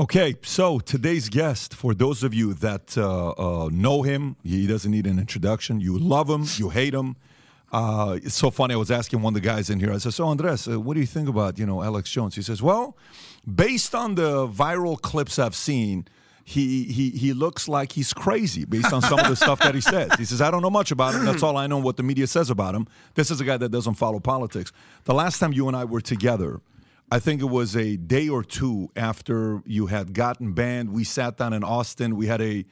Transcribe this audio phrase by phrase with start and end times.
[0.00, 4.92] Okay, so today's guest, for those of you that uh, uh, know him, he doesn't
[4.92, 5.80] need an introduction.
[5.80, 7.16] You love him, you hate him.
[7.72, 8.74] Uh, it's so funny.
[8.74, 9.92] I was asking one of the guys in here.
[9.92, 12.42] I said, "So Andres, uh, what do you think about you know Alex Jones?" He
[12.42, 12.96] says, "Well,
[13.52, 16.06] based on the viral clips I've seen,
[16.44, 19.80] he he he looks like he's crazy based on some of the stuff that he
[19.80, 21.24] says." He says, "I don't know much about him.
[21.24, 21.78] That's all I know.
[21.78, 22.86] What the media says about him.
[23.16, 24.70] This is a guy that doesn't follow politics.
[25.06, 26.60] The last time you and I were together."
[27.10, 30.92] I think it was a day or two after you had gotten banned.
[30.92, 32.16] We sat down in Austin.
[32.16, 32.66] We had a, it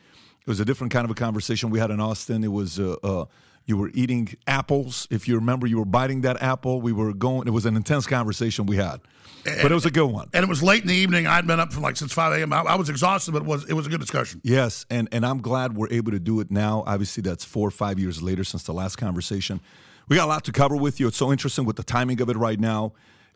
[0.46, 2.44] was a different kind of a conversation we had in Austin.
[2.44, 3.24] It was, uh, uh,
[3.64, 5.08] you were eating apples.
[5.10, 6.80] If you remember, you were biting that apple.
[6.80, 9.00] We were going, it was an intense conversation we had,
[9.44, 10.28] but it was a good one.
[10.34, 11.26] And it was late in the evening.
[11.26, 12.52] I'd been up from like since 5 a.m.
[12.52, 14.40] I, I was exhausted, but it was it was a good discussion.
[14.44, 16.84] Yes, and and I'm glad we're able to do it now.
[16.86, 19.60] Obviously, that's four or five years later since the last conversation.
[20.08, 21.08] We got a lot to cover with you.
[21.08, 22.92] It's so interesting with the timing of it right now.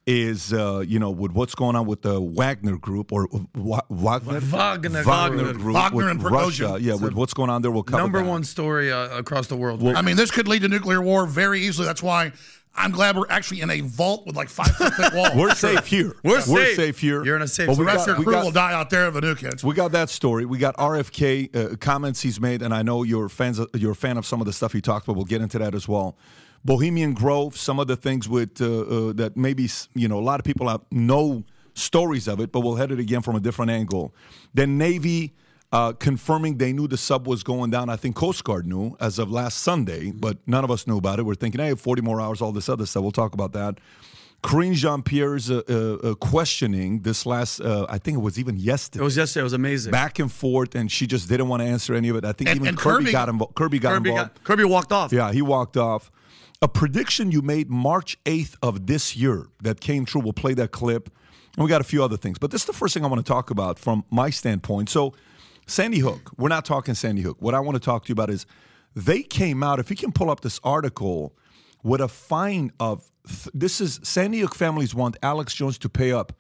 [0.07, 4.41] Is uh, you know with what's going on with the Wagner Group or Wa- Wagner
[4.41, 5.03] Wagner.
[5.05, 6.65] Wagner Group Wagner with and Russia?
[6.65, 6.81] Prigozhin.
[6.81, 8.29] Yeah, with what's going on there, we'll cover Number that.
[8.29, 9.87] one story uh, across the world.
[9.87, 11.87] I mean, this could lead to nuclear war very easily.
[11.87, 12.33] That's why
[12.75, 15.35] I'm glad we're actually in a vault with like five foot thick walls.
[15.37, 16.17] We're safe here.
[16.25, 16.77] We're safe.
[16.77, 17.23] safe here.
[17.25, 18.73] You're in a safe But the we rest of we the crew got- will die
[18.73, 19.63] out there if a nuke hits.
[19.63, 20.45] We got that story.
[20.47, 23.59] We got RFK uh, comments he's made, and I know you're fans.
[23.59, 25.17] Of, you're a fan of some of the stuff he talked about.
[25.17, 26.17] We'll get into that as well.
[26.65, 30.41] Bohemian Grove, some of the things with uh, uh, that maybe you know a lot
[30.41, 31.45] of people have know
[31.75, 34.15] stories of it, but we'll head it again from a different angle.
[34.53, 35.33] Then Navy
[35.73, 37.89] uh, confirming they knew the sub was going down.
[37.89, 41.19] I think Coast Guard knew as of last Sunday, but none of us knew about
[41.19, 41.23] it.
[41.23, 43.03] We're thinking, hey, 40 more hours, all this other stuff.
[43.03, 43.79] We'll talk about that.
[44.43, 49.03] Karine Jean-Pierre's uh, uh, uh, questioning this last, uh, I think it was even yesterday
[49.03, 49.43] it was yesterday.
[49.43, 49.93] It was amazing.
[49.93, 52.25] back and forth, and she just didn't want to answer any of it.
[52.25, 53.55] I think And- even and Kirby, Kirby- got involved.
[53.55, 54.35] Kirby got Kirby, involved.
[54.35, 55.13] got, Kirby walked off.
[55.13, 56.11] yeah, he walked off.
[56.63, 60.21] A prediction you made March 8th of this year that came true.
[60.21, 61.11] We'll play that clip.
[61.57, 62.39] And we got a few other things.
[62.39, 64.91] But this is the first thing I want to talk about from my standpoint.
[64.91, 65.15] So,
[65.67, 67.39] Sandy Hook, we're not talking Sandy Hook.
[67.41, 68.45] What I want to talk to you about is
[68.95, 71.35] they came out, if you can pull up this article,
[71.83, 76.13] with a fine of th- this is Sandy Hook families want Alex Jones to pay
[76.13, 76.35] up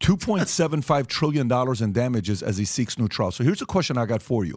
[0.00, 1.50] $2.75 trillion
[1.80, 3.30] in damages as he seeks new trial.
[3.30, 4.56] So here's a question I got for you.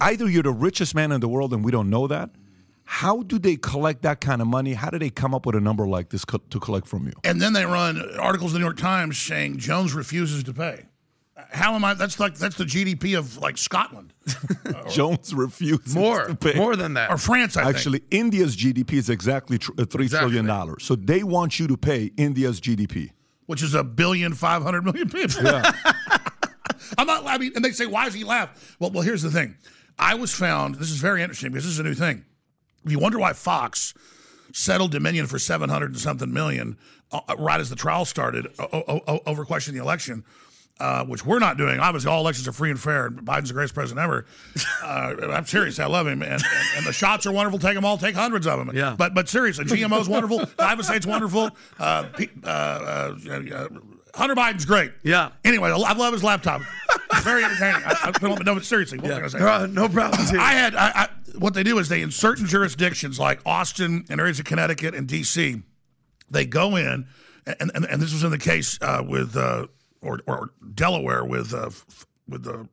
[0.00, 2.30] Either you're the richest man in the world and we don't know that.
[2.84, 4.74] How do they collect that kind of money?
[4.74, 7.12] How do they come up with a number like this co- to collect from you?
[7.24, 10.84] And then they run articles in the New York Times saying Jones refuses to pay.
[11.50, 11.94] How am I?
[11.94, 14.12] That's like that's the GDP of like Scotland
[14.90, 16.54] Jones refuses More, to pay.
[16.54, 17.10] more than that.
[17.10, 17.56] or France.
[17.56, 17.76] I think.
[17.76, 20.28] Actually, India's GDP is exactly tr- uh, three Exactly.
[20.30, 20.84] trillion dollars.
[20.84, 23.10] So they want you to pay India's GDP.
[23.46, 25.42] which is a billion five hundred million people.
[25.44, 25.70] Yeah.
[26.98, 27.24] I'm not.
[27.26, 29.56] I mean, and they say, "Why does he laugh?" Well, well, here's the thing.
[29.98, 30.76] I was found.
[30.76, 32.24] This is very interesting because this is a new thing.
[32.86, 33.94] You wonder why Fox
[34.52, 36.76] settled Dominion for seven hundred and something million
[37.12, 40.24] uh, right as the trial started o- o- o- over questioning the election.
[40.80, 41.78] Uh, which we're not doing.
[41.78, 44.26] Obviously, all elections are free and fair, and Biden's the greatest president ever.
[44.82, 45.78] Uh, I'm serious.
[45.78, 46.42] I love him, and, and,
[46.76, 47.58] and the shots are wonderful.
[47.60, 47.96] Take them all.
[47.96, 48.76] Take hundreds of them.
[48.76, 48.94] Yeah.
[48.98, 50.40] But but seriously, GMO's wonderful.
[50.58, 51.50] Glyphosate's wonderful.
[51.78, 53.68] Uh, pe- uh, uh, uh,
[54.14, 54.92] Hunter Biden's great.
[55.02, 55.30] Yeah.
[55.44, 56.62] Anyway, I love his laptop.
[57.10, 57.82] It's very entertaining.
[57.84, 59.74] I, I, no, but seriously, what was I no, going to say?
[59.74, 60.40] no problems here.
[60.40, 64.20] I had I, I, what they do is they in certain jurisdictions like Austin and
[64.20, 65.62] areas of Connecticut and D.C.
[66.30, 67.06] They go in,
[67.46, 69.66] and and, and this was in the case uh, with uh,
[70.00, 71.70] or or Delaware with uh,
[72.28, 72.68] with the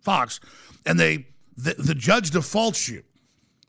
[0.00, 0.40] Fox,
[0.86, 1.26] and they
[1.56, 3.02] the, the judge defaults you.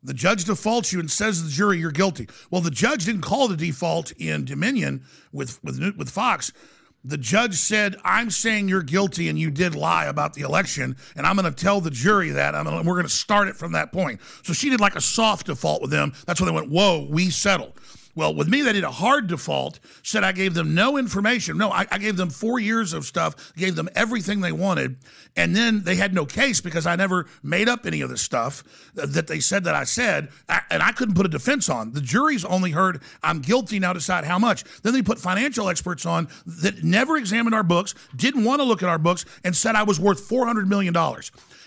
[0.02, 2.30] The judge defaults you and says to the jury you're guilty.
[2.52, 6.54] Well, the judge didn't call the default in Dominion with with with Fox.
[7.08, 11.28] The judge said, "I'm saying you're guilty and you did lie about the election, and
[11.28, 12.54] I'm going to tell the jury that.
[12.54, 15.46] Gonna, we're going to start it from that point." So she did like a soft
[15.46, 16.14] default with them.
[16.26, 17.74] That's when they went, "Whoa, we settled."
[18.16, 21.58] Well, with me, they did a hard default, said I gave them no information.
[21.58, 24.96] No, I, I gave them four years of stuff, gave them everything they wanted.
[25.36, 28.64] And then they had no case because I never made up any of the stuff
[28.94, 30.30] that they said that I said.
[30.48, 31.92] And I couldn't put a defense on.
[31.92, 34.64] The jury's only heard I'm guilty, now decide how much.
[34.82, 38.82] Then they put financial experts on that never examined our books, didn't want to look
[38.82, 40.96] at our books, and said I was worth $400 million.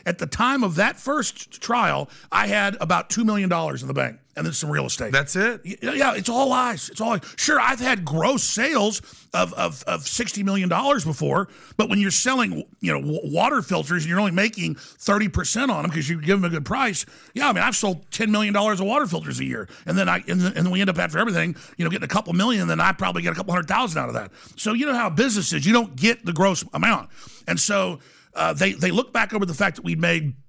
[0.07, 4.19] At the time of that first trial, I had about $2 million in the bank
[4.39, 5.11] and then some real estate.
[5.11, 5.63] That's it.
[5.65, 6.89] Yeah, it's all lies.
[6.89, 7.35] It's all lies.
[7.37, 9.01] Sure, I've had gross sales
[9.35, 14.11] of, of, of $60 million before, but when you're selling, you know, water filters and
[14.11, 17.05] you're only making 30% on them because you give them a good price.
[17.35, 19.69] Yeah, I mean, I've sold $10 million of water filters a year.
[19.87, 22.05] And then I and then, and then we end up after everything, you know, getting
[22.05, 24.31] a couple million, and then I probably get a couple hundred thousand out of that.
[24.57, 25.67] So you know how business is.
[25.67, 27.11] You don't get the gross amount.
[27.49, 27.99] And so
[28.39, 30.35] uh, they, they look back over the fact that we'd made–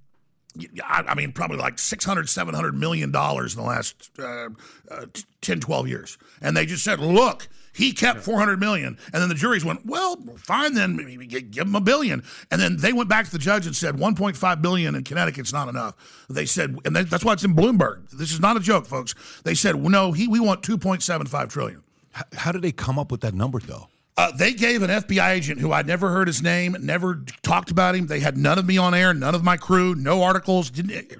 [0.83, 4.50] I, I mean, probably like 600, 700 million dollars in the last uh,
[4.89, 5.06] uh,
[5.41, 6.18] 10, 12 years.
[6.41, 8.97] And they just said, look, he kept 400 million.
[9.13, 10.97] And then the juries went, well, fine, then
[11.27, 12.24] give him a billion.
[12.51, 15.68] And then they went back to the judge and said 1.5 billion in Connecticut's not
[15.68, 16.25] enough.
[16.30, 18.09] They said, and that's why it's in Bloomberg.
[18.09, 19.15] This is not a joke, folks.
[19.44, 21.83] They said, well, no, he, we want 2.75 trillion.
[22.12, 23.88] How, how did they come up with that number, though?
[24.19, 27.95] Uh, they gave an FBI agent who I'd never heard his name, never talked about
[27.95, 28.07] him.
[28.07, 30.74] They had none of me on air, none of my crew, no articles.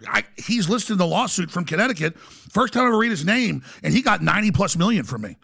[0.06, 2.20] I, he's listed in the lawsuit from Connecticut.
[2.20, 5.38] First time I ever read his name, and he got 90 plus million from me.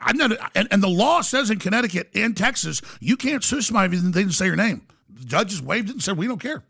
[0.00, 3.94] I'm not, and, and the law says in Connecticut and Texas, you can't sue somebody
[3.94, 4.80] if they didn't say your name.
[5.10, 6.62] The judge just waved it and said, we don't care.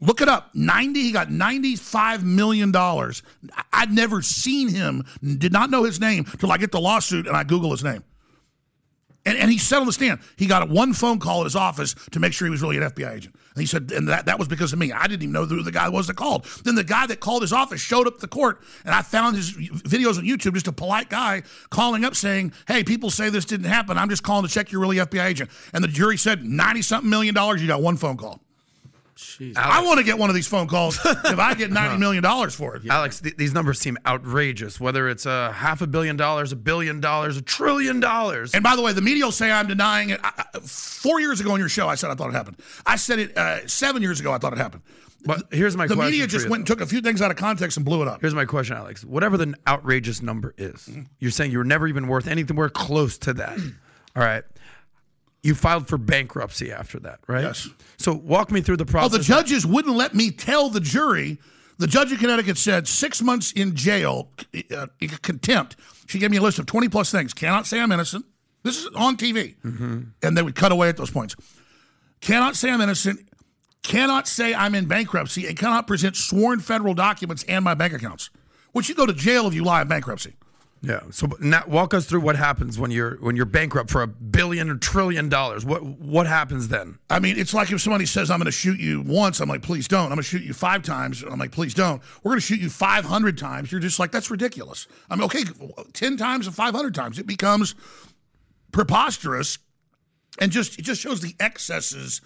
[0.00, 0.56] Look it up.
[0.56, 2.74] 90, he got $95 million.
[3.72, 7.36] I'd never seen him, did not know his name till I get the lawsuit and
[7.36, 8.02] I Google his name.
[9.26, 11.94] And, and he said on the stand, he got one phone call at his office
[12.12, 13.34] to make sure he was really an FBI agent.
[13.54, 14.92] And he said, and that, that was because of me.
[14.92, 16.44] I didn't even know who the guy was that called.
[16.64, 19.52] Then the guy that called his office showed up the court, and I found his
[19.52, 23.66] videos on YouTube, just a polite guy calling up saying, hey, people say this didn't
[23.66, 23.98] happen.
[23.98, 25.50] I'm just calling to check you're really FBI agent.
[25.72, 28.40] And the jury said, 90 something million dollars, you got one phone call.
[29.16, 29.56] Jeez.
[29.56, 32.54] I want to get one of these phone calls if I get ninety million dollars
[32.54, 32.86] for it.
[32.86, 34.78] Alex, th- these numbers seem outrageous.
[34.78, 38.54] Whether it's a half a billion dollars, a billion dollars, a trillion dollars.
[38.54, 40.20] And by the way, the media will say I'm denying it.
[40.22, 42.58] I, four years ago on your show, I said I thought it happened.
[42.84, 44.32] I said it uh, seven years ago.
[44.32, 44.82] I thought it happened.
[45.24, 46.06] But here's my the question.
[46.06, 48.02] The media just you, went and took a few things out of context and blew
[48.02, 48.20] it up.
[48.20, 49.04] Here's my question, Alex.
[49.04, 51.02] Whatever the outrageous number is, mm-hmm.
[51.18, 53.58] you're saying you were never even worth anything worth close to that.
[54.14, 54.44] All right.
[55.46, 57.44] You filed for bankruptcy after that, right?
[57.44, 57.68] Yes.
[57.98, 59.14] So walk me through the process.
[59.14, 61.38] Oh, the judges wouldn't let me tell the jury.
[61.78, 64.30] The judge in Connecticut said six months in jail,
[64.74, 64.86] uh,
[65.22, 65.76] contempt.
[66.08, 67.32] She gave me a list of 20 plus things.
[67.32, 68.24] Cannot say I'm innocent.
[68.64, 69.54] This is on TV.
[69.58, 70.00] Mm-hmm.
[70.20, 71.36] And they would cut away at those points.
[72.20, 73.20] Cannot say I'm innocent.
[73.84, 78.30] Cannot say I'm in bankruptcy and cannot present sworn federal documents and my bank accounts.
[78.72, 80.34] Which you go to jail if you lie in bankruptcy.
[80.82, 81.00] Yeah.
[81.10, 84.70] So now walk us through what happens when you're when you're bankrupt for a billion
[84.70, 85.64] or trillion dollars.
[85.64, 86.98] What what happens then?
[87.10, 89.62] I mean, it's like if somebody says I'm going to shoot you once, I'm like,
[89.62, 90.04] please don't.
[90.04, 91.22] I'm going to shoot you five times.
[91.22, 92.02] I'm like, please don't.
[92.22, 93.72] We're going to shoot you 500 times.
[93.72, 94.86] You're just like, that's ridiculous.
[95.10, 95.44] I mean, okay,
[95.92, 97.18] 10 times and 500 times.
[97.18, 97.74] It becomes
[98.70, 99.58] preposterous,
[100.38, 102.20] and just it just shows the excesses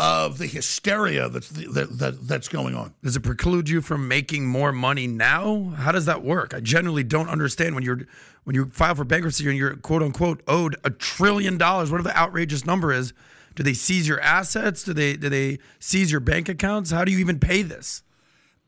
[0.00, 2.94] of the hysteria that's that, that, that's going on.
[3.02, 5.74] Does it preclude you from making more money now?
[5.76, 6.54] How does that work?
[6.54, 8.06] I generally don't understand when you're
[8.44, 12.18] when you file for bankruptcy and you're quote unquote owed a trillion dollars, whatever the
[12.18, 13.12] outrageous number is.
[13.56, 14.84] Do they seize your assets?
[14.84, 16.90] Do they do they seize your bank accounts?
[16.90, 18.02] How do you even pay this?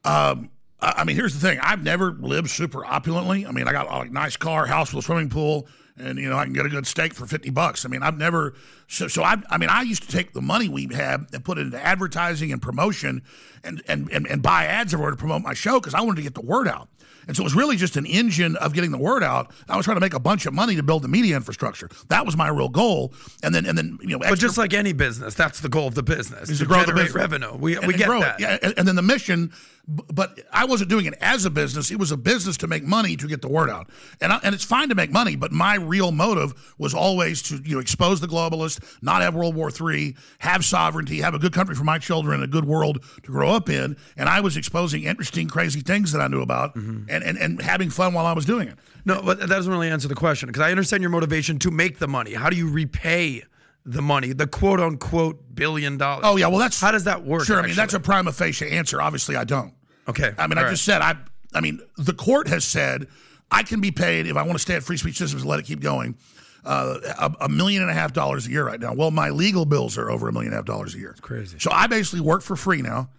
[0.04, 0.50] Um,
[0.80, 1.60] I mean, here's the thing.
[1.62, 3.46] I've never lived super opulently.
[3.46, 5.66] I mean, I got a nice car, house with a swimming pool
[5.98, 7.84] and you know I can get a good steak for fifty bucks.
[7.84, 8.54] I mean, I've never
[8.88, 11.58] so so I I mean I used to take the money we had and put
[11.58, 13.22] it into advertising and promotion,
[13.64, 16.22] and and and, and buy ads everywhere to promote my show because I wanted to
[16.22, 16.88] get the word out.
[17.26, 19.52] And so it was really just an engine of getting the word out.
[19.68, 21.88] I was trying to make a bunch of money to build the media infrastructure.
[22.08, 23.14] That was my real goal.
[23.42, 25.86] And then, and then, you know, extra, but just like any business, that's the goal
[25.86, 27.14] of the business is to, to grow the business.
[27.14, 27.56] revenue.
[27.56, 28.40] We, and, we and get that.
[28.40, 29.52] Yeah, and, and then the mission
[29.88, 31.90] but I wasn't doing it as a business.
[31.90, 34.54] It was a business to make money to get the word out, and I, and
[34.54, 35.34] it's fine to make money.
[35.34, 39.56] But my real motive was always to you know expose the globalists, not have World
[39.56, 43.30] War III, have sovereignty, have a good country for my children, a good world to
[43.30, 43.96] grow up in.
[44.16, 47.10] And I was exposing interesting, crazy things that I knew about, mm-hmm.
[47.10, 48.78] and, and and having fun while I was doing it.
[49.04, 51.98] No, but that doesn't really answer the question because I understand your motivation to make
[51.98, 52.34] the money.
[52.34, 53.42] How do you repay?
[53.84, 56.24] The money, the quote unquote billion dollars.
[56.26, 57.44] Oh yeah, well that's how does that work?
[57.44, 57.64] Sure, actually?
[57.64, 59.00] I mean that's a prima facie answer.
[59.00, 59.74] Obviously, I don't.
[60.08, 60.32] Okay.
[60.38, 60.70] I mean, I right.
[60.70, 61.16] just said I.
[61.54, 63.08] I mean, the court has said
[63.50, 65.60] I can be paid if I want to stay at Free Speech Systems and let
[65.60, 66.16] it keep going.
[66.64, 68.94] Uh, a, a, million and a half dollars a year right now.
[68.94, 71.10] Well, my legal bills are over a million and a half dollars a year.
[71.10, 71.58] It's crazy.
[71.58, 73.10] So I basically work for free now.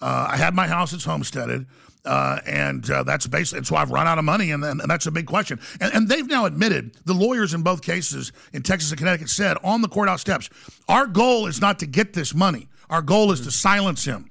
[0.00, 1.66] Uh, I have my house; it's homesteaded.
[2.08, 4.90] Uh, and uh, that's basically, and so I've run out of money, and, and, and
[4.90, 5.60] that's a big question.
[5.78, 9.58] And, and, they've now admitted, the lawyers in both cases in Texas and Connecticut said
[9.62, 10.48] on the courthouse steps,
[10.88, 12.66] our goal is not to get this money.
[12.88, 14.30] Our goal is to silence him.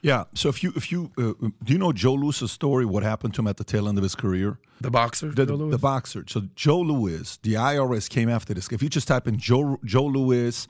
[0.00, 0.24] Yeah.
[0.34, 2.86] So if you if you uh, do you know Joe Louis's story?
[2.86, 4.58] What happened to him at the tail end of his career?
[4.80, 5.30] The boxer.
[5.30, 6.24] The, the, the boxer.
[6.26, 8.72] So Joe Louis, the IRS came after this.
[8.72, 10.66] If you just type in Joe Joe Louis,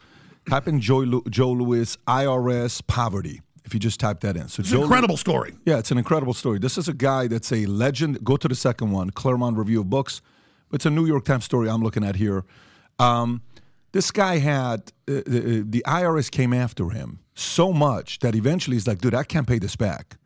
[0.51, 4.73] type in Joe Joe Louis IRS poverty If you just type that in, so It's
[4.73, 5.53] an incredible story.
[5.67, 6.59] Yeah, it's an incredible story.
[6.59, 8.25] This is a guy that's a legend.
[8.25, 10.23] Go to the second one, Claremont Review of Books.
[10.73, 12.47] It's a New York Times story I'm looking at here.
[12.99, 13.43] Um,
[13.93, 18.87] this guy had uh, the, the IRS came after him so much that eventually he's
[18.87, 20.17] like, dude, I can't pay this back.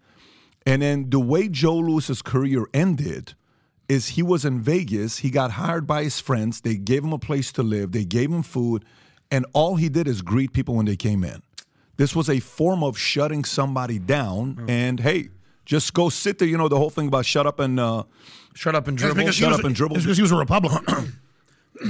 [0.64, 3.34] And then the way Joe Louis's career ended
[3.88, 5.18] is he was in Vegas.
[5.18, 6.60] He got hired by his friends.
[6.60, 7.90] They gave him a place to live.
[7.90, 8.84] They gave him food,
[9.32, 11.42] and all he did is greet people when they came in.
[11.96, 14.64] This was a form of shutting somebody down.
[14.68, 15.28] And hey,
[15.64, 16.48] just go sit there.
[16.48, 18.04] You know the whole thing about shut up and uh,
[18.54, 19.16] Shut up and dribble.
[19.16, 19.96] because Shut was up a- and dribble.
[19.96, 21.18] because he was a Republican.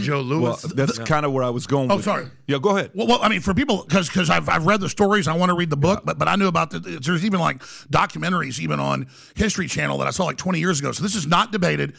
[0.01, 0.63] Joe well, Louis.
[0.75, 1.91] that's kind of where I was going.
[1.91, 2.27] Oh, with- sorry.
[2.47, 2.93] Yeah, go ahead.
[2.95, 5.51] Well, well, I mean, for people, because because I've, I've read the stories, I want
[5.51, 6.79] to read the book, but but I knew about the.
[6.79, 10.93] There's even like documentaries, even on History Channel that I saw like 20 years ago.
[10.93, 11.95] So this is not debated.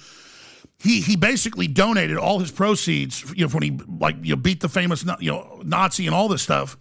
[0.79, 4.62] He he basically donated all his proceeds, you know, when he like you know, beat
[4.62, 6.77] the famous you know Nazi and all this stuff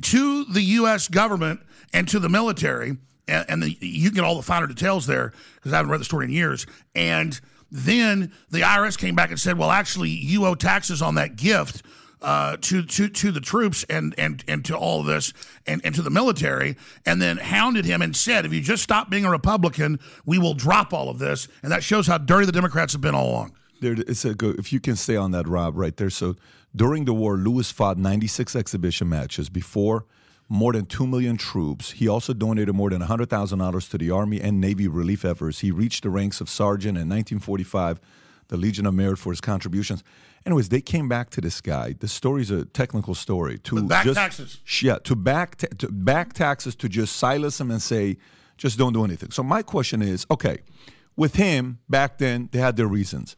[0.00, 1.08] to the U.S.
[1.08, 1.60] government
[1.92, 2.96] and to the military.
[3.28, 6.04] And, and the, you get all the finer details there because I haven't read the
[6.04, 6.66] story in years.
[6.94, 11.36] And then the IRS came back and said, well, actually, you owe taxes on that
[11.36, 11.82] gift.
[12.20, 15.32] Uh, to to to the troops and and and to all of this
[15.66, 19.10] and, and to the military, and then hounded him and said, "If you just stop
[19.10, 22.52] being a Republican, we will drop all of this." And that shows how dirty the
[22.52, 23.56] Democrats have been all along.
[23.80, 26.10] There, it's a if you can stay on that, Rob, right there.
[26.10, 26.36] So
[26.74, 30.06] during the war, Louis fought 96 exhibition matches before
[30.48, 31.92] more than 2 million troops.
[31.92, 35.60] He also donated more than $100,000 to the Army and Navy relief efforts.
[35.60, 38.00] He reached the ranks of sergeant in 1945,
[38.48, 40.02] the Legion of Merit for his contributions.
[40.44, 41.94] Anyways, they came back to this guy.
[41.98, 43.58] The story's a technical story.
[43.60, 44.60] To But back just, taxes.
[44.82, 48.18] Yeah, to back, ta- to back taxes to just silence him and say,
[48.58, 49.30] just don't do anything.
[49.30, 50.58] So my question is, okay,
[51.16, 53.36] with him back then, they had their reasons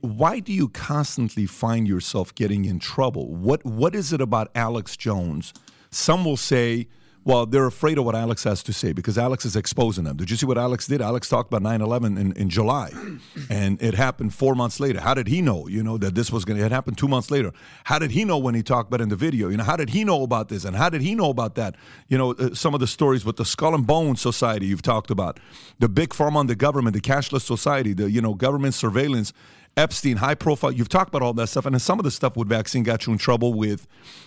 [0.00, 3.34] why do you constantly find yourself getting in trouble?
[3.34, 5.52] What what is it about Alex Jones?
[5.90, 6.88] Some will say,
[7.26, 10.16] well, they're afraid of what Alex has to say because Alex is exposing them.
[10.16, 11.02] Did you see what Alex did?
[11.02, 12.92] Alex talked about 9-11 in, in July,
[13.50, 15.00] and it happened four months later.
[15.00, 17.28] How did he know, you know, that this was going to, it happened two months
[17.28, 17.52] later.
[17.82, 19.48] How did he know when he talked about it in the video?
[19.48, 20.64] You know, how did he know about this?
[20.64, 21.74] And how did he know about that?
[22.06, 25.10] You know, uh, some of the stories with the Skull and Bone Society you've talked
[25.10, 25.40] about,
[25.80, 29.32] the big pharma on the government, the cashless society, the, you know, government surveillance,
[29.76, 30.72] Epstein, high profile.
[30.72, 33.06] You've talked about all that stuff, and then some of the stuff with vaccine got
[33.06, 33.86] you in trouble with,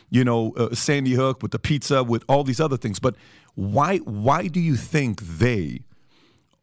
[0.10, 3.00] you know, uh, Sandy Hook, with the pizza, with all these other things.
[3.00, 3.15] But
[3.56, 3.98] why?
[3.98, 5.82] Why do you think they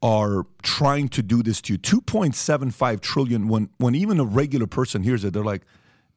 [0.02, 1.78] are trying to do this to you?
[1.78, 3.48] Two point seven five trillion.
[3.48, 5.62] When when even a regular person hears it, they're like,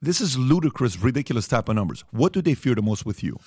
[0.00, 3.38] "This is ludicrous, ridiculous type of numbers." What do they fear the most with you?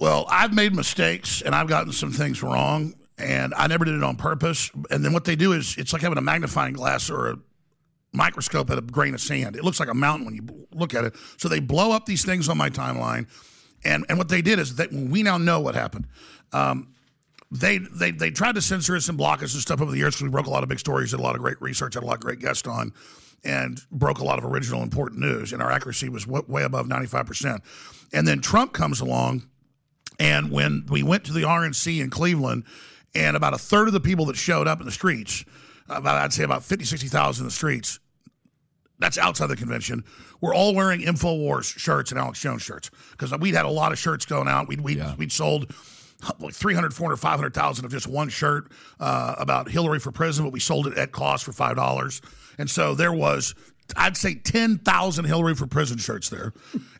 [0.00, 4.02] Well, I've made mistakes and I've gotten some things wrong, and I never did it
[4.02, 4.70] on purpose.
[4.90, 7.38] And then what they do is it's like having a magnifying glass or a
[8.14, 9.56] microscope at a grain of sand.
[9.56, 11.14] It looks like a mountain when you look at it.
[11.36, 13.26] So they blow up these things on my timeline,
[13.84, 16.06] and and what they did is that we now know what happened.
[16.52, 16.94] Um,
[17.50, 20.14] they, they they tried to censor us and block us and stuff over the years
[20.14, 22.02] because we broke a lot of big stories, did a lot of great research, had
[22.02, 22.92] a lot of great guests on,
[23.44, 25.52] and broke a lot of original important news.
[25.52, 27.62] And our accuracy was way above ninety five percent.
[28.12, 29.44] And then Trump comes along,
[30.18, 32.64] and when we went to the RNC in Cleveland,
[33.14, 35.44] and about a third of the people that showed up in the streets,
[35.88, 38.00] about I'd say about 50, 60,000 in the streets,
[38.98, 40.04] that's outside the convention,
[40.40, 43.98] we're all wearing InfoWars shirts and Alex Jones shirts because we'd had a lot of
[43.98, 44.68] shirts going out.
[44.68, 45.72] We'd, we'd, we'd sold
[46.38, 48.70] like 300, 400, 500,000 of just one shirt
[49.00, 52.20] uh, about Hillary for president, but we sold it at cost for $5.
[52.58, 53.54] And so there was,
[53.96, 56.52] I'd say 10,000 Hillary for prison shirts there.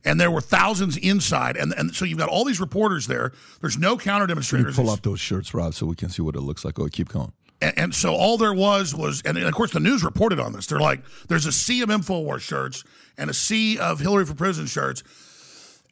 [0.04, 1.56] And there were thousands inside.
[1.56, 3.32] And, and so you've got all these reporters there.
[3.60, 4.76] There's no counter demonstrators.
[4.76, 6.78] pull up those shirts, Rob, so we can see what it looks like?
[6.78, 7.32] Oh, keep going.
[7.61, 10.66] And, and so all there was was, and of course the news reported on this.
[10.66, 12.84] They're like, there's a sea of Infowars shirts
[13.16, 15.02] and a sea of Hillary for Prison shirts.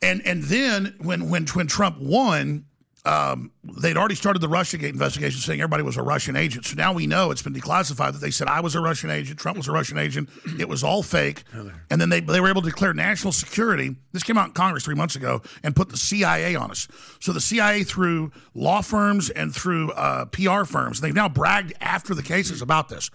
[0.02, 2.64] And and then when when when Trump won,
[3.04, 6.66] um, they'd already started the Russiagate investigation, saying everybody was a Russian agent.
[6.66, 9.40] So now we know it's been declassified that they said I was a Russian agent,
[9.40, 10.28] Trump was a Russian agent.
[10.58, 11.42] It was all fake.
[11.90, 13.96] And then they they were able to declare national security.
[14.12, 16.86] This came out in Congress three months ago and put the CIA on us.
[17.18, 22.14] So the CIA through law firms and through uh, PR firms, they've now bragged after
[22.14, 23.10] the cases about this.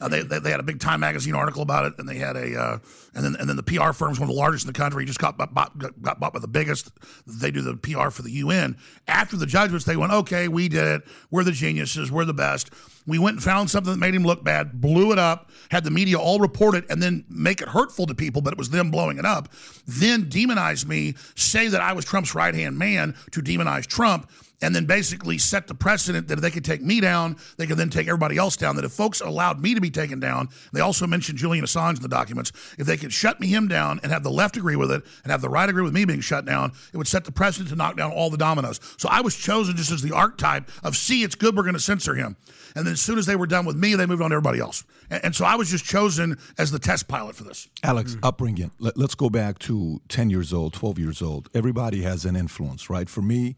[0.00, 2.36] Uh, they, they, they had a big Time magazine article about it, and they had
[2.36, 2.78] a uh,
[3.14, 5.04] and then and then the PR firm firm's one of the largest in the country.
[5.04, 6.90] Just got bought, bought, got bought by the biggest.
[7.26, 8.76] They do the PR for the UN.
[9.06, 11.02] After the judgments, they went, okay, we did it.
[11.30, 12.10] We're the geniuses.
[12.10, 12.70] We're the best.
[13.06, 15.90] We went and found something that made him look bad, blew it up, had the
[15.90, 18.90] media all report it, and then make it hurtful to people, but it was them
[18.90, 19.48] blowing it up.
[19.86, 24.30] Then demonize me, say that I was Trump's right hand man to demonize Trump.
[24.60, 27.76] And then basically set the precedent that if they could take me down, they could
[27.76, 28.76] then take everybody else down.
[28.76, 32.02] That if folks allowed me to be taken down, they also mentioned Julian Assange in
[32.02, 34.90] the documents, if they could shut me him down and have the left agree with
[34.90, 37.32] it and have the right agree with me being shut down, it would set the
[37.32, 38.80] precedent to knock down all the dominoes.
[38.96, 41.80] So I was chosen just as the archetype of see, it's good, we're going to
[41.80, 42.36] censor him.
[42.74, 44.60] And then as soon as they were done with me, they moved on to everybody
[44.60, 44.84] else.
[45.10, 47.68] And, and so I was just chosen as the test pilot for this.
[47.82, 48.70] Alex, upbringing.
[48.78, 51.48] Let, us go back to 10 years old, 12 years old.
[51.54, 53.08] Everybody has an influence, right?
[53.08, 53.56] For me,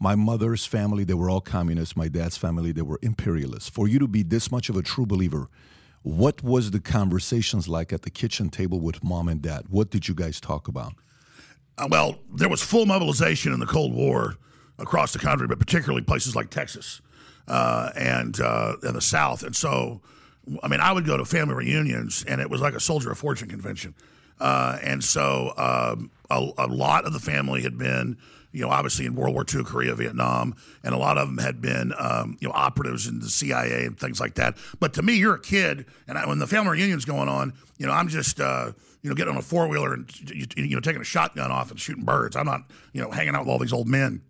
[0.00, 1.96] my mother's family, they were all communists.
[1.96, 3.68] My dad's family, they were imperialists.
[3.68, 5.48] For you to be this much of a true believer,
[6.02, 9.66] what was the conversations like at the kitchen table with mom and dad?
[9.68, 10.94] What did you guys talk about?
[11.76, 14.36] Uh, well, there was full mobilization in the Cold War
[14.78, 17.00] across the country, but particularly places like Texas
[17.48, 19.42] uh, and uh, in the South.
[19.42, 20.00] And so,
[20.62, 23.18] I mean, I would go to family reunions, and it was like a Soldier of
[23.18, 23.94] Fortune convention.
[24.40, 28.16] Uh, and so, um, a, a, lot of the family had been,
[28.52, 31.60] you know, obviously in World War II, Korea, Vietnam, and a lot of them had
[31.60, 34.56] been, um, you know, operatives in the CIA and things like that.
[34.80, 37.86] But to me, you're a kid, and I, when the family reunion's going on, you
[37.86, 41.00] know, I'm just, uh, you know, getting on a four wheeler and you know, taking
[41.00, 42.36] a shotgun off and shooting birds.
[42.36, 42.62] I'm not,
[42.92, 44.22] you know, hanging out with all these old men.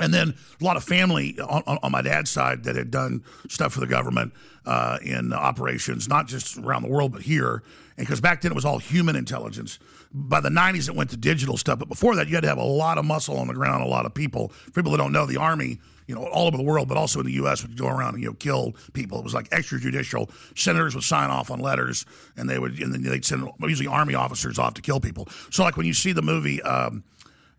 [0.00, 3.24] And then a lot of family on, on, on, my dad's side that had done
[3.48, 4.32] stuff for the government
[4.64, 7.64] uh, in operations, not just around the world, but here.
[7.96, 9.78] And because back then it was all human intelligence.
[10.12, 11.78] By the 90s, it went to digital stuff.
[11.78, 13.88] But before that, you had to have a lot of muscle on the ground, a
[13.88, 14.48] lot of people.
[14.48, 17.20] For people that don't know, the Army, you know, all over the world, but also
[17.20, 19.18] in the U.S., would go around and, you know, kill people.
[19.18, 20.30] It was like extrajudicial.
[20.56, 24.14] Senators would sign off on letters, and they would, and then they'd send usually Army
[24.14, 25.28] officers off to kill people.
[25.50, 27.04] So, like when you see the movie, um,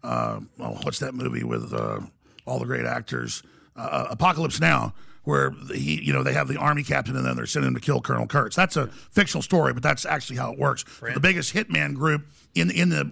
[0.04, 1.74] uh, oh, what's that movie with.
[1.74, 2.02] Uh,
[2.50, 3.44] all the great actors.
[3.76, 7.36] Uh, uh, Apocalypse Now, where he, you know, they have the army captain and then
[7.36, 8.56] they're sending him to kill Colonel Kurtz.
[8.56, 10.84] That's a fictional story, but that's actually how it works.
[11.14, 12.26] The biggest hitman group
[12.56, 13.12] in in the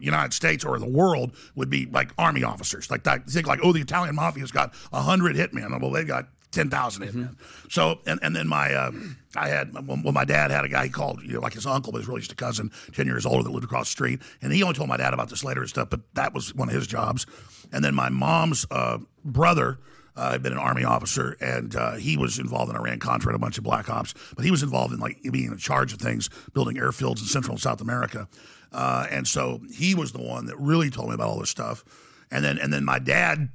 [0.00, 2.90] United States or the world would be like army officers.
[2.90, 5.80] Like that, think like, oh, the Italian mafia's got hundred hitmen.
[5.80, 7.30] Well, they've got ten thousand hitmen.
[7.30, 7.68] Mm-hmm.
[7.68, 8.92] So, and and then my, uh,
[9.36, 11.92] I had well, my dad had a guy he called you know like his uncle,
[11.92, 14.52] but he's really just a cousin, ten years older that lived across the street, and
[14.52, 15.90] he only told my dad about this later and stuff.
[15.90, 17.26] But that was one of his jobs.
[17.72, 19.78] And then my mom's uh, brother.
[20.16, 23.36] Uh, had been an army officer, and uh, he was involved in Iran Contra and
[23.36, 24.12] a bunch of black ops.
[24.34, 27.52] But he was involved in like being in charge of things, building airfields in Central
[27.52, 28.28] and South America.
[28.72, 31.84] Uh, and so he was the one that really told me about all this stuff.
[32.30, 33.48] And then and then my dad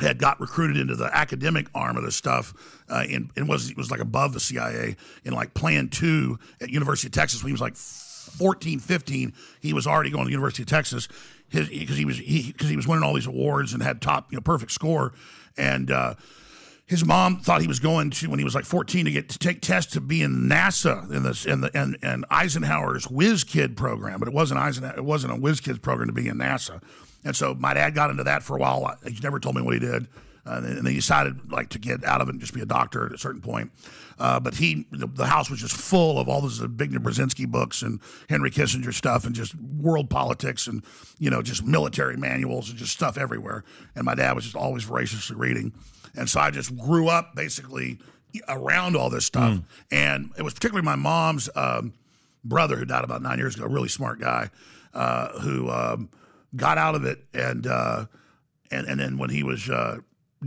[0.00, 2.54] had got recruited into the academic arm of this stuff
[2.88, 7.08] uh, and, and was was like above the CIA in like Plan Two at University
[7.08, 9.32] of Texas when he was like 14, 15.
[9.60, 11.08] He was already going to University of Texas
[11.50, 14.36] because he was he because he was winning all these awards and had top you
[14.36, 15.12] know perfect score
[15.56, 15.90] and.
[15.90, 16.14] Uh,
[16.90, 19.38] his mom thought he was going to when he was like 14 to get to
[19.38, 23.76] take tests to be in NASA in this in the and, and Eisenhower's Whiz Kid
[23.76, 26.82] program, but it wasn't Eisenhower, it wasn't a Whiz Kids program to be in NASA.
[27.24, 28.98] And so my dad got into that for a while.
[29.06, 30.08] He never told me what he did.
[30.44, 32.66] Uh, and then he decided like to get out of it and just be a
[32.66, 33.70] doctor at a certain point.
[34.18, 37.82] Uh, but he, the, the, house was just full of all those Zbig Brzezinski books
[37.82, 40.82] and Henry Kissinger stuff and just world politics and
[41.20, 43.62] you know just military manuals and just stuff everywhere.
[43.94, 45.72] And my dad was just always voraciously reading,
[46.16, 47.98] and so I just grew up basically
[48.48, 49.54] around all this stuff.
[49.54, 49.64] Mm.
[49.90, 51.94] And it was particularly my mom's um,
[52.44, 54.50] brother who died about nine years ago, a really smart guy
[54.94, 55.70] uh, who.
[55.70, 56.10] Um,
[56.56, 58.06] got out of it, and uh,
[58.70, 59.98] and and then when he was uh,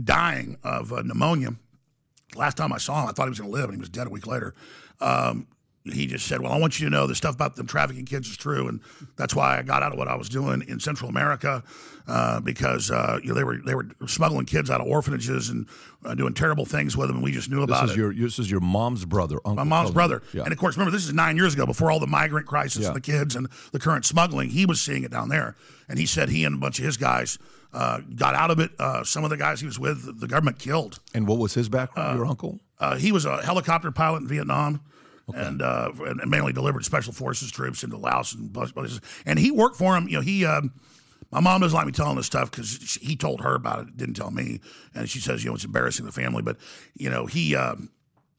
[0.02, 1.54] dying of uh, pneumonia,
[2.34, 3.88] last time I saw him, I thought he was going to live, and he was
[3.88, 4.54] dead a week later.
[5.00, 5.46] Um,
[5.92, 8.28] he just said, "Well, I want you to know the stuff about them trafficking kids
[8.28, 8.80] is true, and
[9.16, 11.62] that's why I got out of what I was doing in Central America
[12.08, 15.66] uh, because uh, you know they were they were smuggling kids out of orphanages and
[16.04, 18.14] uh, doing terrible things with them, and we just knew about this is it." Your,
[18.14, 20.44] this is your mom's brother, Uncle my mom's brother, yeah.
[20.44, 22.88] and of course, remember this is nine years ago, before all the migrant crisis yeah.
[22.88, 24.50] and the kids and the current smuggling.
[24.50, 25.54] He was seeing it down there,
[25.86, 27.38] and he said he and a bunch of his guys.
[27.74, 28.70] Uh, got out of it.
[28.78, 31.00] Uh, some of the guys he was with, the government killed.
[31.12, 32.16] And what was his background?
[32.16, 32.60] your uncle?
[32.98, 34.80] he was a helicopter pilot in Vietnam.
[35.30, 35.40] Okay.
[35.40, 39.00] And, uh, and mainly delivered special forces troops into Laos and places.
[39.24, 40.08] And he worked for him.
[40.08, 40.44] You know, he.
[40.44, 40.62] Uh,
[41.30, 44.14] my mom doesn't like me telling this stuff because he told her about it, didn't
[44.14, 44.60] tell me.
[44.94, 46.42] And she says, you know, it's embarrassing the family.
[46.42, 46.58] But
[46.94, 47.56] you know, he.
[47.56, 47.90] Um,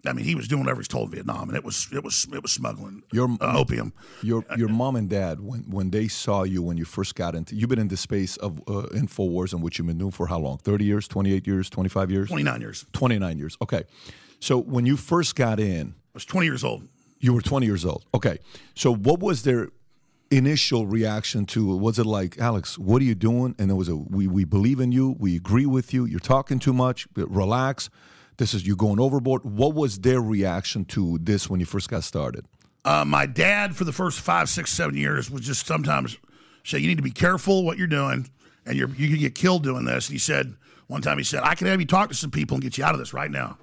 [0.07, 2.27] I mean, he was doing whatever he's told in Vietnam, and it was it was
[2.31, 3.91] it was smuggling your uh, opium.
[4.21, 7.55] Your your mom and dad, when when they saw you when you first got into,
[7.55, 10.39] you've been in the space of uh, Infowars, in which you've been doing for how
[10.39, 10.57] long?
[10.59, 13.57] Thirty years, twenty eight years, twenty five years, twenty nine years, twenty nine years.
[13.61, 13.83] Okay,
[14.39, 16.87] so when you first got in, was twenty years old.
[17.19, 18.05] You were 20 years old.
[18.13, 18.37] Okay.
[18.75, 19.69] So what was their
[20.29, 23.95] initial reaction to was it like alex what are you doing and it was a
[23.95, 27.91] we, we believe in you we agree with you you're talking too much relax
[28.37, 32.03] this is you going overboard what was their reaction to this when you first got
[32.03, 32.43] started
[32.85, 36.17] uh, my dad for the first five six seven years was just sometimes
[36.63, 38.27] say you need to be careful what you're doing
[38.65, 40.55] and you're you can get killed doing this and he said
[40.87, 42.83] One time he said, "I can have you talk to some people and get you
[42.83, 43.57] out of this right now."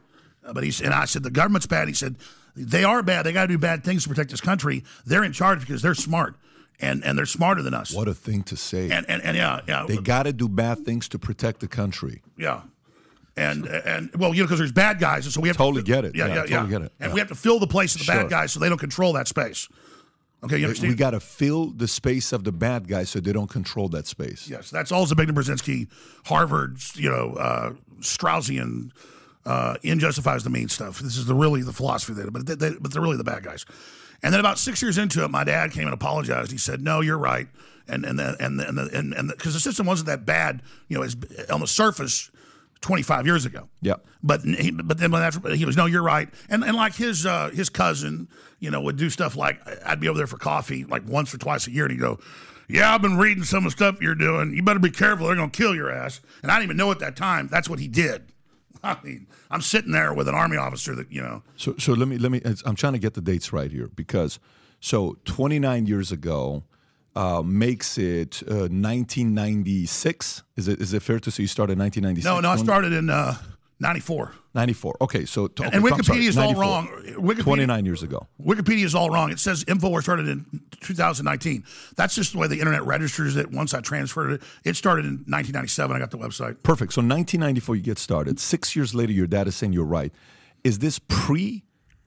[0.44, 2.16] Uh, but he and I said, "The government's bad." He said,
[2.56, 3.24] "They are bad.
[3.26, 4.84] They got to do bad things to protect this country.
[5.06, 6.36] They're in charge because they're smart."
[6.80, 7.94] And, and they're smarter than us.
[7.94, 8.90] What a thing to say.
[8.90, 9.84] And, and, and yeah, yeah.
[9.86, 12.22] They got to do bad things to protect the country.
[12.36, 12.62] Yeah.
[13.36, 15.86] And and well, you know, because there's bad guys, and so we have totally to,
[15.86, 16.16] get it.
[16.16, 16.78] Yeah, Yeah, yeah, totally yeah.
[16.78, 16.92] get it.
[16.98, 17.14] And Yeah.
[17.14, 18.16] we have to fill the place of the Sure.
[18.16, 19.68] bad guys, so they don't control that space.
[20.42, 20.90] Okay, you understand?
[20.90, 24.08] We got to fill the space of the bad guys so they don't control that
[24.08, 24.48] space.
[24.48, 25.86] Yes, that's all Zbigniew Brzezinski,
[26.24, 28.90] Harvard, you know, uh, Straussian,
[29.44, 31.00] uh, in justifies the mean stuff.
[31.00, 33.42] This is the really the philosophy there, but they, they, but they're really the bad
[33.42, 33.64] guys.
[34.22, 36.52] And then about six years into it, my dad came and apologized.
[36.52, 37.48] He said, "No, you're right,"
[37.88, 40.96] and and the, and the, and the, and because the system wasn't that bad, you
[40.96, 41.16] know, as,
[41.50, 42.30] on the surface,
[42.82, 43.68] 25 years ago.
[43.80, 43.94] Yeah.
[44.22, 47.24] But he, but then when after he was no, you're right, and and like his
[47.24, 48.28] uh, his cousin,
[48.60, 51.38] you know, would do stuff like I'd be over there for coffee like once or
[51.38, 52.20] twice a year, and he'd go,
[52.68, 54.54] "Yeah, I've been reading some of the stuff you're doing.
[54.54, 57.00] You better be careful; they're gonna kill your ass." And I didn't even know at
[57.00, 58.31] that time that's what he did.
[58.84, 61.42] I mean, I'm sitting there with an army officer that you know.
[61.56, 62.40] So, so let me let me.
[62.64, 64.38] I'm trying to get the dates right here because
[64.80, 66.64] so 29 years ago
[67.14, 70.42] uh, makes it uh, 1996.
[70.56, 72.24] Is it is it fair to say you started in 1996?
[72.24, 73.36] No, no, I started in uh,
[73.82, 74.32] '94.
[74.54, 74.96] 94.
[75.00, 76.88] Okay, so okay, And Wikipedia is all wrong.
[77.16, 78.26] Wikipedia, 29 years ago.
[78.40, 79.30] Wikipedia is all wrong.
[79.30, 80.44] It says Infowars started in
[80.80, 81.64] 2019.
[81.96, 83.50] That's just the way the internet registers it.
[83.50, 85.96] Once I transferred it, it started in 1997.
[85.96, 86.62] I got the website.
[86.62, 86.92] Perfect.
[86.92, 88.38] So 1994, you get started.
[88.38, 90.12] Six years later, your dad is saying you're right.
[90.64, 91.64] Is this pre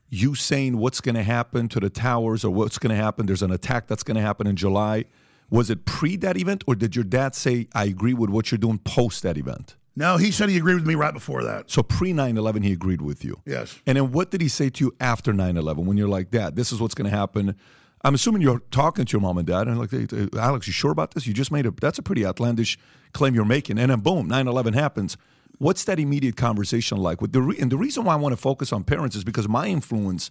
[0.08, 3.26] you saying what's going to happen to the towers or what's going to happen?
[3.26, 5.06] There's an attack that's going to happen in July.
[5.50, 8.58] Was it pre that event, or did your dad say, I agree with what you're
[8.58, 9.76] doing post that event?
[9.96, 11.70] No, he said he agreed with me right before that.
[11.70, 13.40] So pre 9 11, he agreed with you.
[13.46, 13.80] Yes.
[13.86, 16.54] And then what did he say to you after 9 11 when you're like, Dad,
[16.54, 17.56] this is what's going to happen?
[18.04, 20.72] I'm assuming you're talking to your mom and dad and like, "Hey, hey, Alex, you
[20.72, 21.26] sure about this?
[21.26, 22.78] You just made a, that's a pretty outlandish
[23.12, 23.78] claim you're making.
[23.78, 25.16] And then boom, 9 11 happens.
[25.58, 27.20] What's that immediate conversation like?
[27.20, 29.48] With the re- and the reason why I want to focus on parents is because
[29.48, 30.30] my influence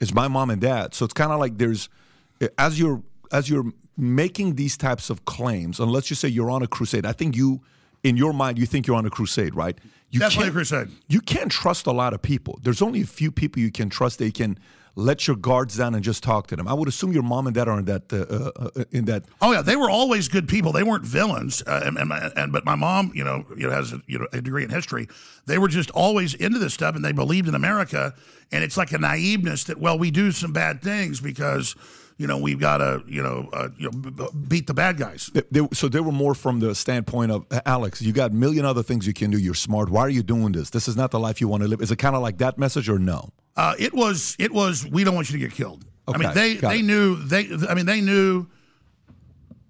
[0.00, 0.92] is my mom and dad.
[0.92, 1.88] So it's kind of like there's,
[2.42, 6.50] uh, as you're, as you're making these types of claims, and let's just say you're
[6.50, 7.62] on a crusade, I think you,
[8.08, 9.76] in your mind, you think you're on a crusade, right?
[10.10, 10.88] You Definitely a can't- crusade.
[11.08, 12.58] you can't trust a lot of people.
[12.62, 14.18] There's only a few people you can trust.
[14.18, 14.58] They can
[14.98, 16.66] let your guards down and just talk to them.
[16.66, 18.04] I would assume your mom and dad are in that.
[18.10, 19.24] Uh, uh, uh, in that.
[19.42, 20.72] Oh yeah, they were always good people.
[20.72, 21.62] They weren't villains.
[21.66, 24.18] Uh, and, and, my- and but my mom, you know, you know, has a, you
[24.20, 25.06] know a degree in history.
[25.46, 28.14] They were just always into this stuff, and they believed in America.
[28.52, 31.74] And it's like a naiveness that well, we do some bad things because
[32.18, 35.30] you know we've got to you know uh, you know beat the bad guys.
[35.34, 38.00] They, they- so they were more from the standpoint of Alex.
[38.02, 39.38] You got a million other things you can do.
[39.38, 39.90] You're smart.
[39.90, 40.70] Why are you doing this?
[40.70, 41.80] This is not the life you want to live.
[41.82, 43.30] Is it kind of like that message or no?
[43.56, 45.84] Uh, it was it was we don't want you to get killed.
[46.08, 46.84] I mean they they it.
[46.84, 48.46] knew they I mean they knew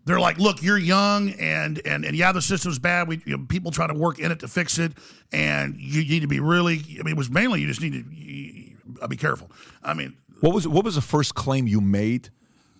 [0.04, 3.44] they're like look you're young and and and yeah the system's bad we you know,
[3.48, 4.92] people try to work in it to fix it
[5.32, 8.04] and you need to be really I mean it was mainly you just need to
[8.14, 8.76] you,
[9.08, 9.50] be careful.
[9.82, 12.30] I mean What was what was the first claim you made?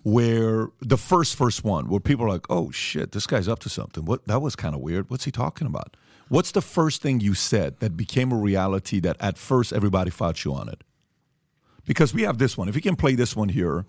[0.07, 3.69] Where the first first one where people are like, "Oh shit, this guy's up to
[3.69, 5.09] something." What that was kind of weird.
[5.09, 5.97] What's he talking about?
[6.29, 10.45] What's the first thing you said that became a reality that at first everybody fought
[10.45, 10.85] you on it?
[11.85, 12.69] Because we have this one.
[12.69, 13.85] If you can play this one here,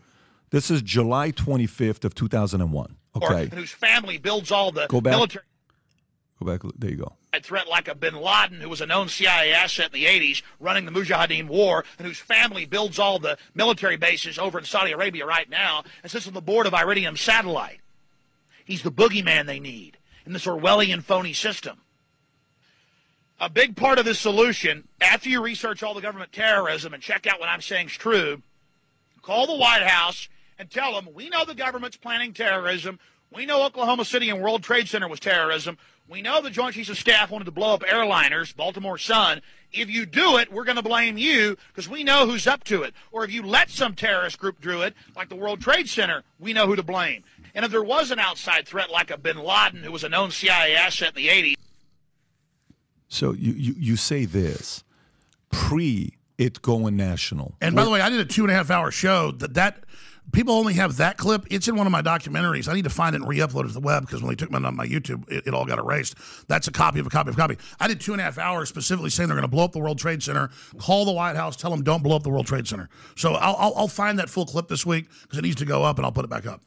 [0.50, 2.96] this is July 25th of 2001.
[3.14, 5.12] Okay, whose family builds all the Go back.
[5.12, 5.44] military
[6.42, 6.62] go back.
[6.76, 7.12] There you go.
[7.42, 10.84] Threat like a bin Laden, who was a known CIA asset in the 80s, running
[10.84, 15.26] the Mujahideen war, and whose family builds all the military bases over in Saudi Arabia
[15.26, 17.80] right now, and sits on the board of Iridium Satellite.
[18.64, 21.78] He's the boogeyman they need in this Orwellian phony system.
[23.40, 27.26] A big part of this solution, after you research all the government terrorism and check
[27.26, 28.42] out what I'm saying is true,
[29.22, 32.98] call the White House and tell them we know the government's planning terrorism.
[33.32, 35.78] We know Oklahoma City and World Trade Center was terrorism.
[36.08, 39.42] We know the Joint Chiefs of Staff wanted to blow up airliners, Baltimore Sun.
[39.72, 42.82] If you do it, we're going to blame you because we know who's up to
[42.82, 42.94] it.
[43.12, 46.54] Or if you let some terrorist group do it, like the World Trade Center, we
[46.54, 47.24] know who to blame.
[47.54, 50.30] And if there was an outside threat like a bin Laden, who was a known
[50.30, 51.54] CIA asset in the 80s,
[53.08, 54.84] So you you, you say this
[55.50, 57.54] pre it going national.
[57.60, 59.82] and by the way I did a two and a half hour show that that
[60.32, 61.46] people only have that clip.
[61.50, 62.68] It's in one of my documentaries.
[62.68, 64.50] I need to find it and re-upload it to the web because when they took
[64.50, 66.16] me on my YouTube, it, it all got erased.
[66.48, 67.56] That's a copy of a copy of a copy.
[67.80, 69.78] I did two and a half hours specifically saying they're going to blow up the
[69.78, 70.50] World Trade Center.
[70.78, 72.88] Call the White House, tell them don't blow up the World Trade Center.
[73.16, 75.84] So I'll, I'll, I'll find that full clip this week because it needs to go
[75.84, 76.60] up and I'll put it back up.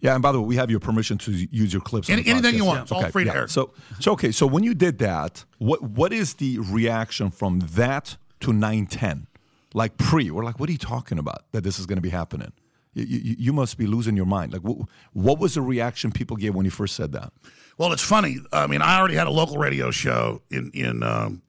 [0.00, 2.10] Yeah, and by the way, we have your permission to use your clips.
[2.10, 2.82] Any- anything you want.
[2.82, 3.46] It's all free to air.
[3.46, 4.32] So, so okay.
[4.32, 9.28] So when you did that, what what is the reaction from that to nine ten?
[9.74, 11.44] Like pre, we're like, what are you talking about?
[11.52, 12.52] That this is going to be happening?
[12.94, 14.52] You, you, you must be losing your mind.
[14.52, 17.32] Like, what, what was the reaction people gave when you first said that?
[17.78, 18.38] Well, it's funny.
[18.52, 21.42] I mean, I already had a local radio show in in um,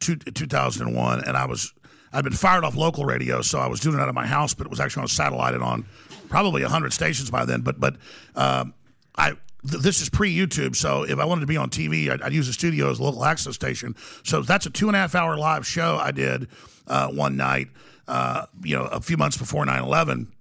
[0.00, 1.72] two, 2001, and I was
[2.12, 4.54] I'd been fired off local radio, so I was doing it out of my house,
[4.54, 5.86] but it was actually on satellite and on
[6.28, 7.60] probably hundred stations by then.
[7.60, 7.96] But but
[8.34, 8.74] um,
[9.16, 12.32] I this is pre YouTube, so if I wanted to be on TV, I'd, I'd,
[12.32, 13.94] use the studio as a local access station.
[14.24, 16.48] So that's a two and a half hour live show I did
[16.86, 17.68] uh, one night,
[18.06, 20.32] uh, you know, a few months before 9 11.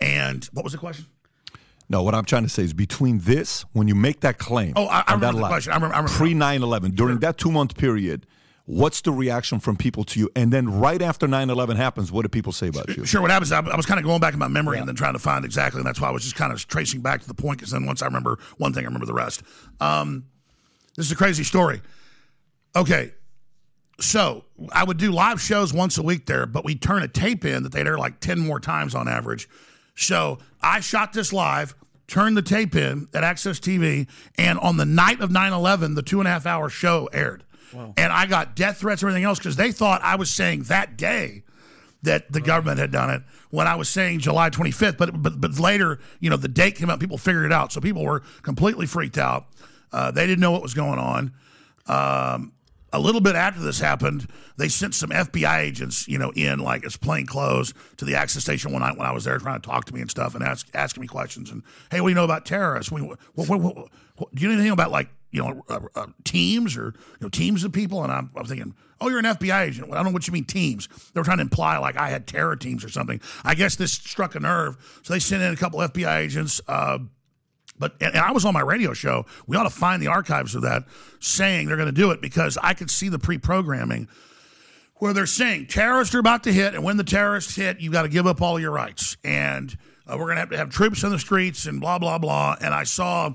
[0.00, 1.06] And what was the question?
[1.88, 4.86] No, what I'm trying to say is between this, when you make that claim, oh,
[4.86, 5.72] I, I remember the question.
[5.72, 6.18] I remember, I remember.
[6.18, 8.26] pre 9 11, during that two month period,
[8.64, 10.28] what's the reaction from people to you?
[10.34, 13.04] And then right after 9 11 happens, what do people say about you?
[13.04, 13.22] Sure.
[13.22, 14.80] What happens, I, I was kind of going back in my memory yeah.
[14.80, 15.78] and then trying to find exactly.
[15.78, 17.86] And that's why I was just kind of tracing back to the point because then
[17.86, 19.42] once I remember one thing, I remember the rest.
[19.80, 20.26] Um,
[20.96, 21.82] this is a crazy story.
[22.74, 23.12] Okay.
[24.00, 27.44] So I would do live shows once a week there, but we'd turn a tape
[27.44, 29.48] in that they'd air like 10 more times on average.
[29.96, 31.74] So I shot this live,
[32.06, 34.06] turned the tape in at Access TV,
[34.38, 37.42] and on the night of 9 11, the two and a half hour show aired.
[37.72, 37.94] Wow.
[37.96, 40.96] And I got death threats and everything else because they thought I was saying that
[40.96, 41.42] day
[42.02, 44.96] that the government had done it when I was saying July 25th.
[44.96, 47.72] But, but, but later, you know, the date came out, people figured it out.
[47.72, 49.46] So people were completely freaked out.
[49.92, 51.32] Uh, they didn't know what was going on.
[51.86, 52.52] Um,
[52.96, 56.84] a little bit after this happened, they sent some FBI agents, you know, in like
[56.84, 59.68] as plain clothes to the access station one night when I was there trying to
[59.68, 61.50] talk to me and stuff and ask, asking me questions.
[61.50, 62.90] And hey, what do you know about terrorists?
[62.90, 66.76] We, what, what, what, do you know anything about like you know uh, uh, teams
[66.76, 68.02] or you know teams of people?
[68.02, 69.88] And I'm, I'm thinking, oh, you're an FBI agent.
[69.88, 70.88] Well, I don't know what you mean teams.
[71.12, 73.20] They were trying to imply like I had terror teams or something.
[73.44, 76.62] I guess this struck a nerve, so they sent in a couple FBI agents.
[76.66, 77.00] Uh,
[77.78, 79.26] but and, I was on my radio show.
[79.46, 80.84] We ought to find the archives of that,
[81.20, 84.08] saying they're going to do it because I could see the pre-programming
[84.96, 88.02] where they're saying terrorists are about to hit, and when the terrorists hit, you've got
[88.02, 91.02] to give up all your rights, and uh, we're going to have to have troops
[91.02, 92.56] in the streets, and blah blah blah.
[92.60, 93.34] And I saw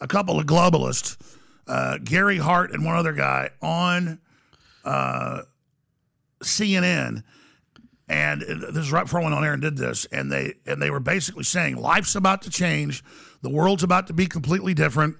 [0.00, 1.16] a couple of globalists,
[1.66, 4.20] uh, Gary Hart and one other guy on
[4.84, 5.42] uh,
[6.42, 7.22] CNN
[8.08, 10.80] and this is right before I went on air and did this, and they and
[10.80, 13.02] they were basically saying life's about to change,
[13.44, 15.16] the world's about to be completely different.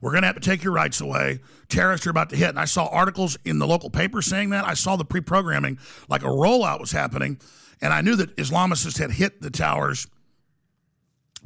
[0.00, 1.40] We're going to have to take your rights away.
[1.68, 2.50] Terrorists are about to hit.
[2.50, 4.64] And I saw articles in the local paper saying that.
[4.64, 7.40] I saw the pre-programming, like a rollout was happening,
[7.80, 10.06] and I knew that Islamists had hit the towers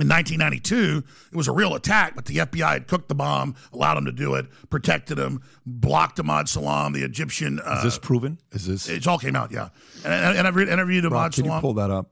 [0.00, 3.96] in 1992, it was a real attack, but the FBI had cooked the bomb, allowed
[3.96, 7.58] them to do it, protected them, blocked Emad Salem, the Egyptian.
[7.58, 8.38] Uh, Is this proven?
[8.52, 8.88] Is this?
[8.88, 9.70] It all came out, yeah.
[10.04, 11.48] And, and I've interviewed Ahmad Rob, Salam.
[11.48, 12.10] Can you pull that up?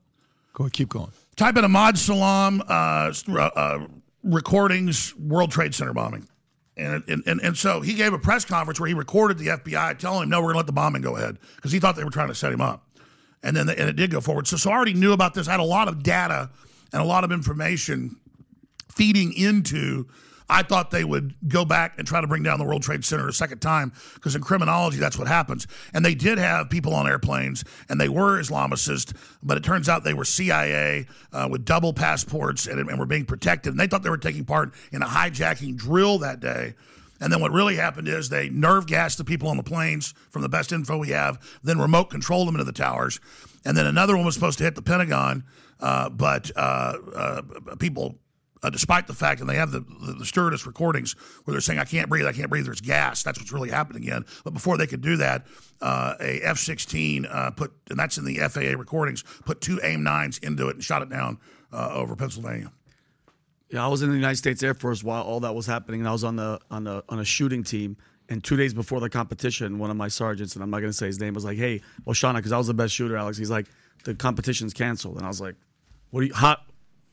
[0.54, 1.12] Go ahead, keep going.
[1.36, 3.86] Type in Emad Salem uh, uh,
[4.22, 6.26] recordings, World Trade Center bombing.
[6.78, 10.24] And, and, and, so he gave a press conference where he recorded the FBI telling
[10.24, 12.10] him, no, we're going to let the bombing go ahead because he thought they were
[12.10, 12.86] trying to set him up.
[13.42, 14.46] And then the, and it did go forward.
[14.46, 15.48] So, so I already knew about this.
[15.48, 16.50] I had a lot of data
[16.92, 18.16] and a lot of information
[18.90, 20.06] feeding into
[20.48, 23.28] I thought they would go back and try to bring down the World Trade Center
[23.28, 25.66] a second time because in criminology, that's what happens.
[25.92, 30.04] And they did have people on airplanes and they were Islamicists, but it turns out
[30.04, 33.72] they were CIA uh, with double passports and, and were being protected.
[33.72, 36.74] And they thought they were taking part in a hijacking drill that day.
[37.20, 40.42] And then what really happened is they nerve gassed the people on the planes from
[40.42, 43.20] the best info we have, then remote controlled them into the towers.
[43.64, 45.44] And then another one was supposed to hit the Pentagon.
[45.80, 47.42] Uh, but uh, uh,
[47.78, 48.16] people,
[48.66, 51.78] uh, despite the fact, and they have the, the, the, stewardess recordings where they're saying,
[51.78, 53.22] I can't breathe, I can't breathe, there's gas.
[53.22, 54.24] That's what's really happening again.
[54.44, 55.46] But before they could do that,
[55.80, 57.26] uh, a F 16
[57.56, 61.02] put, and that's in the FAA recordings, put two AIM 9s into it and shot
[61.02, 61.38] it down
[61.72, 62.72] over Pennsylvania.
[63.70, 66.08] Yeah, I was in the United States Air Force while all that was happening, and
[66.08, 67.96] I was on the on the on a shooting team.
[68.28, 70.96] And two days before the competition, one of my sergeants, and I'm not going to
[70.96, 73.38] say his name, was like, "Hey, well, Shauna, because I was the best shooter, Alex."
[73.38, 73.66] He's like,
[74.04, 75.54] "The competition's canceled," and I was like,
[76.10, 76.56] what do you, how,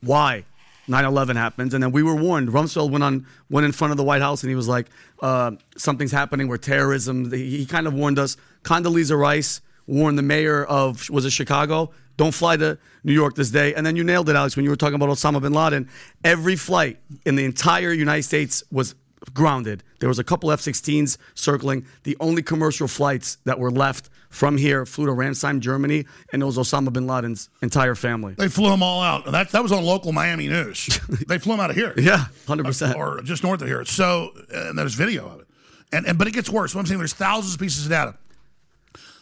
[0.02, 0.46] why?
[0.88, 2.50] 9/11 happens, and then we were warned.
[2.50, 4.88] Rumsfeld went on went in front of the White House, and he was like,
[5.22, 8.36] uh, "Something's happening where terrorism." He, he, kind of warned us.
[8.64, 11.92] Condoleezza Rice warned the mayor of was it Chicago?
[12.16, 13.74] Don't fly to New York this day.
[13.74, 15.90] And then you nailed it, Alex, when you were talking about Osama bin Laden.
[16.24, 18.94] Every flight in the entire United States was
[19.34, 19.84] grounded.
[20.00, 21.86] There was a couple F-16s circling.
[22.04, 26.46] The only commercial flights that were left from here flew to Ramstein, Germany, and it
[26.46, 28.34] was Osama bin Laden's entire family.
[28.34, 29.32] They flew them all out.
[29.32, 31.00] That, that was on local Miami news.
[31.28, 31.94] they flew them out of here.
[31.98, 32.96] Yeah, 100%.
[32.96, 33.86] Or just north of here.
[33.86, 35.48] So, and there's video of it.
[35.92, 36.74] And, and But it gets worse.
[36.74, 38.16] What I'm saying, there's thousands of pieces of data.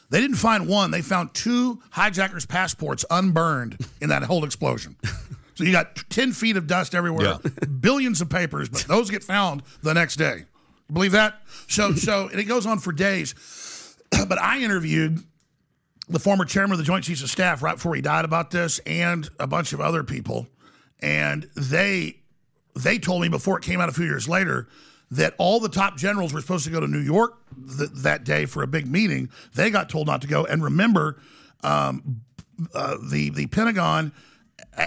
[0.10, 0.92] They didn't find one.
[0.92, 4.96] They found two hijackers' passports unburned in that whole explosion.
[5.56, 7.66] So you got 10 feet of dust everywhere, yeah.
[7.82, 10.46] billions of papers, but those get found the next day.
[10.92, 11.42] Believe that?
[11.68, 13.36] So, so, and it goes on for days.
[14.28, 15.20] but I interviewed
[16.10, 18.80] the former chairman of the Joint Chiefs of Staff right before he died about this,
[18.80, 20.48] and a bunch of other people,
[21.00, 22.18] and they
[22.76, 24.68] they told me before it came out a few years later
[25.12, 27.38] that all the top generals were supposed to go to New York
[27.78, 29.30] th- that day for a big meeting.
[29.54, 30.46] They got told not to go.
[30.46, 31.20] And remember,
[31.64, 32.22] um,
[32.74, 34.14] uh, the the Pentagon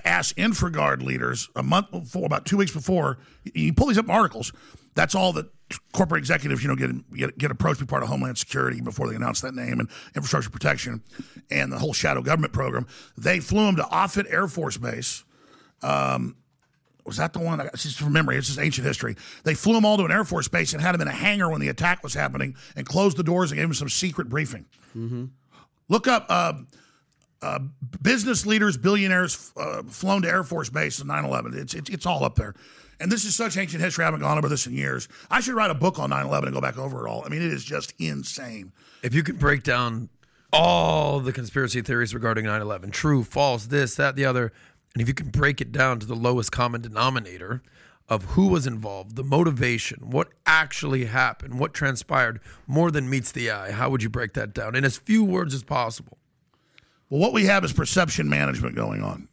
[0.05, 3.19] asked InfraGard leaders a month before, about two weeks before.
[3.55, 4.53] You pull these up articles.
[4.95, 5.47] That's all that
[5.93, 9.09] corporate executives, you know, get, get get approached to be part of Homeland Security before
[9.09, 11.03] they announce that name and infrastructure protection
[11.51, 12.87] and the whole shadow government program.
[13.17, 15.25] They flew them to Offutt Air Force Base.
[15.83, 16.37] Um,
[17.05, 17.61] was that the one?
[17.61, 18.37] It's just from memory.
[18.37, 19.17] It's just ancient history.
[19.45, 21.51] They flew them all to an Air Force base and had them in a hangar
[21.51, 24.65] when the attack was happening and closed the doors and gave them some secret briefing.
[25.89, 26.55] Look up uh,
[27.43, 27.59] uh,
[28.01, 31.53] business leaders, billionaires uh, flown to Air Force Base in 9 11.
[31.55, 32.55] It's, it's, it's all up there.
[33.01, 34.05] And this is such ancient history.
[34.05, 35.09] I haven't gone over this in years.
[35.31, 37.25] I should write a book on 9 11 and go back over it all.
[37.25, 38.73] I mean, it is just insane.
[39.03, 40.09] If you could break down
[40.53, 44.53] all the conspiracy theories regarding 9 11, true, false, this, that, the other,
[44.95, 47.63] and if you can break it down to the lowest common denominator
[48.09, 53.51] of who was involved, the motivation, what actually happened, what transpired more than meets the
[53.51, 56.19] eye, how would you break that down in as few words as possible?
[57.09, 59.29] Well, what we have is perception management going on.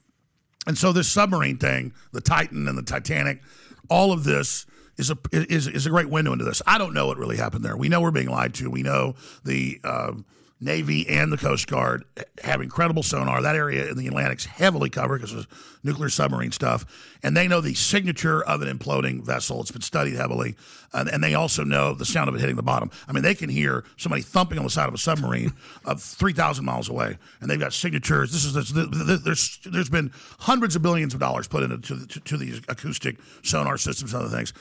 [0.67, 3.41] And so this submarine thing, the Titan and the Titanic,
[3.89, 4.65] all of this
[4.97, 6.61] is a is, is a great window into this.
[6.67, 7.75] I don't know what really happened there.
[7.75, 8.69] We know we're being lied to.
[8.69, 10.13] We know the uh,
[10.61, 12.05] Navy and the Coast Guard
[12.43, 13.41] have incredible sonar.
[13.41, 15.47] That area in the Atlantic's heavily covered because of
[15.83, 16.85] nuclear submarine stuff,
[17.23, 19.59] and they know the signature of an imploding vessel.
[19.59, 20.55] It's been studied heavily,
[20.93, 22.91] and, and they also know the sound of it hitting the bottom.
[23.07, 25.53] I mean, they can hear somebody thumping on the side of a submarine
[25.85, 28.31] of three thousand miles away, and they've got signatures.
[28.31, 32.19] This is this, there's there's been hundreds of billions of dollars put into to, to,
[32.19, 34.53] to these acoustic sonar systems and other things.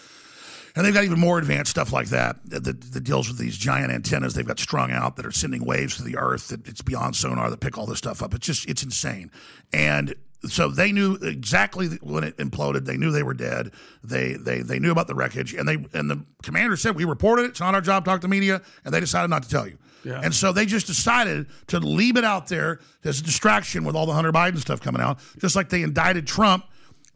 [0.76, 3.92] And they've got even more advanced stuff like that, that that deals with these giant
[3.92, 7.16] antennas they've got strung out that are sending waves to the earth that it's beyond
[7.16, 8.34] sonar that pick all this stuff up.
[8.34, 9.30] It's just it's insane.
[9.72, 10.14] And
[10.46, 12.86] so they knew exactly when it imploded.
[12.86, 13.72] They knew they were dead.
[14.02, 17.42] They they they knew about the wreckage, and they and the commander said we reported
[17.42, 17.50] it.
[17.50, 19.66] It's not our job to talk to the media, and they decided not to tell
[19.66, 19.76] you.
[20.04, 20.20] Yeah.
[20.22, 24.06] And so they just decided to leave it out there as a distraction with all
[24.06, 26.64] the Hunter Biden stuff coming out, just like they indicted Trump.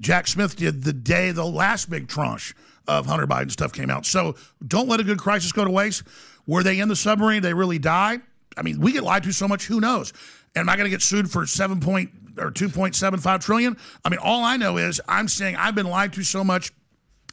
[0.00, 2.54] Jack Smith did the day the last big tranche
[2.86, 4.06] of Hunter Biden stuff came out.
[4.06, 6.02] So don't let a good crisis go to waste.
[6.46, 7.42] Were they in the submarine?
[7.42, 8.18] They really die?
[8.56, 9.66] I mean, we get lied to so much.
[9.66, 10.12] Who knows?
[10.54, 13.76] Am I going to get sued for seven point or two point seven five trillion?
[14.04, 16.72] I mean, all I know is I'm saying I've been lied to so much.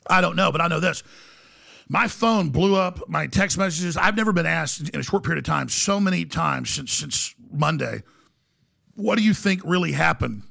[0.07, 1.03] I don't know, but I know this.
[1.87, 3.07] My phone blew up.
[3.09, 3.97] My text messages.
[3.97, 7.35] I've never been asked in a short period of time so many times since since
[7.51, 8.03] Monday.
[8.95, 10.43] What do you think really happened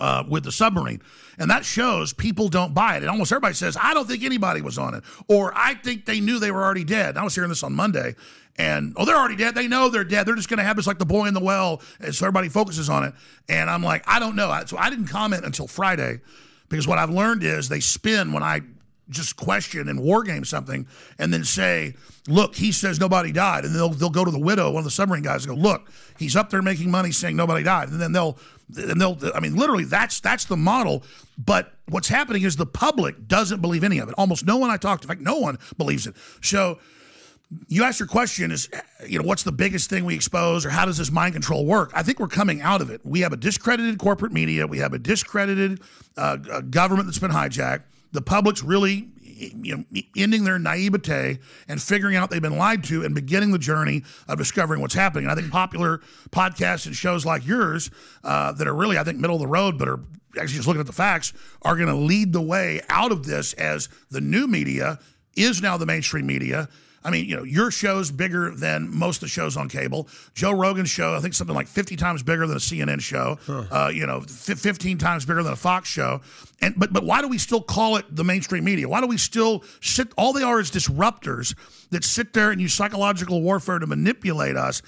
[0.00, 1.00] uh, with the submarine.
[1.38, 3.02] And that shows people don't buy it.
[3.02, 5.04] And almost everybody says, I don't think anybody was on it.
[5.28, 7.16] Or I think they knew they were already dead.
[7.16, 8.16] I was hearing this on Monday.
[8.58, 9.54] And, oh, they're already dead.
[9.54, 10.26] They know they're dead.
[10.26, 11.80] They're just going to have this like the boy in the well.
[12.00, 13.14] And so everybody focuses on it.
[13.48, 14.54] And I'm like, I don't know.
[14.66, 16.20] So I didn't comment until Friday
[16.68, 18.60] because what I've learned is they spin when I
[19.08, 20.86] just question and war game something
[21.18, 21.94] and then say,
[22.28, 23.64] look, he says nobody died.
[23.64, 25.90] And they'll, they'll go to the widow, one of the submarine guys, and go, look,
[26.18, 27.88] he's up there making money saying nobody died.
[27.88, 28.38] And then they'll,
[28.76, 31.02] and they'll, I mean, literally, that's that's the model.
[31.38, 34.14] But what's happening is the public doesn't believe any of it.
[34.18, 36.14] Almost no one I talked to, in fact, no one believes it.
[36.42, 36.78] So
[37.68, 38.68] you asked your question is,
[39.06, 41.90] you know, what's the biggest thing we expose or how does this mind control work?
[41.94, 43.00] I think we're coming out of it.
[43.04, 44.66] We have a discredited corporate media.
[44.66, 45.80] We have a discredited
[46.16, 47.82] uh, uh, government that's been hijacked.
[48.12, 49.08] The public's really
[49.40, 53.58] you know, ending their naivete and figuring out they've been lied to and beginning the
[53.58, 55.24] journey of discovering what's happening.
[55.24, 56.00] And I think popular
[56.30, 57.90] podcasts and shows like yours
[58.22, 60.00] uh, that are really, I think, middle of the road, but are
[60.38, 63.52] actually just looking at the facts, are going to lead the way out of this
[63.54, 64.98] as the new media
[65.36, 66.68] is now the mainstream media.
[67.02, 70.06] I mean, you know, your show's bigger than most of the shows on cable.
[70.34, 73.38] Joe Rogan's show, I think something like 50 times bigger than a CNN show.
[73.70, 76.20] Uh, you know, f- 15 times bigger than a Fox show.
[76.60, 78.86] And but but why do we still call it the mainstream media?
[78.88, 80.08] Why do we still sit?
[80.18, 81.54] All they are is disruptors
[81.90, 84.82] that sit there and use psychological warfare to manipulate us.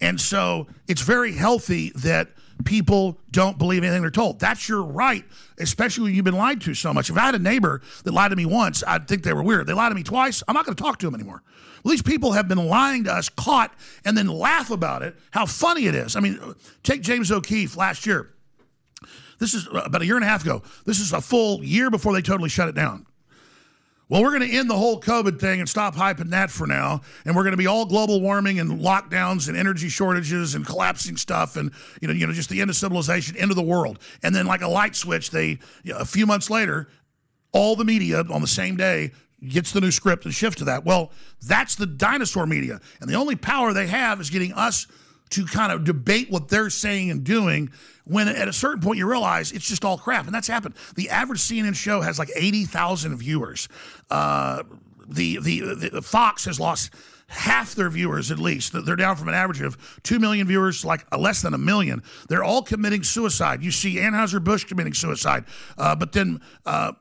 [0.00, 2.28] And so it's very healthy that
[2.64, 4.40] people don't believe anything they're told.
[4.40, 5.24] That's your right,
[5.58, 7.10] especially when you've been lied to so much.
[7.10, 9.66] If I had a neighbor that lied to me once, I'd think they were weird.
[9.66, 11.42] They lied to me twice, I'm not going to talk to them anymore.
[11.84, 13.72] Well, these people have been lying to us, caught,
[14.04, 16.16] and then laugh about it, how funny it is.
[16.16, 16.38] I mean,
[16.82, 18.30] take James O'Keefe last year.
[19.38, 20.62] This is about a year and a half ago.
[20.84, 23.06] This is a full year before they totally shut it down.
[24.08, 27.02] Well, we're going to end the whole COVID thing and stop hyping that for now.
[27.26, 31.18] And we're going to be all global warming and lockdowns and energy shortages and collapsing
[31.18, 33.98] stuff and you know, you know, just the end of civilization, end of the world.
[34.22, 36.88] And then, like a light switch, they you know, a few months later,
[37.52, 39.12] all the media on the same day
[39.46, 40.84] gets the new script and shift to that.
[40.84, 41.12] Well,
[41.46, 44.86] that's the dinosaur media, and the only power they have is getting us
[45.30, 47.70] to kind of debate what they're saying and doing
[48.04, 50.26] when at a certain point you realize it's just all crap.
[50.26, 50.74] And that's happened.
[50.96, 53.68] The average CNN show has like 80,000 viewers.
[54.10, 54.62] Uh,
[55.06, 56.92] the, the, the Fox has lost
[57.28, 58.72] half their viewers at least.
[58.72, 62.02] They're down from an average of 2 million viewers like less than a million.
[62.28, 63.62] They're all committing suicide.
[63.62, 65.44] You see Anheuser-Busch committing suicide.
[65.76, 66.92] Uh, but then uh,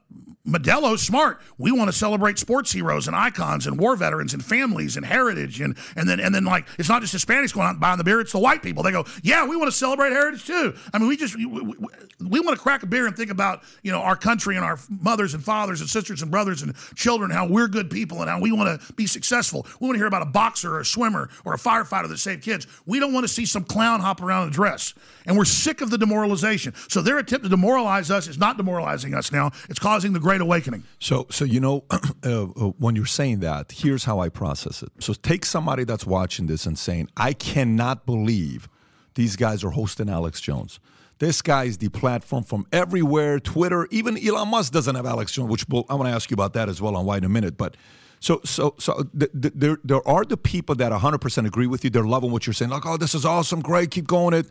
[0.47, 1.41] Modelo's smart.
[1.57, 5.59] We want to celebrate sports heroes and icons and war veterans and families and heritage
[5.59, 8.03] and and then and then like it's not just Hispanics going out and buying the
[8.03, 8.83] beer; it's the white people.
[8.83, 10.73] They go, yeah, we want to celebrate heritage too.
[10.93, 11.75] I mean, we just we, we,
[12.19, 14.79] we want to crack a beer and think about you know our country and our
[14.89, 18.39] mothers and fathers and sisters and brothers and children, how we're good people and how
[18.39, 19.65] we want to be successful.
[19.79, 22.43] We want to hear about a boxer or a swimmer or a firefighter that saved
[22.43, 22.67] kids.
[22.85, 24.93] We don't want to see some clown hop around in a dress.
[25.25, 26.73] And we're sick of the demoralization.
[26.87, 29.51] So their attempt to demoralize us is not demoralizing us now.
[29.69, 30.83] It's causing the great awakening.
[30.99, 32.45] So, so you know, uh, uh,
[32.77, 34.91] when you're saying that, here's how I process it.
[34.99, 38.67] So, take somebody that's watching this and saying, "I cannot believe
[39.15, 40.79] these guys are hosting Alex Jones."
[41.19, 43.39] This guy is the platform from everywhere.
[43.39, 46.35] Twitter, even Elon Musk doesn't have Alex Jones, which we'll, I want to ask you
[46.35, 47.57] about that as well on why in a minute.
[47.57, 47.75] But
[48.19, 51.89] so, so, so th- th- there, there are the people that 100% agree with you.
[51.89, 52.69] They're loving what you're saying.
[52.69, 54.47] Like, oh, this is awesome, great, keep going it.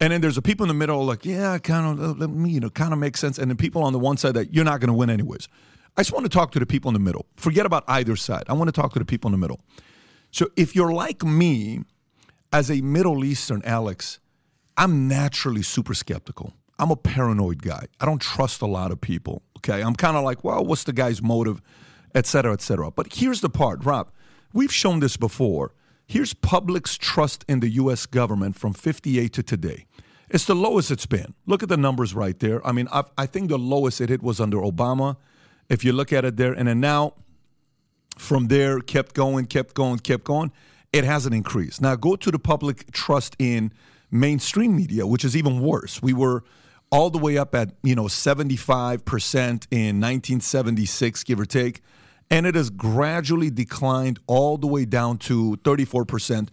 [0.00, 2.70] And then there's the people in the middle, like, yeah, kind of, uh, you know,
[2.70, 3.38] kind of makes sense.
[3.38, 5.48] And then people on the one side that you're not going to win anyways.
[5.96, 7.26] I just want to talk to the people in the middle.
[7.36, 8.44] Forget about either side.
[8.48, 9.60] I want to talk to the people in the middle.
[10.30, 11.80] So if you're like me,
[12.52, 14.20] as a Middle Eastern Alex,
[14.76, 16.54] I'm naturally super skeptical.
[16.78, 17.86] I'm a paranoid guy.
[18.00, 19.42] I don't trust a lot of people.
[19.58, 19.82] Okay.
[19.82, 21.60] I'm kind of like, well, what's the guy's motive,
[22.14, 22.90] et cetera, et cetera.
[22.90, 24.10] But here's the part, Rob.
[24.52, 25.74] We've shown this before.
[26.06, 28.06] Here's public's trust in the U.S.
[28.06, 29.84] government from 58 to today.
[30.30, 31.34] It's the lowest it's been.
[31.46, 32.66] Look at the numbers right there.
[32.66, 35.16] I mean, I've, i think the lowest it hit was under Obama.
[35.68, 37.14] If you look at it there, and then now
[38.16, 40.52] from there, kept going, kept going, kept going.
[40.92, 41.80] It hasn't increased.
[41.80, 43.72] Now go to the public trust in
[44.10, 46.02] mainstream media, which is even worse.
[46.02, 46.44] We were
[46.90, 49.38] all the way up at you know 75%
[49.70, 51.82] in 1976, give or take,
[52.30, 56.48] and it has gradually declined all the way down to 34%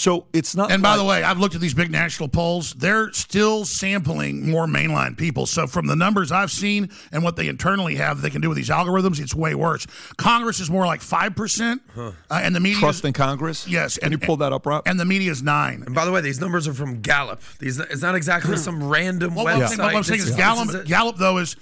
[0.00, 0.72] so it's not.
[0.72, 2.72] And by like, the way, I've looked at these big national polls.
[2.72, 5.44] They're still sampling more mainline people.
[5.44, 8.56] So from the numbers I've seen and what they internally have, they can do with
[8.56, 9.20] these algorithms.
[9.20, 9.86] It's way worse.
[10.16, 12.12] Congress is more like five percent, huh.
[12.30, 13.68] uh, and the media trust in Congress.
[13.68, 14.84] Yes, can and, you pull that up, Rob?
[14.86, 15.82] And the media is nine.
[15.84, 17.42] And by the way, these numbers are from Gallup.
[17.58, 19.80] These it's not exactly some random well, website.
[19.80, 20.86] What I'm saying is Gallup.
[20.86, 21.56] Gallup though is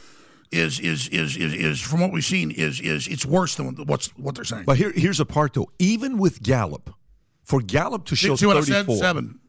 [0.53, 4.17] is is is is, is from what we've seen is is it's worse than what's
[4.17, 4.63] what they're saying.
[4.65, 5.73] But here here's a part though.
[5.81, 6.95] Even with Gallup,
[7.49, 8.97] for Gallup to show See 34.
[8.97, 9.41] Seven.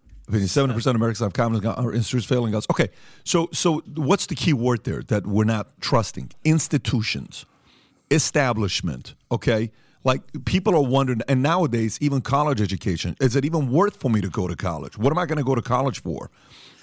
[0.45, 2.65] Seventy percent of Americans have confidence or institutions failing us.
[2.69, 2.89] Okay,
[3.23, 6.31] so so what's the key word there that we're not trusting?
[6.45, 7.47] Institutions,
[8.11, 9.15] establishment.
[9.31, 9.71] Okay,
[10.03, 14.21] like people are wondering, and nowadays even college education is it even worth for me
[14.21, 14.99] to go to college?
[14.99, 16.29] What am I going to go to college for?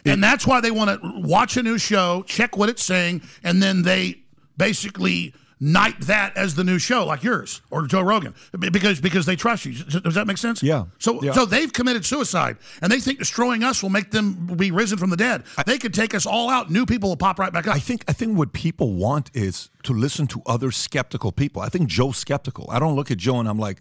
[0.04, 3.62] And that's why they want to watch a new show, check what it's saying, and
[3.62, 4.22] then they
[4.56, 9.36] basically knight that as the new show, like yours or Joe Rogan, because because they
[9.36, 9.72] trust you.
[9.72, 10.62] Does that make sense?
[10.62, 10.84] Yeah.
[10.98, 11.32] So yeah.
[11.32, 15.10] so they've committed suicide, and they think destroying us will make them be risen from
[15.10, 15.44] the dead.
[15.56, 16.70] I, they could take us all out.
[16.70, 17.74] New people will pop right back up.
[17.74, 21.62] I think I think what people want is to listen to other skeptical people.
[21.62, 22.66] I think Joe's skeptical.
[22.70, 23.80] I don't look at Joe and I'm like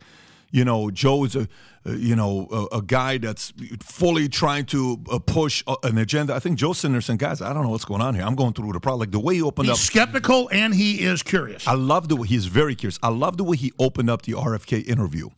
[0.51, 1.47] you know, Joe is a,
[1.85, 6.33] you know, a, a, guy that's fully trying to uh, push an agenda.
[6.33, 8.23] I think Joe Sanderson, guys, I don't know what's going on here.
[8.23, 9.01] I'm going through the problem.
[9.01, 9.79] Like the way he opened he's up.
[9.79, 11.67] skeptical and he is curious.
[11.67, 12.97] I love the way he's very curious.
[13.03, 15.29] I love the way he opened up the RFK interview.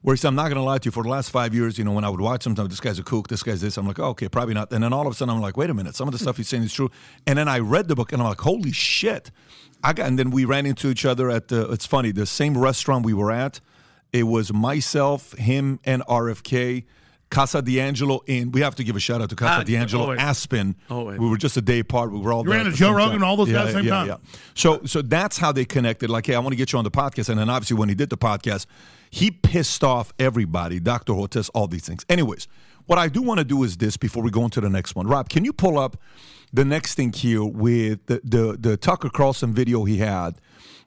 [0.00, 1.78] Where he said, I'm not going to lie to you, for the last five years,
[1.78, 3.86] you know, when I would watch him, this guy's a kook, this guy's this, I'm
[3.86, 4.72] like, oh, okay, probably not.
[4.72, 6.38] And then all of a sudden, I'm like, wait a minute, some of the stuff
[6.38, 6.90] he's saying is true.
[7.24, 9.30] And then I read the book and I'm like, holy shit.
[9.84, 12.58] I got, and then we ran into each other at the, it's funny, the same
[12.58, 13.60] restaurant we were at
[14.12, 16.84] it was myself, him, and RFK.
[17.30, 18.52] Casa D'Angelo, in.
[18.52, 20.20] we have to give a shout out to Casa ah, D'Angelo, always.
[20.20, 20.76] Aspen.
[20.90, 21.18] Always.
[21.18, 22.12] We were just a day apart.
[22.12, 22.44] We were all.
[22.44, 23.24] You ran to Joe Rogan, time.
[23.24, 24.06] all those yeah, guys, same yeah, time.
[24.08, 24.16] Yeah.
[24.54, 26.10] So, so that's how they connected.
[26.10, 27.94] Like, hey, I want to get you on the podcast, and then obviously when he
[27.94, 28.66] did the podcast,
[29.10, 31.14] he pissed off everybody, Dr.
[31.14, 32.04] Hotez, all these things.
[32.10, 32.48] Anyways,
[32.84, 35.06] what I do want to do is this before we go into the next one.
[35.06, 35.96] Rob, can you pull up
[36.52, 40.34] the next thing here with the the, the Tucker Carlson video he had?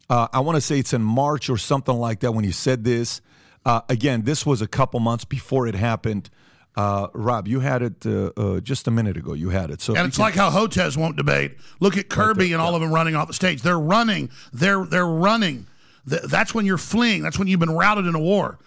[0.09, 2.83] Uh, I want to say it's in March or something like that when he said
[2.83, 3.21] this.
[3.65, 6.29] Uh, again, this was a couple months before it happened.
[6.75, 9.33] Uh, Rob, you had it uh, uh, just a minute ago.
[9.33, 9.81] You had it.
[9.81, 11.57] So and it's can, like how Hotez won't debate.
[11.79, 12.75] Look at Kirby right and all yeah.
[12.75, 13.61] of them running off the stage.
[13.61, 14.29] They're running.
[14.51, 15.67] They're they're running.
[16.05, 17.23] That's when you're fleeing.
[17.23, 18.59] That's when you've been routed in a war.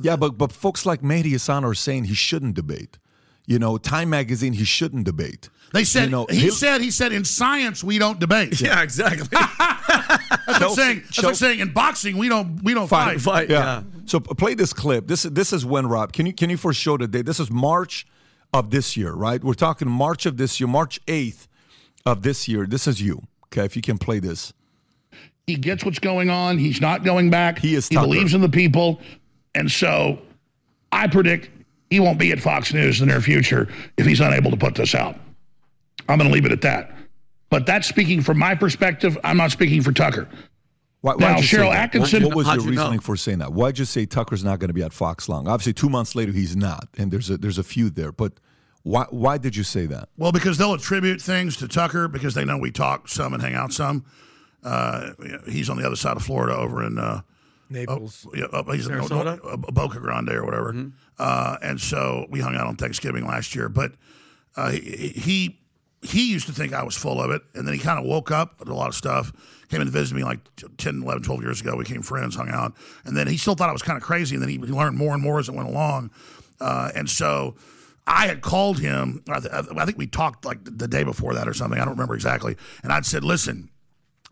[0.00, 2.98] Yeah, but but folks like Mehdi Hasan are saying he shouldn't debate.
[3.46, 5.50] You know, Time Magazine, he shouldn't debate.
[5.72, 8.60] They said you know, he said he said in science we don't debate.
[8.66, 9.28] Yeah, exactly.
[10.46, 13.20] that's like saying that's like saying in boxing we don't we don't fight.
[13.20, 13.20] Fight.
[13.20, 13.58] fight yeah.
[13.58, 13.82] yeah.
[14.06, 15.06] So play this clip.
[15.06, 16.12] This this is when Rob.
[16.12, 17.26] Can you can you first show the date?
[17.26, 18.06] This is March
[18.52, 19.42] of this year, right?
[19.42, 21.46] We're talking March of this year, March 8th
[22.04, 22.66] of this year.
[22.66, 23.22] This is you.
[23.46, 24.52] Okay, if you can play this.
[25.46, 26.58] He gets what's going on.
[26.58, 27.58] He's not going back.
[27.58, 29.00] He is He believes in the people,
[29.54, 30.18] and so
[30.90, 31.50] I predict
[31.90, 34.74] he won't be at Fox News in the near future if he's unable to put
[34.74, 35.16] this out.
[36.08, 36.95] I'm going to leave it at that.
[37.50, 39.16] But that's speaking from my perspective.
[39.24, 40.28] I'm not speaking for Tucker.
[41.00, 41.74] Why, Now, why'd you say Sharyl?
[41.74, 42.82] Attkisson- What, what was your you know?
[42.82, 43.52] reasoning for saying that?
[43.52, 45.46] Why'd you say Tucker's not going to be at Fox long?
[45.46, 48.10] Obviously, two months later, he's not, and there's a there's a feud there.
[48.10, 48.32] But
[48.82, 50.08] why why did you say that?
[50.16, 53.54] Well, because they'll attribute things to Tucker because they know we talk some and hang
[53.54, 54.04] out some.
[54.64, 55.10] Uh,
[55.48, 57.20] he's on the other side of Florida over in uh,
[57.70, 58.26] Naples.
[58.34, 59.38] yeah, uh, he's in Sarasota?
[59.44, 60.90] uh, Boca Grande or whatever.
[61.18, 63.68] Uh, and so we hung out on Thanksgiving last year.
[63.68, 63.92] But
[64.56, 64.80] uh, he,
[65.14, 65.60] he
[66.06, 68.30] he used to think I was full of it, and then he kind of woke
[68.30, 69.32] up with a lot of stuff.
[69.68, 70.38] Came and visited me like
[70.76, 71.76] 10, 11, 12 years ago.
[71.76, 74.36] We became friends, hung out, and then he still thought I was kind of crazy.
[74.36, 76.10] And then he learned more and more as it went along.
[76.60, 77.56] Uh, and so
[78.06, 79.24] I had called him.
[79.28, 81.80] I, th- I think we talked like the day before that or something.
[81.80, 82.56] I don't remember exactly.
[82.82, 83.70] And I'd said, "Listen,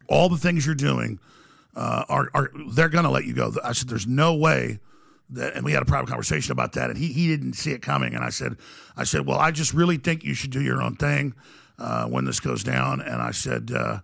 [0.09, 1.19] all the things you're doing
[1.75, 4.79] uh, are, are they're going to let you go." I said, "There's no way."
[5.31, 7.81] That, and we had a private conversation about that, and he, he didn't see it
[7.81, 8.15] coming.
[8.15, 8.57] And I said,
[8.95, 11.35] I said, well, I just really think you should do your own thing
[11.79, 13.01] uh, when this goes down.
[13.01, 14.01] And I said, uh,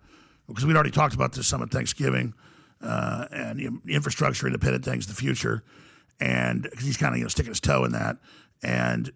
[0.49, 2.35] because we'd already talked about this some at Thanksgiving,
[2.83, 5.63] uh, and know, infrastructure, independent things, the future,
[6.19, 8.17] and 'cause he's kind of you know sticking his toe in that.
[8.63, 9.13] And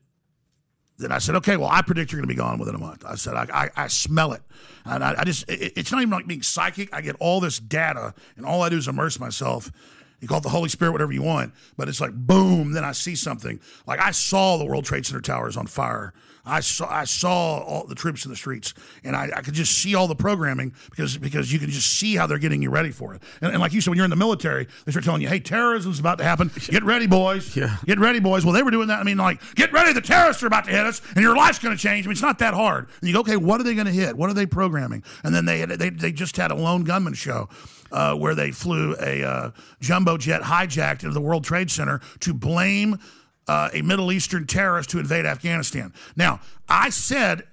[0.98, 3.04] then I said, okay, well, I predict you're going to be gone within a month.
[3.04, 4.42] I said, I, I, I smell it.
[4.84, 6.94] And I, I just, it, it's not even like being psychic.
[6.94, 9.72] I get all this data, and all I do is immerse myself.
[10.20, 12.92] You call it the Holy Spirit, whatever you want, but it's like boom, then I
[12.92, 13.60] see something.
[13.86, 16.14] Like I saw the World Trade Center towers on fire.
[16.46, 19.78] I saw I saw all the troops in the streets, and I, I could just
[19.78, 22.90] see all the programming because because you can just see how they're getting you ready
[22.90, 23.22] for it.
[23.40, 25.40] And, and like you said, when you're in the military, they start telling you, "Hey,
[25.40, 26.50] terrorism's about to happen.
[26.68, 27.56] Get ready, boys.
[27.56, 27.76] Yeah.
[27.86, 29.00] Get ready, boys." Well, they were doing that.
[29.00, 31.58] I mean, like, get ready, the terrorists are about to hit us, and your life's
[31.58, 32.06] going to change.
[32.06, 32.88] I mean, it's not that hard.
[33.00, 34.16] And you go, "Okay, what are they going to hit?
[34.16, 37.48] What are they programming?" And then they they they just had a Lone Gunmen show.
[37.92, 42.34] Uh, where they flew a uh, jumbo jet hijacked into the World Trade Center to
[42.34, 42.98] blame
[43.46, 45.92] uh, a Middle Eastern terrorist to invade Afghanistan.
[46.16, 47.44] Now, I said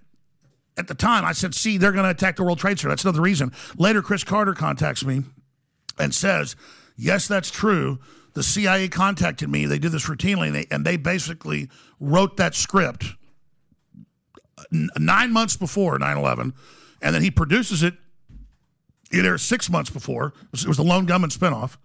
[0.78, 2.90] at the time, I said, see, they're going to attack the World Trade Center.
[2.90, 3.52] That's another reason.
[3.78, 5.24] Later, Chris Carter contacts me
[6.00, 6.56] and says,
[6.96, 8.00] yes, that's true.
[8.34, 9.66] The CIA contacted me.
[9.66, 11.70] They did this routinely, and they, and they basically
[12.00, 13.16] wrote that script
[14.72, 16.54] nine months before 9 11,
[17.02, 17.96] and then he produces it.
[19.12, 20.28] It airs six months before.
[20.28, 21.76] It was, it was the Lone Gunmen spinoff.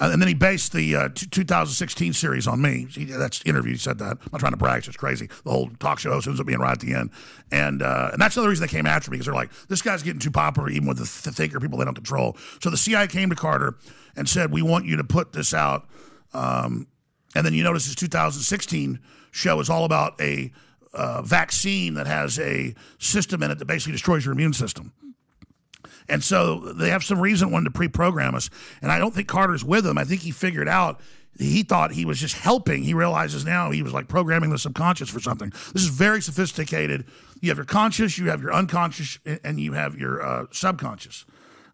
[0.00, 2.86] Uh, and then he based the uh, t- 2016 series on me.
[2.90, 3.72] He, that's interview.
[3.72, 4.16] He said that.
[4.22, 4.86] I'm not trying to brag.
[4.86, 5.28] It's crazy.
[5.44, 7.10] The whole talk show host ends up being right at the end,
[7.52, 10.02] and uh, and that's another reason they came after me because they're like, this guy's
[10.02, 12.36] getting too popular, even with the th- thinker people they don't control.
[12.62, 13.76] So the CIA came to Carter
[14.16, 15.86] and said, we want you to put this out.
[16.32, 16.86] Um,
[17.34, 18.98] and then you notice his 2016
[19.30, 20.52] show is all about a
[20.92, 24.92] uh, vaccine that has a system in it that basically destroys your immune system.
[26.10, 28.50] And so they have some reason wanting to pre-program us.
[28.82, 29.96] And I don't think Carter's with them.
[29.96, 31.00] I think he figured out
[31.38, 32.82] he thought he was just helping.
[32.82, 35.50] He realizes now he was like programming the subconscious for something.
[35.72, 37.06] This is very sophisticated.
[37.40, 41.24] You have your conscious, you have your unconscious, and you have your uh, subconscious.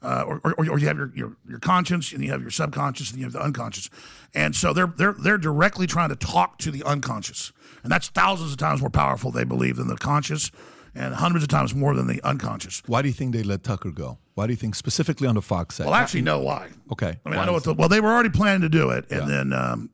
[0.02, 3.10] Uh, or, or, or you have your, your your conscience and you have your subconscious
[3.10, 3.88] and you have the unconscious,
[4.34, 7.50] and so they're they're they're directly trying to talk to the unconscious,
[7.82, 10.52] and that's thousands of times more powerful they believe than the conscious,
[10.94, 12.82] and hundreds of times more than the unconscious.
[12.86, 14.18] Why do you think they let Tucker go?
[14.36, 15.86] Why do you think specifically on the Fox set?
[15.86, 16.68] Well, I actually know why.
[16.92, 17.18] okay.
[17.24, 19.06] I mean, Why I know what the, well, they were already planning to do it.
[19.10, 19.26] And Yeah.
[19.36, 19.90] then um,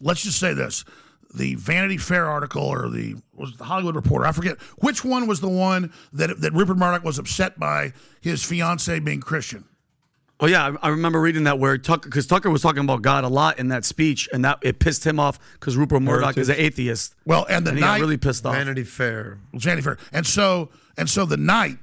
[0.00, 0.84] let's just say this
[1.34, 5.40] the Vanity Fair article or the was the Hollywood Reporter, I forget which one was
[5.40, 9.64] the one that, that Rupert Murdoch was upset by his fiance being Christian.
[10.40, 13.24] Oh yeah, I, I remember reading that where Tucker, because Tucker was talking about God
[13.24, 16.48] a lot in that speech, and that it pissed him off because Rupert Murdoch is
[16.48, 17.14] an atheist.
[17.24, 18.54] Well, and the and he night got really pissed off.
[18.54, 19.38] Vanity Fair.
[19.52, 21.76] Vanity Fair, and so and so the night,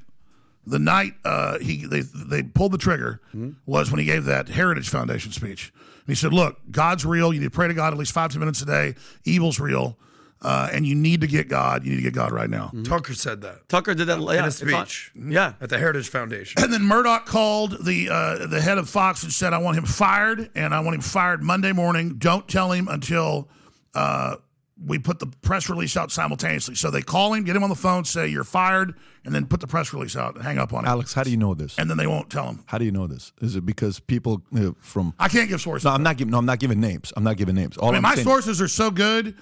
[0.68, 3.22] the night uh, he they they pulled the trigger
[3.66, 5.72] was when he gave that Heritage Foundation speech.
[5.76, 7.34] And he said, "Look, God's real.
[7.34, 8.96] You need to pray to God at least five ten minutes a day.
[9.24, 9.98] Evil's real,
[10.42, 11.84] uh, and you need to get God.
[11.84, 14.44] You need to get God right now." Tucker said that Tucker did that yeah, in
[14.44, 16.62] a it's on- speech Yeah, at the Heritage Foundation.
[16.62, 19.86] And then Murdoch called the uh, the head of Fox and said, "I want him
[19.86, 22.16] fired, and I want him fired Monday morning.
[22.18, 23.50] Don't tell him until
[23.96, 24.36] uh,
[24.84, 27.76] we put the press release out simultaneously." So they call him, get him on the
[27.76, 30.84] phone, say you're fired, and then put the press release out and hang up on
[30.84, 30.90] him.
[30.90, 31.78] Alex, how do you know this?
[31.78, 32.64] And then they won't tell him.
[32.68, 33.34] How do you know this?
[33.42, 35.14] Is it because people uh, from?
[35.20, 35.86] I can't give sources.
[35.86, 36.32] No, I'm not giving.
[36.32, 37.14] No, I'm not giving names.
[37.16, 37.78] I'm not giving names.
[37.78, 39.36] All I mean, am my saying, sources are so good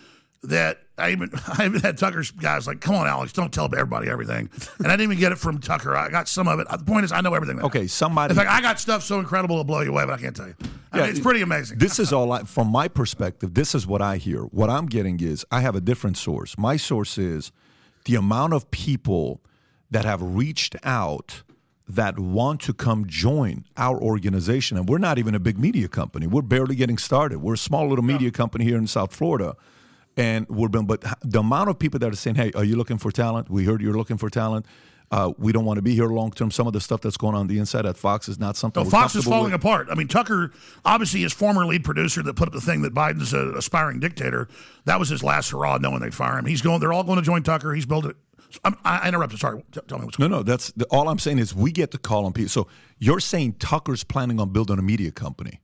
[0.44, 4.10] that I even I even had Tucker's guys like, "Come on, Alex, don't tell everybody
[4.10, 5.96] everything." And I didn't even get it from Tucker.
[5.96, 6.68] I got some of it.
[6.70, 7.58] The point is, I know everything.
[7.58, 7.66] now.
[7.66, 8.32] Okay, somebody.
[8.32, 10.48] In fact, I got stuff so incredible it'll blow you away, but I can't tell
[10.48, 10.56] you.
[10.92, 11.80] I mean, it's pretty amazing.
[11.80, 13.56] This is all I, from my perspective.
[13.56, 14.42] This is what I hear.
[14.44, 16.56] What I'm getting is I have a different source.
[16.56, 17.52] My source is
[18.06, 19.42] the amount of people
[19.90, 21.42] that have reached out
[21.88, 24.78] that want to come join our organization.
[24.78, 26.28] And we're not even a big media company.
[26.28, 27.40] We're barely getting started.
[27.40, 29.56] We're a small little media company here in South Florida.
[30.16, 32.98] And we're been, but the amount of people that are saying, "Hey, are you looking
[33.00, 33.50] for talent?
[33.50, 34.68] We heard you're looking for talent.
[35.12, 37.34] Uh, we don't want to be here long term." Some of the stuff that's going
[37.34, 38.82] on, on the inside at Fox is not something.
[38.82, 39.62] No, we're Fox is falling with.
[39.62, 39.88] apart.
[39.90, 40.52] I mean, Tucker,
[40.86, 44.48] obviously, his former lead producer that put up the thing that Biden's an aspiring dictator.
[44.86, 46.46] That was his last hurrah, knowing they'd fire him.
[46.46, 46.80] He's going.
[46.80, 47.74] They're all going to join Tucker.
[47.74, 48.14] He's building.
[48.64, 49.40] I'm, I interrupted.
[49.40, 49.64] Sorry.
[49.72, 50.32] T- tell me what's going on.
[50.32, 52.50] No, no, that's the, all I'm saying is we get to call on people.
[52.50, 52.68] So
[53.00, 55.60] you're saying Tucker's planning on building a media company?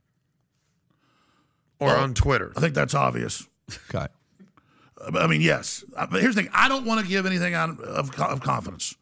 [1.78, 2.52] Or on Twitter.
[2.56, 3.46] I think that's obvious.
[3.88, 4.08] Okay.
[5.16, 5.84] I mean, yes.
[5.96, 8.94] Uh, But here's the thing: I don't want to give anything out of, of confidence,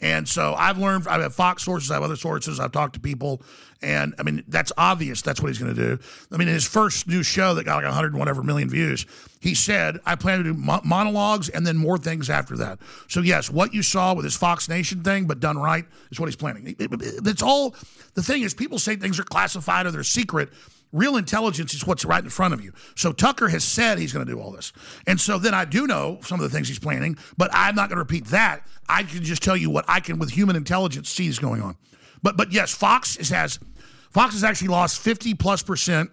[0.00, 1.06] and so I've learned.
[1.06, 2.58] I have Fox sources, I have other sources.
[2.60, 3.42] I've talked to people,
[3.82, 5.20] and I mean, that's obvious.
[5.22, 6.02] That's what he's going to do.
[6.32, 9.04] I mean, in his first new show that got like 100 and whatever million views,
[9.40, 12.78] he said, "I plan to do mo- monologues and then more things after that."
[13.08, 16.26] So yes, what you saw with his Fox Nation thing, but done right, is what
[16.26, 16.68] he's planning.
[16.78, 17.74] It- it- It's all.
[18.14, 20.50] The thing is, people say things are classified or they're secret.
[20.94, 22.72] Real intelligence is what's right in front of you.
[22.94, 24.72] So Tucker has said he's going to do all this.
[25.08, 27.88] And so then I do know some of the things he's planning, but I'm not
[27.88, 28.64] going to repeat that.
[28.88, 31.76] I can just tell you what I can, with human intelligence, see is going on.
[32.22, 33.58] But but yes, Fox is, has
[34.10, 36.12] Fox has actually lost 50 plus percent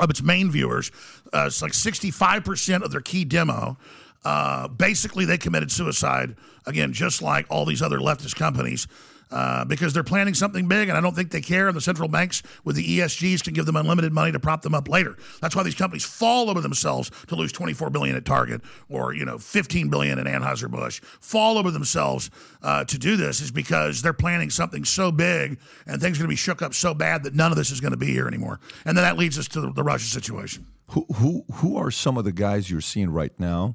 [0.00, 0.90] of its main viewers.
[1.32, 3.76] Uh, it's like 65% of their key demo.
[4.24, 8.88] Uh, basically, they committed suicide, again, just like all these other leftist companies,
[9.30, 11.68] uh, because they're planning something big, and I don't think they care.
[11.68, 14.74] And the central banks with the ESGs can give them unlimited money to prop them
[14.74, 15.16] up later.
[15.40, 19.24] That's why these companies fall over themselves to lose 24 billion at Target or you
[19.24, 21.00] know 15 billion at Anheuser Busch.
[21.20, 22.30] Fall over themselves
[22.62, 26.28] uh, to do this is because they're planning something so big, and things are going
[26.28, 28.28] to be shook up so bad that none of this is going to be here
[28.28, 28.60] anymore.
[28.84, 30.66] And then that leads us to the, the Russia situation.
[30.90, 33.74] Who who who are some of the guys you're seeing right now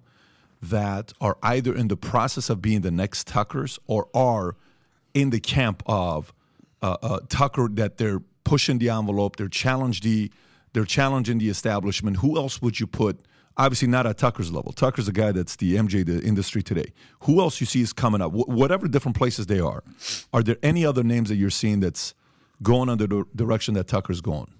[0.62, 4.56] that are either in the process of being the next Tuckers or are
[5.14, 6.34] in the camp of
[6.82, 10.32] uh, uh, Tucker that they're pushing the envelope, they're challenge the
[10.74, 12.18] they're challenging the establishment.
[12.18, 13.20] Who else would you put?
[13.58, 14.72] Obviously, not at Tucker's level.
[14.72, 16.94] Tucker's a guy that's the MJ the industry today.
[17.22, 18.32] Who else you see is coming up?
[18.32, 19.84] Wh- whatever different places they are,
[20.34, 22.14] are there any other names that you're seeing that's
[22.64, 24.54] going under the direction that Tucker's going?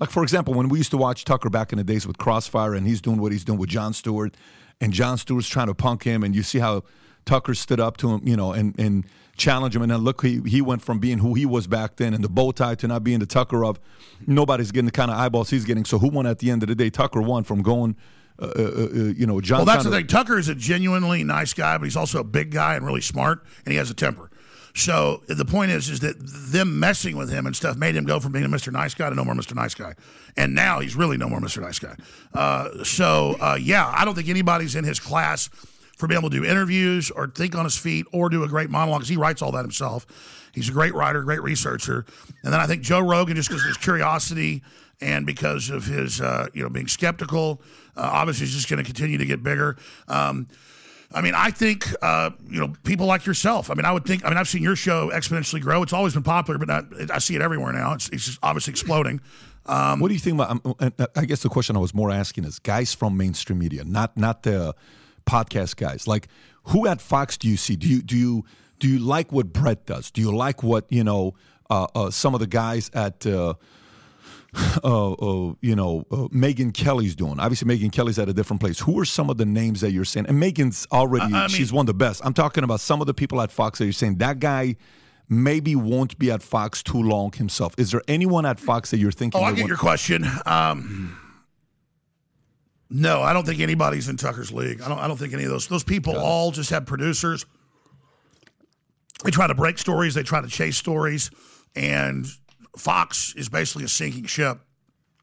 [0.00, 2.74] Like for example, when we used to watch Tucker back in the days with Crossfire,
[2.74, 4.36] and he's doing what he's doing with Jon Stewart,
[4.80, 6.82] and Jon Stewart's trying to punk him, and you see how
[7.24, 9.06] Tucker stood up to him, you know, and and
[9.36, 12.14] challenged him, and then look, he he went from being who he was back then,
[12.14, 13.80] and the bow tie to not being the Tucker of
[14.26, 15.84] nobody's getting the kind of eyeballs he's getting.
[15.84, 16.90] So who won at the end of the day?
[16.90, 17.96] Tucker won from going,
[18.38, 19.58] uh, uh, uh, you know, John.
[19.58, 20.06] Well, that's the thing.
[20.06, 23.44] Tucker is a genuinely nice guy, but he's also a big guy and really smart,
[23.64, 24.30] and he has a temper.
[24.76, 28.18] So the point is, is that them messing with him and stuff made him go
[28.18, 28.72] from being a Mr.
[28.72, 29.54] Nice Guy to no more Mr.
[29.54, 29.94] Nice Guy,
[30.36, 31.62] and now he's really no more Mr.
[31.62, 31.94] Nice Guy.
[32.32, 35.48] Uh, so uh, yeah, I don't think anybody's in his class
[35.96, 38.70] for being able to do interviews or think on his feet or do a great
[38.70, 40.06] monologue 'cause he writes all that himself.
[40.52, 42.04] He's a great writer, great researcher,
[42.42, 44.62] and then I think Joe Rogan just because of his curiosity
[45.00, 47.60] and because of his uh, you know being skeptical,
[47.96, 49.76] uh, obviously he's just going to continue to get bigger.
[50.08, 50.46] Um,
[51.12, 53.70] I mean, I think uh, you know people like yourself.
[53.70, 54.24] I mean, I would think.
[54.24, 55.82] I mean, I've seen your show exponentially grow.
[55.82, 57.92] It's always been popular, but not, I see it everywhere now.
[57.94, 59.20] It's, it's just obviously exploding.
[59.66, 60.50] Um, what do you think about?
[60.50, 63.58] um, and, uh, I guess the question I was more asking is guys from mainstream
[63.58, 64.74] media, not not the
[65.26, 66.06] podcast guys.
[66.06, 66.28] Like,
[66.64, 67.76] who at Fox do you see?
[67.76, 68.44] Do you do you
[68.78, 70.10] do you like what Brett does?
[70.10, 71.34] Do you like what you know?
[71.70, 73.26] Uh, uh, some of the guys at.
[73.26, 73.54] Uh,
[74.84, 77.40] uh, uh, you know, uh, Megyn Kelly's doing.
[77.40, 78.78] Obviously, Megyn Kelly's at a different place.
[78.78, 80.26] Who are some of the names that you're saying?
[80.28, 82.20] And Megyn's already, I- I she's mean- one of the best.
[82.24, 84.76] I'm talking about some of the people at Fox that you're saying that guy
[85.28, 87.74] maybe won't be at Fox too long himself.
[87.78, 89.40] Is there anyone at Fox that you're thinking?
[89.40, 90.24] oh, I get your question.
[90.46, 91.18] Um,
[92.96, 94.80] no, I don't think anybody's in Tucker's league.
[94.80, 95.00] I don't.
[95.00, 97.44] I don't think any of those those people all just have producers.
[99.24, 100.14] They try to break stories.
[100.14, 101.32] They try to chase stories,
[101.74, 102.24] and
[102.76, 104.60] Fox is basically a sinking ship.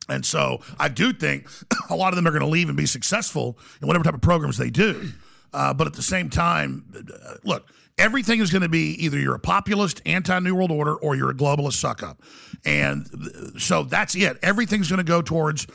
[0.09, 1.47] And so I do think
[1.89, 4.21] a lot of them are going to leave and be successful in whatever type of
[4.21, 5.09] programs they do.
[5.53, 9.35] Uh, but at the same time, uh, look, everything is going to be either you're
[9.35, 12.21] a populist, anti New World Order, or you're a globalist suck up.
[12.65, 13.07] And
[13.57, 14.37] so that's it.
[14.41, 15.67] Everything's going to go towards,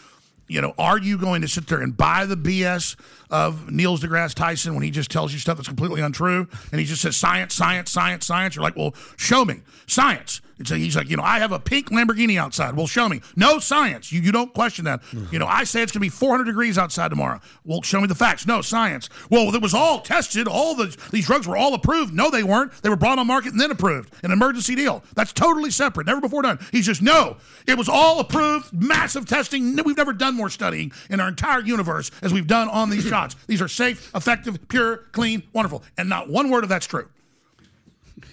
[0.48, 2.96] you know, are you going to sit there and buy the BS
[3.30, 6.86] of Neil deGrasse Tyson when he just tells you stuff that's completely untrue and he
[6.86, 8.56] just says science, science, science, science?
[8.56, 10.40] You're like, well, show me science.
[10.58, 12.74] It's a, he's like, you know, I have a pink Lamborghini outside.
[12.76, 13.20] Well, show me.
[13.36, 14.10] No science.
[14.10, 15.02] You, you don't question that.
[15.30, 17.40] You know, I say it's going to be 400 degrees outside tomorrow.
[17.64, 18.46] Well, show me the facts.
[18.46, 19.10] No science.
[19.28, 20.48] Well, it was all tested.
[20.48, 22.14] All the these drugs were all approved.
[22.14, 22.72] No, they weren't.
[22.82, 24.14] They were brought on market and then approved.
[24.24, 25.04] An emergency deal.
[25.14, 26.06] That's totally separate.
[26.06, 26.58] Never before done.
[26.72, 27.36] He's just no.
[27.66, 28.72] It was all approved.
[28.72, 29.76] Massive testing.
[29.84, 33.36] We've never done more studying in our entire universe as we've done on these shots.
[33.46, 37.08] These are safe, effective, pure, clean, wonderful, and not one word of that's true.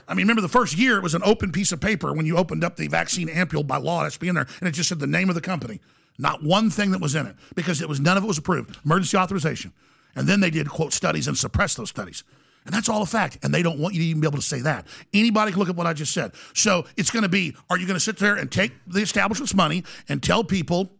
[0.08, 2.38] I mean, remember the first year it was an open piece of paper when you
[2.38, 4.02] opened up the vaccine ampule by law.
[4.02, 5.80] It has to be in there, and it just said the name of the company.
[6.18, 8.78] Not one thing that was in it because it was none of it was approved.
[8.86, 9.74] Emergency authorization,
[10.16, 12.24] and then they did quote studies and suppress those studies.
[12.66, 13.40] And that's all a fact.
[13.44, 14.88] And they don't want you to even be able to say that.
[15.14, 16.32] Anybody can look at what I just said.
[16.54, 19.54] So it's going to be: Are you going to sit there and take the establishment's
[19.54, 20.92] money and tell people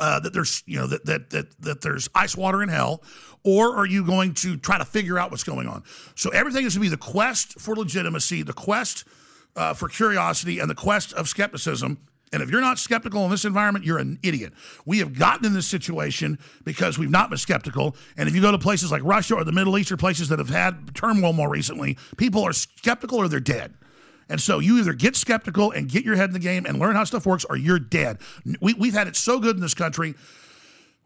[0.00, 3.02] uh, that there's you know that, that that that there's ice water in hell,
[3.44, 5.84] or are you going to try to figure out what's going on?
[6.16, 9.04] So everything is going to be the quest for legitimacy, the quest
[9.56, 11.98] uh, for curiosity, and the quest of skepticism.
[12.32, 14.52] And if you're not skeptical in this environment, you're an idiot.
[14.86, 17.96] We have gotten in this situation because we've not been skeptical.
[18.16, 20.38] And if you go to places like Russia or the Middle East or places that
[20.38, 23.74] have had turmoil more recently, people are skeptical or they're dead.
[24.30, 26.94] And so you either get skeptical and get your head in the game and learn
[26.94, 28.18] how stuff works, or you're dead.
[28.60, 30.14] We, we've had it so good in this country.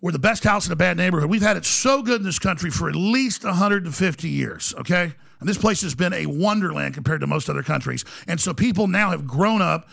[0.00, 1.30] We're the best house in a bad neighborhood.
[1.30, 5.14] We've had it so good in this country for at least 150 years, okay?
[5.40, 8.04] And this place has been a wonderland compared to most other countries.
[8.28, 9.88] And so people now have grown up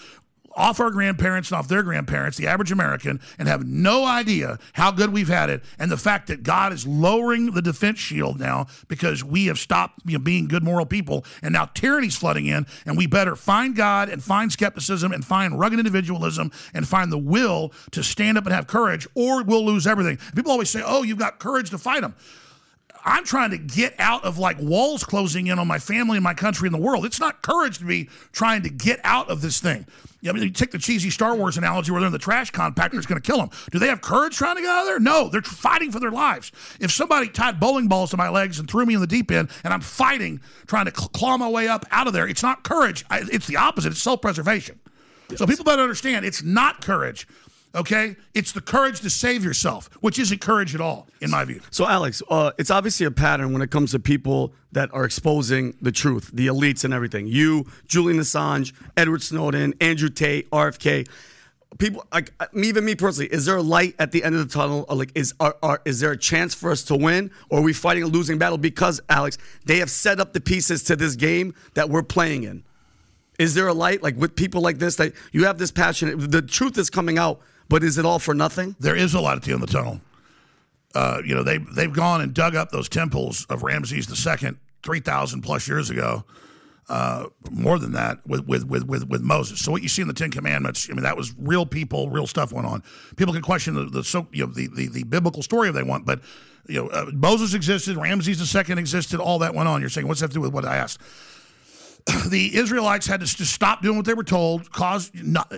[0.56, 4.92] off our grandparents and off their grandparents, the average American, and have no idea how
[4.92, 5.64] good we've had it.
[5.80, 10.02] And the fact that God is lowering the defense shield now because we have stopped
[10.06, 13.76] you know, being good moral people, and now tyranny's flooding in, and we better find
[13.76, 18.46] God and find skepticism and find rugged individualism and find the will to stand up
[18.46, 20.18] and have courage, or we'll lose everything.
[20.36, 22.16] People always say, "Oh, you've got courage to fight them."
[23.04, 26.34] I'm trying to get out of like walls closing in on my family and my
[26.34, 27.06] country and the world.
[27.06, 29.86] It's not courage to be trying to get out of this thing.
[30.28, 32.92] I mean, you take the cheesy Star Wars analogy where they're in the trash compactor,
[32.92, 33.50] and it's going to kill them.
[33.72, 35.00] Do they have courage trying to get out of there?
[35.00, 36.52] No, they're fighting for their lives.
[36.80, 39.50] If somebody tied bowling balls to my legs and threw me in the deep end
[39.64, 43.04] and I'm fighting, trying to claw my way up out of there, it's not courage.
[43.10, 43.94] It's the opposite.
[43.94, 44.80] It's self preservation.
[45.38, 47.28] So people better understand it's not courage.
[47.74, 51.62] Okay, it's the courage to save yourself, which isn't courage at all, in my view.
[51.70, 55.78] So, Alex, uh, it's obviously a pattern when it comes to people that are exposing
[55.82, 57.28] the truth, the elites and everything.
[57.28, 61.08] You, Julian Assange, Edward Snowden, Andrew Tate, RFK.
[61.78, 63.34] People like even me personally.
[63.34, 64.86] Is there a light at the end of the tunnel?
[64.90, 67.64] Or like, is are, are, is there a chance for us to win, or are
[67.64, 68.58] we fighting a losing battle?
[68.58, 72.66] Because Alex, they have set up the pieces to this game that we're playing in.
[73.40, 76.30] Is there a light like with people like this that you have this passion?
[76.30, 77.40] The truth is coming out
[77.72, 78.76] but is it all for nothing?
[78.82, 80.02] There is a lot of tea in the tunnel.
[80.94, 84.52] Uh, you know, they they've gone and dug up those temples of Ramses II
[84.84, 86.26] three thousand plus years ago.
[86.90, 89.62] Uh, more than that with, with with with with Moses.
[89.62, 92.28] So what you see in the Ten Commandments, I mean, that was real people, real
[92.28, 92.84] stuff went on.
[93.16, 95.84] People can question the the so, you know the, the the biblical story if they
[95.84, 96.20] want, but
[96.68, 99.80] you know uh, Moses existed, Ramses II existed, all that went on.
[99.80, 101.00] You're saying what's that to do with what I asked?
[102.30, 105.54] the Israelites had to stop doing what they were told, cause not,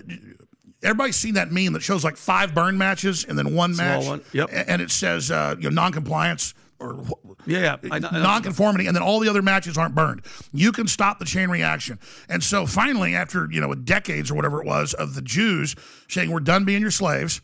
[0.83, 4.05] Everybody's seen that meme that shows like five burn matches and then one Small match.
[4.05, 4.49] one, yep.
[4.51, 7.03] And it says uh, you know non-compliance or
[7.45, 7.89] Yeah, yeah.
[7.91, 10.21] I I non-conformity, and then all the other matches aren't burned.
[10.51, 11.99] You can stop the chain reaction.
[12.29, 15.75] And so finally, after you know decades or whatever it was of the Jews
[16.07, 17.41] saying we're done being your slaves,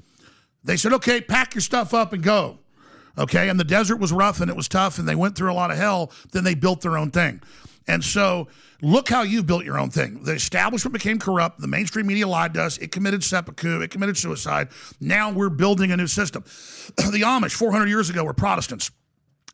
[0.64, 2.60] they said, okay, pack your stuff up and go.
[3.18, 5.54] Okay, and the desert was rough and it was tough, and they went through a
[5.56, 6.12] lot of hell.
[6.32, 7.42] Then they built their own thing.
[7.90, 8.48] And so,
[8.84, 10.24] look how you built your own thing.
[10.24, 11.60] The establishment became corrupt.
[11.60, 12.78] The mainstream media lied to us.
[12.78, 13.82] It committed seppuku.
[13.82, 14.68] It committed suicide.
[15.02, 16.44] Now we're building a new system.
[16.98, 18.92] the Amish, 400 years ago, were Protestants.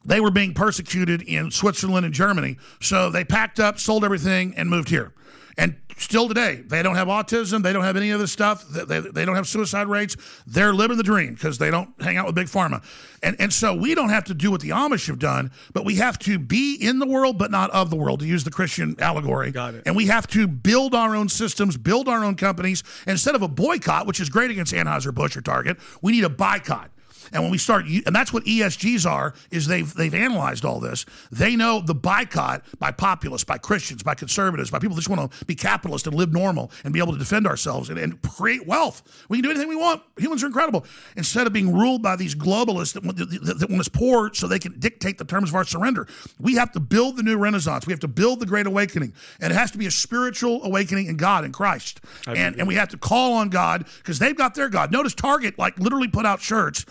[0.04, 2.58] They were being persecuted in Switzerland and Germany.
[2.82, 5.14] So they packed up, sold everything, and moved here.
[5.58, 7.64] And still today, they don't have autism.
[7.64, 8.68] They don't have any of this stuff.
[8.68, 10.18] They, they, they don't have suicide rates.
[10.46, 12.84] They're living the dream because they don't hang out with big pharma.
[13.24, 15.96] And, and so we don't have to do what the Amish have done, but we
[15.96, 18.96] have to be in the world, but not of the world, to use the Christian
[19.00, 19.52] allegory.
[19.52, 19.84] Got it.
[19.86, 22.84] And we have to build our own systems, build our own companies.
[23.08, 26.92] Instead of a boycott, which is great against Anheuser-Busch or Target, we need a boycott.
[27.32, 31.06] And when we start, and that's what ESGs are, is they've they've analyzed all this.
[31.32, 35.32] They know the boycott by populists, by Christians, by conservatives, by people that just want
[35.32, 38.66] to be capitalist and live normal and be able to defend ourselves and, and create
[38.68, 39.26] wealth.
[39.30, 40.02] We can do anything we want.
[40.18, 40.86] Humans are incredible.
[41.16, 44.48] Instead of being ruled by these globalists that want, that, that want us poor so
[44.48, 46.08] they can dictate the terms of our surrender,
[46.40, 47.88] we have to build the new Renaissance.
[47.88, 51.08] We have to build the Great Awakening, and it has to be a spiritual awakening
[51.08, 52.02] in God in Christ.
[52.28, 54.92] And and we have to call on God because they've got their God.
[54.92, 56.86] Notice Target like literally put out shirts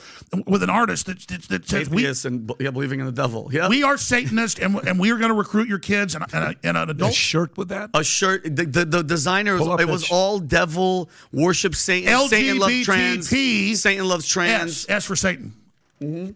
[0.47, 3.49] with an artist that that, that says we Atheists and yeah, believing in the devil.
[3.53, 3.69] Yeah.
[3.69, 6.77] we are Satanists and and we are going to recruit your kids and, and, and
[6.77, 7.91] an A adult shirt with that?
[7.95, 8.45] a shirt.
[8.45, 12.29] The, the, the designer, Pull up it that was all devil, worship Satan.
[12.29, 13.29] Satan loves trans.
[13.29, 13.77] LGBT.
[13.77, 14.85] Satan loves trans.
[14.85, 15.55] S, S for Satan.
[16.01, 16.33] Mm-hmm.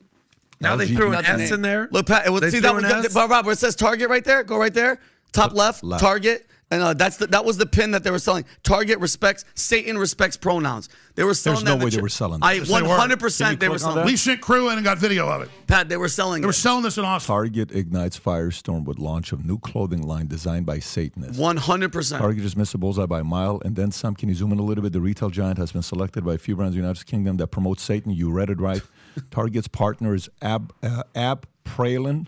[0.61, 1.89] Now they threw an Got S in there.
[1.91, 3.15] Look, Pat, it was, see that one, was, S?
[3.15, 4.43] but Rob, where it says Target right there.
[4.43, 5.01] Go right there.
[5.33, 6.03] Top left, left.
[6.03, 6.47] Target.
[6.71, 8.45] And uh, that's the, that was the pin that they were selling.
[8.63, 10.91] Target respects Satan respects pronouns.
[11.15, 11.57] They were selling.
[11.57, 12.59] There's that no in the way they were selling I that.
[12.61, 12.89] Yes, they were.
[12.89, 13.97] 100 Can percent you they were selling.
[13.97, 14.05] that?
[14.07, 15.49] We sent crew in and got video of it.
[15.67, 16.43] Pat, they were selling.
[16.43, 17.35] They were selling this in Austin.
[17.35, 21.39] Target ignites firestorm with launch of new clothing line designed by Satanists.
[21.39, 22.21] 100 percent.
[22.21, 24.15] Target just missed the bullseye by a mile and then some.
[24.15, 24.93] Can you zoom in a little bit?
[24.93, 27.47] The retail giant has been selected by a few brands in the United Kingdom that
[27.47, 28.13] promote Satan.
[28.13, 28.83] You read it right.
[29.31, 32.27] Target's partner is Ab, uh, Ab Pralin.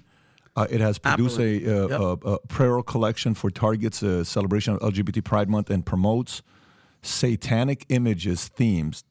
[0.57, 1.42] Uh, it has produced a,
[1.84, 2.01] uh, Yep.
[2.01, 6.42] uh, uh, prayer collection for Target's uh, celebration of LGBT Pride Month and promotes
[7.03, 9.05] satanic images, themes.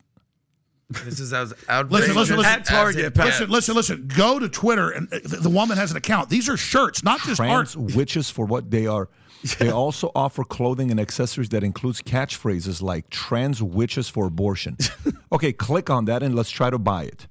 [0.90, 2.16] This is as outrageous.
[2.16, 2.46] listen, listen.
[2.52, 3.26] At Target, as it Pat.
[3.26, 3.40] gets.
[3.42, 4.08] Listen, listen, listen.
[4.16, 6.30] Go to Twitter, and uh, the, the woman has an account.
[6.30, 7.96] These are shirts, not just trans art.
[7.96, 9.08] witches for what they are.
[9.58, 14.76] They also offer clothing and accessories that includes catchphrases like "trans witches for abortion."
[15.32, 17.28] okay, click on that and let's try to buy it.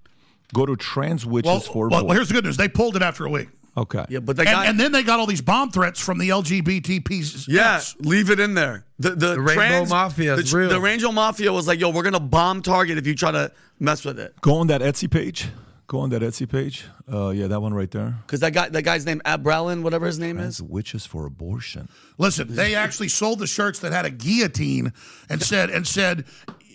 [0.54, 2.06] Go to trans witches Well, for well, abortion.
[2.06, 2.56] well, here's the good news.
[2.56, 3.48] They pulled it after a week.
[3.78, 4.04] Okay.
[4.08, 4.66] Yeah, but they And, got.
[4.66, 7.46] and then they got all these bomb threats from the LGBT pieces.
[7.48, 8.84] Yeah, leave it in there.
[8.98, 10.68] The the, The Rainbow trans, Mafia is the, real.
[10.68, 14.04] The Rainbow Mafia was like, "Yo, we're gonna bomb Target if you try to mess
[14.04, 15.48] with it." Go on that Etsy page.
[15.86, 16.84] Go on that Etsy page.
[17.10, 18.14] Uh, yeah, that one right there.
[18.26, 20.62] Because that guy, that guy's name Abprallen, whatever his name Trans is.
[20.62, 21.88] witches for abortion.
[22.18, 24.92] Listen, they actually sold the shirts that had a guillotine
[25.30, 26.26] and said and said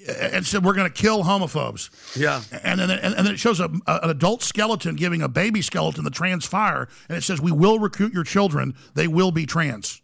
[0.07, 1.89] and said we're going to kill homophobes.
[2.15, 2.41] Yeah.
[2.63, 5.61] And then and, and then it shows a, a- an adult skeleton giving a baby
[5.61, 8.75] skeleton the trans fire, and it says we will recruit your children.
[8.93, 10.01] They will be trans.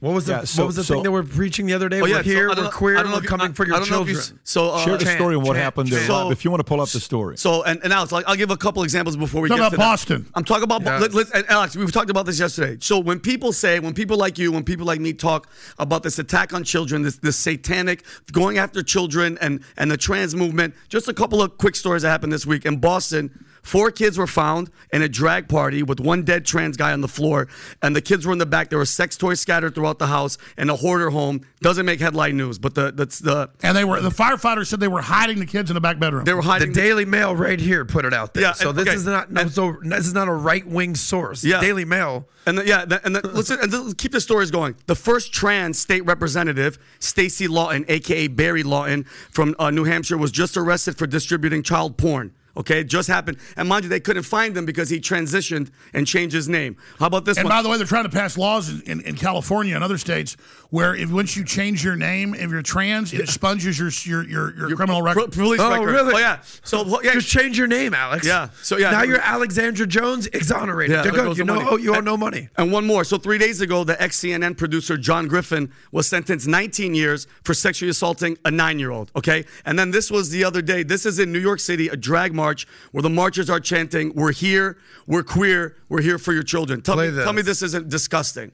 [0.00, 1.90] What was the Yeah, so- what was the so- thing they were preaching the other
[1.90, 2.00] day?
[2.00, 3.50] Oh, yeah, we're so here, I don't we're know- queer, I don't know we're coming
[3.50, 4.40] I- for your I don't know if you children.
[4.44, 5.98] so, uh, Share the Chant, story on what chant, happened there.
[5.98, 6.10] chant.
[6.10, 7.36] Rob, if you want to pull up the story.
[7.36, 9.70] So, and, and Alex, I'll, I'll give a couple examples before we Talk get about
[9.72, 10.22] to Boston.
[10.22, 10.30] That.
[10.36, 10.98] I'm talking about Yeah.
[11.00, 11.76] let, let's, and Alex.
[11.76, 12.78] We've talked about this yesterday.
[12.80, 15.48] So when people say, when people like you, when people like me talk
[15.78, 20.34] about this attack on children, this this satanic going after children, and and the trans
[20.34, 20.72] movement.
[20.88, 23.44] Just a couple of quick stories that happened this week in Boston.
[23.62, 27.08] Four kids were found in a drag party with one dead trans guy on the
[27.08, 27.48] floor,
[27.82, 28.70] and the kids were in the back.
[28.70, 32.36] There were sex toys scattered throughout the house, and a hoarder home doesn't make headline
[32.36, 32.58] news.
[32.58, 35.70] But the that's the And they were the firefighters said they were hiding the kids
[35.70, 36.24] in the back bedroom.
[36.24, 36.72] they were hiding.
[36.72, 36.90] The hiding.
[36.90, 38.42] Daily Mail right here put it out there.
[38.42, 38.96] Yeah, so and- this okay.
[38.96, 41.44] is not no, so this is not a right wing source.
[41.44, 41.60] Yeah.
[41.60, 42.26] Daily Mail.
[42.46, 44.74] And the, yeah, the, and the, listen, and the, keep the stories going.
[44.86, 50.32] The first trans state representative, Stacie Laughton, aka Barry Laughton, from uh, New Hampshire, was
[50.32, 52.32] just arrested for distributing child porn.
[52.56, 53.38] Okay, it just happened.
[53.56, 56.76] And mind you, they couldn't find him because he transitioned and changed his name.
[56.98, 57.56] How about this And one?
[57.56, 60.36] by the way, they're trying to pass laws in, in, in California and other states
[60.70, 64.56] where if once you change your name, if you're trans, it sponges your your your,
[64.68, 65.32] your, criminal Pro- record.
[65.32, 65.86] police Oh, record.
[65.92, 66.14] really?
[66.14, 66.40] Oh yeah.
[66.64, 68.26] So well, yeah, Just change your name, Alex.
[68.26, 68.90] Yeah, so, yeah.
[68.90, 70.94] Now you're Alexandra Jones, exonerated.
[70.96, 71.28] Yeah, They're there good.
[71.28, 72.48] goes You know, oh, you owe And- no money.
[72.56, 73.04] And one more.
[73.04, 77.54] So three days ago, the ex CNN producer John Griffin was sentenced 19 years for
[77.54, 79.10] sexually assaulting a nine-year-old.
[79.16, 80.82] Okay, and then this was the other day.
[80.82, 84.32] This is in New York City, a drag march where the marchers are chanting, "We're
[84.32, 84.66] here,
[85.06, 87.24] we're queer, we're here for your children." Tell Play me, this.
[87.24, 88.52] tell me this isn't disgusting.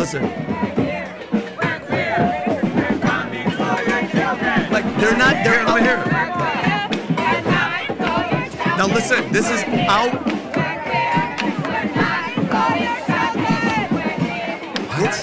[0.00, 0.22] Listen.
[4.74, 5.34] Like they're not.
[5.44, 6.02] They're Let here.
[8.78, 9.20] Now listen.
[9.32, 10.34] This is out.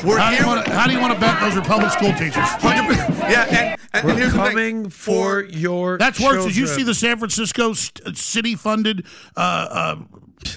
[0.04, 1.92] We're How do you want to how do you want to bet those are public
[1.92, 2.48] school teachers?
[2.60, 3.11] 100%.
[3.32, 4.48] Yeah, and, and, and We're here's the thing.
[4.50, 6.46] coming for your That's worse.
[6.46, 9.06] Did you see the San Francisco st- city-funded
[9.36, 9.96] uh, uh,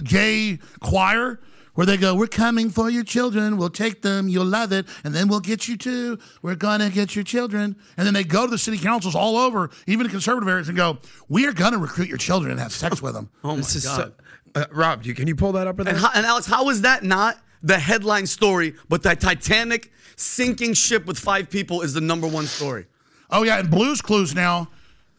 [0.02, 1.40] gay choir
[1.74, 3.56] where they go, "We're coming for your children.
[3.56, 4.28] We'll take them.
[4.28, 6.18] You'll love it, and then we'll get you too.
[6.42, 9.70] We're gonna get your children." And then they go to the city councils all over,
[9.86, 10.98] even in conservative areas, and go,
[11.28, 13.84] "We are gonna recruit your children and have sex with them." Oh my This is
[13.84, 14.12] God.
[14.54, 15.04] so, uh, Rob.
[15.04, 15.78] You, can you pull that up?
[15.78, 19.90] Or and, how, and Alex, how is that not the headline story, but that Titanic
[20.16, 22.86] sinking ship with five people is the number one story?
[23.30, 24.68] Oh yeah, and Blues Clues now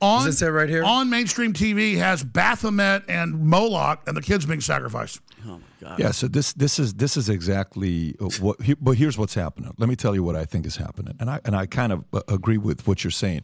[0.01, 0.83] on Does it right here?
[0.83, 5.21] on mainstream TV has Baphomet and Moloch and the kids being sacrificed.
[5.47, 5.99] Oh my god.
[5.99, 8.61] Yeah, so this this is this is exactly uh, what.
[8.61, 9.73] he- But here's what's happening.
[9.77, 12.03] Let me tell you what I think is happening, and I and I kind of
[12.13, 13.41] uh, agree with what you're saying.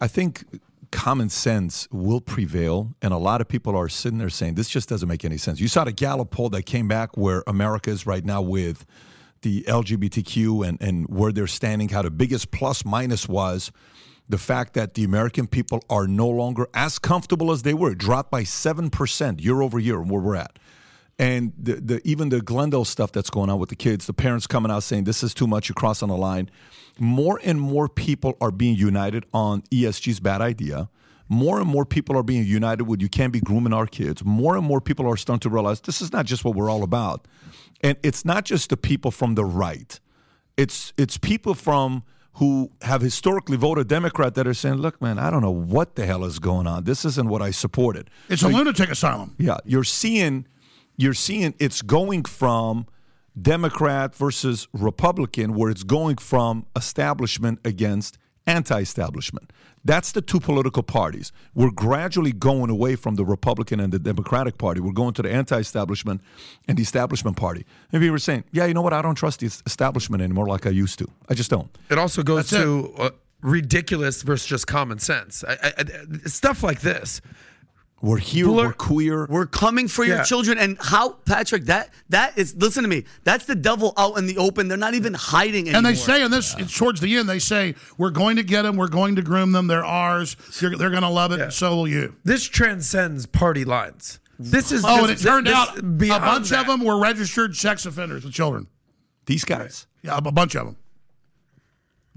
[0.00, 0.44] I think
[0.90, 4.88] common sense will prevail, and a lot of people are sitting there saying this just
[4.88, 5.60] doesn't make any sense.
[5.60, 8.84] You saw the Gallup poll that came back where America is right now with
[9.42, 11.88] the LGBTQ and and where they're standing.
[11.88, 13.70] How the biggest plus minus was
[14.28, 18.30] the fact that the American people are no longer as comfortable as they were, dropped
[18.30, 20.58] by 7% year over year where we're at.
[21.18, 24.46] And the, the even the Glendale stuff that's going on with the kids, the parents
[24.46, 26.50] coming out saying this is too much, you're crossing the line.
[26.98, 30.88] More and more people are being united on ESG's bad idea.
[31.28, 34.24] more and more people are being united with you can't be grooming our kids.
[34.24, 36.82] More and more people are starting to realize this is not just what we're all
[36.82, 37.28] about.
[37.80, 39.98] And it's not just the people from the right.
[40.56, 42.02] It's it's people from
[42.34, 46.06] who have historically voted Democrat that are saying, "Look, man, I don't know what the
[46.06, 46.84] hell is going on.
[46.84, 49.34] This isn't what I supported." It's a lunatic asylum.
[49.38, 50.46] Yeah, you're seeing
[50.96, 52.86] you're seeing it's going from
[53.40, 59.52] Democrat versus Republican where it's going from establishment against anti-establishment.
[59.88, 61.32] That's the two political parties.
[61.54, 64.80] We're gradually going away from the Republican and the Democratic Party.
[64.80, 66.20] We're going to the anti-establishment
[66.68, 67.64] and the establishment party.
[67.90, 68.92] And people were saying, "Yeah, you know what?
[68.92, 71.06] I don't trust the establishment anymore like I used to.
[71.30, 73.10] I just don't." It also goes That's to uh,
[73.40, 75.42] ridiculous versus just common sense.
[75.42, 75.84] I, I, I,
[76.28, 77.22] stuff like this.
[78.00, 79.26] We're here, Blur- we're queer.
[79.28, 81.64] We're coming for your children, and how Patrick?
[81.64, 82.54] That that is.
[82.54, 83.04] Listen to me.
[83.24, 84.68] That's the devil out in the open.
[84.68, 85.78] They're not even hiding anymore.
[85.78, 88.76] And they say in this, towards the end, they say, we're going to get them,
[88.76, 91.74] we're going to groom them, they're ours, they're, they're going to love it, and so
[91.74, 92.14] will you.
[92.24, 94.20] This transcends party lines.
[94.38, 96.60] This is Oh, and it turned this- out a bunch that.
[96.60, 98.68] of them were registered sex offenders with children.
[99.26, 99.88] These guys.
[100.02, 100.76] Yeah, a bunch of them.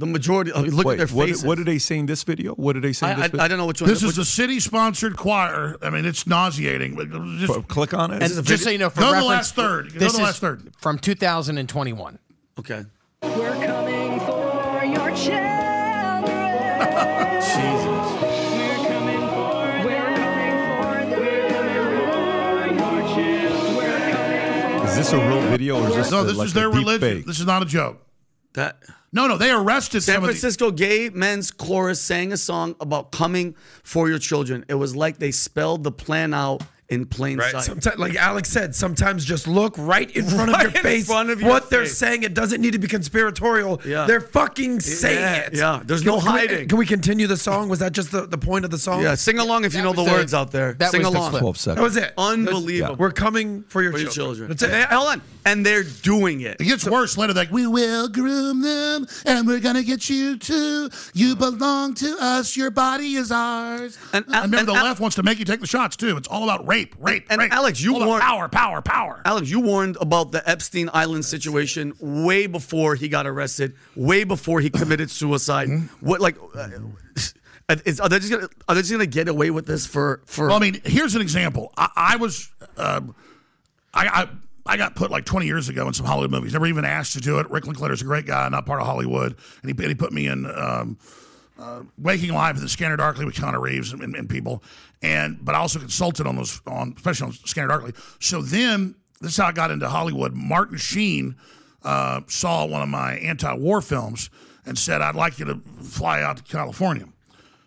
[0.02, 0.52] The majority.
[0.52, 1.46] I mean, look Wait, at their what, faces.
[1.46, 2.54] what did they say in this video?
[2.56, 3.14] What did they saying?
[3.14, 3.44] I, this I, video?
[3.44, 3.90] I don't know which one.
[3.90, 5.78] This is a city-sponsored choir.
[5.82, 6.98] I mean, it's nauseating.
[7.40, 8.22] Just, F- Click on it.
[8.24, 9.94] And just so you know, for Go to the last third.
[9.94, 10.74] Go This the is last third.
[10.80, 12.20] from 2021.
[12.60, 12.84] okay.
[13.24, 15.70] We're coming for your children.
[17.42, 18.08] Jesus.
[18.22, 24.88] We're coming for We're coming for We're coming for your children.
[24.88, 26.78] Is this a real video or is this no, this like is a their deep
[26.80, 27.18] religion.
[27.18, 27.26] fake?
[27.28, 28.02] This is not a joke.
[28.54, 28.78] That
[29.14, 32.76] No, no, they arrested San some of the- Francisco gay men's chorus sang a song
[32.80, 34.64] about coming for your children.
[34.70, 37.52] It was like they spelled the plan out in plain Right.
[37.52, 37.64] sight.
[37.64, 41.08] Sometimes, like Alex said, sometimes just look right in front Right of your in face.
[41.08, 43.82] front of your what they're saying, it doesn't need to be conspiratorial.
[43.86, 44.06] Yeah.
[44.06, 45.54] They're fucking saying yeah, it.
[45.56, 45.82] yeah.
[45.86, 46.68] There's Can- no can we- hiding.
[46.68, 47.70] can we continue the song?
[47.70, 49.02] Was that just the, the point of the song?
[49.02, 50.74] yeah, sing along if you know the the- words out there.
[50.74, 51.30] that sing was along.
[51.32, 51.42] clip.
[51.42, 51.76] 12 seconds.
[51.78, 52.14] That was it.
[52.18, 52.96] Unbelievable.
[52.98, 54.48] We're coming for your, For your children.
[54.48, 54.50] children.
[54.50, 54.72] That's it.
[54.72, 55.22] And they- hold on.
[55.44, 56.58] And they're doing it.
[56.62, 57.34] It gets worse later.
[57.34, 60.88] Like, we will groom them, and we're going to get you too.
[61.16, 62.56] You belong to us.
[62.56, 63.98] Your body is ours.
[64.14, 66.16] And- I remember and- the and- left wants to make you take the shots, too.
[66.18, 67.54] It's all about rape, rape, And rape.
[67.54, 69.22] Alex, you warned- Power, power, power.
[69.26, 74.60] Alex, you warned about the Epstein Island situation way before he got arrested, way before
[74.62, 75.68] he committed suicide.
[75.70, 76.06] Mm-hmm.
[76.06, 79.66] What like uh, is, are they just gonna are they just gonna get away with
[79.66, 80.48] this for for?
[80.48, 81.74] Well, I mean, here's an example.
[81.78, 83.16] I, I was, um,
[83.94, 84.28] I, I,
[84.66, 86.54] I got put like 20 years ago in some Hollywood movies.
[86.54, 87.50] Never even asked to do it.
[87.50, 90.28] Rick Linklater's a great guy, not part of Hollywood, and he, and he put me
[90.28, 90.98] in um,
[91.60, 94.64] uh, Waking Life with the Scanner Darkly with Keanu Reeves and, and, and people,
[95.02, 97.94] and but I also consulted on those on especially on Scanner Darkly.
[98.20, 100.34] So then this is how I got into Hollywood.
[100.34, 101.36] Martin Sheen
[101.84, 104.30] uh, saw one of my anti-war films
[104.66, 107.08] and said, "I'd like you to fly out to California."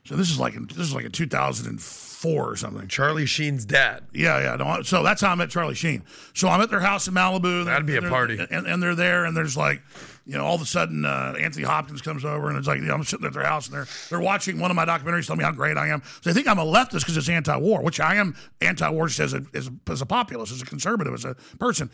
[0.04, 2.86] So this is like in, this is like in 2004 or something.
[2.88, 4.04] Charlie Sheen's dad.
[4.12, 4.56] Yeah, yeah.
[4.56, 6.02] No, so that's how I met Charlie Sheen.
[6.34, 7.64] So I'm at their house in Malibu.
[7.64, 8.38] That'd be a party.
[8.50, 9.80] And, and they're there, and there's like,
[10.26, 12.86] you know, all of a sudden uh, Anthony Hopkins comes over, and it's like you
[12.86, 15.38] know, I'm sitting at their house, and they're they're watching one of my documentaries, telling
[15.38, 16.02] me how great I am.
[16.22, 19.34] So they think I'm a leftist because it's anti-war, which I am anti-war just as
[19.34, 21.90] a, as a as a populist, as a conservative, as a person.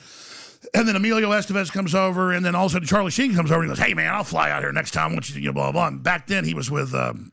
[0.75, 3.51] And then Emilio Estevez comes over, and then all of a sudden Charlie Sheen comes
[3.51, 5.11] over and he goes, "Hey man, I'll fly out here next time.
[5.11, 6.95] I want you to you know blah blah." And back then he was with.
[6.95, 7.33] Um,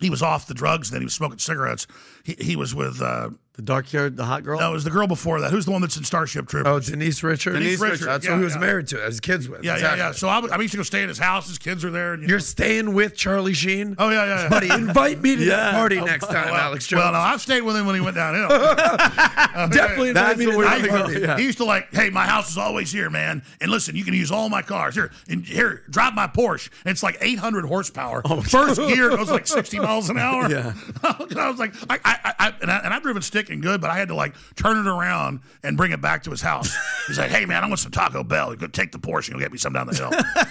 [0.00, 1.88] he was off the drugs, and then he was smoking cigarettes.
[2.22, 4.60] He, he was with uh, the dark haired, the hot girl.
[4.60, 5.50] no, it was the girl before that.
[5.50, 6.68] Who's the one that's in Starship Troopers?
[6.70, 7.58] Oh, Denise Richards.
[7.58, 8.60] Denise Richards, That's yeah, who he was yeah.
[8.60, 9.64] married to, as kids with.
[9.64, 9.98] yeah, exactly.
[9.98, 10.12] yeah, yeah.
[10.12, 11.48] So I, I used to go stay at his house.
[11.48, 12.12] His kids are there.
[12.12, 12.42] And, you You're know.
[12.42, 13.96] staying with Charlie Sheen?
[13.98, 14.48] oh yeah, yeah, yeah.
[14.48, 15.72] Buddy, invite me to that Yeah.
[15.72, 17.00] party oh, next time, well, Alex Jones.
[17.02, 18.48] well, no, I've stayed with him when he went downhill.
[19.58, 21.20] Uh, Definitely invite me to that party.
[21.20, 21.36] yeah.
[21.36, 23.42] He used to like, hey, my house is always here, man.
[23.60, 24.94] And listen, you can use all my cars.
[24.94, 26.70] Here, and here, drive my Porsche.
[26.84, 28.22] And it's like 800 horsepower.
[28.24, 30.48] Oh, First gear goes like 60 miles an hour.
[30.48, 30.74] Yeah.
[31.02, 33.90] I was like, I, I, I, and, I, and I've driven stick and good, but
[33.90, 36.74] I had to like turn it around and bring it back to his house.
[37.06, 38.54] He's like, hey, man, I want some Taco Bell.
[38.56, 40.10] Go take the Porsche and go get me some down the hill.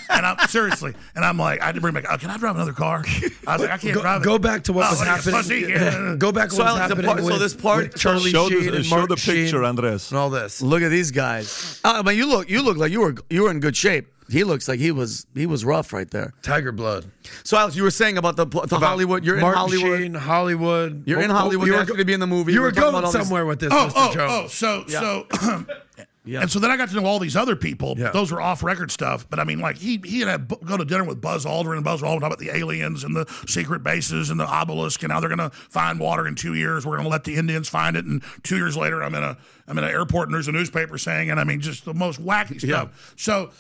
[0.10, 2.56] and I'm seriously, and I'm like, I had to bring back, oh, can I drive
[2.56, 3.04] another car?
[3.48, 4.26] I was like, I can't Go, drive it.
[4.26, 5.36] go back to what Oh, was what happening.
[5.36, 5.60] pussy?
[5.70, 6.16] Yeah.
[6.18, 8.50] Go back to So what was Alex, happening part- so with, this part- Charlie Show
[8.50, 10.12] the- Sheen and show Martin the picture, Sheen Andres.
[10.12, 10.62] and all this.
[10.62, 11.80] Look at these guys.
[11.84, 14.08] Uh, but you look, you look like you were you were in good shape.
[14.30, 16.34] He looks like he was he was rough right there.
[16.42, 17.06] Tiger Blood.
[17.44, 19.24] So Alex, you were saying about the the About Hollywood.
[19.24, 20.00] You're Martin in Hollywood.
[20.02, 21.04] Sheen, Hollywood.
[21.06, 21.68] You're in Oh, oh, Hollywood.
[21.68, 22.52] You You were, asked me to be in the movie.
[22.54, 23.92] you We're were going about all these- somewhere with this, Oh, Mr.
[23.96, 24.32] oh, oh Jones.
[24.34, 25.66] oh, so, so,
[26.26, 26.42] Yeah.
[26.42, 27.96] and so then I got to know all these other people.
[27.98, 28.10] Yeah.
[28.12, 29.26] Those were off record stuff.
[29.30, 31.86] But I mean, like he he had to go to dinner with Buzz Aldrin, and
[31.86, 35.22] Buzz Aldrin talk about the aliens and the secret bases and the obelisk, and how
[35.22, 36.86] they're going to find water in two years.
[36.86, 39.38] We're going to let the Indians find it, and two years later, I'm in a
[39.70, 42.22] I'm in an airport, and there's a newspaper saying, and I mean, just the most
[42.22, 43.14] wacky stuff.
[43.16, 43.52] So.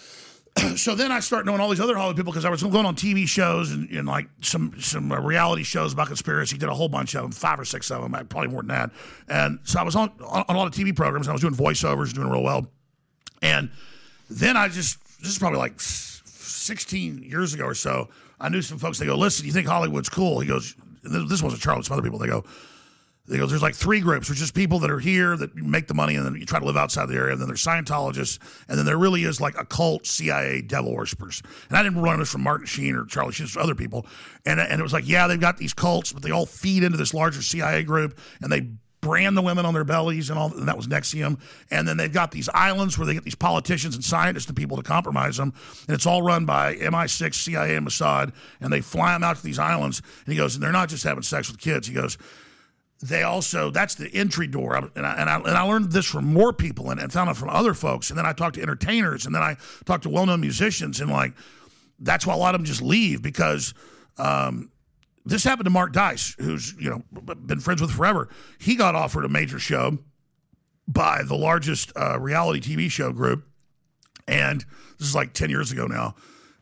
[0.75, 2.95] so then I start knowing all these other Hollywood people because I was going on
[2.95, 6.57] TV shows and, and like some some uh, reality shows about conspiracy.
[6.57, 8.91] Did a whole bunch of them, five or six of them, probably more than that.
[9.27, 11.27] And so I was on on, a lot of TV programs.
[11.27, 12.67] And I was doing voiceovers, doing real well.
[13.41, 13.69] And
[14.29, 18.09] then I just this is probably like 16 years ago or so.
[18.39, 18.99] I knew some folks.
[18.99, 20.39] They go, listen, you think Hollywood's cool?
[20.39, 21.83] He goes, this wasn't Charlie.
[21.83, 22.19] Some other people.
[22.19, 22.43] They go,
[23.27, 24.29] there's like three groups.
[24.29, 26.65] which is people that are here that make the money and then you try to
[26.65, 27.33] live outside the area.
[27.33, 28.39] And then there's Scientologists.
[28.67, 31.41] And then there really is like a cult CIA devil worshippers.
[31.69, 34.05] And I didn't learn this from Martin Sheen or Charlie Sheen, it's other people.
[34.45, 36.97] And, and it was like, yeah, they've got these cults, but they all feed into
[36.97, 38.69] this larger CIA group and they
[39.01, 41.39] brand the women on their bellies and all and that was NXIVM.
[41.69, 44.77] And then they've got these islands where they get these politicians and scientists and people
[44.77, 45.53] to compromise them.
[45.87, 48.33] And it's all run by MI6, CIA, and Mossad.
[48.59, 50.01] And they fly them out to these islands.
[50.25, 51.87] And he goes, and they're not just having sex with kids.
[51.87, 52.17] He goes,
[53.01, 54.75] they also that's the entry door.
[54.75, 57.49] And I, and I, and I learned this from more people and, found out from
[57.49, 58.09] other folks.
[58.09, 61.33] And then i talked to entertainers and then i talked to well-known musicians and like
[61.99, 63.73] that's why a lot of them just leave because
[64.17, 64.71] um,
[65.25, 67.03] this happened to mark dice who's you know
[67.35, 68.29] been friends with forever.
[68.59, 69.99] He got offered a major show
[70.87, 73.45] by the largest uh, reality tv show group.
[74.27, 74.65] And
[74.97, 76.15] this is like 10 years ago now.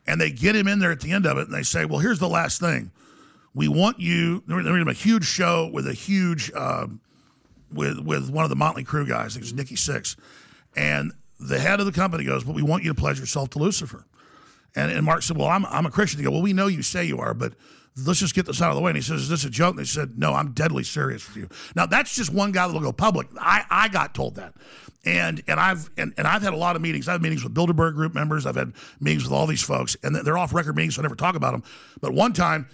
[0.06, 2.00] And they get him in there at the end of it and they say well
[2.00, 2.90] here's the last thing
[3.56, 4.44] we want you.
[4.46, 6.86] They're they're doing a huge show with a huge, uh,
[7.72, 9.32] with with one of the Mötley Crüe guys.
[9.32, 10.14] I think it's Nikki Sixx,
[10.76, 13.58] and the head of the company goes, "But we want you to pledge yourself to
[13.58, 14.04] Lucifer."
[14.76, 16.82] And, and Mark said, "Well, I'm I'm a Christian." They go, "Well, we know you
[16.82, 17.54] say you are, but
[18.04, 19.70] let's just get this out of the way." And he says, "Is this a joke?"
[19.70, 22.82] And they said, "No, I'm deadly serious with you." Now that's just one guy that'll
[22.82, 23.26] go public.
[23.40, 24.52] I I got told that.
[25.06, 27.08] And and I've and, and I've had a lot of meetings.
[27.08, 28.44] I've had meetings with Bilderberg Group members.
[28.44, 31.14] I've had meetings with all these folks, and they're off record meetings, so I never
[31.14, 31.62] talk about them.
[32.02, 32.68] But one time,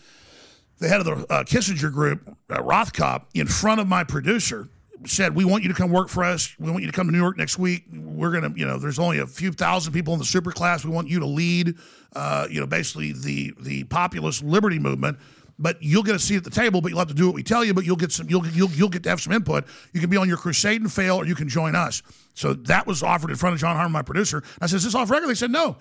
[0.83, 4.69] the head of the uh, Kissinger group, uh, Rothkopf, in front of my producer,
[5.07, 6.55] said, "We want you to come work for us.
[6.59, 7.85] We want you to come to New York next week.
[7.93, 10.85] We're gonna, you know, there's only a few thousand people in the super class.
[10.85, 11.77] We want you to lead,
[12.15, 15.19] uh, you know, basically the the populist liberty movement."
[15.59, 17.43] But you'll get a seat at the table, but you'll have to do what we
[17.43, 17.73] tell you.
[17.73, 19.65] But you'll get some, you'll you'll you'll get to have some input.
[19.93, 22.03] You can be on your crusade and fail, or you can join us.
[22.35, 24.43] So that was offered in front of John Harmon, my producer.
[24.61, 25.77] I said, "Is this off record?" They said, "No,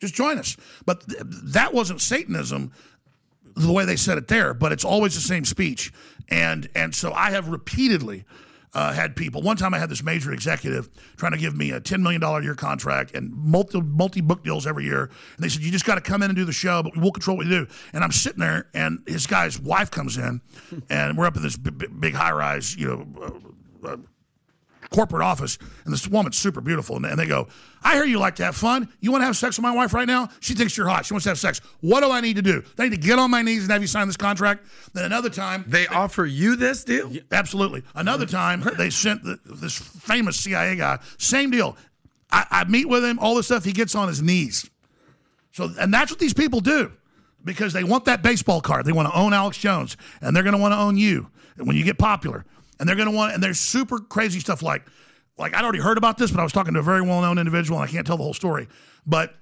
[0.00, 2.70] just join us." But th- that wasn't Satanism
[3.54, 5.92] the way they said it there, but it's always the same speech.
[6.28, 8.24] And and so I have repeatedly
[8.74, 9.40] uh, had people.
[9.40, 12.42] One time I had this major executive trying to give me a ten million dollar
[12.42, 15.94] year contract and multi multi book deals every year, and they said you just got
[15.94, 17.66] to come in and do the show, but we'll control what you do.
[17.92, 20.40] And I'm sitting there, and his guy's wife comes in,
[20.90, 23.06] and we're up in this big, big high rise, you know.
[23.84, 23.96] Uh, uh,
[24.94, 26.96] corporate office, and this woman's super beautiful.
[26.96, 27.48] And, they go,
[27.82, 28.88] I hear you like to have fun.
[29.00, 30.28] You want to have sex with my wife right now?
[30.40, 31.04] She thinks you're hot.
[31.06, 31.60] She wants to have sex.
[31.80, 32.62] What do I need to do?
[32.78, 34.64] I need to get on my knees and have you sign this contract?
[34.92, 37.12] Then another time, They offer you this deal?
[37.32, 37.82] absolutely.
[37.94, 41.76] Another time, they sent the, this famous CIA guy, same deal.
[42.30, 43.64] I, I meet with him, all this stuff.
[43.64, 44.68] He gets on his knees.
[45.52, 46.92] So, and that's what these people do
[47.44, 48.86] because they want that baseball card.
[48.86, 51.76] They want to own Alex Jones, and they're going to want to own you when
[51.76, 52.44] you get popular.
[52.78, 54.82] And they're going to want, and there's super crazy stuff like,
[55.38, 57.80] like I'd already heard about this, but I was talking to a very well-known individual,
[57.80, 58.68] and I can't tell the whole story,
[59.06, 59.34] but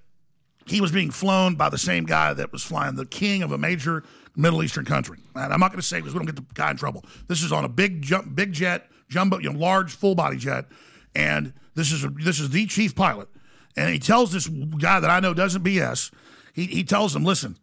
[0.67, 3.59] he was being flown by the same guy that was flying the king of a
[3.59, 4.05] major
[4.37, 5.19] Middle Eastern country.
[5.35, 7.05] And I'm not going to say because we don't get the guy in trouble.
[7.29, 10.67] This is on a big jump, big jet, jumbo, you know, large full body jet,
[11.15, 13.29] and this is a, this is the chief pilot.
[13.77, 16.13] And he tells this guy that I know doesn't BS.
[16.53, 17.57] He he tells him, listen,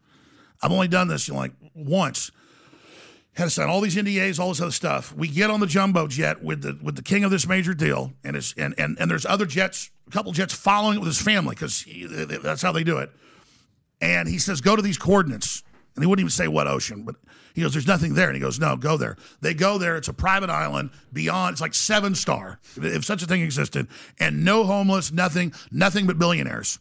[0.61, 2.31] I've only done this you know, like once.
[3.39, 5.15] Had to sign all these NDAs, all this other stuff.
[5.15, 8.11] We get on the jumbo jet with the with the king of this major deal,
[8.21, 11.21] and it's and and, and there's other jets, a couple jets following it with his
[11.21, 11.85] family because
[12.43, 13.09] that's how they do it.
[14.01, 15.63] And he says, go to these coordinates.
[15.95, 17.15] And he wouldn't even say what ocean, but
[17.53, 18.27] he goes, there's nothing there.
[18.27, 19.15] And he goes, no, go there.
[19.39, 19.95] They go there.
[19.95, 23.87] It's a private island beyond, it's like seven star, if such a thing existed,
[24.19, 26.79] and no homeless, nothing, nothing but billionaires.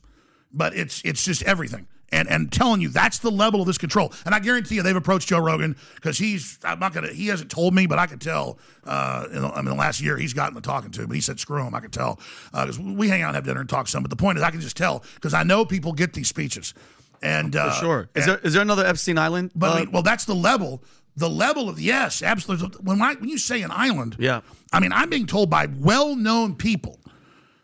[0.52, 1.86] But it's it's just everything.
[2.10, 4.12] And and telling you that's the level of this control.
[4.24, 7.50] And I guarantee you they've approached Joe Rogan because he's I'm not gonna he hasn't
[7.50, 8.58] told me, but I could tell.
[8.84, 11.20] Uh, in the, I mean, the last year he's gotten the talking to, but he
[11.20, 11.74] said screw him.
[11.74, 12.18] I could tell
[12.52, 14.02] because we hang out and have dinner and talk some.
[14.02, 16.72] But the point is, I can just tell because I know people get these speeches.
[17.20, 18.10] And uh, For sure.
[18.14, 19.50] Is and- there is there another Epstein Island?
[19.54, 20.82] but I uh, mean, well, that's the level.
[21.16, 22.68] The level of yes, absolutely.
[22.80, 24.40] When I, when you say an island, Yeah.
[24.72, 27.00] I mean I'm being told by well-known people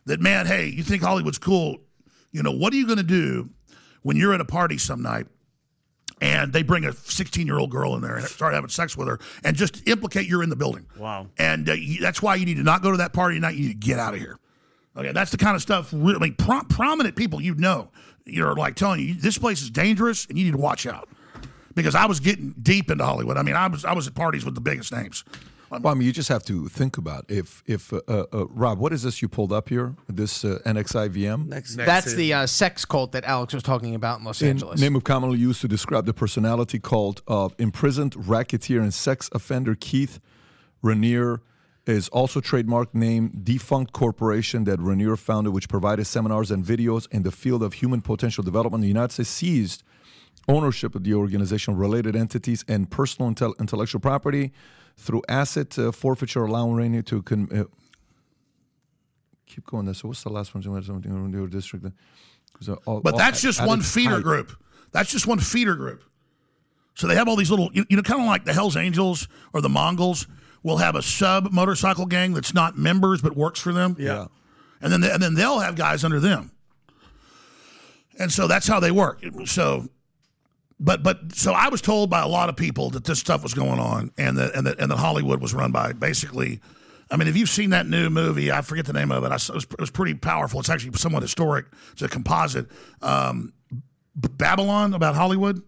[0.07, 1.79] that man, hey, you think Hollywood's cool?
[2.33, 3.49] You know, what are you going to do
[4.05, 5.27] when you're at a party some night
[6.21, 9.09] and they bring a 16 year old girl in there and start having sex with
[9.09, 10.87] her and just implicate you're in the building?
[10.97, 11.27] Wow.
[11.39, 13.57] And uh, you, that's why you need to not go to that party tonight.
[13.57, 14.39] You need to get out of here.
[14.97, 15.91] Okay, that's the kind of stuff.
[15.93, 17.91] Really, I mean, pro- prominent people you know,
[18.27, 21.09] you're like telling you this place is dangerous and you need to watch out.
[21.75, 23.37] Because I was getting deep into Hollywood.
[23.37, 25.25] I mean, I was I was at parties with the biggest names.
[25.83, 28.93] Well, I mean, you just have to think about if if uh, uh, Rob, what
[28.93, 29.95] is this you pulled up here?
[30.09, 31.49] This uh, NXIVM.
[31.49, 34.49] Next, That's is- the uh, sex cult that Alex was talking about in Los In-
[34.51, 34.81] Angeles.
[34.81, 39.75] name of commonly used to describe the personality cult of imprisoned racketeer and sex offender
[39.75, 40.21] Keith
[40.83, 41.41] Raniere
[41.87, 47.25] is also trademark name defunct corporation that Raniere founded, which provided seminars and videos in
[47.25, 48.81] the field of human potential development.
[48.83, 49.83] The United States seized
[50.49, 54.53] ownership of the organization, related entities, and personal intel- intellectual property
[54.97, 57.65] through asset uh, forfeiture, allowing Raniere to con- uh,
[59.47, 59.85] keep going.
[59.87, 59.95] There.
[59.95, 60.63] So what's the last one?
[60.63, 61.87] Something in your district.
[62.61, 64.23] So all- But all that's at- just at one feeder height.
[64.23, 64.53] group.
[64.93, 66.05] That's just one feeder group.
[66.95, 69.27] So they have all these little, you you know, kind of like the Hells Angels
[69.53, 70.29] or the Mongols
[70.63, 73.97] will have a sub motorcycle gang that's not members but works for them.
[73.99, 74.27] Yeah.
[74.81, 76.53] and then and then they'll have guys under them.
[78.19, 79.21] And so that's how they work.
[79.47, 79.89] So,
[80.85, 83.55] but but so I was told by a lot of people that this stuff was
[83.55, 86.61] going on, and that and that and that Hollywood was run by basically.
[87.11, 89.29] I mean, if you've seen that new movie, I forget the name of it.
[89.31, 90.59] I, it, was, it was pretty powerful.
[90.61, 91.67] It's actually somewhat historic.
[91.93, 92.67] It's a composite.
[93.03, 93.53] Um,
[94.17, 95.63] Babylon about Hollywood.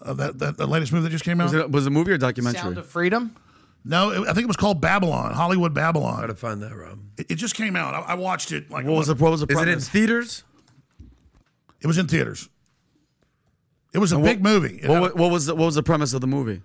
[0.00, 1.44] Uh, that, that the latest movie that just came out.
[1.44, 2.60] Was it, was it a movie or documentary?
[2.60, 3.36] Sound of Freedom.
[3.84, 5.32] no, it, I think it was called Babylon.
[5.32, 6.20] Hollywood Babylon.
[6.20, 6.98] How to find that, Rob?
[7.18, 7.94] It, it just came out.
[7.94, 8.70] I, I watched it.
[8.70, 10.44] Like what was the what was the Is it in theaters?
[11.80, 12.48] It was in theaters.
[13.94, 14.80] It was a And big movie.
[14.82, 16.60] It, What, wa- what was the, what was the premise of the movie?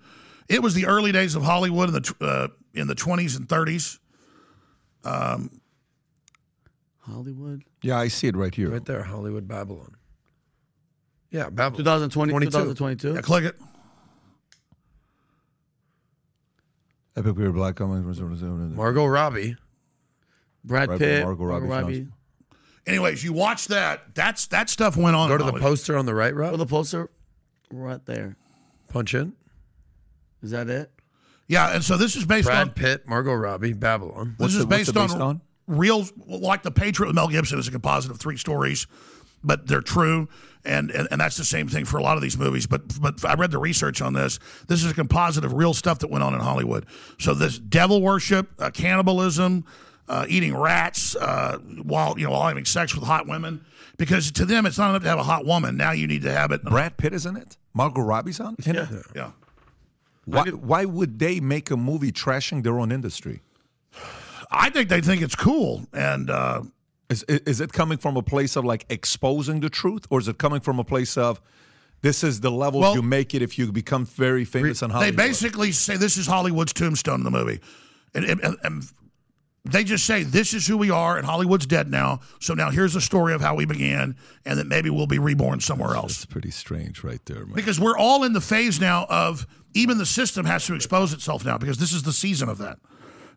[0.48, 3.98] it was the early days of Hollywood in the uh, in the twenties and thirties.
[7.00, 7.64] Hollywood.
[7.82, 8.70] Yeah, I see it right here.
[8.70, 9.96] Right there, Hollywood Babylon.
[11.30, 11.78] Yeah, Babylon.
[11.84, 12.50] 2020, 22.
[12.50, 13.14] 2022.
[13.14, 13.56] Yeah, click it.
[17.16, 18.02] Epic period black comedy.
[18.74, 19.56] Margot Robbie.
[20.64, 22.08] Brad Right, Pitt, Margot Margot Robbie Robbie.
[22.86, 24.14] Anyways, you watch that.
[24.14, 25.28] That's that stuff went on.
[25.28, 25.62] Go to the Hollywood.
[25.62, 26.54] poster on the right, Rob.
[26.54, 27.08] Oh, the poster
[27.70, 28.36] right there.
[28.88, 29.32] Punch in.
[30.42, 30.90] Is that it?
[31.48, 34.36] Yeah, and so this is based Brad on Pitt, Margot Robbie, Babylon.
[34.38, 35.40] this What's is it- what's based on, based on?
[35.66, 38.86] real like the Patriot with Mel Gibson is a composite of three stories,
[39.42, 40.28] but they're true.
[40.64, 42.66] And, and, and that's the same thing for a lot of these movies.
[42.66, 44.38] But but I read the research on this.
[44.68, 46.84] This is a composite of real stuff that went on in Hollywood.
[47.18, 49.64] So this devil worship, uh, cannibalism,
[50.06, 53.64] uh, eating rats uh, while you know while having sex with hot women.
[54.00, 55.76] Because to them, it's not enough to have a hot woman.
[55.76, 56.62] Now you need to have it.
[56.64, 57.58] Brad Pitt is in it.
[57.74, 58.56] Margot Robbie's on.
[58.64, 58.88] In it?
[59.14, 59.32] Yeah.
[60.24, 63.42] Why, why would they make a movie trashing their own industry?
[64.50, 66.62] I think they think it's cool, and uh,
[67.10, 70.28] Is, is is it coming from a place of like exposing the truth, or is
[70.28, 71.40] it coming from a place of
[72.02, 75.12] this is the level Well- you make it if you become very famous in Hollywood?
[75.18, 77.60] They basically say this is Hollywood's tombstone in the movie.
[78.14, 78.84] And, and, and- and
[79.64, 82.20] they just say this is who we are, and Hollywood's dead now.
[82.40, 85.60] So now here's the story of how we began, and that maybe we'll be reborn
[85.60, 86.12] somewhere else.
[86.12, 87.54] It's pretty strange, right there, man.
[87.54, 91.44] Because we're all in the phase now of even the system has to expose itself
[91.44, 92.78] now because this is the season of that.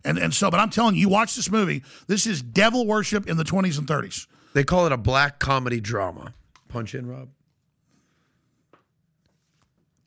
[0.06, 1.84] And and so, but I'm telling you, you watch this movie.
[2.08, 4.28] This is devil worship in the 20s and 30s.
[4.54, 6.34] They call it a black comedy drama.
[6.68, 7.30] Punch in, Rob.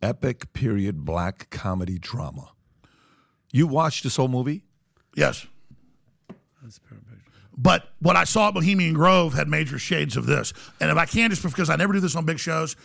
[0.03, 2.53] Epic period black comedy drama.
[3.53, 4.65] You watched this whole movie?
[5.15, 5.47] Yes.
[7.57, 10.53] But what I saw at Bohemian Grove had major shades of this.
[10.81, 12.77] And if I can, just because I never do this on big shows,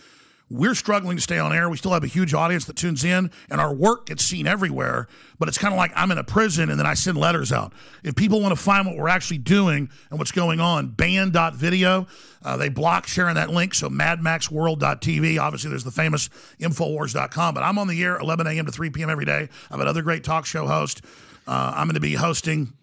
[0.52, 1.68] we're struggling to stay on air.
[1.70, 5.08] We still have a huge audience that tunes in, and our work gets seen everywhere.
[5.38, 7.72] But it's kind of like I'm in a prison and then I send letters out.
[8.04, 12.06] If people want to find what we're actually doing and what's going on, banned.video,
[12.44, 13.74] uh, they block sharing that link.
[13.74, 15.40] So madmaxworld.tv.
[15.40, 16.28] Obviously, there's the famous
[16.60, 17.54] infowars.com.
[17.54, 18.66] But I'm on the air 11 a.m.
[18.66, 19.08] to 3 p.m.
[19.08, 19.48] every day.
[19.70, 21.02] I have another great talk show host.
[21.46, 22.74] Uh, I'm going to be hosting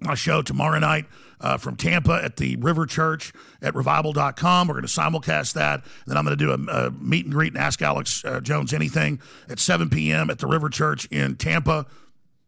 [0.00, 1.06] my show tomorrow night
[1.40, 3.32] uh, from Tampa at the River Church
[3.62, 4.68] at revival.com.
[4.68, 5.84] We're going to simulcast that.
[6.06, 8.72] Then I'm going to do a, a meet and greet and ask Alex uh, Jones
[8.72, 10.30] anything at 7 p.m.
[10.30, 11.86] at the River Church in Tampa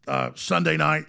[0.07, 1.05] uh, Sunday night.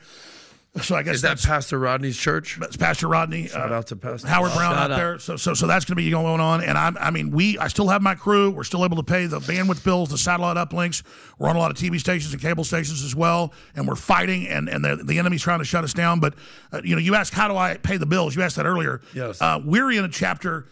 [0.83, 2.57] So I guess Is that that's, Pastor Rodney's church?
[2.61, 3.49] that's Pastor Rodney.
[3.49, 4.97] Shout uh, out to Pastor Howard-Browne Shout out out.
[4.97, 5.19] there.
[5.19, 6.63] So so so that's going to be going on.
[6.63, 8.51] And I I mean we I still have my crew.
[8.53, 11.03] We're still able to pay the bandwidth bills, the satellite uplinks.
[11.41, 13.53] We're on a lot of TV stations and cable stations as well.
[13.75, 16.21] And we're fighting, and and the, the enemy's trying to shut us down.
[16.21, 16.35] But
[16.73, 18.37] uh, you know, you asked how do I pay the bills?
[18.37, 19.01] You asked that earlier.
[19.13, 19.43] Yes.
[19.43, 20.69] Uh, we're in a chapter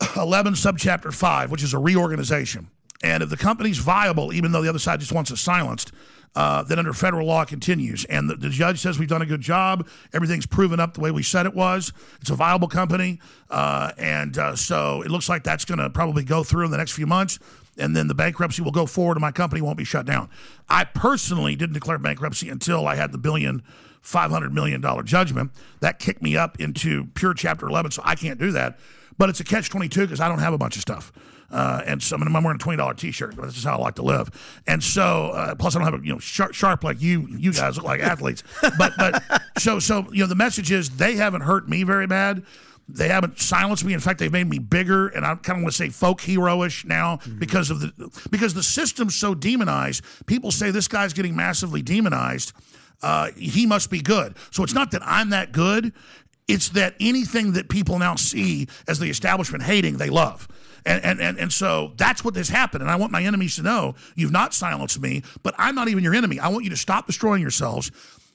[0.16, 2.68] 11, subchapter 5, which is a reorganization.
[3.02, 5.92] And if the company's viable, even though the other side just wants us silenced,
[6.34, 8.04] uh, then under federal law it continues.
[8.04, 9.88] And the, the judge says we've done a good job.
[10.12, 11.92] Everything's proven up the way we said it was.
[12.20, 13.20] It's a viable company.
[13.48, 16.76] Uh, and uh, so it looks like that's going to probably go through in the
[16.76, 17.38] next few months.
[17.78, 20.28] And then the bankruptcy will go forward and my company won't be shut down.
[20.68, 23.62] I personally didn't declare bankruptcy until I had the billion.
[24.02, 25.50] $500 million judgment.
[25.80, 28.78] That kicked me up into pure Chapter 11, so I can't do that.
[29.18, 31.12] But it's a catch 22 because I don't have a bunch of stuff.
[31.50, 33.36] Uh, and so I mean, I'm wearing a twenty dollar T-shirt.
[33.36, 34.30] That's just how I like to live.
[34.66, 37.26] And so, uh, plus I don't have a you know sharp, sharp like you.
[37.30, 38.42] You guys look like athletes.
[38.78, 39.22] But but
[39.58, 42.44] so so you know the message is they haven't hurt me very bad.
[42.88, 43.94] They haven't silenced me.
[43.94, 46.84] In fact, they've made me bigger, and I kind of want to say folk heroish
[46.84, 50.04] now because of the because the system's so demonized.
[50.26, 52.52] People say this guy's getting massively demonized.
[53.02, 54.36] Uh, he must be good.
[54.50, 55.92] So it's not that I'm that good.
[56.48, 60.46] It's that anything that people now see as the establishment hating, they love.
[60.86, 62.80] And, and, and, and so that's what has happened.
[62.80, 66.04] And I want my enemies to know you've not silenced me, but I'm not even
[66.04, 66.38] your enemy.
[66.38, 67.90] I want you to stop destroying yourselves.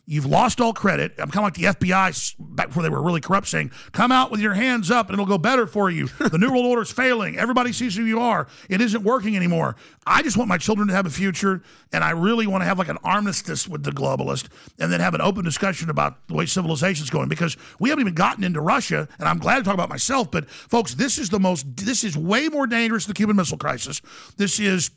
[0.08, 1.14] You've lost all credit.
[1.20, 4.32] I'm kind of like the FBI back before they were really corrupt, saying, "Come out
[4.32, 6.92] with your hands up, and it'll go better for you." The New World Order is
[6.92, 7.38] failing.
[7.38, 8.48] Everybody sees who you are.
[8.68, 9.76] It isn't working anymore.
[10.06, 11.62] I just want my children to have a future,
[11.94, 14.48] and I really want to have like an armistice with the globalist,
[14.80, 17.30] and then have an open discussion about the way civilization's going.
[17.30, 20.32] Because we haven't even gotten into Russia, and I'm glad to talk about myself.
[20.32, 21.66] But folks, this is the most.
[21.78, 24.02] This is way more dangerous than the Cuban Missile Crisis.
[24.36, 24.92] This is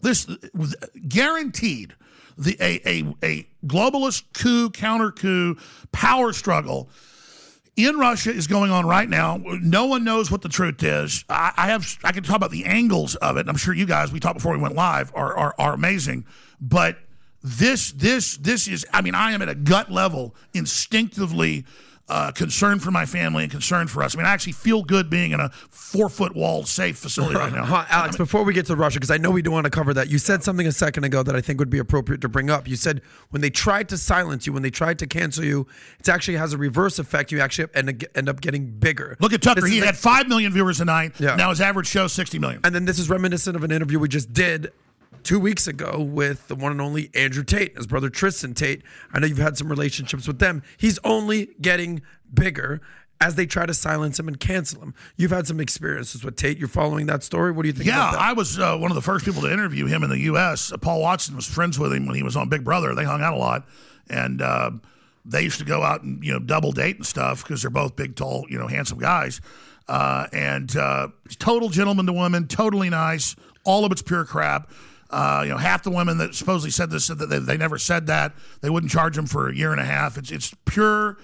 [0.00, 0.74] this was
[1.06, 1.94] guaranteed
[2.38, 5.56] the a, a, a globalist coup counter coup
[5.92, 6.88] power struggle
[7.76, 9.36] in Russia is going on right now.
[9.60, 11.24] No one knows what the truth is.
[11.28, 13.48] I, I have I can talk about the angles of it.
[13.48, 16.26] I'm sure you guys we talked before we went live are, are are amazing,
[16.60, 16.98] but
[17.42, 21.64] this this this is I mean I am at a gut level instinctively
[22.08, 24.14] uh, concerned for my family and concern for us.
[24.14, 27.52] I mean I actually feel good being in a four foot walled safe facility right
[27.52, 27.86] now.
[27.90, 30.08] Alex, before we get to Russia, because I know we do want to cover that,
[30.08, 32.66] you said something a second ago that I think would be appropriate to bring up.
[32.66, 35.66] You said when they tried to silence you, when they tried to cancel you,
[36.00, 37.30] it actually has a reverse effect.
[37.32, 39.16] You actually end, end up getting bigger.
[39.20, 39.60] Look at Tucker.
[39.60, 41.12] This He had like- five million viewers a night.
[41.20, 41.36] Yeah.
[41.36, 42.60] Now his average show sixty million.
[42.64, 44.72] And then this is reminiscent of an interview we just did
[45.22, 48.82] two weeks ago with the one and only Andrew Tate, his brother Tristan Tate.
[49.12, 50.62] I know you've had some relationships with them.
[50.76, 52.80] He's only getting bigger
[53.20, 54.94] as they try to silence him and cancel him.
[55.16, 56.56] You've had some experiences with Tate.
[56.56, 57.50] You're following that story.
[57.50, 58.20] What do you think Yeah, about that?
[58.20, 60.72] I was uh, one of the first people to interview him in the U.S.
[60.72, 62.94] Uh, Paul Watson was friends with him when he was on Big Brother.
[62.94, 63.66] They hung out a lot,
[64.08, 64.70] and uh,
[65.24, 67.96] they used to go out and you know double date and stuff because they're both
[67.96, 69.40] big, tall, you know, handsome guys.
[69.88, 71.08] Uh, and uh,
[71.38, 73.34] total gentleman to women, totally nice.
[73.64, 74.70] All of it's pure crap.
[75.10, 77.78] Uh, you know, half the women that supposedly said this said that they, they never
[77.78, 78.34] said that.
[78.60, 80.18] They wouldn't charge him for a year and a half.
[80.18, 81.16] It's it's pure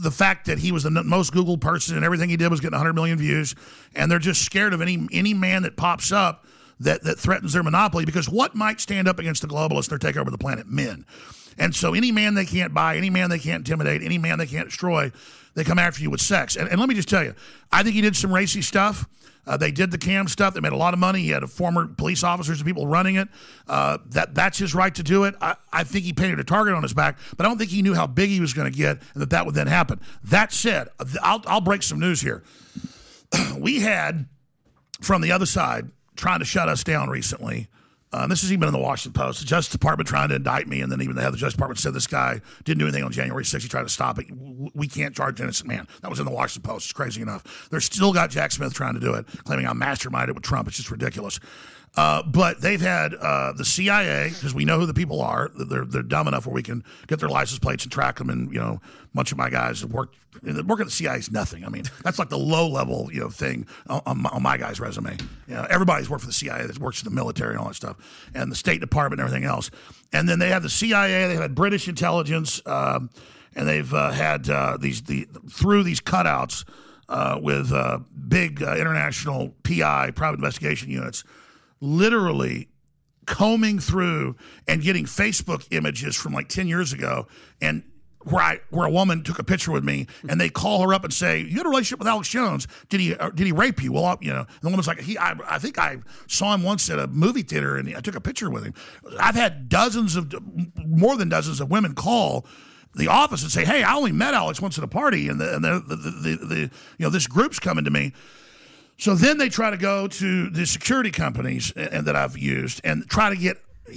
[0.00, 2.72] the fact that he was the most Googled person and everything he did was getting
[2.72, 3.54] 100 million views,
[3.94, 6.46] and they're just scared of any any man that pops up
[6.80, 9.88] that that threatens their monopoly because what might stand up against the globalists?
[9.88, 11.04] They're taking over the planet, men.
[11.58, 14.46] And so any man they can't buy, any man they can't intimidate, any man they
[14.46, 15.12] can't destroy,
[15.54, 16.56] they come after you with sex.
[16.56, 17.34] And, and let me just tell you,
[17.70, 19.06] I think he did some racy stuff.
[19.46, 20.54] Uh, they did the cam stuff.
[20.54, 21.22] They made a lot of money.
[21.22, 23.28] He had former police officers and people running it.
[23.66, 25.34] Uh, that that's his right to do it.
[25.40, 27.82] I, I think he painted a target on his back, but I don't think he
[27.82, 30.00] knew how big he was going to get and that that would then happen.
[30.22, 30.88] That said,
[31.22, 32.44] I'll, I'll break some news here.
[33.58, 34.26] we had
[35.00, 37.68] from the other side trying to shut us down recently.
[38.12, 39.40] Uh, this is even in the Washington Post.
[39.40, 41.54] The Justice Department trying to indict me, and then even the head of the Justice
[41.54, 43.62] Department said this guy didn't do anything on January 6th.
[43.62, 44.26] He tried to stop it.
[44.74, 45.88] We can't charge an innocent man.
[46.02, 46.86] That was in the Washington Post.
[46.86, 47.68] It's crazy enough.
[47.70, 50.68] They're still got Jack Smith trying to do it, claiming I masterminded with Trump.
[50.68, 51.40] It's just ridiculous.
[51.94, 55.50] Uh, but they've had uh, the CIA because we know who the people are.
[55.54, 58.30] They're they're dumb enough where we can get their license plates and track them.
[58.30, 60.16] And you know, a bunch of my guys have worked.
[60.42, 61.66] Work at the CIA is nothing.
[61.66, 64.80] I mean, that's like the low level you know thing on, my, on my guy's
[64.80, 65.18] resume.
[65.46, 67.74] You know, everybody's worked for the CIA that works in the military and all that
[67.74, 67.96] stuff,
[68.34, 69.70] and the State Department and everything else.
[70.14, 71.28] And then they have the CIA.
[71.28, 73.10] They had British intelligence, um,
[73.54, 76.64] and they've uh, had uh, these the through these cutouts
[77.10, 77.70] uh, with
[78.28, 81.22] big international PI private investigation units
[81.82, 82.68] literally
[83.26, 84.36] combing through
[84.66, 87.26] and getting Facebook images from like 10 years ago
[87.60, 87.82] and
[88.24, 91.02] where I where a woman took a picture with me and they call her up
[91.02, 92.68] and say you had a relationship with Alex Jones.
[92.88, 93.92] Did he uh, did he rape you?
[93.92, 95.98] Well uh, you know the woman's like he I, I think I
[96.28, 98.74] saw him once at a movie theater and I took a picture with him.
[99.18, 100.32] I've had dozens of
[100.86, 102.46] more than dozens of women call
[102.94, 105.56] the office and say hey I only met Alex once at a party and the
[105.56, 108.12] and the the, the, the you know this group's coming to me
[109.02, 113.04] so then they try to go to the security companies and, that I've used and
[113.10, 113.56] try to get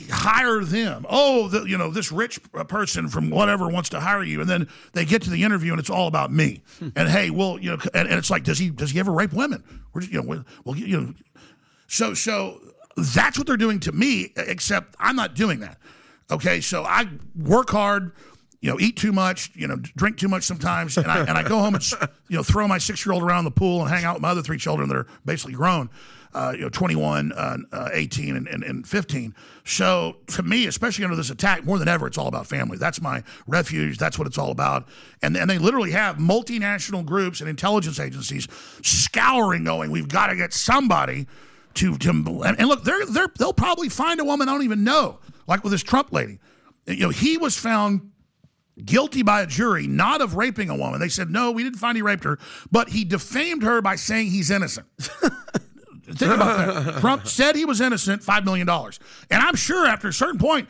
[0.09, 1.05] hire them.
[1.07, 4.49] Oh, the, you know this rich uh, person from whatever wants to hire you, and
[4.49, 6.63] then they get to the interview and it's all about me.
[6.79, 6.89] Hmm.
[6.95, 9.31] and hey, well, you know, and, and it's like, does he does he ever rape
[9.31, 9.63] women?
[9.93, 11.13] Or you know, well, you know,
[11.85, 12.59] so so
[12.97, 14.33] that's what they're doing to me.
[14.35, 15.77] Except I'm not doing that.
[16.31, 18.11] Okay, so I work hard
[18.61, 21.47] you know, eat too much, you know, drink too much sometimes, and I, and I
[21.47, 21.91] go home and
[22.27, 24.29] you know throw my six year old around the pool and hang out with my
[24.29, 25.89] other three children that are basically grown,
[26.33, 29.33] uh, you know, 21, uh, uh, 18, and, and, and 15.
[29.63, 32.77] So to me, especially under this attack, more than ever, it's all about family.
[32.77, 33.97] That's my refuge.
[33.97, 34.87] That's what it's all about.
[35.21, 38.47] And and they literally have multinational groups and intelligence agencies
[38.83, 41.27] scouring, going, we've got to get somebody
[41.75, 44.83] to to and, and look, they're they're they'll probably find a woman I don't even
[44.83, 46.39] know, like with this Trump lady.
[46.87, 48.11] You know, he was found
[48.83, 50.99] guilty by a jury, not of raping a woman.
[50.99, 52.37] They said no, we didn't find he raped her,
[52.71, 54.87] but he defamed her by saying he's innocent.
[56.07, 56.99] Think about that.
[57.01, 58.99] Trump said he was innocent, five million dollars,
[59.31, 60.69] and I'm sure after a certain point,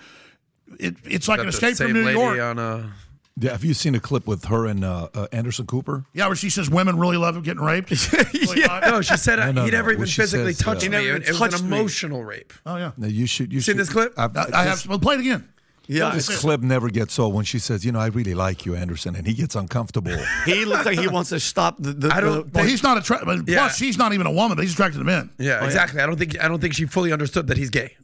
[0.79, 2.39] it, it's like an escape from New York.
[2.39, 2.89] on uh,
[3.37, 6.05] Yeah, have you seen a clip with her and uh, uh, Anderson Cooper?
[6.13, 7.89] Yeah, where she says women really love getting raped.
[8.33, 8.83] Really hot.
[8.83, 9.93] No, she said uh, No, no, he never no.
[9.93, 10.97] even Well, physically says, uh, touched He me.
[11.05, 11.67] never It, was an touched me.
[11.77, 12.53] emotional rape.
[12.65, 12.91] Oh yeah.
[12.95, 13.51] No, you should.
[13.51, 14.13] You Seen should, this clip?
[14.17, 14.87] I've- I, I have.
[14.87, 15.49] Well, play it again.
[15.87, 18.75] Yeah, This clip never gets old when she says, "You know, I really like you,
[18.75, 20.15] Anderson," and he gets uncomfortable.
[20.45, 21.93] he looks like he wants to stop the.
[21.93, 23.47] the I don't the- Well, he's not attracted.
[23.47, 23.59] Yeah.
[23.59, 25.29] Plus, she's not even a woman, but he's attracted to men.
[25.31, 26.01] Oh, yeah, exactly.
[26.01, 27.95] I don't think I don't think she fully understood that he's gay.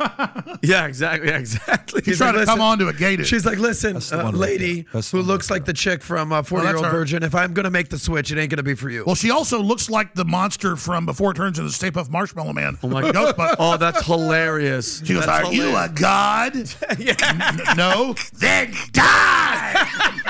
[0.62, 2.02] yeah, exactly, yeah, exactly.
[2.04, 3.26] He's trying to come on to a gay dude.
[3.26, 4.92] She's like, listen, uh, one right lady there.
[4.94, 6.90] That's the who looks right like the chick from uh, 40 Year Old her.
[6.90, 7.22] Virgin.
[7.22, 9.04] If I'm going to make the switch, it ain't going to be for you.
[9.06, 12.10] Well, she also looks like the monster from Before It Turns into the Stay Puft
[12.10, 12.78] Marshmallow Man.
[12.82, 13.34] Oh my God!
[13.58, 15.02] Oh, that's hilarious.
[15.04, 16.00] She goes, That's "Are you a hilarious.
[16.00, 16.56] god?
[17.68, 20.26] N- no, then die."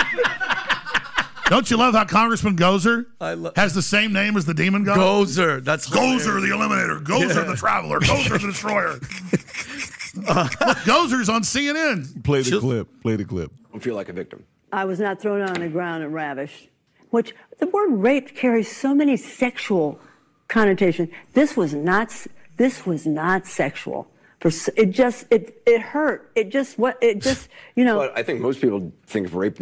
[1.51, 4.85] Don't you love how Congressman Gosar I lo- has the same name as the demon
[4.85, 4.99] god?
[4.99, 5.63] Gozer?
[5.65, 6.25] That's hilarious.
[6.25, 8.93] Gozer the Eliminator, Gozer the Traveler, Gozer the Destroyer.
[10.15, 12.23] Look, Gozer's on CNN.
[12.23, 12.89] Play the clip.
[13.03, 13.51] Play the clip.
[13.73, 14.45] don't feel like a victim.
[14.73, 16.69] I was not thrown on the ground and ravished,
[17.11, 19.99] which the word rape carries so many sexual
[20.47, 21.09] connotations.
[21.33, 22.15] This was not.
[22.59, 24.07] This was not sexual.
[24.41, 26.31] For it just it it hurt.
[26.35, 27.99] It just what it just you know.
[27.99, 29.61] But I think most people think of rape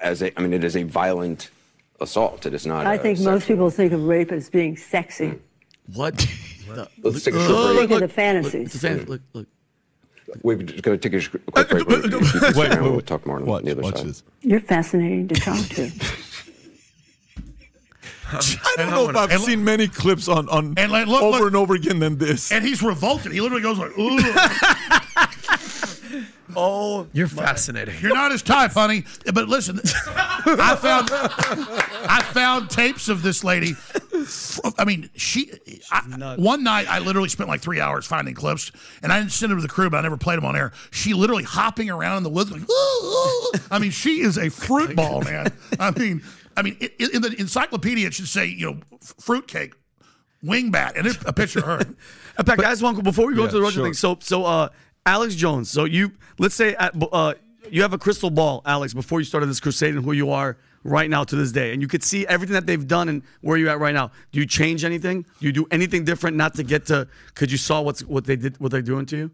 [0.00, 1.50] as a, I mean, it is a violent
[2.00, 2.44] assault.
[2.44, 2.84] It is not.
[2.86, 5.28] I a think most people think of rape as being sexy.
[5.28, 5.36] Hmm.
[5.94, 6.26] What?
[7.02, 7.90] Let's take a Think short break.
[7.92, 8.80] of the It's a fantasies.
[8.82, 9.46] fan- look, look.
[10.42, 11.86] We're just going to take a sh- quick break.
[11.88, 12.82] We'll- we'll keep this Wait, around.
[12.84, 14.06] wait, We'll talk more on Watch, the other watch side.
[14.08, 14.22] this.
[14.42, 15.90] You're fascinating to talk to.
[18.32, 21.38] I don't know if I've and- seen many clips on on And like, look, over
[21.38, 21.46] look.
[21.48, 22.52] and over again than this.
[22.52, 23.32] And he's revolted.
[23.32, 24.18] He literally goes like, "Ooh,
[26.56, 27.96] Oh, You're fascinating.
[28.00, 33.74] you're not his type, honey." But listen, I found I found tapes of this lady.
[34.78, 35.52] I mean, she.
[35.92, 38.72] I, one night, I literally spent like three hours finding clips,
[39.02, 40.72] and I didn't send them to the crew, but I never played them on air.
[40.90, 44.48] She literally hopping around in the woods, like, "Ooh, ooh." I mean, she is a
[44.48, 45.52] fruit ball, man.
[45.78, 46.22] I mean,
[46.58, 49.74] I mean, i- in the encyclopedia, it should say, you know, f- fruitcake,
[50.44, 51.78] wingbat, and it's a picture of her.
[52.38, 53.84] In fact, guys, one before we go Yeah, to the Roger sure.
[53.84, 53.94] thing.
[53.94, 54.68] So, so uh,
[55.06, 55.70] Alex Jones.
[55.70, 57.34] So you let's say at, uh,
[57.70, 60.56] you have a crystal ball, Alex, before you started this crusade and who you are
[60.84, 63.56] right now to this day, and you could see everything that they've done and where
[63.58, 64.10] you're at right now.
[64.32, 65.22] Do you change anything?
[65.40, 66.36] Do you do anything different?
[66.36, 69.16] Not to get to because you saw what's what they did, what they're doing to
[69.16, 69.30] you.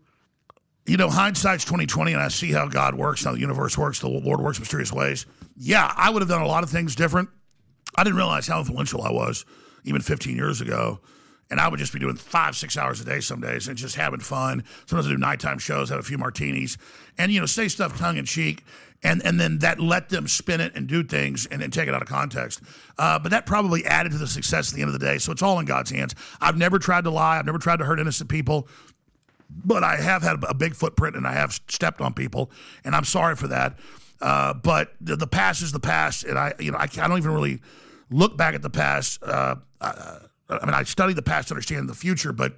[0.87, 4.01] you know, hindsight's twenty twenty, and I see how God works, how the universe works,
[4.01, 5.27] the Lord works mysterious ways.
[5.57, 7.29] Yeah, I would have done a lot of things different.
[7.97, 9.45] I didn't realize how influential I was
[9.85, 11.01] even 15 years ago.
[11.51, 13.97] And I would just be doing five, six hours a day some days and just
[13.97, 14.65] having fun.
[14.87, 16.79] Sometimes I do nighttime shows, have a few martinis,
[17.19, 18.65] and you know, say stuff tongue in cheek,
[19.03, 21.95] and and then that let them spin it and do things and then take it
[21.95, 22.63] out of context.
[22.99, 25.19] Uh, but that probably added to the success at the end of the day.
[25.19, 26.15] So it's all in God's hands.
[26.41, 27.39] I've never tried to lie.
[27.39, 28.67] I've never tried to hurt innocent people
[29.63, 32.51] but I have had a big footprint and I have stepped on people,
[32.85, 33.79] and I'm sorry for that.
[34.25, 37.19] Uh, but the, the past is the past, and I, you know, I, I don't
[37.19, 37.61] even really
[38.11, 39.23] look back at the past.
[39.23, 40.19] Uh, uh,
[40.49, 42.55] I mean, I study the past to understand the future, but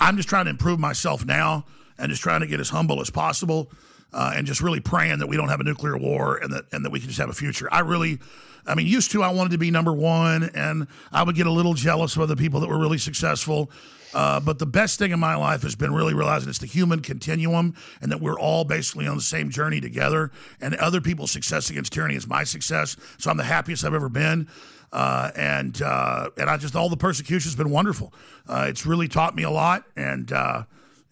[0.00, 1.66] I'm just trying to improve myself now
[1.98, 3.70] and just trying to get as humble as possible
[4.14, 6.86] uh, and just really praying that we don't have a nuclear war and that and
[6.86, 7.68] that we can just have a future.
[7.70, 8.18] I really,
[8.66, 11.52] I mean, used to I wanted to be number one and I would get a
[11.52, 13.70] little jealous of other people that were really successful.
[14.14, 17.00] Uh, but the best thing in my life has been really realizing it's the human
[17.00, 20.30] continuum and that we're all basically on the same journey together.
[20.60, 22.96] And other people's success against tyranny is my success.
[23.18, 24.48] So I'm the happiest I've ever been.
[24.92, 28.14] Uh, and uh, and I just all the persecution has been wonderful.
[28.48, 30.62] Uh, it's really taught me a lot, and uh,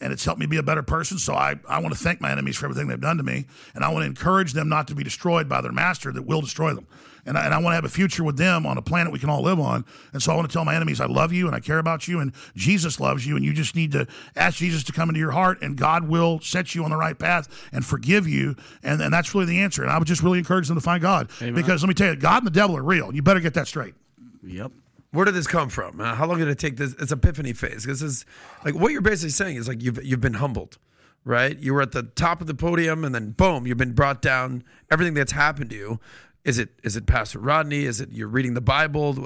[0.01, 1.19] and it's helped me be a better person.
[1.19, 3.85] So I, I want to thank my enemies for everything they've done to me, and
[3.85, 6.73] I want to encourage them not to be destroyed by their master that will destroy
[6.73, 6.87] them.
[7.27, 9.19] And I, and I want to have a future with them on a planet we
[9.19, 9.85] can all live on.
[10.13, 12.07] And so I want to tell my enemies, I love you and I care about
[12.07, 14.07] you, and Jesus loves you, and you just need to
[14.37, 17.19] ask Jesus to come into your heart, and God will set you on the right
[17.19, 18.57] path and forgive you.
[18.83, 19.83] And, and that's really the answer.
[19.83, 21.31] And I would just really encourage them to find God.
[21.55, 23.15] Because let me tell you, God and the devil are real.
[23.15, 23.95] You better get that straight.
[24.43, 24.73] Yep.
[25.13, 26.01] Where did this come from?
[26.01, 26.95] Uh, how long did it take this?
[26.99, 27.85] It's epiphany phase.
[27.85, 28.27] This is
[28.65, 30.77] like what you're basically saying is like you've you've been humbled,
[31.25, 31.57] right?
[31.57, 34.65] You were at the top of the podium, and then boom, you've been brought down.
[34.91, 36.01] Everything that's happened to you.
[36.45, 37.85] Is it is it Pastor Rodney?
[37.85, 39.17] Is it you're reading the Bible?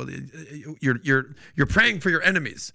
[0.80, 2.72] You're you're you're praying for your enemies.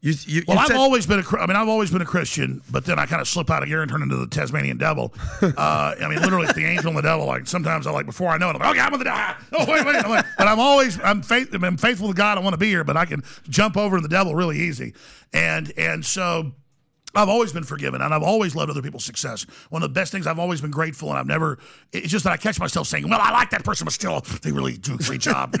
[0.00, 1.36] You, you, Well, you I've always been a.
[1.38, 3.70] I mean, I've always been a Christian, but then I kind of slip out of
[3.70, 5.14] gear and turn into the Tasmanian devil.
[5.56, 7.26] Uh, I mean, literally, it's the angel and the devil.
[7.26, 9.34] Like sometimes I like before I know it, I'm like, okay, I'm with the devil.
[9.52, 9.96] Oh wait, wait.
[9.96, 11.54] I'm like, but I'm always I'm faith.
[11.54, 12.36] I'm faithful to God.
[12.36, 14.94] I want to be here, but I can jump over to the devil really easy.
[15.32, 16.52] And and so.
[17.14, 19.46] I've always been forgiven and I've always loved other people's success.
[19.70, 21.58] One of the best things I've always been grateful and I've never,
[21.92, 24.52] it's just that I catch myself saying, well, I like that person, but still, they
[24.52, 25.54] really do a great job.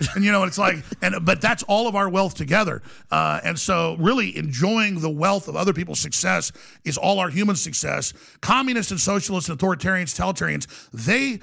[0.14, 2.82] and you know, what it's like, and, but that's all of our wealth together.
[3.10, 6.52] Uh, and so really enjoying the wealth of other people's success
[6.84, 8.12] is all our human success.
[8.40, 11.40] Communists and socialists and authoritarians, totalitarians, they,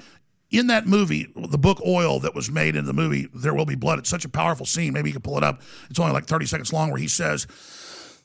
[0.50, 3.74] in that movie, the book Oil that was made in the movie There Will Be
[3.74, 4.92] Blood, it's such a powerful scene.
[4.92, 5.62] Maybe you can pull it up.
[5.90, 7.46] It's only like 30 seconds long where he says,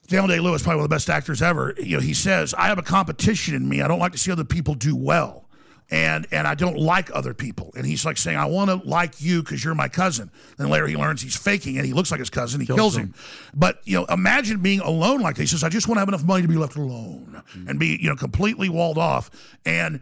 [0.09, 1.75] Daniel Day Lewis, probably one of the best actors ever.
[1.77, 3.81] You know, he says, "I have a competition in me.
[3.81, 5.47] I don't like to see other people do well,
[5.91, 9.21] and and I don't like other people." And he's like saying, "I want to like
[9.21, 12.19] you because you're my cousin." Then later he learns he's faking and he looks like
[12.19, 12.59] his cousin.
[12.59, 13.13] He kills, him.
[13.53, 15.51] But you know, imagine being alone like this.
[15.51, 17.99] He says, "I just want to have enough money to be left alone and be
[18.01, 19.29] you know completely walled off."
[19.63, 20.01] And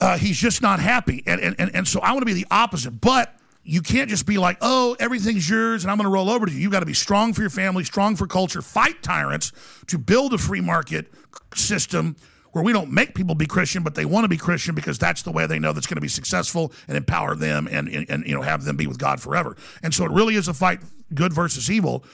[0.00, 1.22] uh, he's just not happy.
[1.26, 3.00] And, and, and, and so I want to be the opposite.
[3.00, 3.34] But
[3.68, 6.52] you can't just be like, oh, everything's yours and I'm going to roll over to
[6.52, 6.58] you.
[6.58, 9.50] You've got to be strong for your family, strong for culture, fight tyrants
[9.88, 11.12] to build a free market
[11.52, 12.14] system
[12.52, 15.22] where we don't make people be Christian, but they want to be Christian because that's
[15.22, 18.24] the way they know that's going to be successful and empower them and, and, and
[18.24, 19.56] you know have them be with God forever.
[19.82, 20.80] And so it really is a fight
[21.12, 22.04] good versus evil.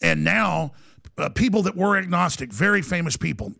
[0.00, 0.72] And now
[1.18, 3.52] uh, people that were agnostic, very famous people,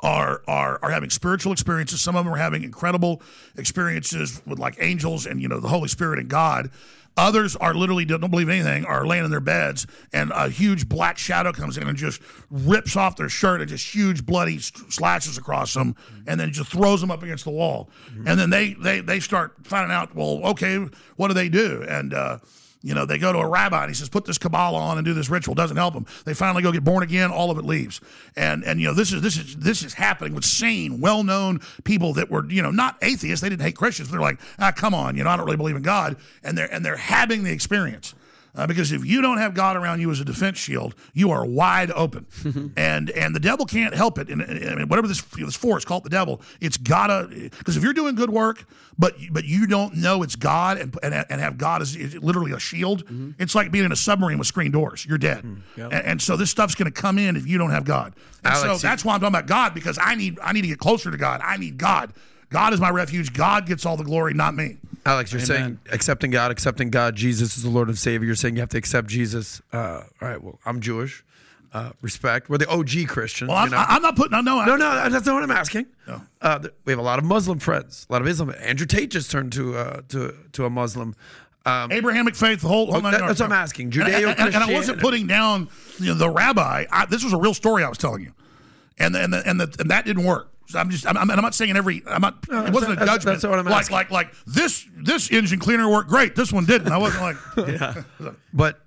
[0.00, 2.00] are are are having spiritual experiences.
[2.00, 3.22] Some of them are having incredible
[3.56, 6.70] experiences with like angels and you know the Holy Spirit and God.
[7.16, 11.18] Others are literally don't believe anything, are laying in their beds, and a huge black
[11.18, 15.74] shadow comes in and just rips off their shirt and just huge bloody slashes across
[15.74, 15.96] them,
[16.26, 17.90] and then just throws them up against the wall.
[18.26, 20.78] And then they they they start finding out, well, okay,
[21.16, 21.84] what do they do?
[21.86, 22.38] And uh,
[22.82, 25.04] you know, they go to a rabbi and he says, put this Kabbalah on and
[25.04, 25.54] do this ritual.
[25.54, 26.06] Doesn't help them.
[26.24, 27.30] They finally go get born again.
[27.30, 28.00] All of it leaves.
[28.36, 32.14] And, and, you know, this is, this is, this is happening with sane, well-known people
[32.14, 33.42] that were, you know, not atheists.
[33.42, 34.10] They didn't hate Christians.
[34.10, 36.16] They're like, ah, come on, you know, I don't really believe in God.
[36.42, 38.14] And they're, and they're having the experience.
[38.54, 41.44] Uh, because if you don't have God around you as a defense shield, you are
[41.46, 42.26] wide open,
[42.76, 44.28] and and the devil can't help it.
[44.28, 47.28] And, and- and whatever this this force called the devil, it's gotta
[47.58, 48.64] because if you're doing good work,
[48.98, 52.52] but but you don't know it's God and and, and have God as is literally
[52.52, 53.04] a shield,
[53.38, 55.06] it's like being in a submarine with screen doors.
[55.06, 55.44] You're dead,
[55.84, 58.14] and, and so this stuff's going to come in if you don't have God.
[58.44, 60.62] And so Alex, you- that's why I'm talking about God because I need I need
[60.62, 61.40] to get closer to God.
[61.44, 62.12] I need God.
[62.50, 63.32] God is my refuge.
[63.32, 64.78] God gets all the glory, not me.
[65.06, 68.26] Alex, you're saying accepting God, accepting God, Jesus is the Lord and Savior.
[68.26, 69.60] You're saying you have to accept Jesus.
[69.72, 71.24] Uh, all right, well, I'm Jewish.
[71.72, 72.50] Uh, respect.
[72.50, 73.48] We're the OG Christians.
[73.48, 73.84] Well, I'm, you know?
[73.88, 74.32] I'm not putting.
[74.32, 75.08] No, no, no, no.
[75.08, 75.86] That's not what I'm asking.
[76.42, 78.52] Uh, we have a lot of Muslim friends, a lot of Islam.
[78.60, 81.14] Andrew Tate just turned to uh, to to a Muslim.
[81.64, 82.90] Um, Abrahamic faith, the whole.
[82.90, 83.92] whole that- that's what I'm asking.
[83.94, 85.68] And- and- and, and I wasn't putting down
[86.00, 86.86] you know, the rabbi.
[86.90, 88.32] I, this was a real story I was telling you,
[88.98, 90.49] and the, and the, and, the, and that didn't work.
[90.70, 91.06] So I'm just.
[91.06, 92.02] I'm, I'm, not saying every.
[92.06, 92.48] I'm not.
[92.48, 93.40] No, it wasn't a judgment.
[93.40, 93.94] that's what I'm like asking.
[93.94, 96.36] like like this this engine cleaner worked great.
[96.36, 96.92] This one didn't.
[96.92, 97.36] I wasn't like.
[97.68, 98.02] yeah.
[98.52, 98.80] But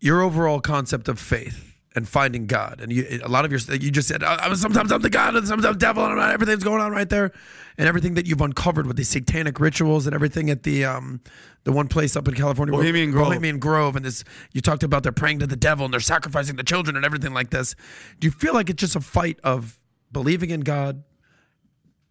[0.00, 3.90] your overall concept of faith and finding God, and you, a lot of your, you
[3.90, 6.30] just said, "Uh, sometimes I'm the God and sometimes I'm the devil, and I'm not-
[6.34, 7.32] everything's going on right there,
[7.78, 11.20] and everything that you've uncovered with the satanic rituals and everything at the um,
[11.64, 13.28] the one place up in California, where- Bohemian Grove.
[13.28, 16.56] Bohemian Grove, and this, you talked about they're praying to the devil and they're sacrificing
[16.56, 17.74] the children and everything like this.
[18.20, 19.77] Do you feel like it's just a fight of
[20.12, 21.04] believing in God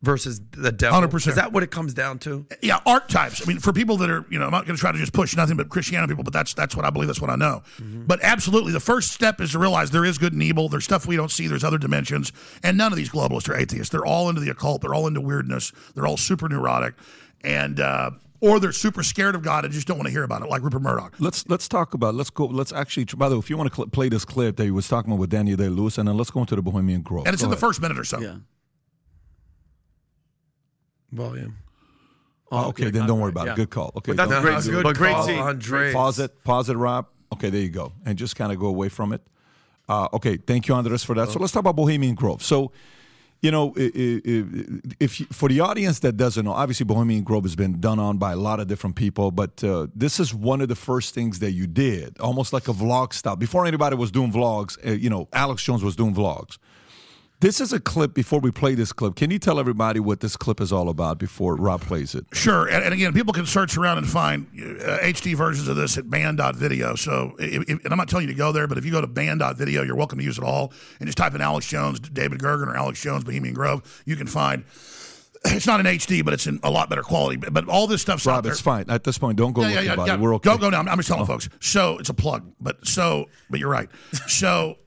[0.01, 1.01] versus the devil?
[1.01, 1.27] 100%.
[1.27, 2.45] Is that what it comes down to?
[2.61, 3.41] yeah, archetypes.
[3.41, 5.13] I mean, for people that are, you know, I'm not going to try to just
[5.13, 7.07] push nothing but Christianity people, but that's that's what I believe.
[7.07, 7.63] That's what I know.
[7.79, 10.69] But absolutely, the first step is to realize there is good and evil.
[10.69, 11.47] There's stuff we don't see.
[11.47, 12.31] There's other dimensions,
[12.63, 13.89] and none of these globalists are atheists.
[13.91, 14.81] They're all into the occult.
[14.81, 15.71] They're all into weirdness.
[15.95, 16.93] They're all super neurotic,
[17.43, 20.41] and uh, or they're super scared of God and just don't want to hear about
[20.41, 21.15] it, like Rupert Murdoch.
[21.19, 23.75] Let's let's talk about let's go let's actually by the way if you want to
[23.75, 26.17] cl- play this clip that he was talking about with Daniel Day Lewis and then
[26.17, 28.19] let's go into the Bohemian Grove And it's Go in the first minute or so.
[28.19, 28.35] Yeah.
[31.11, 31.57] Volume.
[32.51, 33.53] Oh, okay, then don't worry about yeah.
[33.53, 33.57] it.
[33.57, 33.91] Good call.
[33.97, 34.71] Okay, But that's don't- great No, scene.
[34.73, 35.39] good But great call, scene.
[35.39, 35.93] Andres.
[35.93, 36.43] Pause it.
[36.43, 37.07] Pause it, Rob.
[37.33, 37.91] Okay, there you go.
[38.05, 39.21] And just kind of go away from it.
[39.89, 41.29] Uh, okay, thank you, Andres, for that.
[41.29, 42.41] So let's talk about Bohemian Grove.
[42.43, 42.71] So,
[43.41, 47.79] you know, if you, for the audience that doesn't know, obviously Bohemian Grove has been
[47.79, 50.75] done on by a lot of different people, but uh, this is one of the
[50.75, 53.35] first things that you did, almost like a vlog style.
[53.35, 56.57] Before anybody was doing vlogs, uh, you know, Alex Jones was doing vlogs.
[57.39, 58.15] This is a clip.
[58.15, 61.19] Before we play this clip, can you tell everybody what this clip is all about
[61.19, 62.25] before Rob plays it?
[62.33, 65.99] Sure, and, and again, people can search around and find uh, HD versions of this
[65.99, 66.95] at banned.video.
[66.95, 69.01] So, if, if- and I'm not telling you to go there, but if you go
[69.01, 70.73] to banned.video, you're welcome to use it all.
[70.99, 74.01] And just type in Alex Jones, David Gergen, or Alex Jones, Bohemian Grove.
[74.07, 74.63] You can find
[75.45, 77.37] It's not in HD, but it's in a lot better quality.
[77.37, 78.51] But, but all this stuff's out Rob, there.
[78.53, 78.85] it's fine.
[78.89, 80.13] At this point, don't go Yeah, looking yeah, yeah, about yeah.
[80.15, 80.19] it.
[80.19, 80.49] We're okay.
[80.49, 80.87] Go, go down.
[80.89, 81.27] I'm just telling Oh.
[81.27, 81.49] folks.
[81.59, 83.89] So it's a plug, but so, but you're right.
[84.27, 84.77] So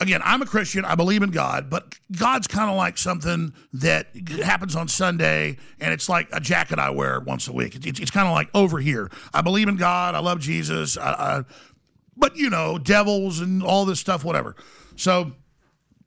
[0.00, 0.84] again, I'm a Christian.
[0.84, 4.08] I believe in God, but God's kind of like something that
[4.42, 7.74] happens on Sunday, and it's like a jacket I wear once a week.
[7.86, 9.10] It's, it's kind of like over here.
[9.32, 10.14] I believe in God.
[10.14, 10.96] I love Jesus.
[10.96, 11.44] I, I,
[12.16, 14.56] but you know, devils and all this stuff, whatever.
[14.96, 15.32] So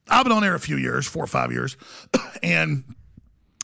[0.08, 1.76] I've been on air a few years, four or five years,
[2.42, 2.84] and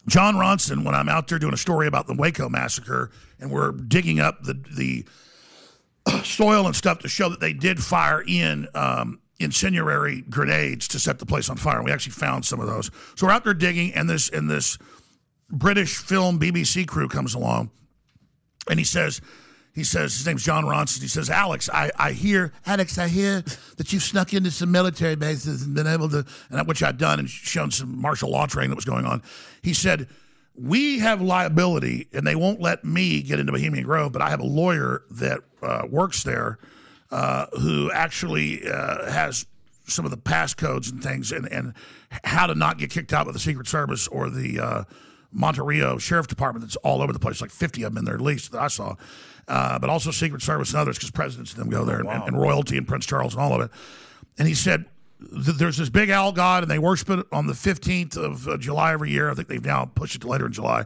[0.08, 3.72] Jon Ronson, when I'm out there doing a story about the Waco massacre, and we're
[3.72, 5.04] digging up the the
[6.24, 11.18] soil and stuff to show that they did fire in um, incendiary grenades to set
[11.18, 11.82] the place on fire.
[11.82, 12.90] We actually found some of those.
[13.14, 14.78] So we're out there digging, and this and this
[15.50, 17.70] British film BBC crew comes along,
[18.68, 19.20] and he says.
[19.74, 21.02] He says his name's Jon Ronson.
[21.02, 23.44] He says, "Alex, I, I hear, Alex, I hear
[23.76, 27.18] that you've snuck into some military bases and been able to, and which I'd done
[27.18, 29.22] and shown some martial law training that was going on."
[29.60, 30.08] He said,
[30.54, 34.40] "We have liability, and they won't let me get into Bohemian Grove, but I have
[34.40, 36.58] a lawyer that uh, works there
[37.10, 39.46] uh, who actually uh, has
[39.86, 41.74] some of the passcodes and things, and and
[42.24, 44.84] how to not get kicked out by the Secret Service or the." Uh,
[45.32, 48.20] Monterey Sheriff Department that's all over the place, like 50 of them in there at
[48.22, 48.94] least that I saw,
[49.48, 52.40] uh, but also Secret Service and others because presidents of them go there and, and
[52.40, 53.70] royalty and Prince Charles and all of it.
[54.38, 54.86] And he said,
[55.20, 58.92] There's this big owl god, and they worship it on the 15th of uh, July
[58.92, 59.30] every year.
[59.30, 60.84] I think they've now pushed it to later in July.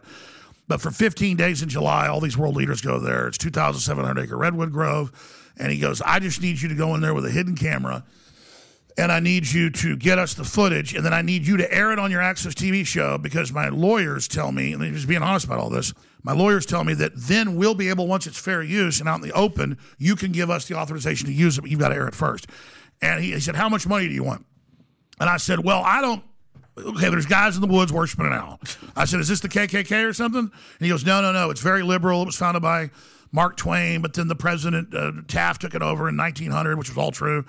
[0.69, 3.27] But for 15 days in July, all these world leaders go there.
[3.27, 5.11] It's 2,700 acre Redwood Grove.
[5.59, 8.05] And he goes, I just need you to go in there with a hidden camera
[9.01, 11.73] and I need you to get us the footage, and then I need you to
[11.73, 15.23] air it on your Access TV show because my lawyers tell me, and just being
[15.23, 15.95] honest about all this.
[16.23, 19.23] My lawyers tell me that then we'll be able, once it's fair use and out
[19.23, 21.89] in the open, you can give us the authorization to use it, but you've got
[21.89, 22.47] to air it first.
[23.01, 24.45] And he, he said, How much money do you want?
[25.19, 26.23] And I said, Well, I don't.
[26.77, 28.61] Okay, there's guys in the woods worshiping an owl.
[28.95, 30.41] I said, Is this the KKK or something?
[30.41, 31.49] And he goes, No, no, no.
[31.49, 32.21] It's very liberal.
[32.23, 32.91] It was founded by
[33.33, 36.99] Mark Twain, but then the president uh, Taft took it over in 1900, which was
[36.99, 37.45] all true.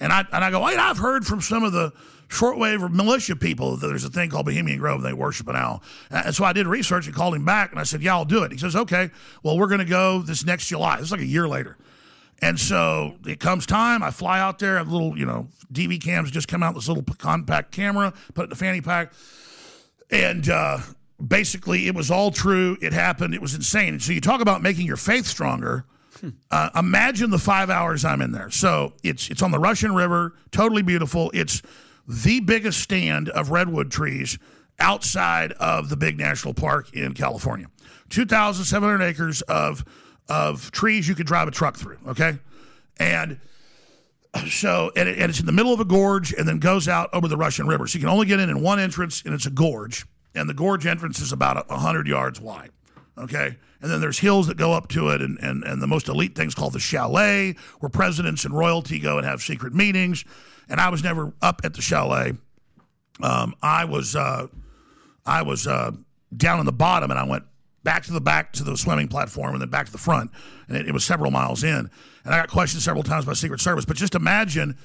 [0.00, 1.92] And I and I go, I've heard from some of the
[2.28, 4.96] shortwave or militia people that there's a thing called Bohemian Grove.
[4.96, 5.82] And they worship an owl.
[6.10, 8.42] And so I did research and called him back, and I said, Yeah, I'll do
[8.42, 8.52] it.
[8.52, 9.10] He says, Okay,
[9.42, 10.98] well, we're going to go this next July.
[11.00, 11.76] It's like a year later.
[12.42, 14.02] And so it comes time.
[14.02, 14.76] I fly out there.
[14.76, 16.74] I A little, you know, DV cams just come out.
[16.74, 19.12] This little compact camera, put it in the fanny pack,
[20.10, 20.78] and uh,
[21.24, 22.76] basically it was all true.
[22.80, 23.34] It happened.
[23.34, 23.94] It was insane.
[23.94, 25.84] And so you talk about making your faith stronger.
[26.50, 28.50] Uh, imagine the five hours I'm in there.
[28.50, 31.30] So it's it's on the Russian River, totally beautiful.
[31.34, 31.60] It's
[32.08, 34.38] the biggest stand of redwood trees
[34.78, 37.66] outside of the big national park in California.
[38.10, 39.84] 2,700 acres of
[40.28, 41.98] of trees you could drive a truck through.
[42.08, 42.38] Okay,
[42.98, 43.38] and
[44.48, 47.10] so and, it, and it's in the middle of a gorge and then goes out
[47.12, 47.86] over the Russian River.
[47.86, 50.06] So you can only get in in one entrance, and it's a gorge,
[50.36, 52.70] and the gorge entrance is about a hundred yards wide.
[53.18, 56.08] Okay, and then there's hills that go up to it, and and and the most
[56.08, 60.24] elite thing's called the chalet, where presidents and royalty go and have secret meetings.
[60.68, 62.34] And I was never up at the chalet.
[63.22, 64.48] Um, I was uh,
[65.24, 65.92] I was uh,
[66.36, 67.44] down in the bottom, and I went
[67.82, 70.30] back to the back to the swimming platform, and then back to the front,
[70.68, 71.90] and it, it was several miles in.
[72.24, 73.84] And I got questioned several times by Secret Service.
[73.84, 74.76] But just imagine,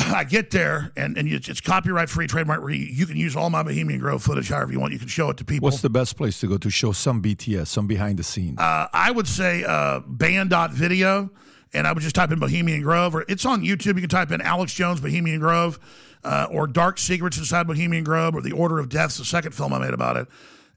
[0.14, 2.90] I get there, and and it's, it's copyright free, trademark free.
[2.92, 4.92] You can use all my Bohemian Grove footage however you want.
[4.92, 5.66] You can show it to people.
[5.66, 8.58] What's the best place to go to show some BTS, some behind the scenes?
[8.58, 11.30] Uh, I would say uh, banned.video,
[11.72, 13.94] and I would just type in Bohemian Grove, or it's on YouTube.
[13.96, 15.78] You can type in Alex Jones Bohemian Grove,
[16.24, 19.72] uh, or Dark Secrets Inside Bohemian Grove, or The Order of Death's the second film
[19.72, 20.28] I made about it.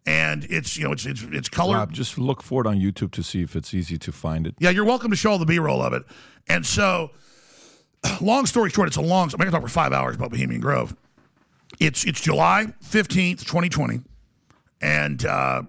[0.06, 1.78] And it's you know it's it's it's colored.
[1.78, 4.54] Rob, just look for it on YouTube to see if it's easy to find it.
[4.60, 6.04] Yeah, you're welcome to show all the B-roll of it.
[6.50, 7.12] And so,
[8.22, 9.30] long story short, it's a long.
[9.34, 10.96] I'm going to talk for five hours about Bohemian Grove.
[11.80, 14.02] It's it's July fifteenth, twenty twenty,
[14.82, 15.64] and uh,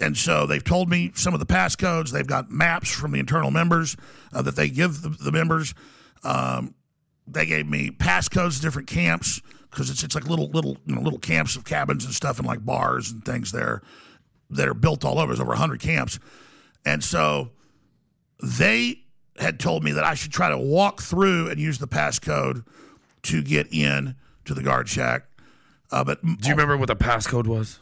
[0.00, 2.10] and so they've told me some of the passcodes.
[2.10, 3.96] They've got maps from the internal members
[4.32, 5.74] uh, that they give the, the members.
[6.22, 6.74] Um,
[7.26, 9.40] they gave me passcodes to different camps
[9.70, 12.46] because it's it's like little little you know little camps of cabins and stuff and
[12.46, 13.82] like bars and things there
[14.50, 15.32] that are built all over.
[15.32, 16.18] There's over hundred camps,
[16.84, 17.50] and so
[18.42, 19.00] they
[19.38, 22.64] had told me that I should try to walk through and use the passcode
[23.22, 25.24] to get in to the guard shack.
[25.90, 27.78] Uh, but Do you remember what the passcode was?